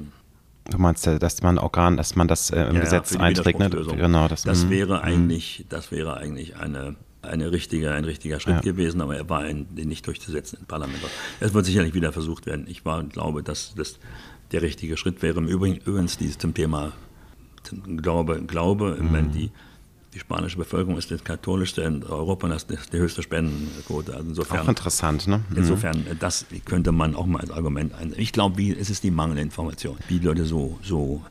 Du 0.71 0.79
meinst, 0.79 1.05
dass 1.07 1.43
man 1.43 1.59
Organ, 1.59 1.97
dass 1.97 2.15
man 2.15 2.29
das 2.29 2.51
äh, 2.51 2.63
im 2.63 2.77
ja, 2.77 2.83
Gesetz 2.83 3.17
einträgt, 3.17 3.59
ne? 3.59 3.69
Genau, 3.69 4.29
das, 4.29 4.45
das 4.45 4.67
mhm. 4.67 4.71
wäre 4.71 4.99
mhm. 4.99 5.05
eigentlich, 5.05 5.67
das 5.69 5.91
wäre 5.91 6.17
eigentlich 6.17 6.57
eine, 6.57 6.95
eine 7.23 7.53
richtige, 7.53 7.93
ein 7.93 8.05
richtiger 8.05 8.41
Schritt 8.41 8.57
ja. 8.57 8.61
gewesen, 8.61 9.01
aber 9.01 9.17
er 9.17 9.29
war 9.29 9.41
ein, 9.41 9.67
nicht 9.75 10.07
durchzusetzen 10.07 10.59
im 10.61 10.67
Parlament. 10.67 10.99
Es 11.41 11.55
wird 11.55 11.65
sicherlich 11.67 11.95
wieder 11.95 12.13
versucht 12.13 12.47
werden. 12.47 12.67
Ich 12.69 12.85
war, 12.85 13.03
glaube, 13.05 13.43
dass 13.43 13.75
das 13.75 13.99
der 14.53 14.63
richtige 14.63 14.97
Schritt 14.97 15.23
wäre. 15.23 15.39
Im 15.39 15.49
Übrigen 15.49 15.77
übrigens 15.77 16.19
dieses 16.19 16.39
zum 16.39 16.55
Thema 16.55 16.93
Glaube, 17.97 18.43
Glaube 18.43 18.99
mhm. 19.01 19.13
wenn 19.13 19.33
die, 19.33 19.51
die 20.15 20.19
spanische 20.19 20.59
Bevölkerung 20.59 20.99
ist 20.99 21.11
das 21.11 21.25
katholischste 21.25 21.83
in 21.83 22.03
Europa 22.03 22.47
und 22.47 22.51
das 22.51 22.65
ist 22.65 22.93
die 22.93 22.99
höchste 22.99 23.23
Spendenquote. 23.23 24.15
Also 24.15 24.29
insofern, 24.29 24.61
auch 24.61 24.69
interessant, 24.69 25.27
ne? 25.27 25.43
Mhm. 25.49 25.57
Insofern, 25.57 26.07
das 26.19 26.47
könnte 26.65 26.93
man 26.93 27.15
auch 27.15 27.27
mal 27.27 27.41
als 27.41 27.51
Argument 27.51 27.95
einsetzen. 27.95 28.21
Ich 28.21 28.33
glaube, 28.33 28.59
wie, 28.59 28.73
es 28.73 28.91
ist 28.91 29.05
die 29.05 29.11
mangelnde 29.11 29.43
Information. 29.43 29.97
Wie 30.09 30.19
die 30.19 30.27
Leute 30.27 30.45
so, 30.45 30.79
so, 30.83 31.23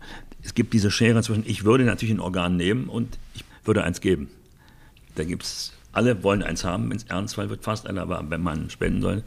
es 0.43 0.55
gibt 0.55 0.73
diese 0.73 0.89
Schere 0.89 1.21
zwischen, 1.21 1.43
ich 1.45 1.63
würde 1.63 1.83
natürlich 1.83 2.15
ein 2.15 2.19
Organ 2.19 2.55
nehmen 2.55 2.87
und 2.87 3.19
ich 3.35 3.43
würde 3.65 3.83
eins 3.83 4.01
geben. 4.01 4.29
Da 5.15 5.23
gibt 5.25 5.43
es, 5.43 5.73
alle 5.93 6.23
wollen 6.23 6.43
eins 6.43 6.63
haben, 6.63 6.91
es 6.91 7.03
Ernstfall 7.03 7.49
wird, 7.49 7.63
fast 7.63 7.87
einer, 7.87 8.01
aber 8.01 8.23
wenn 8.29 8.41
man 8.41 8.69
spenden 8.69 9.01
soll, 9.01 9.23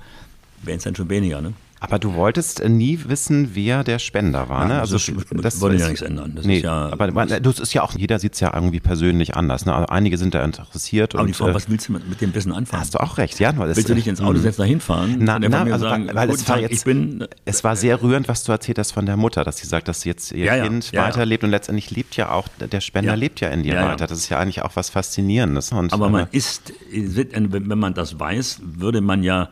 wären 0.63 0.79
es 0.79 0.85
dann 0.85 0.95
schon 0.95 1.11
weniger, 1.11 1.41
ne? 1.41 1.53
Aber 1.85 1.99
du 1.99 2.15
wolltest 2.15 2.67
nie 2.67 2.99
wissen, 3.07 3.51
wer 3.53 3.85
der 3.85 3.99
Spender 3.99 4.49
war, 4.49 4.67
ne? 4.67 4.81
Also 4.81 4.95
das, 4.95 5.13
das 5.43 5.61
würde 5.61 5.77
ja 5.77 5.89
nichts 5.89 6.01
ändern. 6.01 6.33
Das 6.35 6.47
nee, 6.47 6.57
ist 6.57 6.63
ja, 6.65 6.91
aber 6.91 7.11
das 7.11 7.61
ist 7.61 7.75
ja 7.75 7.83
auch, 7.83 7.93
jeder 7.93 8.19
sieht 8.19 8.33
es 8.33 8.41
ja 8.41 8.53
irgendwie 8.55 8.81
persönlich 8.81 9.37
anders. 9.37 9.67
Ne? 9.67 9.75
Also 9.75 9.89
einige 9.89 10.17
sind 10.17 10.35
da 10.35 10.43
interessiert. 10.43 11.15
Aber 11.15 11.23
und, 11.23 11.29
die 11.29 11.35
Frage, 11.35 11.53
äh, 11.53 11.55
was 11.55 11.69
willst 11.69 11.89
du 11.89 11.93
mit, 11.93 12.09
mit 12.09 12.21
dem 12.23 12.35
Wissen 12.35 12.53
anfangen? 12.53 12.81
Hast 12.81 12.95
du 12.95 13.01
auch 13.01 13.19
recht, 13.19 13.39
ja. 13.39 13.55
Weil 13.59 13.77
willst 13.77 13.87
du 13.87 13.95
nicht 13.95 14.07
ins 14.07 14.23
Auto 14.23 14.39
setzen, 14.39 14.63
da 14.63 14.65
hinfahren? 14.65 15.17
Na, 15.19 15.39
na 15.39 15.63
also, 15.63 15.87
sagen, 15.87 16.09
weil 16.11 16.31
es 16.31 16.49
war 16.49 16.59
jetzt, 16.59 16.87
bin, 16.87 17.27
es 17.45 17.63
war 17.65 17.77
sehr 17.77 18.03
rührend, 18.03 18.29
was 18.29 18.45
du 18.45 18.53
erzählt 18.53 18.79
hast 18.79 18.93
von 18.93 19.05
der 19.05 19.19
Mutter, 19.19 19.45
dass 19.45 19.59
sie 19.59 19.67
sagt, 19.67 19.89
dass 19.89 20.05
jetzt 20.05 20.33
ihr 20.33 20.47
ja, 20.47 20.63
Kind 20.63 20.91
weiterlebt 20.95 21.45
und 21.45 21.51
letztendlich 21.51 21.91
lebt 21.91 22.17
ja 22.17 22.31
auch, 22.31 22.49
der 22.59 22.81
Spender 22.81 23.15
lebt 23.15 23.41
ja 23.41 23.49
in 23.51 23.63
dir 23.63 23.77
weiter. 23.77 24.07
Das 24.07 24.17
ist 24.17 24.31
ja 24.31 24.39
eigentlich 24.39 24.63
auch 24.63 24.75
was 24.75 24.89
Faszinierendes. 24.89 25.71
Und, 25.73 25.93
aber 25.93 26.09
man 26.09 26.29
ist, 26.31 26.73
wenn 26.91 27.79
man 27.79 27.93
das 27.93 28.19
weiß, 28.19 28.61
würde 28.65 29.03
man 29.03 29.23
ja 29.23 29.51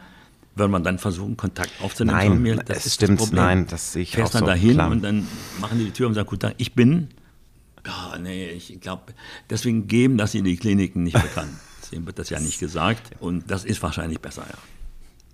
würde 0.54 0.70
man 0.70 0.84
dann 0.84 0.98
versuchen, 0.98 1.36
Kontakt 1.36 1.70
aufzunehmen? 1.82 2.16
Nein, 2.16 2.42
mir, 2.42 2.56
das 2.56 2.86
ist 2.86 2.94
stimmt, 2.94 3.20
das 3.20 3.28
Problem. 3.28 3.44
nein, 3.44 3.66
das 3.68 3.92
sehe 3.92 4.02
ich 4.02 4.12
Fährst 4.12 4.30
auch 4.34 4.40
dann 4.40 4.40
so, 4.40 4.46
dahin 4.46 4.74
klar. 4.74 4.90
und 4.90 5.02
dann 5.02 5.26
machen 5.60 5.78
die 5.78 5.86
die 5.86 5.90
Tür 5.92 6.08
und 6.08 6.14
sagen, 6.14 6.28
gut, 6.28 6.44
ich 6.58 6.74
bin, 6.74 7.08
ja, 7.86 8.18
nee, 8.18 8.50
ich 8.50 8.80
glaube, 8.80 9.12
deswegen 9.50 9.86
geben 9.88 10.18
das 10.18 10.34
in 10.34 10.44
die 10.44 10.56
Kliniken 10.56 11.02
nicht 11.02 11.20
bekannt. 11.20 11.50
Deswegen 11.82 12.06
wird 12.06 12.18
das 12.18 12.30
ja 12.30 12.38
nicht 12.40 12.60
gesagt 12.60 13.10
und 13.20 13.50
das 13.50 13.64
ist 13.64 13.82
wahrscheinlich 13.82 14.20
besser, 14.20 14.46
ja. 14.48 14.56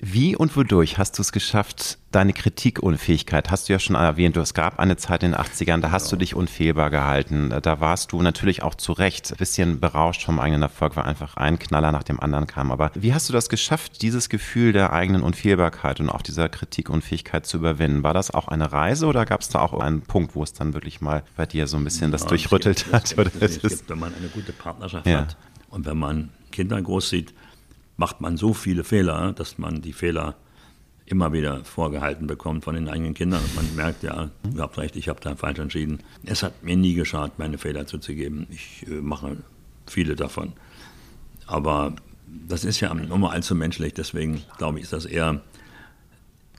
Wie 0.01 0.37
und 0.37 0.57
wodurch 0.57 0.97
hast 0.97 1.19
du 1.19 1.23
es 1.23 1.33
geschafft, 1.33 1.99
deine 2.13 2.33
Kritikunfähigkeit, 2.33 3.51
hast 3.51 3.69
du 3.69 3.73
ja 3.73 3.81
schon 3.81 3.97
erwähnt, 3.97 4.37
es 4.37 4.55
gab 4.55 4.79
eine 4.79 4.97
Zeit 4.97 5.25
in 5.25 5.33
den 5.33 5.41
80ern, 5.41 5.81
da 5.81 5.91
hast 5.91 6.07
ja. 6.07 6.11
du 6.11 6.17
dich 6.17 6.37
unfehlbar 6.37 6.91
gehalten. 6.91 7.53
Da 7.63 7.81
warst 7.81 8.13
du 8.13 8.23
natürlich 8.23 8.63
auch 8.63 8.77
zu 8.77 8.93
Recht 8.93 9.33
ein 9.33 9.37
bisschen 9.39 9.81
berauscht 9.81 10.23
vom 10.23 10.39
eigenen 10.39 10.63
Erfolg, 10.63 10.97
weil 10.97 11.05
einfach 11.05 11.37
ein 11.37 11.59
Knaller 11.59 11.91
nach 11.91 12.05
dem 12.05 12.21
anderen 12.21 12.47
kam. 12.47 12.71
Aber 12.71 12.93
wie 12.95 13.13
hast 13.13 13.29
du 13.29 13.33
das 13.33 13.49
geschafft, 13.49 14.01
dieses 14.03 14.29
Gefühl 14.29 14.73
der 14.73 14.93
eigenen 14.93 15.23
Unfehlbarkeit 15.23 15.99
und 15.99 16.11
auch 16.11 16.23
dieser 16.23 16.49
Kritikunfähigkeit 16.49 17.45
zu 17.45 17.57
überwinden? 17.57 18.05
War 18.05 18.15
das 18.15 18.31
auch 18.31 18.47
eine 18.47 18.73
Reise 18.73 19.07
oder 19.07 19.27
gab 19.27 19.41
es 19.41 19.49
da 19.49 19.59
auch 19.59 19.75
einen 19.81 20.03
Punkt, 20.03 20.37
wo 20.37 20.45
es 20.45 20.53
dann 20.53 20.75
wirklich 20.75 21.01
mal 21.01 21.25
bei 21.37 21.45
dir 21.45 21.67
so 21.67 21.77
ein 21.77 21.83
bisschen 21.83 22.11
ja, 22.11 22.13
das 22.13 22.27
durchrüttelt 22.27 22.85
gibt, 22.85 22.95
hat? 22.95 23.17
Gibt, 23.17 23.43
es 23.43 23.61
gibt, 23.61 23.91
wenn 23.91 23.99
man 23.99 24.15
eine 24.15 24.29
gute 24.29 24.53
Partnerschaft 24.53 25.07
ja. 25.09 25.23
hat 25.23 25.37
und 25.71 25.87
wenn 25.87 25.99
man 25.99 26.31
Kinder 26.53 26.81
groß 26.81 27.11
sieht, 27.11 27.35
macht 27.99 28.23
man 28.23 28.39
so 28.39 28.55
viele 28.55 28.85
Fehler, 28.85 29.33
dass 29.35 29.59
man 29.59 29.83
die 29.83 29.93
Fehler 29.93 30.37
immer 31.05 31.33
wieder 31.33 31.65
vorgehalten 31.65 32.27
bekommt 32.27 32.65
von 32.65 32.75
den 32.75 32.89
eigenen 32.89 33.15
Kindern 33.15 33.43
und 33.43 33.57
man 33.57 33.77
merkt, 33.77 34.03
ja, 34.03 34.31
ihr 34.55 34.63
habt 34.63 34.79
recht, 34.79 34.95
ich 34.97 35.09
habe 35.09 35.21
da 35.21 35.35
falsch 35.37 35.59
entschieden. 35.59 36.01
Es 36.25 36.43
hat 36.43 36.63
mir 36.63 36.77
nie 36.77 36.95
geschadet, 36.95 37.39
meine 37.39 37.59
Fehler 37.59 37.87
zuzugeben. 37.87 38.47
Ich 38.51 38.87
äh, 38.87 39.01
mache 39.01 39.39
viele 39.87 40.17
davon. 40.17 40.53
Aber 41.47 41.95
das 42.47 42.65
ist 42.65 42.81
ja 42.81 42.93
immer 42.93 43.33
allzu 43.33 43.55
menschlich, 43.55 43.95
deswegen 43.95 44.43
glaube 44.59 44.79
ich, 44.79 44.85
ist 44.85 44.93
das 44.93 45.07
eher 45.07 45.41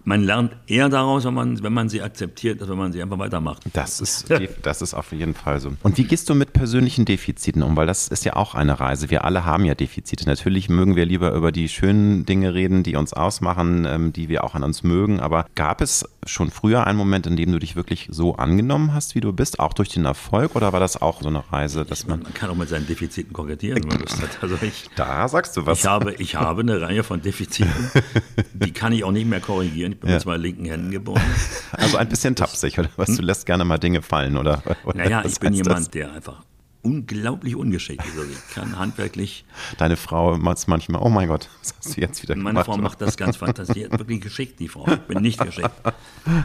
man 0.03 0.23
lernt 0.23 0.55
eher 0.67 0.89
daraus, 0.89 1.25
wenn 1.25 1.33
man, 1.33 1.63
wenn 1.63 1.73
man 1.73 1.89
sie 1.89 2.01
akzeptiert, 2.01 2.61
als 2.61 2.69
wenn 2.69 2.77
man 2.77 2.91
sie 2.91 3.01
einfach 3.01 3.19
weitermacht. 3.19 3.63
Das 3.73 4.01
ist, 4.01 4.27
das 4.61 4.81
ist 4.81 4.93
auf 4.93 5.11
jeden 5.11 5.33
Fall 5.33 5.59
so. 5.59 5.73
Und 5.83 5.97
wie 5.97 6.03
gehst 6.03 6.29
du 6.29 6.35
mit 6.35 6.53
persönlichen 6.53 7.05
Defiziten 7.05 7.63
um? 7.63 7.75
Weil 7.75 7.87
das 7.87 8.07
ist 8.07 8.25
ja 8.25 8.35
auch 8.35 8.55
eine 8.55 8.79
Reise. 8.79 9.09
Wir 9.09 9.25
alle 9.25 9.45
haben 9.45 9.65
ja 9.65 9.75
Defizite. 9.75 10.25
Natürlich 10.25 10.69
mögen 10.69 10.95
wir 10.95 11.05
lieber 11.05 11.33
über 11.33 11.51
die 11.51 11.69
schönen 11.69 12.25
Dinge 12.25 12.53
reden, 12.53 12.83
die 12.83 12.95
uns 12.95 13.13
ausmachen, 13.13 13.85
ähm, 13.85 14.13
die 14.13 14.29
wir 14.29 14.43
auch 14.43 14.55
an 14.55 14.63
uns 14.63 14.83
mögen. 14.83 15.19
Aber 15.19 15.45
gab 15.55 15.81
es 15.81 16.05
schon 16.25 16.51
früher 16.51 16.85
einen 16.87 16.97
Moment, 16.97 17.27
in 17.27 17.35
dem 17.35 17.51
du 17.51 17.59
dich 17.59 17.75
wirklich 17.75 18.07
so 18.11 18.35
angenommen 18.35 18.93
hast, 18.93 19.15
wie 19.15 19.21
du 19.21 19.33
bist, 19.33 19.59
auch 19.59 19.73
durch 19.73 19.89
den 19.89 20.05
Erfolg? 20.05 20.55
Oder 20.55 20.73
war 20.73 20.79
das 20.79 21.01
auch 21.01 21.21
so 21.21 21.27
eine 21.27 21.43
Reise, 21.51 21.85
dass 21.85 22.07
man. 22.07 22.23
Man 22.23 22.33
kann 22.33 22.49
auch 22.49 22.55
mit 22.55 22.69
seinen 22.69 22.87
Defiziten 22.87 23.33
korrigieren, 23.33 23.81
wenn 23.81 23.89
man 23.89 23.99
Lust 23.99 24.21
hat. 24.21 24.41
Also 24.41 24.57
ich, 24.61 24.89
da 24.95 25.27
sagst 25.27 25.57
du 25.57 25.65
was. 25.65 25.79
Ich 25.79 25.85
habe, 25.85 26.13
ich 26.15 26.35
habe 26.35 26.61
eine 26.61 26.81
Reihe 26.81 27.03
von 27.03 27.21
Defiziten, 27.21 27.91
die 28.53 28.71
kann 28.71 28.93
ich 28.93 29.03
auch 29.03 29.11
nicht 29.11 29.27
mehr 29.27 29.39
korrigieren. 29.39 29.88
Ich 29.91 29.99
bin 29.99 30.09
ja. 30.09 30.15
mit 30.15 30.23
zwei 30.23 30.37
linken 30.37 30.65
Händen 30.65 30.91
geboren. 30.91 31.21
Also 31.71 31.97
ein 31.97 32.09
bisschen 32.09 32.35
tapsig, 32.35 32.77
oder 32.79 32.89
was? 32.97 33.07
Du 33.07 33.19
hm? 33.19 33.25
lässt 33.25 33.45
gerne 33.45 33.63
mal 33.63 33.77
Dinge 33.77 34.01
fallen, 34.01 34.37
oder? 34.37 34.63
oder 34.83 34.97
naja, 34.97 35.23
ich 35.25 35.39
bin 35.39 35.53
jemand, 35.53 35.79
das? 35.79 35.89
der 35.91 36.11
einfach 36.13 36.43
unglaublich 36.81 37.55
ungeschickt 37.55 38.03
ist. 38.05 38.17
Also 38.17 38.29
ich 38.29 38.55
kann 38.55 38.77
handwerklich. 38.77 39.45
Deine 39.77 39.97
Frau 39.97 40.37
macht 40.37 40.57
es 40.59 40.67
manchmal, 40.67 41.01
oh 41.01 41.09
mein 41.09 41.27
Gott, 41.27 41.49
was 41.59 41.75
hast 41.77 41.97
du 41.97 42.01
jetzt 42.01 42.23
wieder 42.23 42.35
gemacht? 42.35 42.53
Meine 42.53 42.65
Frau 42.65 42.77
macht 42.77 43.01
das 43.01 43.17
ganz 43.17 43.37
fantastisch, 43.37 43.89
wirklich 43.91 44.21
geschickt, 44.21 44.59
die 44.59 44.67
Frau. 44.67 44.87
Ich 44.87 44.99
bin 44.99 45.21
nicht 45.21 45.43
geschickt. 45.43 45.71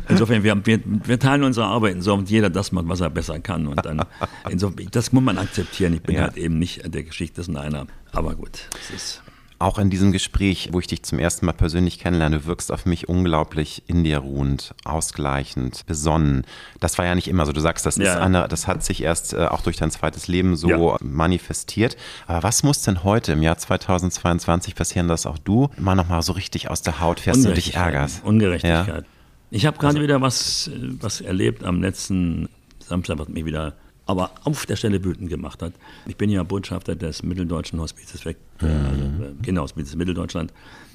Insofern, 0.08 0.42
wir, 0.42 0.66
wir, 0.66 0.80
wir 0.84 1.18
teilen 1.18 1.44
unsere 1.44 1.66
Arbeiten 1.66 2.02
so 2.02 2.14
und 2.14 2.30
jeder 2.30 2.50
das 2.50 2.72
macht, 2.72 2.88
was 2.88 3.00
er 3.00 3.10
besser 3.10 3.38
kann. 3.38 3.66
Und 3.66 3.84
dann, 3.84 4.04
insofern, 4.50 4.88
das 4.90 5.12
muss 5.12 5.22
man 5.22 5.38
akzeptieren. 5.38 5.94
Ich 5.94 6.02
bin 6.02 6.16
ja. 6.16 6.22
halt 6.22 6.36
eben 6.36 6.58
nicht 6.58 6.82
der 6.92 7.04
Geschicktesten 7.04 7.56
einer. 7.56 7.86
Aber 8.12 8.34
gut, 8.34 8.68
es 8.80 8.90
ist 8.90 9.23
auch 9.64 9.78
in 9.78 9.88
diesem 9.88 10.12
Gespräch, 10.12 10.68
wo 10.72 10.78
ich 10.78 10.86
dich 10.86 11.02
zum 11.02 11.18
ersten 11.18 11.46
Mal 11.46 11.52
persönlich 11.52 11.98
kennenlerne, 11.98 12.40
du 12.40 12.44
wirkst 12.44 12.70
auf 12.70 12.84
mich 12.84 13.08
unglaublich 13.08 13.82
in 13.86 14.04
dir 14.04 14.18
ruhend, 14.18 14.74
ausgleichend, 14.84 15.86
besonnen. 15.86 16.44
Das 16.80 16.98
war 16.98 17.06
ja 17.06 17.14
nicht 17.14 17.28
immer 17.28 17.46
so. 17.46 17.52
Du 17.52 17.62
sagst, 17.62 17.86
das, 17.86 17.96
ja. 17.96 18.12
ist 18.12 18.16
eine, 18.18 18.46
das 18.46 18.66
hat 18.66 18.84
sich 18.84 19.02
erst 19.02 19.32
äh, 19.32 19.46
auch 19.46 19.62
durch 19.62 19.78
dein 19.78 19.90
zweites 19.90 20.28
Leben 20.28 20.56
so 20.56 20.68
ja. 20.68 20.96
manifestiert. 21.00 21.96
Aber 22.26 22.42
was 22.42 22.62
muss 22.62 22.82
denn 22.82 23.04
heute 23.04 23.32
im 23.32 23.42
Jahr 23.42 23.56
2022 23.56 24.74
passieren, 24.74 25.08
dass 25.08 25.24
auch 25.24 25.38
du 25.38 25.70
immer 25.78 25.94
noch 25.94 26.08
mal 26.08 26.20
so 26.20 26.34
richtig 26.34 26.68
aus 26.68 26.82
der 26.82 27.00
Haut 27.00 27.20
fährst 27.20 27.46
und 27.46 27.56
dich 27.56 27.74
ärgerst? 27.74 28.22
Ungerechtigkeit. 28.22 28.86
Ja? 28.86 29.02
Ich 29.50 29.64
habe 29.64 29.78
gerade 29.78 29.94
also, 29.94 30.02
wieder 30.02 30.20
was, 30.20 30.70
was 31.00 31.22
erlebt 31.22 31.64
am 31.64 31.80
letzten 31.80 32.50
Samstag, 32.80 33.18
was 33.18 33.28
mich 33.28 33.46
wieder 33.46 33.74
aber 34.06 34.32
auf 34.44 34.66
der 34.66 34.76
Stelle 34.76 35.02
wütend 35.02 35.30
gemacht 35.30 35.62
hat. 35.62 35.72
Ich 36.06 36.16
bin 36.16 36.30
ja 36.30 36.42
Botschafter 36.42 36.94
des 36.94 37.22
Mitteldeutschen 37.22 37.80
Hospizes 37.80 38.24
weg, 38.24 38.36
mhm. 38.68 38.86
also 38.86 39.04
äh, 39.04 39.42
Kinderhospizes 39.42 39.96
Mitteldeutschland. 39.96 40.52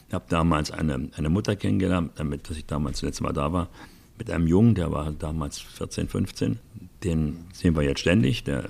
Ich 0.07 0.13
habe 0.13 0.25
damals 0.29 0.71
eine, 0.71 1.09
eine 1.15 1.29
Mutter 1.29 1.55
kennengelernt, 1.55 2.11
damit 2.15 2.49
dass 2.49 2.57
ich 2.57 2.65
damals 2.65 2.97
das 2.97 3.03
letzte 3.03 3.23
Mal 3.23 3.33
da 3.33 3.53
war, 3.53 3.69
mit 4.17 4.29
einem 4.29 4.47
Jungen, 4.47 4.75
der 4.75 4.91
war 4.91 5.11
damals 5.11 5.59
14, 5.59 6.07
15. 6.09 6.59
Den 7.03 7.45
sehen 7.53 7.75
wir 7.75 7.83
jetzt 7.83 8.01
ständig. 8.01 8.43
Der, 8.43 8.65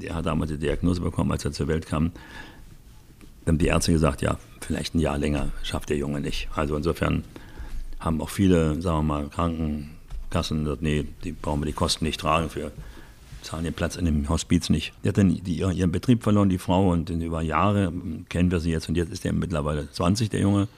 der 0.00 0.14
hat 0.14 0.26
damals 0.26 0.50
die 0.52 0.58
Diagnose 0.58 1.00
bekommen, 1.00 1.32
als 1.32 1.44
er 1.44 1.52
zur 1.52 1.68
Welt 1.68 1.86
kam. 1.86 2.12
Dann 3.44 3.54
haben 3.54 3.58
die 3.58 3.66
Ärzte 3.66 3.92
gesagt, 3.92 4.22
ja, 4.22 4.38
vielleicht 4.60 4.94
ein 4.94 5.00
Jahr 5.00 5.18
länger 5.18 5.48
schafft 5.64 5.88
der 5.88 5.96
Junge 5.96 6.20
nicht. 6.20 6.48
Also 6.54 6.76
insofern 6.76 7.24
haben 7.98 8.20
auch 8.20 8.30
viele, 8.30 8.80
sagen 8.80 8.98
wir 8.98 9.02
mal, 9.02 9.28
Krankenkassen 9.28 10.64
gesagt, 10.64 10.82
nee, 10.82 11.06
die 11.24 11.32
brauchen 11.32 11.60
wir 11.60 11.66
die 11.66 11.72
Kosten 11.72 12.04
nicht 12.04 12.20
tragen 12.20 12.48
für 12.48 12.70
zahlen 13.42 13.64
den 13.64 13.74
Platz 13.74 13.96
in 13.96 14.04
dem 14.04 14.28
Hospiz 14.28 14.70
nicht. 14.70 14.92
Die 15.04 15.08
hat 15.08 15.18
dann 15.18 15.34
die, 15.34 15.56
ihren 15.56 15.92
Betrieb 15.92 16.22
verloren, 16.22 16.48
die 16.48 16.58
Frau, 16.58 16.90
und 16.90 17.10
über 17.10 17.42
Jahre 17.42 17.92
kennen 18.28 18.50
wir 18.50 18.60
sie 18.60 18.70
jetzt. 18.70 18.88
Und 18.88 18.96
jetzt 18.96 19.12
ist 19.12 19.24
der 19.24 19.32
mittlerweile 19.32 19.90
20, 19.90 20.30
der 20.30 20.40
Junge. 20.40 20.68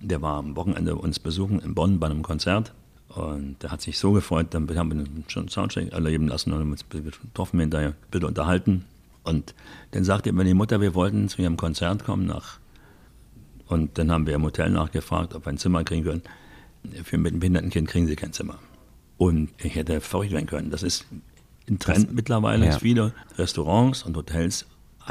Der 0.00 0.20
war 0.20 0.38
am 0.38 0.56
Wochenende 0.56 0.96
uns 0.96 1.18
besuchen 1.18 1.60
in 1.60 1.74
Bonn 1.74 2.00
bei 2.00 2.06
einem 2.06 2.22
Konzert. 2.22 2.72
Und 3.08 3.62
der 3.62 3.70
hat 3.70 3.82
sich 3.82 3.98
so 3.98 4.12
gefreut, 4.12 4.48
dann 4.50 4.68
haben 4.76 4.90
wir 4.90 5.04
schon 5.28 5.42
einen 5.42 5.48
Soundcheck 5.50 5.92
erleben 5.92 6.28
lassen 6.28 6.52
und 6.52 6.60
haben 6.60 6.70
uns 6.72 6.84
getroffen, 6.88 7.60
hinterher 7.60 7.90
ein 7.90 7.94
bisschen 8.10 8.28
unterhalten. 8.28 8.84
Und 9.22 9.54
dann 9.90 10.04
sagte 10.04 10.30
immer 10.30 10.44
die 10.44 10.54
Mutter, 10.54 10.80
wir 10.80 10.94
wollten 10.94 11.28
zu 11.28 11.42
ihrem 11.42 11.56
Konzert 11.56 12.04
kommen 12.04 12.26
nach. 12.26 12.58
Und 13.66 13.98
dann 13.98 14.10
haben 14.10 14.26
wir 14.26 14.34
im 14.34 14.42
Hotel 14.42 14.70
nachgefragt, 14.70 15.34
ob 15.34 15.46
wir 15.46 15.50
ein 15.50 15.58
Zimmer 15.58 15.84
kriegen 15.84 16.04
können. 16.04 16.22
Für 17.04 17.18
mit 17.18 17.32
einem 17.32 17.40
Behindertenkind 17.40 17.88
kriegen 17.88 18.06
sie 18.06 18.16
kein 18.16 18.32
Zimmer. 18.32 18.58
Und 19.18 19.50
ich 19.58 19.74
hätte 19.74 20.00
verrückt 20.00 20.32
werden 20.32 20.46
können. 20.46 20.70
Das 20.70 20.82
ist 20.82 21.06
ein 21.68 21.78
Trend 21.78 22.08
das, 22.08 22.14
mittlerweile, 22.14 22.64
ja. 22.64 22.72
dass 22.72 22.82
viele 22.82 23.12
Restaurants 23.38 24.02
und 24.02 24.16
Hotels 24.16 24.66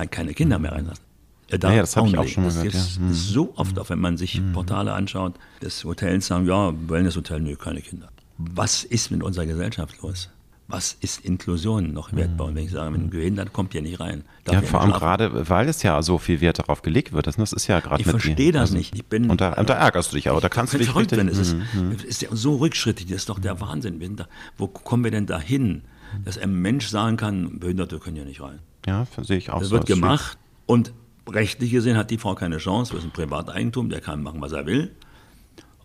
keine 0.09 0.33
Kinder 0.33 0.59
mehr 0.59 0.71
reinlassen. 0.71 1.03
Ja, 1.51 1.71
ja, 1.71 1.81
das 1.81 1.97
habe 1.97 2.07
ich 2.07 2.17
auch 2.17 2.27
schon 2.27 2.43
mal 2.43 2.49
das 2.49 2.63
gehört. 2.63 2.75
Ist, 2.75 2.95
ja. 2.97 3.01
mhm. 3.03 3.13
so 3.13 3.53
oft, 3.55 3.77
auch 3.77 3.89
wenn 3.89 3.99
man 3.99 4.17
sich 4.17 4.39
mhm. 4.39 4.53
Portale 4.53 4.93
anschaut, 4.93 5.33
des 5.61 5.83
Hotels 5.83 6.27
sagen, 6.27 6.47
ja, 6.47 6.73
Wellness-Hotel, 6.87 7.41
nö, 7.41 7.55
keine 7.55 7.81
Kinder. 7.81 8.09
Was 8.37 8.83
ist 8.83 9.11
mit 9.11 9.21
unserer 9.21 9.45
Gesellschaft 9.45 10.01
los? 10.01 10.29
Was 10.67 10.95
ist 11.01 11.25
Inklusion 11.25 11.91
noch 11.91 12.13
wertbar? 12.13 12.47
Und 12.47 12.55
wenn 12.55 12.63
ich 12.63 12.71
sage, 12.71 12.93
wenn 12.93 13.01
ein 13.01 13.09
Behindert 13.09 13.51
kommt 13.51 13.73
hier 13.73 13.81
nicht 13.81 13.99
rein. 13.99 14.23
Ja, 14.49 14.61
vor 14.61 14.79
allem 14.79 14.93
gerade, 14.93 15.49
weil 15.49 15.67
es 15.67 15.83
ja 15.83 16.01
so 16.01 16.17
viel 16.17 16.39
Wert 16.39 16.59
darauf 16.59 16.81
gelegt 16.81 17.11
wird. 17.11 17.27
Das 17.27 17.37
ist 17.37 17.67
ja 17.67 17.81
gerade 17.81 18.01
Ich 18.01 18.07
verstehe 18.07 18.53
das 18.53 18.61
also, 18.61 18.77
nicht. 18.77 18.95
Ich 18.95 19.05
bin, 19.05 19.29
und, 19.29 19.41
da, 19.41 19.51
und 19.53 19.69
da 19.69 19.73
ärgerst 19.73 20.13
du 20.13 20.15
dich 20.15 20.29
aber. 20.29 20.39
Da 20.39 20.47
kannst 20.47 20.73
du 20.73 20.77
dich 20.77 20.89
verrückt, 20.89 21.11
wenn 21.11 21.27
es 21.27 21.37
ist, 21.37 21.57
mhm. 21.73 21.97
ist 22.07 22.21
ja 22.21 22.29
so 22.31 22.55
rückschrittig. 22.55 23.07
Das 23.07 23.17
ist 23.17 23.29
doch 23.29 23.39
der 23.39 23.59
Wahnsinn. 23.59 23.99
Da, 24.15 24.29
wo 24.57 24.67
kommen 24.67 25.03
wir 25.03 25.11
denn 25.11 25.25
da 25.25 25.41
hin? 25.41 25.81
Dass 26.25 26.37
ein 26.37 26.53
Mensch 26.53 26.87
sagen 26.87 27.17
kann, 27.17 27.59
Behinderte 27.59 27.99
können 27.99 28.17
ja 28.17 28.25
nicht 28.25 28.41
rein. 28.41 28.59
Ja, 28.85 29.05
sehe 29.21 29.37
ich 29.37 29.49
auch 29.49 29.59
das 29.59 29.69
so. 29.69 29.75
Wird 29.75 29.85
gemacht 29.85 30.37
und 30.65 30.93
rechtlich 31.29 31.71
gesehen 31.71 31.97
hat 31.97 32.11
die 32.11 32.17
Frau 32.17 32.35
keine 32.35 32.57
Chance, 32.57 32.93
das 32.93 33.03
ist 33.03 33.09
ein 33.09 33.13
Privateigentum, 33.13 33.89
der 33.89 34.01
kann 34.01 34.23
machen, 34.23 34.41
was 34.41 34.51
er 34.51 34.65
will. 34.65 34.91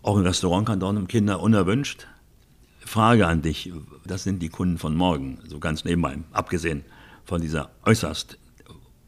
Auch 0.01 0.17
ein 0.17 0.25
Restaurant 0.25 0.67
kann 0.67 0.79
dort 0.79 0.95
einem 0.95 1.07
Kinder 1.07 1.41
unerwünscht. 1.41 2.07
Frage 2.79 3.27
an 3.27 3.41
dich, 3.41 3.71
das 4.05 4.23
sind 4.23 4.41
die 4.41 4.49
Kunden 4.49 4.77
von 4.77 4.95
morgen, 4.95 5.39
so 5.47 5.59
ganz 5.59 5.83
nebenbei, 5.83 6.17
abgesehen 6.31 6.83
von 7.25 7.41
dieser 7.41 7.69
äußerst 7.83 8.37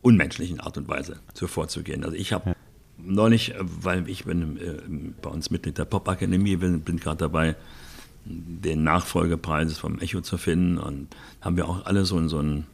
unmenschlichen 0.02 0.60
Art 0.60 0.78
und 0.78 0.88
Weise 0.88 1.20
so 1.34 1.48
vorzugehen. 1.48 2.04
Also 2.04 2.16
ich 2.16 2.34
habe 2.34 2.50
ja. 2.50 2.56
neulich, 2.98 3.54
weil 3.60 4.08
ich 4.10 4.26
bin 4.26 4.58
äh, 4.58 5.14
bei 5.22 5.30
uns 5.30 5.50
Mitglied 5.50 5.78
der 5.78 5.86
Popakademie, 5.86 6.58
bin, 6.58 6.82
bin 6.82 6.98
gerade 6.98 7.18
dabei, 7.18 7.56
den 8.26 8.84
Nachfolgepreis 8.84 9.78
vom 9.78 10.00
Echo 10.00 10.22
zu 10.22 10.38
finden. 10.38 10.78
Und 10.78 11.08
haben 11.42 11.58
wir 11.58 11.68
auch 11.68 11.86
alle 11.86 12.06
so, 12.06 12.26
so, 12.28 12.40
einen, 12.40 12.68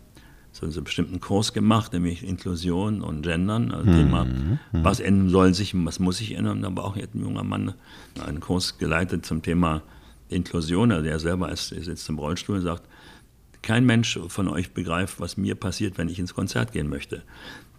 so 0.52 0.66
einen 0.66 0.84
bestimmten 0.84 1.20
Kurs 1.20 1.54
gemacht, 1.54 1.93
nämlich 1.93 2.24
Inklusion 2.24 3.02
und 3.02 3.22
Gendern. 3.24 3.72
Also 3.72 3.89
mhm. 3.89 3.96
Thema, 3.96 4.28
was 4.72 5.00
ändern 5.00 5.30
soll 5.30 5.54
sich, 5.54 5.74
was 5.76 6.00
muss 6.00 6.18
sich 6.18 6.34
ändern. 6.34 6.62
Da 6.62 6.76
war 6.76 6.86
auch 6.86 6.96
ein 6.96 7.08
junger 7.14 7.43
Mann 7.43 7.74
einen 8.26 8.39
Kurs 8.39 8.78
geleitet 8.78 9.26
zum 9.26 9.41
Thema 9.41 9.82
Inklusion. 10.30 10.91
Also 10.91 11.08
er 11.08 11.20
selber 11.20 11.52
ist, 11.52 11.72
ist 11.72 11.88
jetzt 11.88 12.10
im 12.10 12.20
Rollstuhl 12.20 12.58
und 12.58 12.64
sagt, 12.64 12.84
kein 13.66 13.86
Mensch 13.86 14.18
von 14.30 14.47
euch 14.47 14.72
begreift, 14.72 15.20
was 15.20 15.36
mir 15.36 15.55
passiert, 15.55 15.97
wenn 15.97 16.07
ich 16.07 16.20
ins 16.20 16.34
Konzert 16.34 16.72
gehen 16.72 16.88
möchte. 16.88 17.24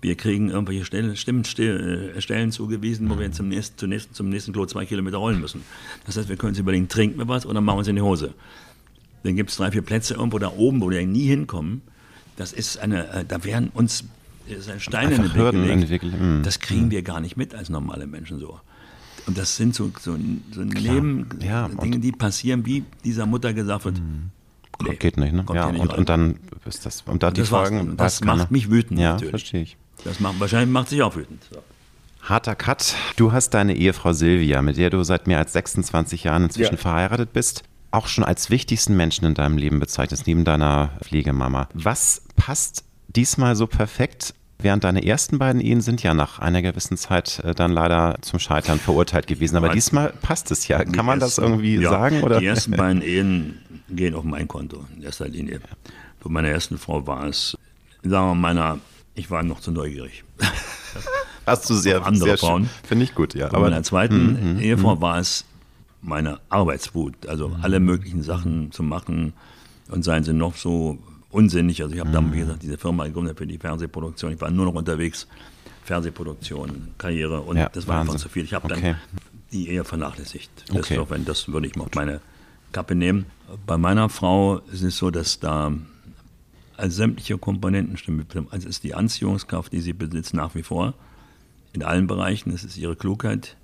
Wir 0.02 0.14
kriegen 0.14 0.50
irgendwelche 0.50 0.84
Stellen, 0.84 1.16
Stimmen, 1.16 1.44
äh, 1.44 2.20
Stellen 2.20 2.52
zugewiesen, 2.52 3.08
wo 3.08 3.18
wir 3.18 3.32
zum 3.32 3.48
nächsten, 3.48 3.78
zum, 3.78 3.88
nächsten, 3.88 4.14
zum 4.14 4.28
nächsten 4.28 4.52
Klo 4.52 4.66
zwei 4.66 4.84
Kilometer 4.84 5.16
rollen 5.16 5.40
müssen. 5.40 5.62
Das 6.04 6.16
heißt, 6.16 6.28
wir 6.28 6.36
können 6.36 6.50
uns 6.50 6.58
überlegen, 6.58 6.88
trinken 6.88 7.18
wir 7.18 7.28
was 7.28 7.46
oder 7.46 7.60
machen 7.62 7.76
wir 7.76 7.78
uns 7.78 7.88
in 7.88 7.96
die 7.96 8.02
Hose. 8.02 8.34
Dann 9.22 9.36
gibt 9.36 9.50
es 9.50 9.56
drei, 9.56 9.70
vier 9.70 9.82
Plätze 9.82 10.14
irgendwo 10.14 10.38
da 10.38 10.52
oben, 10.52 10.80
wo 10.82 10.90
wir 10.90 11.04
nie 11.06 11.26
hinkommen. 11.26 11.82
Das 12.36 12.52
ist 12.52 12.78
eine, 12.78 13.08
äh, 13.08 13.24
da 13.24 13.42
werden 13.44 13.70
uns 13.72 14.04
Steine 14.78 15.14
in 15.14 15.22
den 15.22 15.88
Weg 15.88 16.00
gelegt. 16.02 16.20
Mhm. 16.22 16.42
Das 16.42 16.60
kriegen 16.60 16.90
wir 16.90 17.02
gar 17.02 17.20
nicht 17.20 17.36
mit 17.36 17.54
als 17.54 17.68
normale 17.68 18.06
Menschen 18.06 18.38
so. 18.38 18.60
Und 19.26 19.38
das 19.38 19.56
sind 19.56 19.74
so, 19.74 19.90
so, 19.98 20.16
so 20.52 20.62
Leben, 20.62 21.26
ja, 21.40 21.68
Dinge, 21.68 21.98
die 21.98 22.12
passieren, 22.12 22.64
wie 22.64 22.84
dieser 23.04 23.26
Mutter 23.26 23.52
gesagt 23.52 23.84
wird, 23.86 23.98
mhm. 23.98 24.30
Nee, 24.82 24.96
geht 24.96 25.16
nicht, 25.16 25.32
ne? 25.32 25.44
Ja, 25.52 25.70
nicht 25.70 25.80
und, 25.80 25.92
und, 25.94 26.08
dann 26.08 26.38
ist 26.64 26.86
das, 26.86 27.02
und 27.06 27.22
da 27.22 27.30
die 27.30 27.40
das 27.40 27.48
Folgen. 27.48 27.96
Das 27.96 28.22
macht 28.22 28.50
mich 28.50 28.70
wütend, 28.70 29.00
ja, 29.00 29.12
natürlich. 29.12 29.30
verstehe 29.30 29.62
ich. 29.62 29.76
Das 30.04 30.20
macht, 30.20 30.38
wahrscheinlich 30.38 30.70
macht 30.70 30.88
sich 30.88 31.02
auch 31.02 31.16
wütend. 31.16 31.42
So. 31.50 31.60
Harter 32.22 32.56
Cut. 32.56 32.94
Du 33.16 33.32
hast 33.32 33.50
deine 33.50 33.76
Ehefrau 33.76 34.12
Silvia, 34.12 34.60
mit 34.60 34.76
der 34.76 34.90
du 34.90 35.02
seit 35.04 35.26
mehr 35.26 35.38
als 35.38 35.52
26 35.52 36.24
Jahren 36.24 36.44
inzwischen 36.44 36.74
ja. 36.74 36.80
verheiratet 36.80 37.32
bist, 37.32 37.62
auch 37.92 38.08
schon 38.08 38.24
als 38.24 38.50
wichtigsten 38.50 38.96
Menschen 38.96 39.24
in 39.24 39.34
deinem 39.34 39.58
Leben 39.58 39.78
bezeichnest, 39.78 40.26
neben 40.26 40.44
deiner 40.44 40.90
Pflegemama. 41.02 41.68
Was 41.74 42.22
passt 42.34 42.84
diesmal 43.08 43.54
so 43.56 43.66
perfekt? 43.66 44.34
Während 44.58 44.84
deine 44.84 45.04
ersten 45.04 45.38
beiden 45.38 45.60
Ehen 45.60 45.82
sind 45.82 46.02
ja 46.02 46.14
nach 46.14 46.38
einer 46.38 46.62
gewissen 46.62 46.96
Zeit 46.96 47.40
äh, 47.44 47.54
dann 47.54 47.70
leider 47.70 48.16
zum 48.22 48.38
Scheitern 48.38 48.80
verurteilt 48.80 49.26
gewesen. 49.26 49.56
Aber 49.56 49.68
diesmal 49.68 50.14
passt 50.22 50.50
es 50.50 50.66
ja. 50.66 50.82
Kann 50.82 51.04
man 51.04 51.20
das 51.20 51.36
irgendwie 51.36 51.76
ja, 51.76 51.90
sagen? 51.90 52.22
Oder? 52.22 52.40
Die 52.40 52.46
ersten 52.46 52.72
beiden 52.72 53.02
Ehen 53.02 53.58
gehen 53.88 54.14
auf 54.14 54.24
mein 54.24 54.48
Konto 54.48 54.84
in 54.94 55.02
erster 55.02 55.28
Linie. 55.28 55.60
Bei 56.22 56.30
meiner 56.30 56.48
ersten 56.48 56.78
Frau 56.78 57.06
war 57.06 57.26
es, 57.26 57.56
sagen 58.02 58.12
wir 58.28 58.34
mal, 58.34 58.54
meiner, 58.54 58.78
ich 59.14 59.30
war 59.30 59.42
noch 59.42 59.60
zu 59.60 59.70
neugierig. 59.70 60.24
Hast 61.46 61.70
du 61.70 61.74
sehr, 61.74 62.04
andere 62.04 62.24
sehr 62.24 62.38
Frauen. 62.38 62.68
Finde 62.82 63.04
ich 63.04 63.14
gut, 63.14 63.34
ja. 63.34 63.48
Bei 63.48 63.60
meiner 63.60 63.82
zweiten 63.84 64.56
mm, 64.56 64.60
Ehefrau 64.60 64.96
mm. 64.96 65.00
war 65.00 65.18
es 65.18 65.44
meine 66.02 66.40
Arbeitswut, 66.48 67.26
also 67.26 67.56
alle 67.62 67.78
möglichen 67.78 68.22
Sachen 68.22 68.72
zu 68.72 68.82
machen 68.82 69.32
und 69.88 70.04
seien 70.04 70.24
sie 70.24 70.32
noch 70.32 70.56
so 70.56 70.98
unsinnig. 71.30 71.82
Also 71.82 71.94
ich 71.94 72.00
habe 72.00 72.10
dann, 72.10 72.32
wie 72.32 72.38
gesagt, 72.38 72.62
diese 72.62 72.78
Firma 72.78 73.06
gegründet 73.06 73.38
für 73.38 73.46
die 73.46 73.58
Fernsehproduktion. 73.58 74.32
Ich 74.32 74.40
war 74.40 74.50
nur 74.50 74.66
noch 74.66 74.74
unterwegs, 74.74 75.28
Fernsehproduktion, 75.84 76.88
Karriere 76.98 77.40
und 77.42 77.56
ja, 77.56 77.68
das 77.68 77.86
war 77.86 77.96
Wahnsinn. 77.96 78.14
einfach 78.14 78.22
zu 78.22 78.28
viel. 78.28 78.44
Ich 78.44 78.54
habe 78.54 78.64
okay. 78.64 78.80
dann 78.82 78.96
die 79.52 79.68
Ehe 79.68 79.84
vernachlässigt. 79.84 80.50
Okay. 80.70 80.96
Das, 81.08 81.24
das 81.24 81.48
würde 81.48 81.68
ich 81.68 81.76
mal 81.76 81.84
auf 81.84 81.94
meine 81.94 82.20
Kappe. 82.72 83.24
Bei 83.66 83.76
meiner 83.76 84.08
Frau 84.08 84.58
ist 84.72 84.82
es 84.82 84.96
so, 84.96 85.10
dass 85.10 85.40
da 85.40 85.72
als 86.76 86.96
sämtliche 86.96 87.38
Komponenten 87.38 87.96
stimmen. 87.96 88.26
Also 88.50 88.68
ist 88.68 88.84
die 88.84 88.94
Anziehungskraft, 88.94 89.72
die 89.72 89.80
sie 89.80 89.92
besitzt, 89.92 90.34
nach 90.34 90.54
wie 90.54 90.62
vor 90.62 90.94
in 91.72 91.82
allen 91.82 92.06
Bereichen. 92.06 92.50
Es 92.50 92.64
ist 92.64 92.76
ihre 92.76 92.96
Klugheit, 92.96 93.56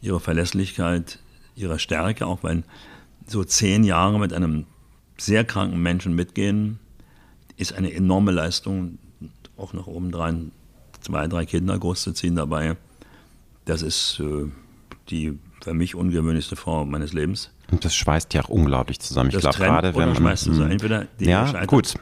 ihre 0.00 0.20
Verlässlichkeit, 0.20 1.18
ihre 1.56 1.78
Stärke, 1.78 2.26
auch 2.26 2.42
wenn 2.42 2.64
so 3.26 3.44
zehn 3.44 3.84
Jahre 3.84 4.18
mit 4.18 4.32
einem 4.32 4.66
sehr 5.16 5.44
kranken 5.44 5.82
Menschen 5.82 6.14
mitgehen, 6.14 6.78
ist 7.56 7.74
eine 7.74 7.92
enorme 7.92 8.32
Leistung. 8.32 8.98
Auch 9.56 9.72
nach 9.72 9.86
oben 9.86 10.10
drein 10.10 10.52
zwei, 11.00 11.26
drei 11.28 11.46
Kinder 11.46 11.78
großzuziehen 11.78 12.36
dabei. 12.36 12.76
Das 13.64 13.82
ist 13.82 14.20
äh, 14.20 14.50
die 15.10 15.38
für 15.60 15.74
mich 15.74 15.94
ungewöhnlichste 15.94 16.56
Frau 16.56 16.84
meines 16.86 17.12
Lebens. 17.12 17.50
Und 17.70 17.84
das 17.84 17.94
schweißt 17.94 18.34
ja 18.34 18.42
auch 18.42 18.48
unglaublich 18.48 19.00
zusammen. 19.00 19.30
Ich 19.30 19.38
glaube 19.38 19.56
gerade, 19.56 19.94
wenn 19.94 20.08
man 20.08 20.16
schmeißt 20.16 20.48
man, 20.48 20.58
hm. 20.58 20.70
entweder 20.70 21.06
die 21.18 21.26
ja, 21.26 21.64
gut, 21.66 21.94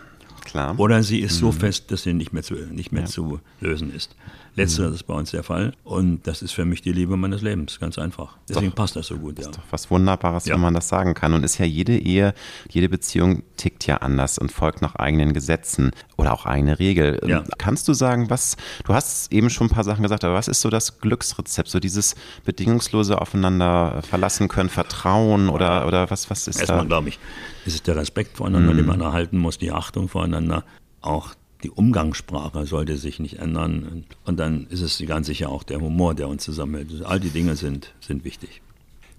klar. 0.45 0.79
oder 0.79 1.03
sie 1.03 1.21
ist 1.21 1.37
so 1.39 1.51
hm. 1.51 1.59
fest, 1.59 1.91
dass 1.91 2.03
sie 2.03 2.15
nicht 2.15 2.33
mehr 2.33 2.43
zu, 2.43 2.55
nicht 2.55 2.93
mehr 2.93 3.03
ja. 3.03 3.09
zu 3.09 3.41
lösen 3.61 3.95
ist. 3.95 4.15
Letzteres 4.59 4.91
mhm. 4.91 4.95
ist 4.97 5.03
bei 5.05 5.15
uns 5.15 5.31
der 5.31 5.43
Fall. 5.43 5.73
Und 5.85 6.27
das 6.27 6.43
ist 6.43 6.53
für 6.53 6.65
mich 6.65 6.83
die 6.83 6.93
Liebe 6.93 7.17
meines 7.17 7.43
Lebens, 7.43 7.81
ganz 7.81 7.99
einfach. 7.99 8.37
Deswegen 8.49 8.71
doch, 8.71 8.77
passt 8.77 8.97
das 8.97 9.07
so 9.07 9.17
gut. 9.17 9.39
Ja. 9.39 9.47
Ist 9.47 9.57
doch 9.57 9.63
was 9.71 9.91
Wunderbares, 9.91 10.47
ja. 10.47 10.55
wenn 10.55 10.61
man 10.61 10.75
das 10.75 10.89
sagen 10.89 11.15
kann. 11.15 11.33
Und 11.33 11.45
ist 11.45 11.59
ja 11.59 11.65
jede 11.65 11.97
Ehe, 11.97 12.35
jede 12.69 12.89
Beziehung 12.89 13.43
tickt 13.57 13.87
ja 13.87 13.99
anders 13.99 14.39
und 14.39 14.53
folgt 14.53 14.83
nach 14.83 14.97
eigenen 14.97 15.33
Gesetzen 15.33 15.93
oder 16.17 16.33
auch 16.33 16.45
eigene 16.45 16.79
Regel. 16.79 17.21
Ja. 17.27 17.45
Kannst 17.57 17.89
du 17.89 17.95
sagen, 17.95 18.31
was, 18.31 18.57
du 18.85 18.93
hast 18.93 19.33
eben 19.33 19.49
schon 19.49 19.69
ein 19.69 19.71
paar 19.71 19.85
Sachen 19.85 20.03
gesagt, 20.03 20.25
aber 20.25 20.35
was 20.35 20.49
ist 20.49 20.61
so 20.61 20.71
das 20.71 21.01
Glücksrezept, 21.01 21.69
so 21.69 21.81
dieses 21.81 22.17
bedingungslose 22.45 23.21
Aufeinander 23.21 24.03
verlassen 24.03 24.49
können, 24.49 24.69
Vertrauen 24.69 25.49
oder, 25.49 25.87
oder 25.87 26.11
was, 26.11 26.31
was 26.31 26.49
ist 26.49 26.59
Erstmal, 26.59 26.81
da? 26.81 26.85
glaube 26.85 27.11
ich, 27.11 27.19
ist 27.65 27.75
es 27.75 27.83
der 27.83 27.97
Respekt 27.97 28.37
voreinander, 28.37 28.73
mhm. 28.73 28.79
den 28.79 28.87
man 28.87 29.01
erhalten 29.01 29.39
muss, 29.39 29.59
die 29.59 29.73
Achtung 29.73 30.09
voreinander, 30.09 30.65
auch 31.01 31.35
die 31.63 31.71
Umgangssprache 31.71 32.67
sollte 32.67 32.97
sich 32.97 33.19
nicht 33.19 33.39
ändern. 33.39 34.05
Und 34.25 34.39
dann 34.39 34.67
ist 34.71 34.81
es 34.81 35.03
ganz 35.07 35.27
sicher 35.27 35.49
auch 35.51 35.63
der 35.63 35.81
Humor, 35.81 36.15
der 36.15 36.29
uns 36.29 36.45
zusammenhält. 36.45 36.91
Also 36.91 37.07
all 37.07 37.21
die 37.21 37.31
Dinge 37.31 37.57
sind, 37.57 37.95
sind 38.01 38.25
wichtig. 38.25 38.63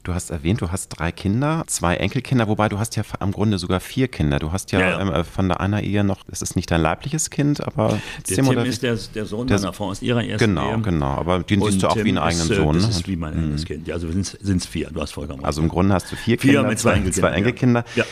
Du 0.03 0.13
hast 0.13 0.29
erwähnt, 0.31 0.61
du 0.61 0.71
hast 0.71 0.87
drei 0.89 1.11
Kinder, 1.11 1.63
zwei 1.67 1.95
Enkelkinder, 1.97 2.47
wobei 2.47 2.69
du 2.69 2.79
hast 2.79 2.95
ja 2.95 3.03
im 3.19 3.33
Grunde 3.33 3.57
sogar 3.57 3.81
vier 3.81 4.07
Kinder. 4.07 4.39
Du 4.39 4.53
hast 4.53 4.71
ja, 4.71 4.79
ja, 4.79 4.89
ja. 4.91 5.01
Ähm, 5.01 5.11
äh, 5.11 5.23
von 5.25 5.49
der 5.49 5.59
einer 5.59 5.83
Ehe 5.83 6.05
noch, 6.05 6.23
es 6.31 6.41
ist 6.41 6.55
nicht 6.55 6.71
dein 6.71 6.81
leibliches 6.81 7.29
Kind, 7.29 7.61
aber 7.61 7.99
der 8.29 8.35
Tim, 8.37 8.45
Tim 8.45 8.59
ist 8.59 8.81
der, 8.81 8.97
der 9.13 9.25
Sohn 9.25 9.47
der, 9.47 9.59
meiner 9.59 9.73
Frau 9.73 9.89
aus 9.89 10.01
ihrer 10.01 10.23
ersten 10.23 10.47
Genau, 10.47 10.71
Ehe. 10.71 10.81
genau, 10.81 11.15
aber 11.17 11.39
den 11.39 11.61
siehst 11.61 11.83
du 11.83 11.87
auch 11.89 11.93
Tim 11.93 12.05
wie 12.05 12.09
einen 12.09 12.17
eigenen 12.17 12.49
ist, 12.49 12.55
Sohn. 12.55 12.75
Das 12.75 12.83
ne? 12.85 12.89
ist 12.91 13.07
wie 13.09 13.17
mein 13.17 13.33
eigenes 13.33 13.63
mhm. 13.63 13.67
Kind. 13.67 13.87
Ja, 13.87 13.95
also 13.95 14.09
sind 14.09 14.39
es 14.47 14.65
vier, 14.65 14.89
du 14.89 15.01
hast 15.01 15.11
vollkommen 15.11 15.43
Also 15.43 15.61
im 15.61 15.67
Grunde 15.67 15.93
hast 15.93 16.09
du 16.09 16.15
vier, 16.15 16.39
vier 16.39 16.53
Kinder, 16.53 16.69
mit 16.69 16.79
zwei, 16.79 16.93
Enkelkinder. 16.93 17.29
Zwei 17.29 17.35
Enkelkinder. 17.35 17.85
Ja. 17.95 18.05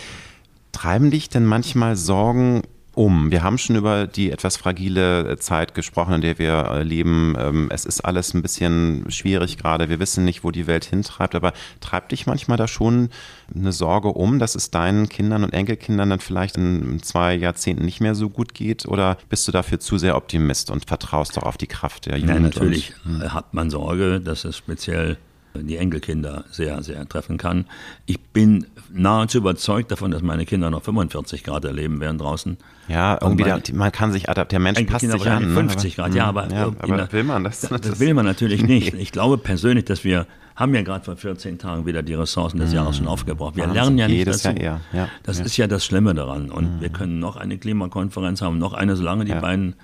Treiben 0.73 1.09
dich 1.09 1.29
denn 1.29 1.45
manchmal 1.45 1.95
Sorgen 1.95 2.63
um? 2.97 3.31
Wir 3.31 3.43
haben 3.43 3.57
schon 3.57 3.75
über 3.75 4.07
die 4.07 4.31
etwas 4.31 4.57
fragile 4.57 5.37
Zeit 5.37 5.73
gesprochen, 5.73 6.15
in 6.15 6.21
der 6.21 6.39
wir 6.39 6.65
äh, 6.71 6.83
leben. 6.83 7.35
Ähm, 7.37 7.69
es 7.71 7.85
ist 7.85 8.01
alles 8.01 8.33
ein 8.33 8.41
bisschen 8.41 9.05
schwierig 9.09 9.57
gerade. 9.57 9.89
Wir 9.89 9.99
wissen 9.99 10.25
nicht, 10.25 10.43
wo 10.43 10.51
die 10.51 10.67
Welt 10.67 10.85
hintreibt. 10.85 11.35
Aber 11.35 11.53
treibt 11.79 12.11
dich 12.11 12.25
manchmal 12.25 12.57
da 12.57 12.67
schon 12.67 13.09
eine 13.53 13.71
Sorge 13.71 14.09
um, 14.09 14.39
dass 14.39 14.55
es 14.55 14.71
deinen 14.71 15.09
Kindern 15.09 15.43
und 15.43 15.53
Enkelkindern 15.53 16.09
dann 16.09 16.19
vielleicht 16.19 16.57
in 16.57 17.01
zwei 17.03 17.35
Jahrzehnten 17.35 17.85
nicht 17.85 18.01
mehr 18.01 18.15
so 18.15 18.29
gut 18.29 18.53
geht? 18.53 18.87
Oder 18.87 19.17
bist 19.29 19.47
du 19.47 19.51
dafür 19.51 19.79
zu 19.79 19.97
sehr 19.97 20.15
Optimist 20.15 20.71
und 20.71 20.85
vertraust 20.85 21.37
doch 21.37 21.43
auf 21.43 21.57
die 21.57 21.67
Kraft 21.67 22.07
der 22.07 22.17
Jugend? 22.17 22.33
Ja, 22.33 22.39
natürlich 22.39 22.93
und, 23.05 23.33
hat 23.33 23.53
man 23.53 23.69
Sorge, 23.69 24.19
dass 24.19 24.43
es 24.43 24.57
speziell 24.57 25.17
die 25.63 25.77
Enkelkinder 25.77 26.45
sehr, 26.51 26.81
sehr 26.83 27.07
treffen 27.07 27.37
kann. 27.37 27.65
Ich 28.05 28.19
bin 28.19 28.65
nahezu 28.91 29.39
überzeugt 29.39 29.91
davon, 29.91 30.11
dass 30.11 30.21
meine 30.21 30.45
Kinder 30.45 30.69
noch 30.69 30.83
45 30.83 31.43
Grad 31.43 31.65
erleben 31.65 31.99
werden 31.99 32.17
draußen. 32.17 32.57
Ja, 32.87 33.17
irgendwie 33.21 33.43
meine, 33.43 33.61
der, 33.61 33.75
man 33.75 33.91
kann 33.91 34.11
sich 34.11 34.29
adaptieren. 34.29 34.63
Der 34.63 34.73
Mensch 34.73 34.89
passt 34.89 35.09
sich 35.09 35.29
an. 35.29 35.53
50 35.53 35.97
ne? 35.97 36.03
Grad, 36.03 36.15
ja, 36.15 36.25
aber, 36.25 36.49
ja, 36.51 36.71
aber 36.79 37.11
will 37.11 37.23
man 37.23 37.43
das? 37.43 37.61
Das, 37.61 37.81
das 37.81 37.99
will 37.99 38.13
man 38.13 38.25
natürlich 38.25 38.63
nicht. 38.67 38.93
Ich 38.93 39.11
glaube 39.11 39.37
persönlich, 39.37 39.85
dass 39.85 40.03
wir 40.03 40.27
haben 40.55 40.73
ja 40.73 40.81
gerade 40.81 41.05
vor 41.05 41.15
14 41.15 41.59
Tagen 41.59 41.85
wieder 41.85 42.01
die 42.01 42.15
Ressourcen 42.15 42.57
des 42.57 42.73
Jahres 42.73 42.97
schon 42.97 43.07
aufgebraucht. 43.07 43.55
Wir 43.55 43.63
Wahnsinn, 43.63 43.75
lernen 43.75 43.97
ja 43.99 44.07
nicht 44.07 44.27
dazu. 44.27 44.47
Jahr 44.47 44.57
eher. 44.57 44.81
Ja, 44.91 45.09
das 45.21 45.37
ja. 45.37 45.45
ist 45.45 45.57
ja 45.57 45.67
das 45.67 45.85
Schlimme 45.85 46.15
daran. 46.15 46.49
Und 46.49 46.77
mhm. 46.77 46.81
wir 46.81 46.89
können 46.89 47.19
noch 47.19 47.35
eine 47.35 47.59
Klimakonferenz 47.59 48.41
haben, 48.41 48.57
noch 48.57 48.73
eine, 48.73 48.95
solange 48.95 49.25
die 49.25 49.33
beiden 49.33 49.75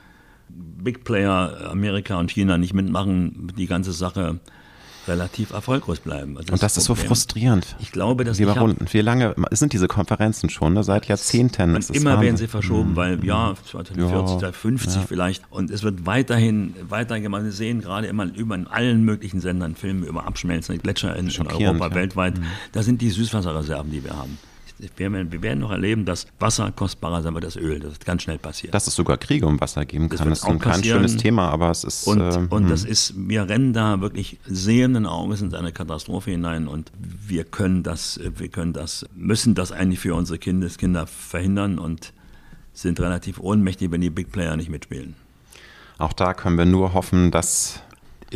Big 0.49 1.03
Player 1.03 1.69
Amerika 1.69 2.19
und 2.19 2.31
China 2.31 2.57
nicht 2.57 2.73
mitmachen, 2.73 3.51
die 3.55 3.67
ganze 3.67 3.91
Sache 3.91 4.39
relativ 5.07 5.51
erfolglos 5.51 5.99
bleiben. 5.99 6.37
Also 6.37 6.47
das 6.47 6.53
und 6.53 6.63
das 6.63 6.77
ist 6.77 6.85
so 6.85 6.95
frustrierend. 6.95 7.75
Ich 7.79 7.91
glaube, 7.91 8.23
dass 8.23 8.39
Lieber 8.39 8.57
Runden, 8.57 8.85
wie 8.91 9.01
lange 9.01 9.35
sind 9.51 9.73
diese 9.73 9.87
Konferenzen 9.87 10.49
schon? 10.49 10.73
Ne? 10.73 10.83
Seit 10.83 11.07
Jahrzehnten. 11.07 11.75
Und 11.75 11.89
immer 11.89 12.21
werden 12.21 12.37
sie 12.37 12.47
verschoben, 12.47 12.91
mhm. 12.91 12.95
weil 12.95 13.25
ja, 13.25 13.53
2040, 13.69 14.41
ja. 14.41 14.51
50 14.51 14.95
ja. 14.95 15.01
vielleicht. 15.07 15.43
Und 15.49 15.71
es 15.71 15.83
wird 15.83 16.05
weiterhin 16.05 16.75
weitergemacht. 16.87 17.43
Wir 17.43 17.51
sehen 17.51 17.81
gerade 17.81 18.07
immer 18.07 18.25
über 18.33 18.55
in 18.55 18.67
allen 18.67 19.03
möglichen 19.03 19.39
Sendern 19.41 19.75
Filme 19.75 20.05
über 20.05 20.25
abschmelzende 20.25 20.81
Gletscher 20.81 21.15
in, 21.15 21.27
in 21.27 21.47
Europa, 21.47 21.87
ja. 21.87 21.95
weltweit. 21.95 22.37
Mhm. 22.37 22.45
Das 22.71 22.85
sind 22.85 23.01
die 23.01 23.09
Süßwasserreserven, 23.09 23.91
die 23.91 24.03
wir 24.03 24.15
haben 24.15 24.37
wir 24.77 25.41
werden 25.41 25.59
noch 25.59 25.71
erleben, 25.71 26.05
dass 26.05 26.27
Wasser 26.39 26.71
kostbarer 26.71 27.21
sein 27.21 27.33
wird 27.33 27.45
als 27.45 27.55
Öl. 27.55 27.79
Das 27.79 27.93
ist 27.93 28.05
ganz 28.05 28.23
schnell 28.23 28.37
passiert. 28.37 28.73
Dass 28.73 28.87
es 28.87 28.95
sogar 28.95 29.17
Kriege 29.17 29.45
um 29.45 29.59
Wasser 29.61 29.85
geben 29.85 30.09
kann, 30.09 30.29
das, 30.29 30.43
ist 30.43 30.59
kein 30.59 30.83
schönes 30.83 31.17
Thema, 31.17 31.49
aber 31.49 31.69
es 31.69 31.83
ist. 31.83 32.07
Und, 32.07 32.21
äh, 32.21 32.47
und 32.49 32.69
das 32.69 32.83
hm. 32.83 32.91
ist, 32.91 33.13
wir 33.15 33.47
rennen 33.47 33.73
da 33.73 34.01
wirklich 34.01 34.39
sehenden 34.45 35.05
Auges 35.05 35.41
in 35.41 35.53
eine 35.53 35.71
Katastrophe 35.71 36.31
hinein 36.31 36.67
und 36.67 36.91
wir 36.97 37.43
können 37.43 37.83
das, 37.83 38.19
wir 38.37 38.49
können 38.49 38.73
das, 38.73 39.05
müssen 39.15 39.55
das 39.55 39.71
eigentlich 39.71 39.99
für 39.99 40.15
unsere 40.15 40.39
Kindeskinder 40.39 41.07
verhindern 41.07 41.79
und 41.79 42.13
sind 42.73 42.99
relativ 42.99 43.39
ohnmächtig, 43.39 43.91
wenn 43.91 44.01
die 44.01 44.09
Big 44.09 44.31
Player 44.31 44.57
nicht 44.57 44.69
mitspielen. 44.69 45.15
Auch 45.97 46.13
da 46.13 46.33
können 46.33 46.57
wir 46.57 46.65
nur 46.65 46.93
hoffen, 46.93 47.31
dass 47.31 47.81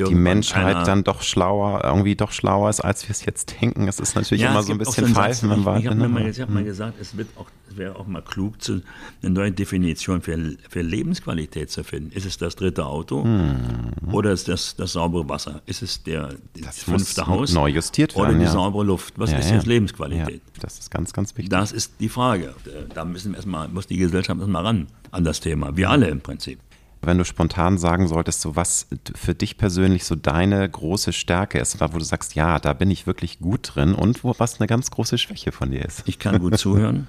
die 0.06 0.16
Menschheit 0.16 0.88
dann 0.88 1.04
doch 1.04 1.22
schlauer, 1.22 1.82
irgendwie 1.84 2.16
doch 2.16 2.32
schlauer 2.32 2.70
ist, 2.70 2.82
als 2.82 3.08
wir 3.08 3.12
es 3.12 3.26
jetzt 3.26 3.62
denken. 3.62 3.88
Es 3.88 4.00
ist 4.00 4.16
natürlich 4.16 4.44
ja, 4.44 4.52
immer 4.52 4.64
so 4.64 4.72
ein 4.72 4.78
bisschen 4.78 5.08
pfeifen. 5.08 5.52
Ich, 5.52 5.58
ich 5.60 5.88
habe 5.88 5.96
ne? 5.96 6.08
mal, 6.08 6.32
hab 6.32 6.50
mal 6.50 6.64
gesagt, 6.64 6.96
es 7.02 7.18
wird 7.18 7.30
auch, 7.38 7.48
es 7.70 7.78
wäre 7.78 7.96
auch 7.96 8.08
mal 8.08 8.22
klug, 8.22 8.62
zu, 8.62 8.82
eine 9.22 9.32
neue 9.32 9.52
Definition 9.52 10.22
für, 10.22 10.56
für 10.70 10.82
Lebensqualität 10.82 11.72
zu 11.72 11.84
finden. 11.84 12.12
Ist 12.12 12.26
es 12.26 12.38
das 12.38 12.56
dritte 12.56 12.86
Auto 12.86 13.24
hm. 13.24 14.14
oder 14.14 14.32
ist 14.32 14.48
das 14.48 14.76
das 14.76 14.94
saubere 14.94 15.28
Wasser? 15.28 15.62
Ist 15.66 15.82
es 15.82 16.04
der 16.04 16.36
das 16.60 16.84
fünfte 16.84 17.28
Haus 17.28 17.54
neu 17.54 17.70
justiert 17.70 18.16
werden, 18.16 18.30
oder 18.30 18.38
die 18.38 18.46
ja. 18.46 18.52
saubere 18.52 18.84
Luft? 18.84 19.16
Was 19.18 19.32
ja, 19.32 19.40
ist 19.40 19.52
jetzt 19.52 19.66
Lebensqualität? 19.66 20.42
das 20.60 20.80
ist 20.80 20.92
ganz, 20.92 21.14
ganz 21.14 21.32
wichtig. 21.36 21.50
Das 21.50 21.72
ist 21.72 21.94
die 22.00 22.10
Frage. 22.10 22.54
Da 22.94 23.06
müssen 23.06 23.32
wir 23.32 23.38
erstmal, 23.38 23.68
muss 23.68 23.88
die 23.88 23.98
Gesellschaft 23.98 24.40
erstmal 24.40 24.66
ran 24.66 24.88
an 25.12 25.24
das 25.24 25.40
Thema. 25.40 25.76
Wir 25.76 25.90
alle 25.90 26.08
im 26.08 26.22
Prinzip. 26.22 26.60
Wenn 27.02 27.18
du 27.18 27.26
spontan 27.26 27.78
sagen 27.78 28.08
solltest, 28.08 28.42
so 28.42 28.56
was 28.56 28.88
für 29.16 29.36
dich 29.36 29.58
persönlich 29.58 30.04
so 30.04 30.16
deine 30.16 30.68
große 30.68 31.14
Stärke 31.14 31.60
ist, 31.60 31.80
wo 31.80 31.98
du 31.98 32.04
sagst, 32.04 32.36
ja, 32.36 32.60
da 32.60 32.74
bin 32.74 32.90
ich 32.92 33.08
wirklich 33.08 33.40
gut 33.40 33.72
drin 33.76 33.94
und 33.94 34.24
wo 34.24 34.34
was 34.38 34.60
eine 34.60 34.68
ganz 34.68 34.92
große 34.92 35.18
Schwäche 35.18 35.52
von 35.52 35.72
dir 35.72 35.86
ist. 35.86 36.04
Ich 36.06 36.20
kann 36.20 36.40
gut 36.40 36.58
zuhören. 36.60 37.08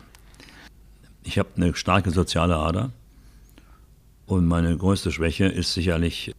Ich 1.23 1.39
habe 1.39 1.49
eine 1.57 1.75
starke 1.75 2.11
soziale 2.11 2.57
Ader. 2.57 2.91
Und 4.27 4.47
meine 4.47 4.77
größte 4.77 5.11
Schwäche 5.11 5.47
ist 5.47 5.73
sicherlich, 5.73 6.35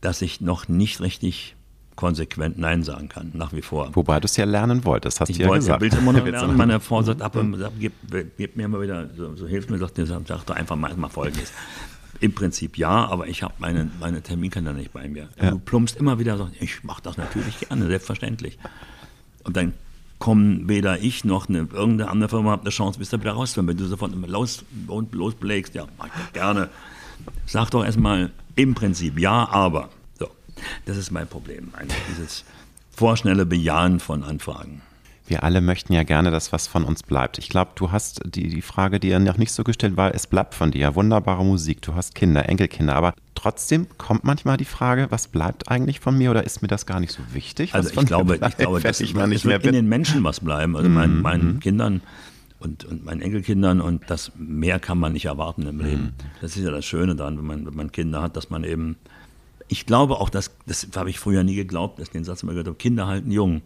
dass 0.00 0.22
ich 0.22 0.40
noch 0.40 0.68
nicht 0.68 1.00
richtig 1.00 1.54
konsequent 1.96 2.58
Nein 2.58 2.82
sagen 2.82 3.08
kann, 3.08 3.32
nach 3.34 3.52
wie 3.52 3.60
vor. 3.60 3.90
Wobei 3.94 4.20
du 4.20 4.26
es 4.26 4.36
ja 4.36 4.44
lernen 4.44 4.84
wolltest, 4.84 5.20
hast 5.20 5.28
du 5.28 5.42
ja 5.42 5.52
gesagt. 5.52 5.82
Ich 5.82 5.90
wollte 5.90 6.02
immer 6.02 6.12
noch 6.12 6.24
lernen. 6.30 6.56
Meine 6.56 6.80
Frau 6.80 7.02
sagt, 7.04 7.20
ab, 7.20 7.36
gib, 7.78 7.92
gib, 8.36 8.56
mir 8.56 8.64
immer 8.64 8.80
wieder, 8.80 9.10
so, 9.16 9.34
so 9.34 9.46
hilft 9.46 9.68
mir, 9.68 9.78
sagt, 9.78 9.98
sagt 9.98 10.48
doch 10.48 10.54
einfach 10.54 10.76
mal, 10.76 10.94
mal 10.96 11.08
Folgendes 11.08 11.52
Im 12.20 12.34
Prinzip 12.34 12.76
ja, 12.76 13.06
aber 13.06 13.28
ich 13.28 13.42
habe 13.42 13.54
meine, 13.58 13.90
meine 14.00 14.22
Terminkalender 14.22 14.72
nicht 14.72 14.92
bei 14.92 15.08
mir. 15.08 15.28
Ja. 15.40 15.50
Du 15.50 15.58
plumpst 15.58 15.96
immer 15.96 16.18
wieder 16.18 16.36
so, 16.36 16.50
ich 16.58 16.82
mache 16.82 17.02
das 17.02 17.16
natürlich 17.16 17.60
gerne, 17.60 17.86
selbstverständlich. 17.86 18.58
Und 19.44 19.56
dann 19.56 19.72
kommen 20.18 20.68
weder 20.68 21.00
ich 21.00 21.24
noch 21.24 21.48
eine, 21.48 21.58
irgendeine 21.58 22.10
andere 22.10 22.28
Firma 22.28 22.52
hat 22.52 22.62
eine 22.62 22.70
Chance, 22.70 22.98
bis 22.98 23.10
da 23.10 23.20
wieder 23.20 23.32
rauszukommen. 23.32 23.68
Wenn 23.68 23.76
du 23.76 23.86
sofort 23.86 24.12
los, 24.26 24.64
losblägst, 25.12 25.74
ja, 25.74 25.86
mach 25.96 26.06
ich 26.06 26.32
gerne. 26.32 26.70
Sag 27.46 27.70
doch 27.70 27.84
erstmal 27.84 28.32
im 28.56 28.74
Prinzip 28.74 29.18
ja, 29.18 29.48
aber. 29.48 29.90
So, 30.18 30.28
das 30.86 30.96
ist 30.96 31.10
mein 31.10 31.28
Problem. 31.28 31.70
Eigentlich 31.74 32.00
dieses 32.10 32.44
vorschnelle 32.90 33.46
Bejahen 33.46 34.00
von 34.00 34.24
Anfragen. 34.24 34.82
Wir 35.28 35.44
alle 35.44 35.60
möchten 35.60 35.92
ja 35.92 36.04
gerne, 36.04 36.30
dass 36.30 36.52
was 36.52 36.66
von 36.66 36.84
uns 36.84 37.02
bleibt. 37.02 37.36
Ich 37.36 37.50
glaube, 37.50 37.72
du 37.74 37.92
hast 37.92 38.22
die, 38.24 38.48
die 38.48 38.62
Frage, 38.62 38.98
die 38.98 39.08
ja 39.08 39.18
noch 39.18 39.36
nicht 39.36 39.52
so 39.52 39.62
gestellt 39.62 39.96
war, 39.98 40.14
es 40.14 40.26
bleibt 40.26 40.54
von 40.54 40.70
dir. 40.70 40.94
Wunderbare 40.94 41.44
Musik, 41.44 41.82
du 41.82 41.94
hast 41.94 42.14
Kinder, 42.14 42.48
Enkelkinder, 42.48 42.96
aber 42.96 43.12
trotzdem 43.34 43.86
kommt 43.98 44.24
manchmal 44.24 44.56
die 44.56 44.64
Frage, 44.64 45.08
was 45.10 45.28
bleibt 45.28 45.70
eigentlich 45.70 46.00
von 46.00 46.16
mir 46.16 46.30
oder 46.30 46.44
ist 46.44 46.62
mir 46.62 46.68
das 46.68 46.86
gar 46.86 46.98
nicht 46.98 47.12
so 47.12 47.20
wichtig? 47.32 47.74
Also 47.74 47.90
ich 47.90 48.06
glaube, 48.06 48.36
ich 48.36 48.56
glaube, 48.56 48.80
dass 48.80 49.00
ich 49.00 49.14
nicht 49.14 49.44
mehr 49.44 49.62
in 49.62 49.72
den 49.72 49.88
Menschen 49.88 50.24
was 50.24 50.40
bleiben, 50.40 50.76
also 50.76 50.88
meinen, 50.88 51.16
mhm, 51.16 51.22
meinen 51.22 51.54
mhm. 51.54 51.60
Kindern 51.60 52.00
und, 52.58 52.86
und 52.86 53.04
meinen 53.04 53.20
Enkelkindern 53.20 53.82
und 53.82 54.04
das 54.08 54.32
mehr 54.36 54.80
kann 54.80 54.98
man 54.98 55.12
nicht 55.12 55.26
erwarten 55.26 55.66
im 55.66 55.78
Leben. 55.78 56.02
Mhm. 56.02 56.12
Das 56.40 56.56
ist 56.56 56.64
ja 56.64 56.70
das 56.70 56.86
Schöne 56.86 57.14
daran, 57.14 57.36
wenn 57.36 57.44
man, 57.44 57.66
wenn 57.66 57.74
man 57.74 57.92
Kinder 57.92 58.22
hat, 58.22 58.34
dass 58.36 58.48
man 58.48 58.64
eben, 58.64 58.96
ich 59.68 59.84
glaube 59.84 60.14
auch, 60.14 60.30
dass, 60.30 60.50
das 60.66 60.88
habe 60.96 61.10
ich 61.10 61.18
früher 61.18 61.44
nie 61.44 61.54
geglaubt, 61.54 61.98
dass 61.98 62.08
ich 62.08 62.12
den 62.12 62.24
Satz 62.24 62.42
immer 62.42 62.52
gehört 62.52 62.68
habe, 62.68 62.78
Kinder 62.78 63.06
halten 63.06 63.30
jung. 63.30 63.60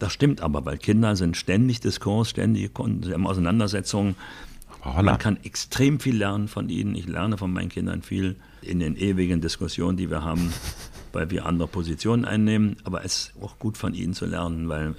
Das 0.00 0.14
stimmt 0.14 0.40
aber, 0.40 0.64
weil 0.64 0.78
Kinder 0.78 1.14
sind 1.14 1.36
ständig 1.36 1.80
Diskurs, 1.80 2.30
ständig 2.30 2.72
Auseinandersetzungen. 2.78 4.16
Man 4.82 5.18
kann 5.18 5.36
extrem 5.44 6.00
viel 6.00 6.16
lernen 6.16 6.48
von 6.48 6.70
ihnen. 6.70 6.94
Ich 6.94 7.06
lerne 7.06 7.36
von 7.36 7.52
meinen 7.52 7.68
Kindern 7.68 8.00
viel 8.00 8.36
in 8.62 8.80
den 8.80 8.96
ewigen 8.96 9.42
Diskussionen, 9.42 9.98
die 9.98 10.10
wir 10.10 10.24
haben, 10.24 10.52
weil 11.12 11.30
wir 11.30 11.44
andere 11.44 11.68
Positionen 11.68 12.24
einnehmen. 12.24 12.76
Aber 12.84 13.04
es 13.04 13.14
ist 13.14 13.42
auch 13.42 13.58
gut 13.58 13.76
von 13.76 13.92
ihnen 13.92 14.14
zu 14.14 14.24
lernen, 14.24 14.70
weil 14.70 14.94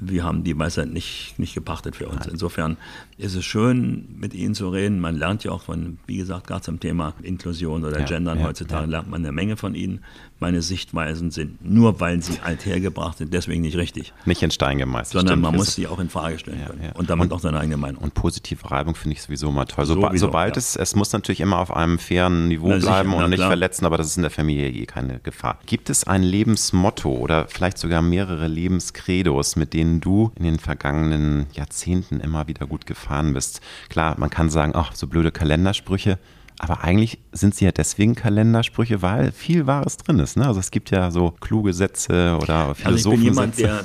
wir 0.00 0.24
haben 0.24 0.44
die 0.44 0.56
Weisheit 0.56 0.88
nicht, 0.88 1.34
nicht 1.38 1.54
gepachtet 1.54 1.96
für 1.96 2.08
uns. 2.08 2.26
Insofern 2.26 2.76
ist 3.18 3.34
es 3.34 3.44
schön, 3.44 4.14
mit 4.16 4.32
ihnen 4.32 4.54
zu 4.54 4.68
reden. 4.70 5.00
Man 5.00 5.16
lernt 5.16 5.44
ja 5.44 5.50
auch 5.50 5.62
von, 5.62 5.98
wie 6.06 6.16
gesagt, 6.16 6.46
gerade 6.46 6.62
zum 6.62 6.80
Thema 6.80 7.14
Inklusion 7.22 7.84
oder 7.84 7.98
ja, 7.98 8.06
Gendern 8.06 8.38
ja, 8.38 8.46
heutzutage, 8.46 8.84
ja. 8.84 8.90
lernt 8.90 9.10
man 9.10 9.22
eine 9.22 9.32
Menge 9.32 9.56
von 9.56 9.74
ihnen. 9.74 10.02
Meine 10.40 10.62
Sichtweisen 10.62 11.30
sind 11.30 11.62
nur, 11.62 12.00
weil 12.00 12.22
sie 12.22 12.40
althergebracht 12.42 13.18
sind, 13.18 13.34
deswegen 13.34 13.60
nicht 13.60 13.76
richtig. 13.76 14.14
Nicht 14.24 14.42
in 14.42 14.50
Stein 14.50 14.78
gemeißelt. 14.78 15.12
Sondern 15.12 15.40
man 15.42 15.54
muss 15.54 15.74
sie 15.74 15.86
auch 15.86 15.98
in 15.98 16.08
Frage 16.08 16.38
stellen 16.38 16.64
können. 16.66 16.92
Und 16.94 17.10
damit 17.10 17.24
und, 17.24 17.32
auch 17.34 17.40
seine 17.40 17.60
eigene 17.60 17.76
Meinung. 17.76 18.02
Und 18.02 18.14
positive 18.14 18.70
Reibung 18.70 18.94
finde 18.94 19.16
ich 19.16 19.22
sowieso 19.22 19.52
mal 19.52 19.66
toll. 19.66 19.84
So, 19.84 19.94
sowieso, 19.94 20.26
sobald 20.26 20.56
es, 20.56 20.76
es 20.76 20.96
muss 20.96 21.12
natürlich 21.12 21.40
immer 21.40 21.58
auf 21.58 21.76
einem 21.76 21.98
fairen 21.98 22.48
Niveau 22.48 22.68
na, 22.68 22.78
bleiben 22.78 23.10
sicher, 23.10 23.24
und 23.24 23.30
nicht 23.30 23.42
verletzen, 23.42 23.84
aber 23.84 23.98
das 23.98 24.06
ist 24.06 24.16
in 24.16 24.22
der 24.22 24.30
Familie 24.30 24.70
eh 24.70 24.86
keine 24.86 25.20
Gefahr. 25.20 25.58
Gibt 25.66 25.90
es 25.90 26.04
ein 26.04 26.22
Lebensmotto 26.22 27.10
oder 27.10 27.46
vielleicht 27.48 27.76
sogar 27.76 28.00
mehrere 28.00 28.48
Lebenskredos, 28.48 29.56
mit 29.56 29.74
denen 29.74 30.00
du 30.00 30.32
in 30.36 30.44
den 30.44 30.58
vergangenen 30.58 31.48
Jahrzehnten 31.52 32.18
immer 32.18 32.48
wieder 32.48 32.66
gut 32.66 32.86
gefahren 32.86 33.34
bist? 33.34 33.60
Klar, 33.90 34.14
man 34.18 34.30
kann 34.30 34.48
sagen, 34.48 34.72
ach, 34.74 34.94
so 34.94 35.06
blöde 35.06 35.32
Kalendersprüche. 35.32 36.18
Aber 36.62 36.84
eigentlich 36.84 37.18
sind 37.32 37.54
sie 37.54 37.64
ja 37.64 37.72
deswegen 37.72 38.14
Kalendersprüche, 38.14 39.00
weil 39.00 39.32
viel 39.32 39.66
Wahres 39.66 39.96
drin 39.96 40.18
ist. 40.18 40.36
Ne? 40.36 40.46
Also 40.46 40.60
es 40.60 40.70
gibt 40.70 40.90
ja 40.90 41.10
so 41.10 41.30
kluge 41.30 41.72
Sätze 41.72 42.36
oder 42.38 42.74
Philosophen. 42.74 42.86
Also 42.86 43.12
ich 43.12 43.16
bin 43.16 43.24
jemand, 43.24 43.58
der, 43.58 43.84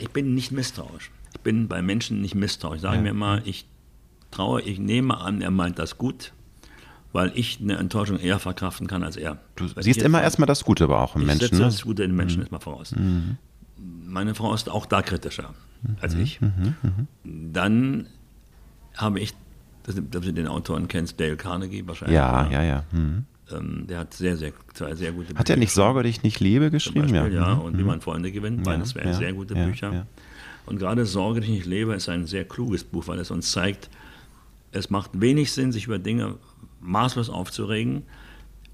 ich, 0.00 0.10
bin 0.10 0.34
nicht 0.34 0.50
misstrauisch. 0.50 1.12
Ich 1.32 1.40
bin 1.42 1.68
bei 1.68 1.80
Menschen 1.80 2.20
nicht 2.20 2.34
misstrauisch. 2.34 2.78
Ich 2.78 2.82
sage 2.82 2.96
ja. 2.96 3.02
mir 3.02 3.10
immer, 3.10 3.40
ich 3.44 3.66
traue, 4.32 4.62
ich 4.62 4.80
nehme 4.80 5.16
an, 5.16 5.42
er 5.42 5.52
meint 5.52 5.78
das 5.78 5.96
gut, 5.96 6.32
weil 7.12 7.30
ich 7.36 7.60
eine 7.60 7.76
Enttäuschung 7.76 8.18
eher 8.18 8.40
verkraften 8.40 8.88
kann 8.88 9.04
als 9.04 9.16
er. 9.16 9.38
Du 9.54 9.66
Wenn 9.76 9.84
siehst 9.84 10.02
immer 10.02 10.22
erstmal 10.22 10.46
das 10.46 10.64
Gute 10.64 10.82
aber 10.84 11.02
auch 11.02 11.14
im 11.14 11.20
ich 11.20 11.28
Menschen. 11.28 11.44
Ich 11.44 11.50
setze 11.50 11.62
ne? 11.62 11.68
das 11.68 11.82
Gute 11.82 12.02
in 12.02 12.10
den 12.10 12.16
Menschen 12.16 12.38
mhm. 12.38 12.42
erstmal 12.42 12.62
voraus. 12.62 12.90
Mhm. 12.96 13.36
Meine 14.04 14.34
Frau 14.34 14.52
ist 14.54 14.68
auch 14.68 14.86
da 14.86 15.02
kritischer 15.02 15.54
mhm. 15.82 15.96
als 16.00 16.14
ich. 16.14 16.40
Mhm. 16.40 16.74
Mhm. 16.82 17.52
Dann 17.52 18.06
habe 18.96 19.20
ich, 19.20 19.34
dass, 19.84 19.94
dass 20.10 20.24
du 20.24 20.32
den 20.32 20.48
Autoren 20.48 20.88
kennst, 20.88 21.20
Dale 21.20 21.36
Carnegie 21.36 21.86
wahrscheinlich. 21.86 22.16
Ja, 22.16 22.50
ja, 22.50 22.62
ja. 22.62 22.84
Mhm. 22.92 23.24
Ähm, 23.52 23.86
der 23.86 24.00
hat 24.00 24.14
sehr, 24.14 24.36
sehr, 24.36 24.52
zwei 24.72 24.94
sehr 24.94 25.12
gute 25.12 25.28
Bücher. 25.28 25.38
Hat 25.38 25.50
er 25.50 25.56
nicht 25.56 25.72
Sorge, 25.72 26.02
dich 26.02 26.22
nicht 26.22 26.40
liebe 26.40 26.70
geschrieben? 26.70 27.12
Beispiel, 27.12 27.34
ja. 27.34 27.48
ja. 27.48 27.54
Mhm. 27.54 27.60
Und 27.60 27.78
wie 27.78 27.84
man 27.84 28.00
Freunde 28.00 28.32
gewinnt. 28.32 28.64
Beides 28.64 28.94
wären 28.94 29.08
ja, 29.08 29.14
sehr 29.14 29.32
gute 29.32 29.54
ja, 29.54 29.66
Bücher. 29.66 30.06
Und 30.66 30.78
gerade 30.78 31.04
Sorge, 31.04 31.40
dich 31.40 31.50
nicht 31.50 31.66
lebe 31.66 31.94
ist 31.94 32.08
ein 32.08 32.26
sehr 32.26 32.44
kluges 32.44 32.84
Buch, 32.84 33.06
weil 33.06 33.18
es 33.18 33.30
uns 33.30 33.52
zeigt, 33.52 33.90
es 34.72 34.88
macht 34.90 35.10
wenig 35.20 35.52
Sinn, 35.52 35.72
sich 35.72 35.86
über 35.86 35.98
Dinge 35.98 36.36
maßlos 36.80 37.28
aufzuregen. 37.28 38.02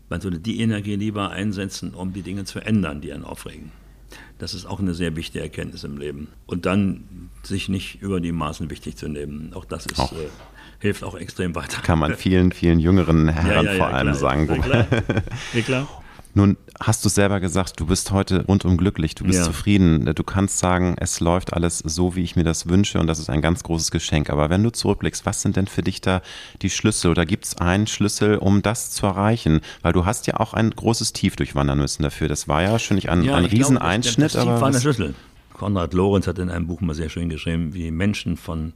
Man 0.09 0.21
sollte 0.21 0.39
die 0.39 0.61
Energie 0.61 0.97
lieber 0.97 1.31
einsetzen, 1.31 1.95
um 1.95 2.13
die 2.13 2.23
Dinge 2.23 2.45
zu 2.45 2.61
ändern, 2.61 3.01
die 3.01 3.13
einen 3.13 3.25
aufregen. 3.25 3.73
Das 4.39 4.55
ist 4.55 4.67
auch 4.67 4.81
eine 4.81 4.95
sehr 4.95 5.15
wichtige 5.17 5.43
Erkenntnis 5.43 5.85
im 5.85 5.99
Leben. 5.99 6.29
Und 6.47 6.65
dann 6.67 7.29
sich 7.43 7.69
nicht 7.69 8.01
über 8.01 8.21
die 8.21 8.33
Maßen 8.33 8.71
wichtig 8.71 8.97
zu 8.97 9.09
nehmen. 9.09 9.53
Auch 9.55 9.65
das 9.65 9.87
ist. 9.87 9.99
Äh, 9.99 10.29
hilft 10.81 11.05
auch 11.05 11.15
extrem 11.15 11.55
weiter. 11.55 11.81
Kann 11.83 11.99
man 11.99 12.17
vielen, 12.17 12.53
vielen 12.53 12.81
jüngeren 12.81 13.29
Herren 13.29 13.49
ja, 13.49 13.63
ja, 13.63 13.73
ja, 13.73 13.77
vor 13.77 13.95
allem 13.95 14.09
klar, 14.09 14.19
sagen. 14.19 14.47
klar. 14.47 14.87
klar. 15.65 15.89
Nun 16.33 16.57
hast 16.79 17.05
du 17.05 17.09
selber 17.09 17.41
gesagt, 17.41 17.81
du 17.81 17.87
bist 17.87 18.13
heute 18.13 18.47
rundum 18.47 18.77
glücklich, 18.77 19.17
du 19.17 19.25
bist 19.25 19.41
ja. 19.41 19.45
zufrieden. 19.45 20.13
Du 20.15 20.23
kannst 20.23 20.59
sagen, 20.59 20.95
es 20.99 21.19
läuft 21.19 21.53
alles 21.53 21.79
so, 21.79 22.15
wie 22.15 22.23
ich 22.23 22.37
mir 22.37 22.45
das 22.45 22.69
wünsche 22.69 23.01
und 23.01 23.09
das 23.09 23.19
ist 23.19 23.29
ein 23.29 23.43
ganz 23.43 23.65
großes 23.65 23.91
Geschenk. 23.91 24.31
Aber 24.31 24.49
wenn 24.49 24.63
du 24.63 24.71
zurückblickst, 24.71 25.27
was 25.27 25.43
sind 25.43 25.57
denn 25.57 25.67
für 25.67 25.83
dich 25.83 26.01
da 26.01 26.23
die 26.63 26.71
Schlüssel 26.71 27.11
oder 27.11 27.27
gibt 27.27 27.47
es 27.47 27.59
einen 27.59 27.89
Schlüssel, 27.89 28.39
um 28.39 28.63
das 28.63 28.93
zu 28.93 29.07
erreichen? 29.07 29.61
Weil 29.83 29.93
du 29.93 30.07
hast 30.07 30.29
ja 30.29 30.39
auch 30.39 30.55
ein 30.55 30.71
großes 30.71 31.13
Tief 31.13 31.35
durchwandern 31.35 31.79
müssen 31.79 32.05
dafür. 32.05 32.29
Das 32.29 32.47
war 32.47 32.63
ja 32.63 32.79
schon 32.79 33.01
ein, 33.01 33.25
ja, 33.25 33.35
ein 33.35 33.45
Rieseneinschnitt. 33.45 34.27
Das, 34.27 34.33
das, 34.35 34.45
das 34.45 34.53
Tief 34.55 34.61
war 34.61 34.71
der 34.71 34.81
Schlüssel. 34.81 35.15
Konrad 35.53 35.93
Lorenz 35.95 36.29
hat 36.29 36.39
in 36.39 36.49
einem 36.49 36.69
Buch 36.69 36.81
mal 36.81 36.95
sehr 36.95 37.09
schön 37.09 37.29
geschrieben, 37.29 37.75
wie 37.75 37.91
Menschen 37.91 38.37
von, 38.37 38.73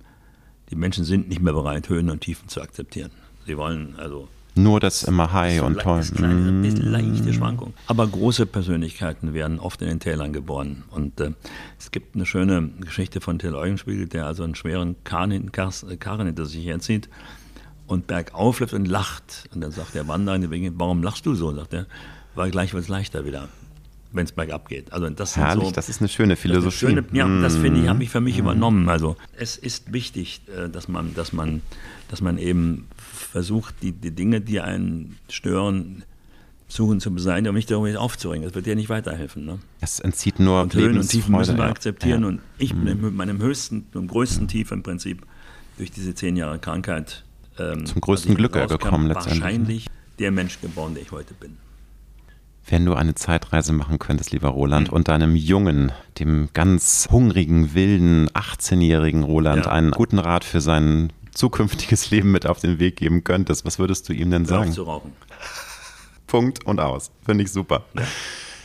die 0.70 0.76
Menschen 0.76 1.04
sind 1.04 1.28
nicht 1.28 1.40
mehr 1.40 1.52
bereit, 1.52 1.88
Höhen 1.88 2.10
und 2.10 2.20
Tiefen 2.20 2.48
zu 2.48 2.60
akzeptieren. 2.60 3.10
Sie 3.46 3.56
wollen 3.56 3.94
also 3.98 4.28
nur 4.56 4.78
das 4.78 5.02
immer 5.02 5.32
high 5.32 5.62
und 5.62 5.80
toll. 5.80 5.98
Das 5.98 6.14
kleine, 6.14 6.52
mm. 6.52 6.62
bisschen 6.62 6.90
leichte 6.92 7.32
Schwankung. 7.32 7.74
Aber 7.88 8.06
große 8.06 8.46
Persönlichkeiten 8.46 9.34
werden 9.34 9.58
oft 9.58 9.82
in 9.82 9.88
den 9.88 9.98
Tälern 9.98 10.32
geboren. 10.32 10.84
Und 10.90 11.20
äh, 11.20 11.32
es 11.78 11.90
gibt 11.90 12.14
eine 12.14 12.24
schöne 12.24 12.70
Geschichte 12.80 13.20
von 13.20 13.40
Till 13.40 13.56
Eugenspiegel, 13.56 14.06
der 14.06 14.26
also 14.26 14.44
einen 14.44 14.54
schweren 14.54 14.94
Karren, 15.02 15.50
Karren 15.50 16.26
hinter 16.26 16.46
sich 16.46 16.64
herzieht 16.64 17.08
und 17.88 18.06
bergauf 18.06 18.60
läuft 18.60 18.74
und 18.74 18.86
lacht. 18.86 19.48
Und 19.52 19.60
dann 19.60 19.72
sagt 19.72 19.96
der 19.96 20.06
Wanderer, 20.06 20.38
warum 20.78 21.02
lachst 21.02 21.26
du 21.26 21.34
so? 21.34 21.52
Sagt 21.52 21.74
er, 21.74 21.86
weil 22.36 22.52
gleich 22.52 22.74
wird 22.74 22.84
es 22.84 22.88
leichter 22.88 23.24
wieder 23.24 23.48
wenn 24.14 24.24
es 24.24 24.32
bergab 24.32 24.68
geht. 24.68 24.92
Also 24.92 25.08
das 25.10 25.36
Herrlich, 25.36 25.66
so, 25.66 25.72
das 25.72 25.88
ist 25.88 26.00
eine 26.00 26.08
schöne 26.08 26.36
Philosophie. 26.36 26.86
Eine 26.86 27.02
schöne, 27.02 27.18
ja, 27.18 27.26
mm. 27.26 27.42
das 27.42 27.56
finde 27.56 27.80
ich, 27.80 27.88
habe 27.88 28.02
ich 28.02 28.10
für 28.10 28.20
mich 28.20 28.36
mm. 28.36 28.40
übernommen. 28.40 28.88
Also 28.88 29.16
es 29.36 29.56
ist 29.56 29.92
wichtig, 29.92 30.42
äh, 30.48 30.68
dass 30.68 30.88
man, 30.88 31.14
dass 31.14 31.32
man, 31.32 31.62
dass 32.08 32.20
man 32.20 32.38
eben 32.38 32.86
versucht, 33.12 33.74
die, 33.82 33.92
die 33.92 34.12
Dinge, 34.12 34.40
die 34.40 34.60
einen 34.60 35.16
stören, 35.28 36.04
suchen 36.68 37.00
zu 37.00 37.12
beseitigen, 37.12 37.48
um 37.48 37.54
nicht 37.54 37.70
darüber 37.70 38.00
aufzuregen. 38.00 38.44
Das 38.44 38.54
wird 38.54 38.66
dir 38.66 38.74
nicht 38.74 38.88
weiterhelfen. 38.88 39.44
Ne? 39.44 39.58
Es 39.80 40.00
entzieht 40.00 40.40
nur 40.40 40.62
und 40.62 40.74
Höhen 40.74 40.96
und 40.96 41.08
Tiefen 41.08 41.36
müssen 41.36 41.56
wir 41.56 41.64
akzeptieren. 41.64 42.22
Ja. 42.22 42.28
Und 42.28 42.40
ich 42.58 42.74
bin 42.74 43.00
mm. 43.00 43.04
mit 43.04 43.14
meinem 43.14 43.42
höchsten, 43.42 43.90
dem 43.92 44.08
größten 44.08 44.48
Tief 44.48 44.72
im 44.72 44.82
Prinzip 44.82 45.26
durch 45.76 45.90
diese 45.90 46.14
zehn 46.14 46.36
Jahre 46.36 46.58
Krankheit 46.58 47.24
ähm, 47.58 47.86
zum 47.86 48.00
größten 48.00 48.34
Glück 48.34 48.52
gekommen 48.52 49.06
letztendlich. 49.06 49.42
Wahrscheinlich 49.42 49.86
der 50.18 50.30
Mensch 50.30 50.60
geboren, 50.60 50.94
der 50.94 51.02
ich 51.02 51.10
heute 51.10 51.34
bin. 51.34 51.56
Wenn 52.66 52.86
du 52.86 52.94
eine 52.94 53.14
Zeitreise 53.14 53.72
machen 53.72 53.98
könntest, 53.98 54.32
lieber 54.32 54.48
Roland, 54.48 54.88
mhm. 54.88 54.94
und 54.94 55.08
deinem 55.08 55.36
jungen, 55.36 55.92
dem 56.18 56.48
ganz 56.54 57.08
hungrigen, 57.10 57.74
wilden, 57.74 58.30
18-jährigen 58.30 59.22
Roland 59.22 59.66
ja. 59.66 59.72
einen 59.72 59.90
guten 59.90 60.18
Rat 60.18 60.44
für 60.44 60.60
sein 60.60 61.12
zukünftiges 61.32 62.10
Leben 62.10 62.32
mit 62.32 62.46
auf 62.46 62.60
den 62.60 62.78
Weg 62.78 62.96
geben 62.96 63.24
könntest, 63.24 63.66
was 63.66 63.78
würdest 63.78 64.08
du 64.08 64.12
ihm 64.12 64.30
denn 64.30 64.46
sagen? 64.46 64.66
Hör 64.66 64.72
zu 64.72 64.82
rauchen. 64.84 65.12
Punkt 66.26 66.64
und 66.64 66.80
aus. 66.80 67.10
Finde 67.24 67.44
ich 67.44 67.52
super. 67.52 67.84
Ja. 67.94 68.02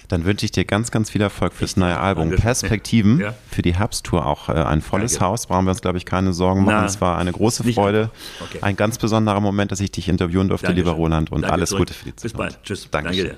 Dann 0.08 0.26
wünsche 0.26 0.44
ich 0.44 0.52
dir 0.52 0.66
ganz, 0.66 0.90
ganz 0.90 1.12
viel 1.12 1.22
Erfolg 1.22 1.54
fürs 1.54 1.78
neue 1.78 2.00
Album. 2.00 2.32
Perspektiven 2.32 3.20
ja. 3.20 3.36
für 3.52 3.62
die 3.62 3.76
Herbsttour 3.76 4.26
auch 4.26 4.50
äh, 4.50 4.54
ein 4.54 4.82
volles 4.82 5.14
Danke. 5.14 5.26
Haus. 5.26 5.46
Brauchen 5.46 5.66
wir 5.66 5.72
uns, 5.72 5.82
glaube 5.82 6.00
ich, 6.00 6.06
keine 6.06 6.34
Sorgen 6.34 6.64
machen. 6.64 6.80
Na, 6.80 6.86
es 6.86 7.00
war 7.00 7.20
eine 7.20 7.32
große 7.32 7.64
Freude. 7.74 8.10
Okay. 8.42 8.58
Ein 8.62 8.76
ganz 8.76 8.98
besonderer 8.98 9.40
Moment, 9.40 9.72
dass 9.72 9.80
ich 9.82 9.92
dich 9.92 10.10
interviewen 10.10 10.48
durfte, 10.48 10.66
Dankeschön. 10.66 10.88
lieber 10.88 10.98
Roland. 10.98 11.32
Und 11.32 11.44
Danke 11.44 11.54
alles 11.54 11.70
zurück. 11.70 11.90
Gute 11.90 11.94
für 11.94 12.06
die 12.06 12.16
Zukunft. 12.16 12.24
Bis 12.24 12.34
bald. 12.34 12.64
Tschüss. 12.64 12.88
Danke 12.90 13.12
dir. 13.12 13.38